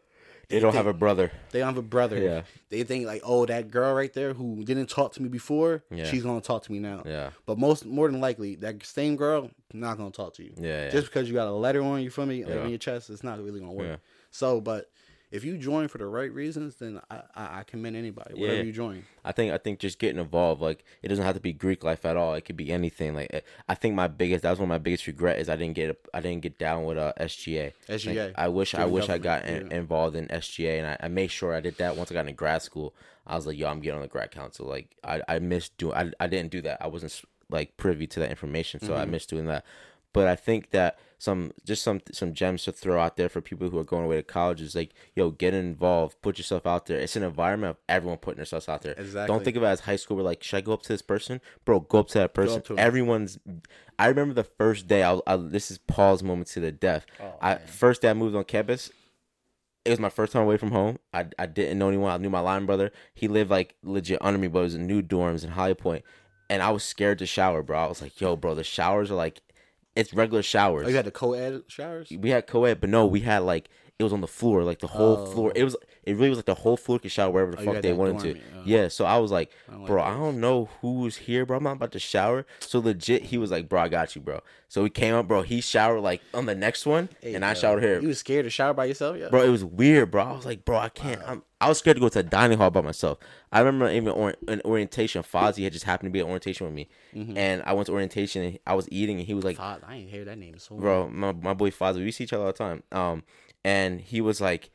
They 0.48 0.58
don't 0.58 0.74
have 0.74 0.88
a 0.88 0.92
brother. 0.92 1.30
they 1.52 1.60
don't 1.60 1.68
have 1.68 1.76
a 1.76 1.82
brother. 1.82 2.18
Yeah. 2.18 2.42
They 2.70 2.82
think 2.82 3.06
like, 3.06 3.22
oh, 3.24 3.46
that 3.46 3.70
girl 3.70 3.94
right 3.94 4.12
there 4.12 4.34
who 4.34 4.64
didn't 4.64 4.88
talk 4.88 5.12
to 5.14 5.22
me 5.22 5.28
before, 5.28 5.84
Yeah. 5.90 6.04
she's 6.06 6.22
gonna 6.24 6.40
talk 6.40 6.64
to 6.64 6.72
me 6.72 6.80
now. 6.80 7.02
Yeah. 7.06 7.30
But 7.46 7.58
most 7.58 7.86
more 7.86 8.10
than 8.10 8.20
likely, 8.20 8.56
that 8.56 8.84
same 8.84 9.14
girl 9.16 9.50
not 9.72 9.96
gonna 9.96 10.10
talk 10.10 10.34
to 10.34 10.42
you. 10.42 10.52
Yeah. 10.58 10.84
yeah. 10.86 10.90
Just 10.90 11.06
because 11.06 11.28
you 11.28 11.34
got 11.34 11.46
a 11.46 11.52
letter 11.52 11.82
on 11.82 12.02
you 12.02 12.10
from 12.10 12.28
me 12.30 12.44
like, 12.44 12.54
Yeah. 12.54 12.62
on 12.62 12.68
your 12.70 12.78
chest, 12.78 13.10
it's 13.10 13.22
not 13.22 13.38
really 13.42 13.60
gonna 13.60 13.72
work. 13.72 14.00
So, 14.32 14.60
but 14.60 14.90
if 15.30 15.44
you 15.44 15.56
join 15.58 15.86
for 15.88 15.98
the 15.98 16.06
right 16.06 16.32
reasons, 16.32 16.76
then 16.76 17.00
I, 17.10 17.22
I, 17.34 17.58
I 17.60 17.62
commend 17.64 17.96
anybody, 17.96 18.34
whatever 18.34 18.56
Yeah. 18.58 18.62
you 18.64 18.72
join. 18.72 19.04
I 19.24 19.32
think 19.32 19.52
I 19.52 19.58
think 19.58 19.78
just 19.78 19.98
getting 19.98 20.18
involved, 20.20 20.60
like 20.60 20.84
it 21.02 21.08
doesn't 21.08 21.24
have 21.24 21.34
to 21.34 21.40
be 21.40 21.52
Greek 21.52 21.84
life 21.84 22.04
at 22.04 22.16
all. 22.16 22.34
It 22.34 22.42
could 22.44 22.56
be 22.56 22.72
anything. 22.72 23.14
Like 23.14 23.28
eh, 23.32 23.40
I 23.68 23.74
think 23.74 23.94
my 23.94 24.08
biggest 24.08 24.42
that 24.42 24.50
was 24.50 24.58
one 24.58 24.64
of 24.66 24.70
my 24.70 24.78
biggest 24.78 25.06
regret 25.06 25.38
is 25.38 25.48
I 25.48 25.56
didn't 25.56 25.74
get 25.76 25.96
I 26.12 26.20
didn't 26.20 26.42
get 26.42 26.58
down 26.58 26.84
with 26.84 26.98
uh, 26.98 27.12
SGA. 27.20 27.72
SGA. 27.88 28.26
Like, 28.28 28.34
I 28.38 28.48
wish 28.48 28.74
I 28.74 28.78
Student 28.78 28.92
wish 28.92 29.08
I 29.08 29.18
got 29.18 29.44
in, 29.44 29.68
yeah. 29.70 29.76
involved 29.76 30.16
in 30.16 30.26
SGA 30.28 30.78
and 30.78 30.86
I, 30.86 30.96
I 31.06 31.08
made 31.08 31.30
sure 31.30 31.54
I 31.54 31.60
did 31.60 31.76
that 31.78 31.96
once 31.96 32.10
I 32.10 32.14
got 32.14 32.20
into 32.22 32.32
grad 32.32 32.62
school. 32.62 32.94
I 33.26 33.36
was 33.36 33.46
like, 33.46 33.56
yo, 33.58 33.68
I'm 33.68 33.80
getting 33.80 33.96
on 33.96 34.02
the 34.02 34.08
grad 34.08 34.30
council. 34.32 34.66
Like 34.66 34.96
I 35.04 35.22
I 35.28 35.38
missed 35.38 35.76
doing 35.78 35.94
I 35.94 36.10
I 36.18 36.26
didn't 36.26 36.50
do 36.50 36.60
that. 36.62 36.82
I 36.82 36.88
wasn't 36.88 37.20
like 37.50 37.76
privy 37.76 38.06
to 38.06 38.20
that 38.20 38.30
information, 38.30 38.80
so 38.80 38.94
I 38.94 39.02
Mm-hmm. 39.02 39.10
missed 39.10 39.30
doing 39.30 39.46
that. 39.46 39.64
But 40.12 40.26
I 40.26 40.36
think 40.36 40.70
that 40.70 40.98
some 41.20 41.52
just 41.66 41.82
some 41.82 42.00
some 42.12 42.32
gems 42.32 42.64
to 42.64 42.72
throw 42.72 42.98
out 42.98 43.16
there 43.18 43.28
for 43.28 43.42
people 43.42 43.68
who 43.68 43.78
are 43.78 43.84
going 43.84 44.06
away 44.06 44.16
to 44.16 44.22
college 44.22 44.62
is 44.62 44.74
like, 44.74 44.92
yo, 45.14 45.30
get 45.30 45.52
involved, 45.52 46.20
put 46.22 46.38
yourself 46.38 46.66
out 46.66 46.86
there. 46.86 46.98
It's 46.98 47.14
an 47.14 47.22
environment 47.22 47.72
of 47.72 47.76
everyone 47.90 48.16
putting 48.18 48.38
themselves 48.38 48.68
out 48.70 48.80
there. 48.80 48.94
Exactly. 48.96 49.26
Don't 49.26 49.44
think 49.44 49.56
of 49.56 49.62
it 49.62 49.66
as 49.66 49.80
high 49.80 49.96
school. 49.96 50.16
We're 50.16 50.22
like, 50.22 50.42
should 50.42 50.56
I 50.56 50.60
go 50.62 50.72
up 50.72 50.82
to 50.82 50.88
this 50.88 51.02
person, 51.02 51.42
bro? 51.66 51.80
Go 51.80 51.98
up 51.98 52.08
to 52.08 52.18
that 52.18 52.32
person. 52.32 52.62
to. 52.62 52.78
Everyone's. 52.78 53.38
I 53.98 54.06
remember 54.06 54.32
the 54.32 54.44
first 54.44 54.88
day. 54.88 55.04
I, 55.04 55.20
I 55.26 55.36
this 55.36 55.70
is 55.70 55.76
Paul's 55.76 56.22
moment 56.22 56.48
to 56.48 56.60
the 56.60 56.72
death. 56.72 57.04
Oh, 57.22 57.34
I 57.42 57.56
first 57.56 58.00
day 58.00 58.08
I 58.08 58.14
moved 58.14 58.34
on 58.34 58.44
campus. 58.44 58.90
It 59.84 59.90
was 59.90 60.00
my 60.00 60.10
first 60.10 60.32
time 60.32 60.42
away 60.42 60.56
from 60.56 60.70
home. 60.70 60.98
I, 61.12 61.26
I 61.38 61.46
didn't 61.46 61.78
know 61.78 61.88
anyone. 61.88 62.12
I 62.12 62.16
knew 62.16 62.30
my 62.30 62.40
line 62.40 62.64
brother. 62.64 62.92
He 63.14 63.28
lived 63.28 63.50
like 63.50 63.74
legit 63.82 64.18
under 64.22 64.38
me, 64.38 64.48
but 64.48 64.60
it 64.60 64.62
was 64.62 64.74
in 64.74 64.86
new 64.86 65.02
dorms 65.02 65.44
in 65.44 65.50
High 65.50 65.74
Point, 65.74 66.04
and 66.48 66.62
I 66.62 66.70
was 66.70 66.82
scared 66.82 67.18
to 67.18 67.26
shower, 67.26 67.62
bro. 67.62 67.78
I 67.78 67.88
was 67.88 68.00
like, 68.00 68.18
yo, 68.20 68.36
bro, 68.36 68.54
the 68.54 68.64
showers 68.64 69.10
are 69.10 69.14
like, 69.16 69.40
it's 69.96 70.12
regular 70.14 70.42
showers. 70.42 70.86
Oh, 70.86 70.90
you 70.90 70.96
had 70.96 71.04
the 71.04 71.10
co-ed 71.10 71.62
showers? 71.68 72.10
we 72.18 72.30
had 72.30 72.46
co-ed, 72.46 72.80
but 72.80 72.90
no, 72.90 73.06
we 73.06 73.20
had 73.20 73.38
like 73.40 73.68
it 73.98 74.02
was 74.04 74.12
on 74.12 74.20
the 74.22 74.26
floor, 74.26 74.64
like 74.64 74.78
the 74.78 74.86
whole 74.86 75.18
Oh. 75.18 75.26
floor. 75.26 75.52
It 75.54 75.64
was 75.64 75.76
it 76.04 76.14
really 76.16 76.30
was 76.30 76.38
like 76.38 76.46
the 76.46 76.54
whole 76.54 76.76
floor 76.76 76.98
could 76.98 77.10
shower 77.10 77.30
wherever 77.30 77.52
the 77.52 77.60
Oh, 77.60 77.64
fuck 77.74 77.82
they 77.82 77.92
wanted 77.92 78.20
to. 78.22 78.32
dorm, 78.34 78.44
yeah. 78.64 78.88
So 78.88 79.04
I 79.04 79.18
was 79.18 79.30
like, 79.30 79.50
like 79.68 79.86
bro, 79.86 80.02
I 80.02 80.14
don't 80.14 80.40
know 80.40 80.68
who's 80.80 81.16
here, 81.16 81.44
bro. 81.44 81.58
I'm 81.58 81.64
not 81.64 81.72
about 81.72 81.92
to 81.92 81.98
shower. 81.98 82.46
So 82.60 82.78
legit, 82.78 83.24
he 83.24 83.38
was 83.38 83.50
like, 83.50 83.68
bro, 83.68 83.80
I 83.82 83.88
got 83.88 84.14
you, 84.16 84.22
bro. 84.22 84.40
So 84.68 84.82
we 84.82 84.90
came 84.90 85.14
up, 85.14 85.28
bro. 85.28 85.42
He 85.42 85.60
showered 85.60 86.00
like 86.00 86.22
on 86.32 86.46
the 86.46 86.54
next 86.54 86.86
one, 86.86 87.08
Hey, 87.20 87.34
and 87.34 87.44
I 87.44 87.54
showered 87.54 87.82
here, 87.82 88.00
You 88.00 88.08
was 88.08 88.18
scared 88.18 88.44
to 88.44 88.50
shower 88.50 88.72
by 88.72 88.86
yourself? 88.86 89.16
Yeah. 89.18 89.28
bro. 89.28 89.42
It 89.42 89.48
was 89.50 89.64
weird, 89.64 90.10
bro. 90.10 90.24
I 90.24 90.32
was 90.32 90.46
like, 90.46 90.64
bro, 90.64 90.78
I 90.78 90.88
can't. 90.88 91.20
I'm, 91.26 91.42
I 91.62 91.68
was 91.68 91.78
scared 91.78 91.96
to 91.98 92.00
go 92.00 92.08
to 92.08 92.20
a 92.20 92.22
dining 92.22 92.56
hall 92.56 92.70
by 92.70 92.80
myself. 92.80 93.18
I 93.52 93.58
remember 93.60 93.90
even 93.90 94.08
or, 94.14 94.34
in 94.48 94.62
orientation, 94.64 95.22
Fozzie 95.22 95.64
had 95.64 95.74
just 95.74 95.84
happened 95.84 96.06
to 96.08 96.10
be 96.10 96.20
at 96.20 96.24
orientation 96.24 96.66
with 96.66 96.74
me, 96.74 96.88
Mm-hmm. 97.14 97.36
and 97.36 97.62
I 97.66 97.74
went 97.74 97.86
to 97.86 97.92
orientation. 97.92 98.42
and 98.42 98.58
I 98.66 98.74
was 98.74 98.88
eating, 98.90 99.18
and 99.18 99.26
he 99.26 99.34
was 99.34 99.44
like, 99.44 99.60
I 99.60 99.76
ain't 99.90 100.08
hear 100.08 100.24
that 100.24 100.38
name 100.38 100.58
so 100.58 100.76
bro, 100.76 101.10
my, 101.10 101.32
my 101.32 101.52
boy 101.52 101.70
Fozzie, 101.70 101.96
we 102.02 102.12
see 102.12 102.24
each 102.24 102.32
other 102.32 102.44
all 102.44 102.52
the 102.52 102.56
time. 102.58 102.82
Um, 102.92 103.24
and 103.64 104.00
he 104.00 104.20
was 104.22 104.40
like, 104.40 104.70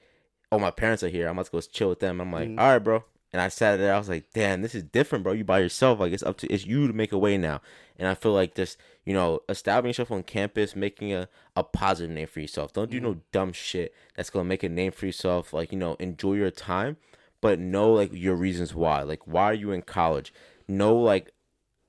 "Oh, 0.56 0.60
my 0.60 0.72
parents 0.72 1.04
are 1.04 1.10
here. 1.10 1.28
I'm 1.28 1.36
about 1.38 1.46
to 1.48 1.52
go 1.52 1.62
chill 1.62 1.90
with 1.90 2.00
them." 2.00 2.20
I'm 2.22 2.32
like, 2.32 2.50
Mhm. 2.50 2.60
"All 2.60 2.70
right, 2.72 2.80
bro." 2.80 3.04
And 3.34 3.42
I 3.42 3.50
sat 3.50 3.78
there. 3.78 3.94
I 3.94 3.98
was 3.98 4.08
like, 4.08 4.32
"Damn, 4.34 4.62
this 4.62 4.74
is 4.74 4.84
different, 4.84 5.24
bro. 5.24 5.34
You 5.34 5.44
by 5.44 5.60
yourself. 5.60 6.00
Like 6.00 6.14
it's 6.14 6.24
up 6.24 6.38
to 6.38 6.48
it's 6.48 6.66
you 6.66 6.88
to 6.88 6.94
make 6.94 7.12
a 7.12 7.18
way 7.18 7.38
now." 7.38 7.62
And 7.98 8.08
I 8.08 8.14
feel 8.14 8.34
like 8.34 8.56
this, 8.56 8.78
you 9.06 9.14
know, 9.14 9.42
establishing 9.50 9.90
yourself 9.90 10.12
on 10.12 10.24
campus, 10.24 10.76
making 10.76 11.14
a, 11.14 11.28
a 11.56 11.64
positive 11.64 12.12
name 12.16 12.28
for 12.28 12.40
yourself. 12.40 12.72
Don't 12.74 12.92
do 12.92 13.00
no 13.00 13.22
dumb 13.32 13.52
shit 13.54 13.94
that's 14.16 14.30
gonna 14.30 14.46
make 14.46 14.64
a 14.64 14.70
name 14.70 14.92
for 14.94 15.06
yourself. 15.06 15.54
Like 15.54 15.72
you 15.74 15.78
know, 15.78 15.96
enjoy 16.00 16.34
your 16.36 16.52
time, 16.52 16.96
but 17.42 17.60
know 17.60 17.92
like 17.92 18.12
your 18.14 18.36
reasons 18.36 18.74
why. 18.74 19.02
Like 19.02 19.26
why 19.26 19.44
are 19.46 19.54
you 19.54 19.72
in 19.72 19.82
college? 19.82 20.34
Know 20.68 20.96
like 20.96 21.32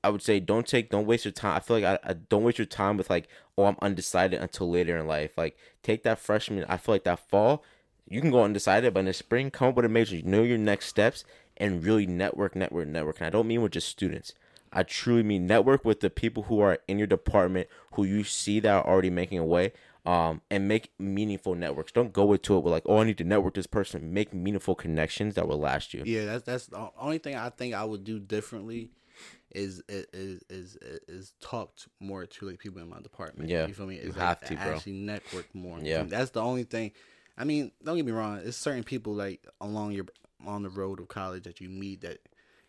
I 0.05 0.09
would 0.11 0.23
say 0.23 0.39
don't 0.41 0.67
take 0.67 0.91
don't 0.91 1.07
waste 1.07 1.25
your 1.25 1.33
time. 1.33 1.57
I 1.57 1.61
feel 1.61 1.79
like 1.81 2.01
I, 2.05 2.11
I 2.11 2.13
don't 2.15 2.45
waste 2.45 2.59
your 2.59 2.67
time 2.67 2.97
with 2.97 3.09
like 3.11 3.29
oh 3.59 3.65
I'm 3.65 3.77
undecided 3.83 4.41
until 4.41 4.69
later 4.71 4.97
in 4.97 5.07
life. 5.07 5.37
Like 5.37 5.57
take 5.83 6.03
that 6.05 6.19
freshman. 6.19 6.65
I 6.69 6.77
feel 6.77 6.95
like 6.95 7.05
that 7.05 7.21
fall 7.29 7.65
you 8.09 8.21
can 8.21 8.31
go 8.31 8.45
undecided, 8.45 8.95
but 8.95 9.01
in 9.01 9.07
the 9.07 9.13
spring 9.13 9.51
come 9.51 9.69
up 9.69 9.77
with 9.77 9.85
a 9.85 9.89
major. 9.89 10.17
You 10.17 10.23
Know 10.23 10.43
your 10.43 10.59
next 10.59 10.87
steps 10.87 11.25
and 11.57 11.85
really 11.85 12.07
network, 12.07 12.55
network, 12.55 12.89
network. 12.89 13.19
And 13.19 13.27
I 13.27 13.31
don't 13.31 13.47
mean 13.47 13.63
with 13.63 13.73
just 13.73 13.89
students. 13.89 14.35
I 14.73 14.83
truly 14.83 15.23
mean 15.23 15.47
network 15.47 15.85
with 15.85 16.01
the 16.01 16.11
people 16.11 16.45
who 16.45 16.61
are 16.61 16.79
in 16.87 16.99
your 16.99 17.07
department 17.07 17.69
who 17.93 18.05
you 18.05 18.25
see 18.25 18.61
that 18.61 18.71
are 18.71 18.87
already 18.87 19.11
making 19.11 19.39
a 19.39 19.45
way. 19.45 19.73
Um, 20.05 20.41
and 20.53 20.69
make 20.69 20.93
meaningful 21.01 21.57
networks. 21.57 21.91
Don't 21.91 22.13
go 22.13 22.33
into 22.33 22.57
it 22.57 22.61
with 22.63 22.71
like, 22.71 22.85
oh, 22.87 22.99
I 22.99 23.05
need 23.05 23.19
to 23.19 23.25
network 23.25 23.55
this 23.55 23.67
person. 23.67 24.15
Make 24.15 24.33
meaningful 24.33 24.77
connections 24.77 25.35
that 25.35 25.49
will 25.49 25.59
last 25.59 25.93
you. 25.93 26.05
Yeah, 26.07 26.27
that's 26.27 26.45
that's 26.45 26.67
the 26.67 26.91
only 26.97 27.19
thing 27.19 27.35
I 27.35 27.49
think 27.49 27.75
I 27.75 27.83
would 27.83 28.05
do 28.05 28.21
differently 28.21 28.91
is 29.51 29.83
is 29.89 30.07
is 30.13 30.43
is, 30.49 30.79
is 31.09 31.33
talk 31.41 31.75
to 31.77 31.89
more 31.99 32.25
to 32.25 32.49
like 32.49 32.61
people 32.61 32.81
in 32.81 32.89
my 32.89 33.01
department. 33.01 33.49
Yeah, 33.49 33.67
you 33.67 33.75
feel 33.75 33.87
me? 33.87 33.97
you 33.97 34.11
Is 34.11 34.15
have 34.15 34.41
to, 34.43 34.55
bro. 34.55 34.75
Actually, 34.75 34.93
network 34.93 35.53
more. 35.55 35.81
Yeah. 35.81 36.05
that's 36.05 36.31
the 36.31 36.43
only 36.43 36.65
thing. 36.65 36.93
I 37.39 37.45
mean, 37.45 37.73
don't 37.85 37.97
get 37.97 38.07
me 38.07 38.13
wrong. 38.13 38.41
It's 38.45 38.57
certain 38.57 38.83
people 38.85 39.15
like 39.15 39.47
along 39.61 39.93
your 39.93 40.07
on 40.47 40.63
the 40.63 40.71
road 40.71 41.01
of 41.01 41.09
college 41.09 41.45
that 41.45 41.61
you 41.61 41.69
meet 41.69 42.03
that 42.03 42.19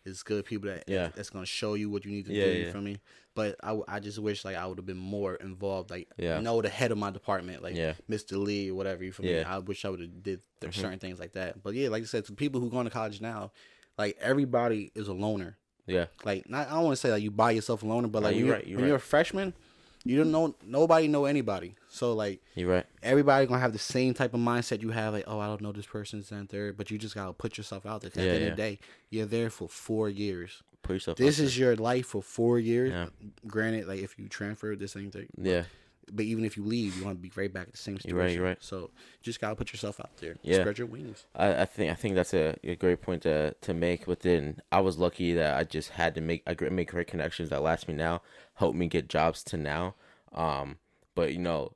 is 0.04 0.22
good 0.22 0.44
people 0.44 0.68
that 0.70 0.84
Yeah. 0.86 1.10
that's 1.14 1.30
gonna 1.30 1.46
show 1.46 1.74
you 1.74 1.90
what 1.90 2.04
you 2.04 2.10
need 2.10 2.26
to 2.26 2.32
Yeah, 2.32 2.44
do. 2.44 2.50
You 2.52 2.64
yeah. 2.66 2.72
feel 2.72 2.80
me? 2.80 2.98
But 3.34 3.56
I, 3.62 3.78
I 3.86 4.00
just 4.00 4.18
wish 4.18 4.44
like 4.44 4.56
I 4.56 4.66
would 4.66 4.78
have 4.78 4.86
been 4.86 4.96
more 4.96 5.34
involved. 5.36 5.90
Like 5.90 6.08
Yeah. 6.16 6.40
know 6.40 6.60
the 6.62 6.68
head 6.68 6.92
of 6.92 6.98
my 6.98 7.10
department, 7.10 7.62
like 7.62 7.76
Yeah. 7.76 7.94
Mr. 8.10 8.42
Lee 8.42 8.70
or 8.70 8.74
whatever. 8.74 9.04
You 9.04 9.12
feel 9.12 9.26
me? 9.26 9.32
Yeah. 9.34 9.42
Mm-hmm. 9.44 9.52
I 9.52 9.58
wish 9.58 9.84
I 9.84 9.90
would 9.90 10.00
have 10.00 10.22
did 10.22 10.40
th- 10.60 10.74
certain 10.74 10.98
things 10.98 11.18
like 11.20 11.32
that. 11.32 11.62
But 11.62 11.74
yeah, 11.74 11.88
like 11.88 12.02
I 12.02 12.06
said, 12.06 12.24
to 12.26 12.32
people 12.32 12.60
who 12.60 12.70
going 12.70 12.84
to 12.84 12.90
college 12.90 13.20
now, 13.20 13.52
like 13.96 14.16
everybody 14.20 14.90
is 14.94 15.08
a 15.08 15.12
loner. 15.12 15.56
Yeah. 15.86 16.06
Like 16.24 16.48
not 16.48 16.68
I 16.68 16.72
don't 16.72 16.84
want 16.84 16.92
to 16.96 17.00
say 17.00 17.10
like 17.10 17.22
you 17.22 17.30
buy 17.30 17.50
yourself 17.52 17.82
a 17.82 17.86
loner, 17.86 18.08
but 18.08 18.22
like 18.22 18.36
you're 18.36 18.46
you're, 18.46 18.54
right, 18.56 18.66
you're 18.66 18.76
when 18.76 18.84
right. 18.84 18.88
you're 18.88 18.96
a 18.96 19.00
freshman, 19.00 19.54
you 20.08 20.16
don't 20.16 20.32
know 20.32 20.54
nobody 20.64 21.06
know 21.06 21.26
anybody. 21.26 21.74
So 21.90 22.14
like 22.14 22.40
You're 22.54 22.70
right. 22.70 22.86
everybody 23.02 23.46
gonna 23.46 23.60
have 23.60 23.74
the 23.74 23.78
same 23.78 24.14
type 24.14 24.32
of 24.32 24.40
mindset 24.40 24.80
you 24.80 24.90
have. 24.90 25.12
Like 25.12 25.24
oh 25.26 25.38
I 25.38 25.46
don't 25.46 25.60
know 25.60 25.72
this 25.72 25.86
person's 25.86 26.32
and 26.32 26.48
third, 26.48 26.78
but 26.78 26.90
you 26.90 26.96
just 26.96 27.14
gotta 27.14 27.34
put 27.34 27.58
yourself 27.58 27.84
out 27.84 28.00
there. 28.00 28.08
at 28.08 28.14
the 28.14 28.22
end 28.22 28.40
yeah. 28.40 28.46
of 28.46 28.56
the 28.56 28.62
day, 28.62 28.78
you're 29.10 29.26
there 29.26 29.50
for 29.50 29.68
four 29.68 30.08
years. 30.08 30.62
Put 30.82 30.94
yourself. 30.94 31.18
This 31.18 31.38
out 31.38 31.44
is 31.44 31.58
your 31.58 31.76
life 31.76 32.06
for 32.06 32.22
four 32.22 32.58
years. 32.58 32.92
Yeah. 32.92 33.08
Granted, 33.46 33.86
like 33.86 34.00
if 34.00 34.18
you 34.18 34.28
transfer 34.28 34.74
this 34.76 34.92
same 34.92 35.10
thing, 35.10 35.28
there. 35.36 35.56
yeah. 35.56 35.62
But 36.12 36.24
even 36.24 36.44
if 36.44 36.56
you 36.56 36.64
leave, 36.64 36.96
you 36.96 37.04
want 37.04 37.16
to 37.16 37.22
be 37.22 37.32
right 37.34 37.52
back 37.52 37.68
at 37.68 37.72
the 37.72 37.78
same 37.78 37.96
situation. 37.96 38.16
You're 38.16 38.24
right, 38.24 38.34
you're 38.34 38.44
right. 38.44 38.58
So 38.60 38.78
you 38.78 38.88
just 39.22 39.40
gotta 39.40 39.56
put 39.56 39.72
yourself 39.72 40.00
out 40.00 40.16
there. 40.18 40.36
Yeah. 40.42 40.60
Spread 40.60 40.78
your 40.78 40.86
wings. 40.86 41.26
I, 41.34 41.62
I 41.62 41.64
think 41.64 41.90
I 41.90 41.94
think 41.94 42.14
that's 42.14 42.34
a, 42.34 42.56
a 42.64 42.76
great 42.76 43.00
point 43.00 43.22
to 43.22 43.54
to 43.60 43.74
make. 43.74 44.06
Within, 44.06 44.60
I 44.72 44.80
was 44.80 44.98
lucky 44.98 45.32
that 45.34 45.56
I 45.56 45.64
just 45.64 45.90
had 45.90 46.14
to 46.14 46.20
make 46.20 46.42
I 46.46 46.56
make 46.70 46.90
great 46.90 47.06
connections 47.06 47.50
that 47.50 47.62
last 47.62 47.88
me 47.88 47.94
now, 47.94 48.22
help 48.54 48.74
me 48.74 48.86
get 48.86 49.08
jobs 49.08 49.42
to 49.44 49.56
now. 49.56 49.94
Um, 50.32 50.78
but 51.14 51.32
you 51.32 51.38
know, 51.38 51.72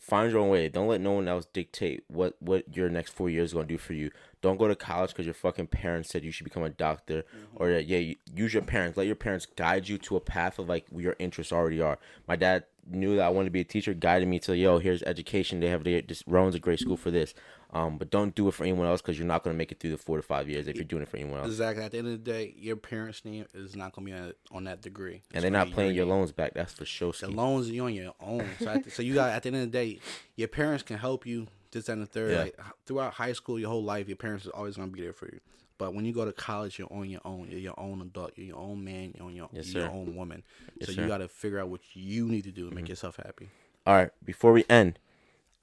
find 0.00 0.30
your 0.30 0.40
own 0.40 0.48
way. 0.48 0.68
Don't 0.68 0.88
let 0.88 1.00
no 1.00 1.12
one 1.12 1.28
else 1.28 1.46
dictate 1.52 2.04
what 2.08 2.36
what 2.40 2.76
your 2.76 2.88
next 2.88 3.12
four 3.12 3.30
years 3.30 3.50
is 3.50 3.54
gonna 3.54 3.66
do 3.66 3.78
for 3.78 3.92
you. 3.92 4.10
Don't 4.40 4.58
go 4.58 4.68
to 4.68 4.74
college 4.74 5.10
because 5.10 5.26
your 5.26 5.34
fucking 5.34 5.68
parents 5.68 6.10
said 6.10 6.24
you 6.24 6.30
should 6.30 6.44
become 6.44 6.62
a 6.62 6.70
doctor, 6.70 7.22
mm-hmm. 7.22 7.56
or 7.56 7.72
that 7.72 7.86
yeah, 7.86 7.98
you, 7.98 8.16
use 8.34 8.52
your 8.52 8.62
parents. 8.62 8.96
Let 8.96 9.06
your 9.06 9.16
parents 9.16 9.46
guide 9.46 9.88
you 9.88 9.98
to 9.98 10.16
a 10.16 10.20
path 10.20 10.58
of 10.58 10.68
like 10.68 10.86
where 10.90 11.04
your 11.04 11.16
interests 11.18 11.52
already 11.52 11.80
are. 11.80 11.98
My 12.28 12.36
dad 12.36 12.64
knew 12.90 13.16
that 13.16 13.24
I 13.24 13.30
wanted 13.30 13.46
to 13.46 13.52
be 13.52 13.60
a 13.60 13.64
teacher, 13.64 13.94
guided 13.94 14.28
me 14.28 14.38
to 14.40 14.56
yo, 14.56 14.78
here's 14.78 15.02
education. 15.02 15.60
They 15.60 15.68
have 15.68 15.84
the 15.84 16.00
this 16.02 16.22
Rowan's 16.26 16.54
a 16.54 16.60
great 16.60 16.78
school 16.78 16.96
for 16.96 17.10
this. 17.10 17.34
Um, 17.74 17.98
but 17.98 18.08
don't 18.10 18.34
do 18.34 18.46
it 18.48 18.54
for 18.54 18.62
anyone 18.62 18.86
else 18.86 19.02
because 19.02 19.18
you're 19.18 19.26
not 19.26 19.42
gonna 19.42 19.56
make 19.56 19.72
it 19.72 19.80
through 19.80 19.90
the 19.90 19.98
four 19.98 20.16
to 20.16 20.22
five 20.22 20.48
years 20.48 20.68
if 20.68 20.76
you're 20.76 20.84
doing 20.84 21.02
it 21.02 21.08
for 21.08 21.16
anyone 21.16 21.40
else. 21.40 21.48
Exactly. 21.48 21.82
At 21.84 21.90
the 21.90 21.98
end 21.98 22.06
of 22.06 22.12
the 22.12 22.18
day, 22.32 22.54
your 22.56 22.76
parents' 22.76 23.24
name 23.24 23.46
is 23.52 23.74
not 23.74 23.92
gonna 23.92 24.04
be 24.06 24.12
on, 24.12 24.32
on 24.52 24.64
that 24.64 24.80
degree. 24.80 25.16
It's 25.16 25.34
And 25.34 25.42
they're 25.42 25.50
not 25.50 25.72
paying 25.72 25.94
your 25.94 26.04
name. 26.06 26.14
loans 26.14 26.30
back. 26.32 26.54
That's 26.54 26.72
for 26.72 26.84
sure. 26.84 27.12
The 27.18 27.28
loans 27.30 27.68
you 27.70 27.84
on 27.84 27.92
your 27.94 28.14
own. 28.20 28.46
So, 28.60 28.78
the- 28.78 28.90
so 28.90 29.02
you 29.02 29.14
got 29.14 29.30
at 29.30 29.42
the 29.42 29.48
end 29.48 29.56
of 29.56 29.62
the 29.62 29.66
day, 29.68 29.98
your 30.36 30.48
parents 30.48 30.82
can 30.84 30.98
help 30.98 31.26
you. 31.26 31.48
This 31.72 31.88
and 31.88 32.00
the 32.00 32.06
third. 32.06 32.30
Yeah. 32.30 32.38
Like 32.44 32.60
throughout 32.86 33.14
high 33.14 33.32
school, 33.32 33.58
your 33.58 33.70
whole 33.70 33.82
life, 33.82 34.06
your 34.06 34.16
parents 34.16 34.46
are 34.46 34.54
always 34.54 34.76
gonna 34.76 34.92
be 34.92 35.00
there 35.00 35.12
for 35.12 35.26
you. 35.26 35.40
But 35.76 35.92
when 35.92 36.04
you 36.04 36.12
go 36.12 36.24
to 36.24 36.32
college, 36.32 36.78
you're 36.78 36.92
on 36.92 37.10
your 37.10 37.20
own. 37.24 37.48
You're 37.50 37.58
your 37.58 37.80
own 37.80 38.00
adult. 38.00 38.34
You're 38.36 38.46
your 38.46 38.58
own 38.58 38.84
man. 38.84 39.12
You're 39.16 39.26
on 39.26 39.34
your, 39.34 39.48
Yes, 39.52 39.74
your 39.74 39.90
own 39.90 40.14
woman. 40.14 40.44
Yes, 40.78 40.86
so 40.90 40.92
sir. 40.92 40.92
Mm-hmm. 40.92 41.02
you 41.02 41.08
got 41.08 41.18
to 41.18 41.26
figure 41.28 41.58
out 41.58 41.68
what 41.68 41.80
you 41.94 42.28
need 42.28 42.44
to 42.44 42.52
do 42.52 42.68
to 42.70 42.74
make 42.76 42.88
yourself 42.88 43.16
happy. 43.16 43.48
All 43.84 43.94
right, 43.96 44.10
before 44.24 44.52
we 44.52 44.64
end, 44.70 45.00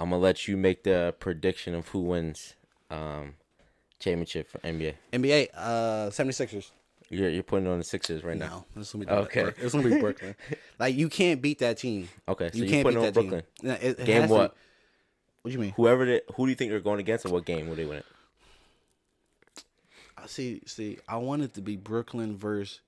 I'm 0.01 0.09
gonna 0.09 0.21
let 0.21 0.47
you 0.47 0.57
make 0.57 0.83
the 0.83 1.15
prediction 1.19 1.75
of 1.75 1.87
who 1.89 1.99
wins 2.01 2.55
um 2.89 3.35
championship 3.99 4.49
for 4.49 4.57
NBA. 4.59 4.95
NBA, 5.13 5.47
uh, 5.55 6.09
76ers. 6.09 6.71
You're 7.09 7.29
you're 7.29 7.43
putting 7.43 7.67
on 7.67 7.77
the 7.77 7.83
Sixers 7.83 8.23
right 8.23 8.37
now. 8.37 8.65
No, 8.75 8.81
it's 8.81 8.93
gonna 8.93 9.05
be 9.05 9.11
Okay. 9.11 9.43
okay. 9.43 9.61
It's 9.61 9.73
gonna 9.73 9.87
be 9.89 9.99
Brooklyn. 9.99 10.35
like 10.79 10.95
you 10.95 11.09
can't 11.09 11.41
beat 11.41 11.59
that 11.59 11.77
team. 11.77 12.07
Okay, 12.27 12.49
so 12.51 12.57
you 12.57 12.69
can't 12.69 12.83
putting 12.85 12.99
beat 13.01 13.07
on 13.07 13.13
that 13.13 13.13
Brooklyn. 13.13 13.41
team. 13.61 13.67
No, 13.69 13.73
it- 13.73 13.99
it 13.99 14.05
Game 14.05 14.29
what? 14.29 14.55
What 15.41 15.49
do 15.49 15.53
you 15.53 15.59
mean? 15.59 15.73
Whoever 15.75 16.05
they, 16.05 16.21
who 16.35 16.45
do 16.45 16.49
you 16.51 16.55
think 16.55 16.71
they're 16.71 16.79
going 16.79 16.99
against, 16.99 17.25
and 17.25 17.33
what 17.33 17.45
game 17.45 17.67
will 17.67 17.75
they 17.75 17.85
win 17.85 17.97
it? 17.97 18.05
I 20.17 20.27
see. 20.27 20.61
See, 20.65 20.99
I 21.07 21.17
wanted 21.17 21.53
to 21.55 21.61
be 21.61 21.75
Brooklyn 21.77 22.37
versus 22.37 22.79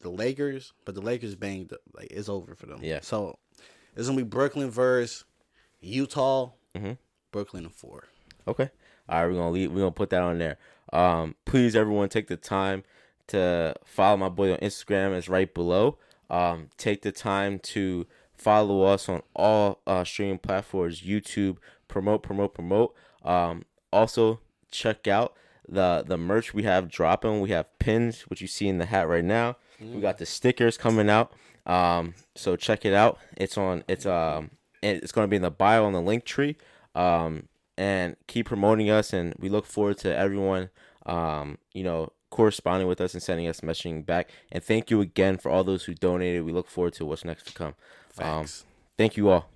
the 0.00 0.10
Lakers, 0.10 0.72
but 0.84 0.94
the 0.94 1.00
Lakers 1.00 1.34
banged. 1.34 1.72
up. 1.72 1.80
Like 1.92 2.08
it's 2.10 2.28
over 2.28 2.54
for 2.54 2.66
them. 2.66 2.80
Yeah. 2.82 3.00
So 3.02 3.38
it's 3.96 4.06
gonna 4.08 4.16
be 4.18 4.22
Brooklyn 4.22 4.70
versus 4.70 5.24
Utah. 5.80 6.50
Mhm. 6.74 6.98
Brooklyn 7.32 7.64
and 7.64 7.74
four. 7.74 8.04
Okay. 8.48 8.70
All 9.08 9.20
right, 9.20 9.26
we're 9.26 9.34
gonna 9.38 9.50
leave. 9.50 9.72
We're 9.72 9.80
gonna 9.80 9.90
put 9.92 10.10
that 10.10 10.22
on 10.22 10.38
there. 10.38 10.58
Um, 10.92 11.34
please, 11.44 11.76
everyone, 11.76 12.08
take 12.08 12.28
the 12.28 12.36
time 12.36 12.84
to 13.28 13.74
follow 13.84 14.16
my 14.16 14.28
boy 14.28 14.52
on 14.52 14.58
Instagram. 14.58 15.16
It's 15.16 15.28
right 15.28 15.52
below. 15.52 15.98
Um, 16.30 16.70
take 16.76 17.02
the 17.02 17.12
time 17.12 17.58
to 17.60 18.06
follow 18.34 18.82
us 18.82 19.08
on 19.08 19.22
all 19.34 19.80
uh, 19.86 20.04
streaming 20.04 20.38
platforms. 20.38 21.02
YouTube, 21.02 21.58
promote, 21.88 22.22
promote, 22.22 22.54
promote. 22.54 22.94
Um, 23.24 23.64
also 23.92 24.40
check 24.70 25.06
out 25.08 25.34
the 25.68 26.04
the 26.06 26.16
merch 26.16 26.52
we 26.54 26.62
have 26.64 26.88
dropping. 26.88 27.40
We 27.40 27.50
have 27.50 27.66
pins, 27.78 28.22
which 28.22 28.40
you 28.40 28.46
see 28.48 28.68
in 28.68 28.78
the 28.78 28.86
hat 28.86 29.08
right 29.08 29.24
now. 29.24 29.56
We 29.80 30.00
got 30.00 30.18
the 30.18 30.26
stickers 30.26 30.76
coming 30.78 31.10
out. 31.10 31.32
Um, 31.66 32.14
so 32.34 32.56
check 32.56 32.84
it 32.84 32.94
out. 32.94 33.18
It's 33.36 33.56
on. 33.58 33.84
It's 33.88 34.06
um. 34.06 34.50
And 34.82 35.02
It's 35.02 35.12
gonna 35.12 35.28
be 35.28 35.36
in 35.36 35.42
the 35.42 35.50
bio 35.50 35.84
on 35.84 35.92
the 35.92 36.00
link 36.02 36.24
tree. 36.24 36.56
Um, 36.94 37.48
and 37.78 38.16
keep 38.26 38.46
promoting 38.46 38.90
us 38.90 39.12
and 39.12 39.34
we 39.38 39.48
look 39.48 39.66
forward 39.66 39.98
to 39.98 40.16
everyone 40.16 40.70
um 41.04 41.58
you 41.74 41.82
know 41.84 42.10
corresponding 42.30 42.88
with 42.88 43.00
us 43.00 43.14
and 43.14 43.22
sending 43.22 43.46
us 43.46 43.60
messaging 43.60 44.04
back. 44.04 44.30
And 44.50 44.62
thank 44.62 44.90
you 44.90 45.00
again 45.00 45.38
for 45.38 45.50
all 45.50 45.62
those 45.62 45.84
who 45.84 45.94
donated. 45.94 46.44
We 46.44 46.52
look 46.52 46.68
forward 46.68 46.94
to 46.94 47.04
what's 47.06 47.24
next 47.24 47.46
to 47.46 47.52
come. 47.52 47.74
Um 48.18 48.46
thank 48.96 49.16
you 49.16 49.28
all 49.28 49.48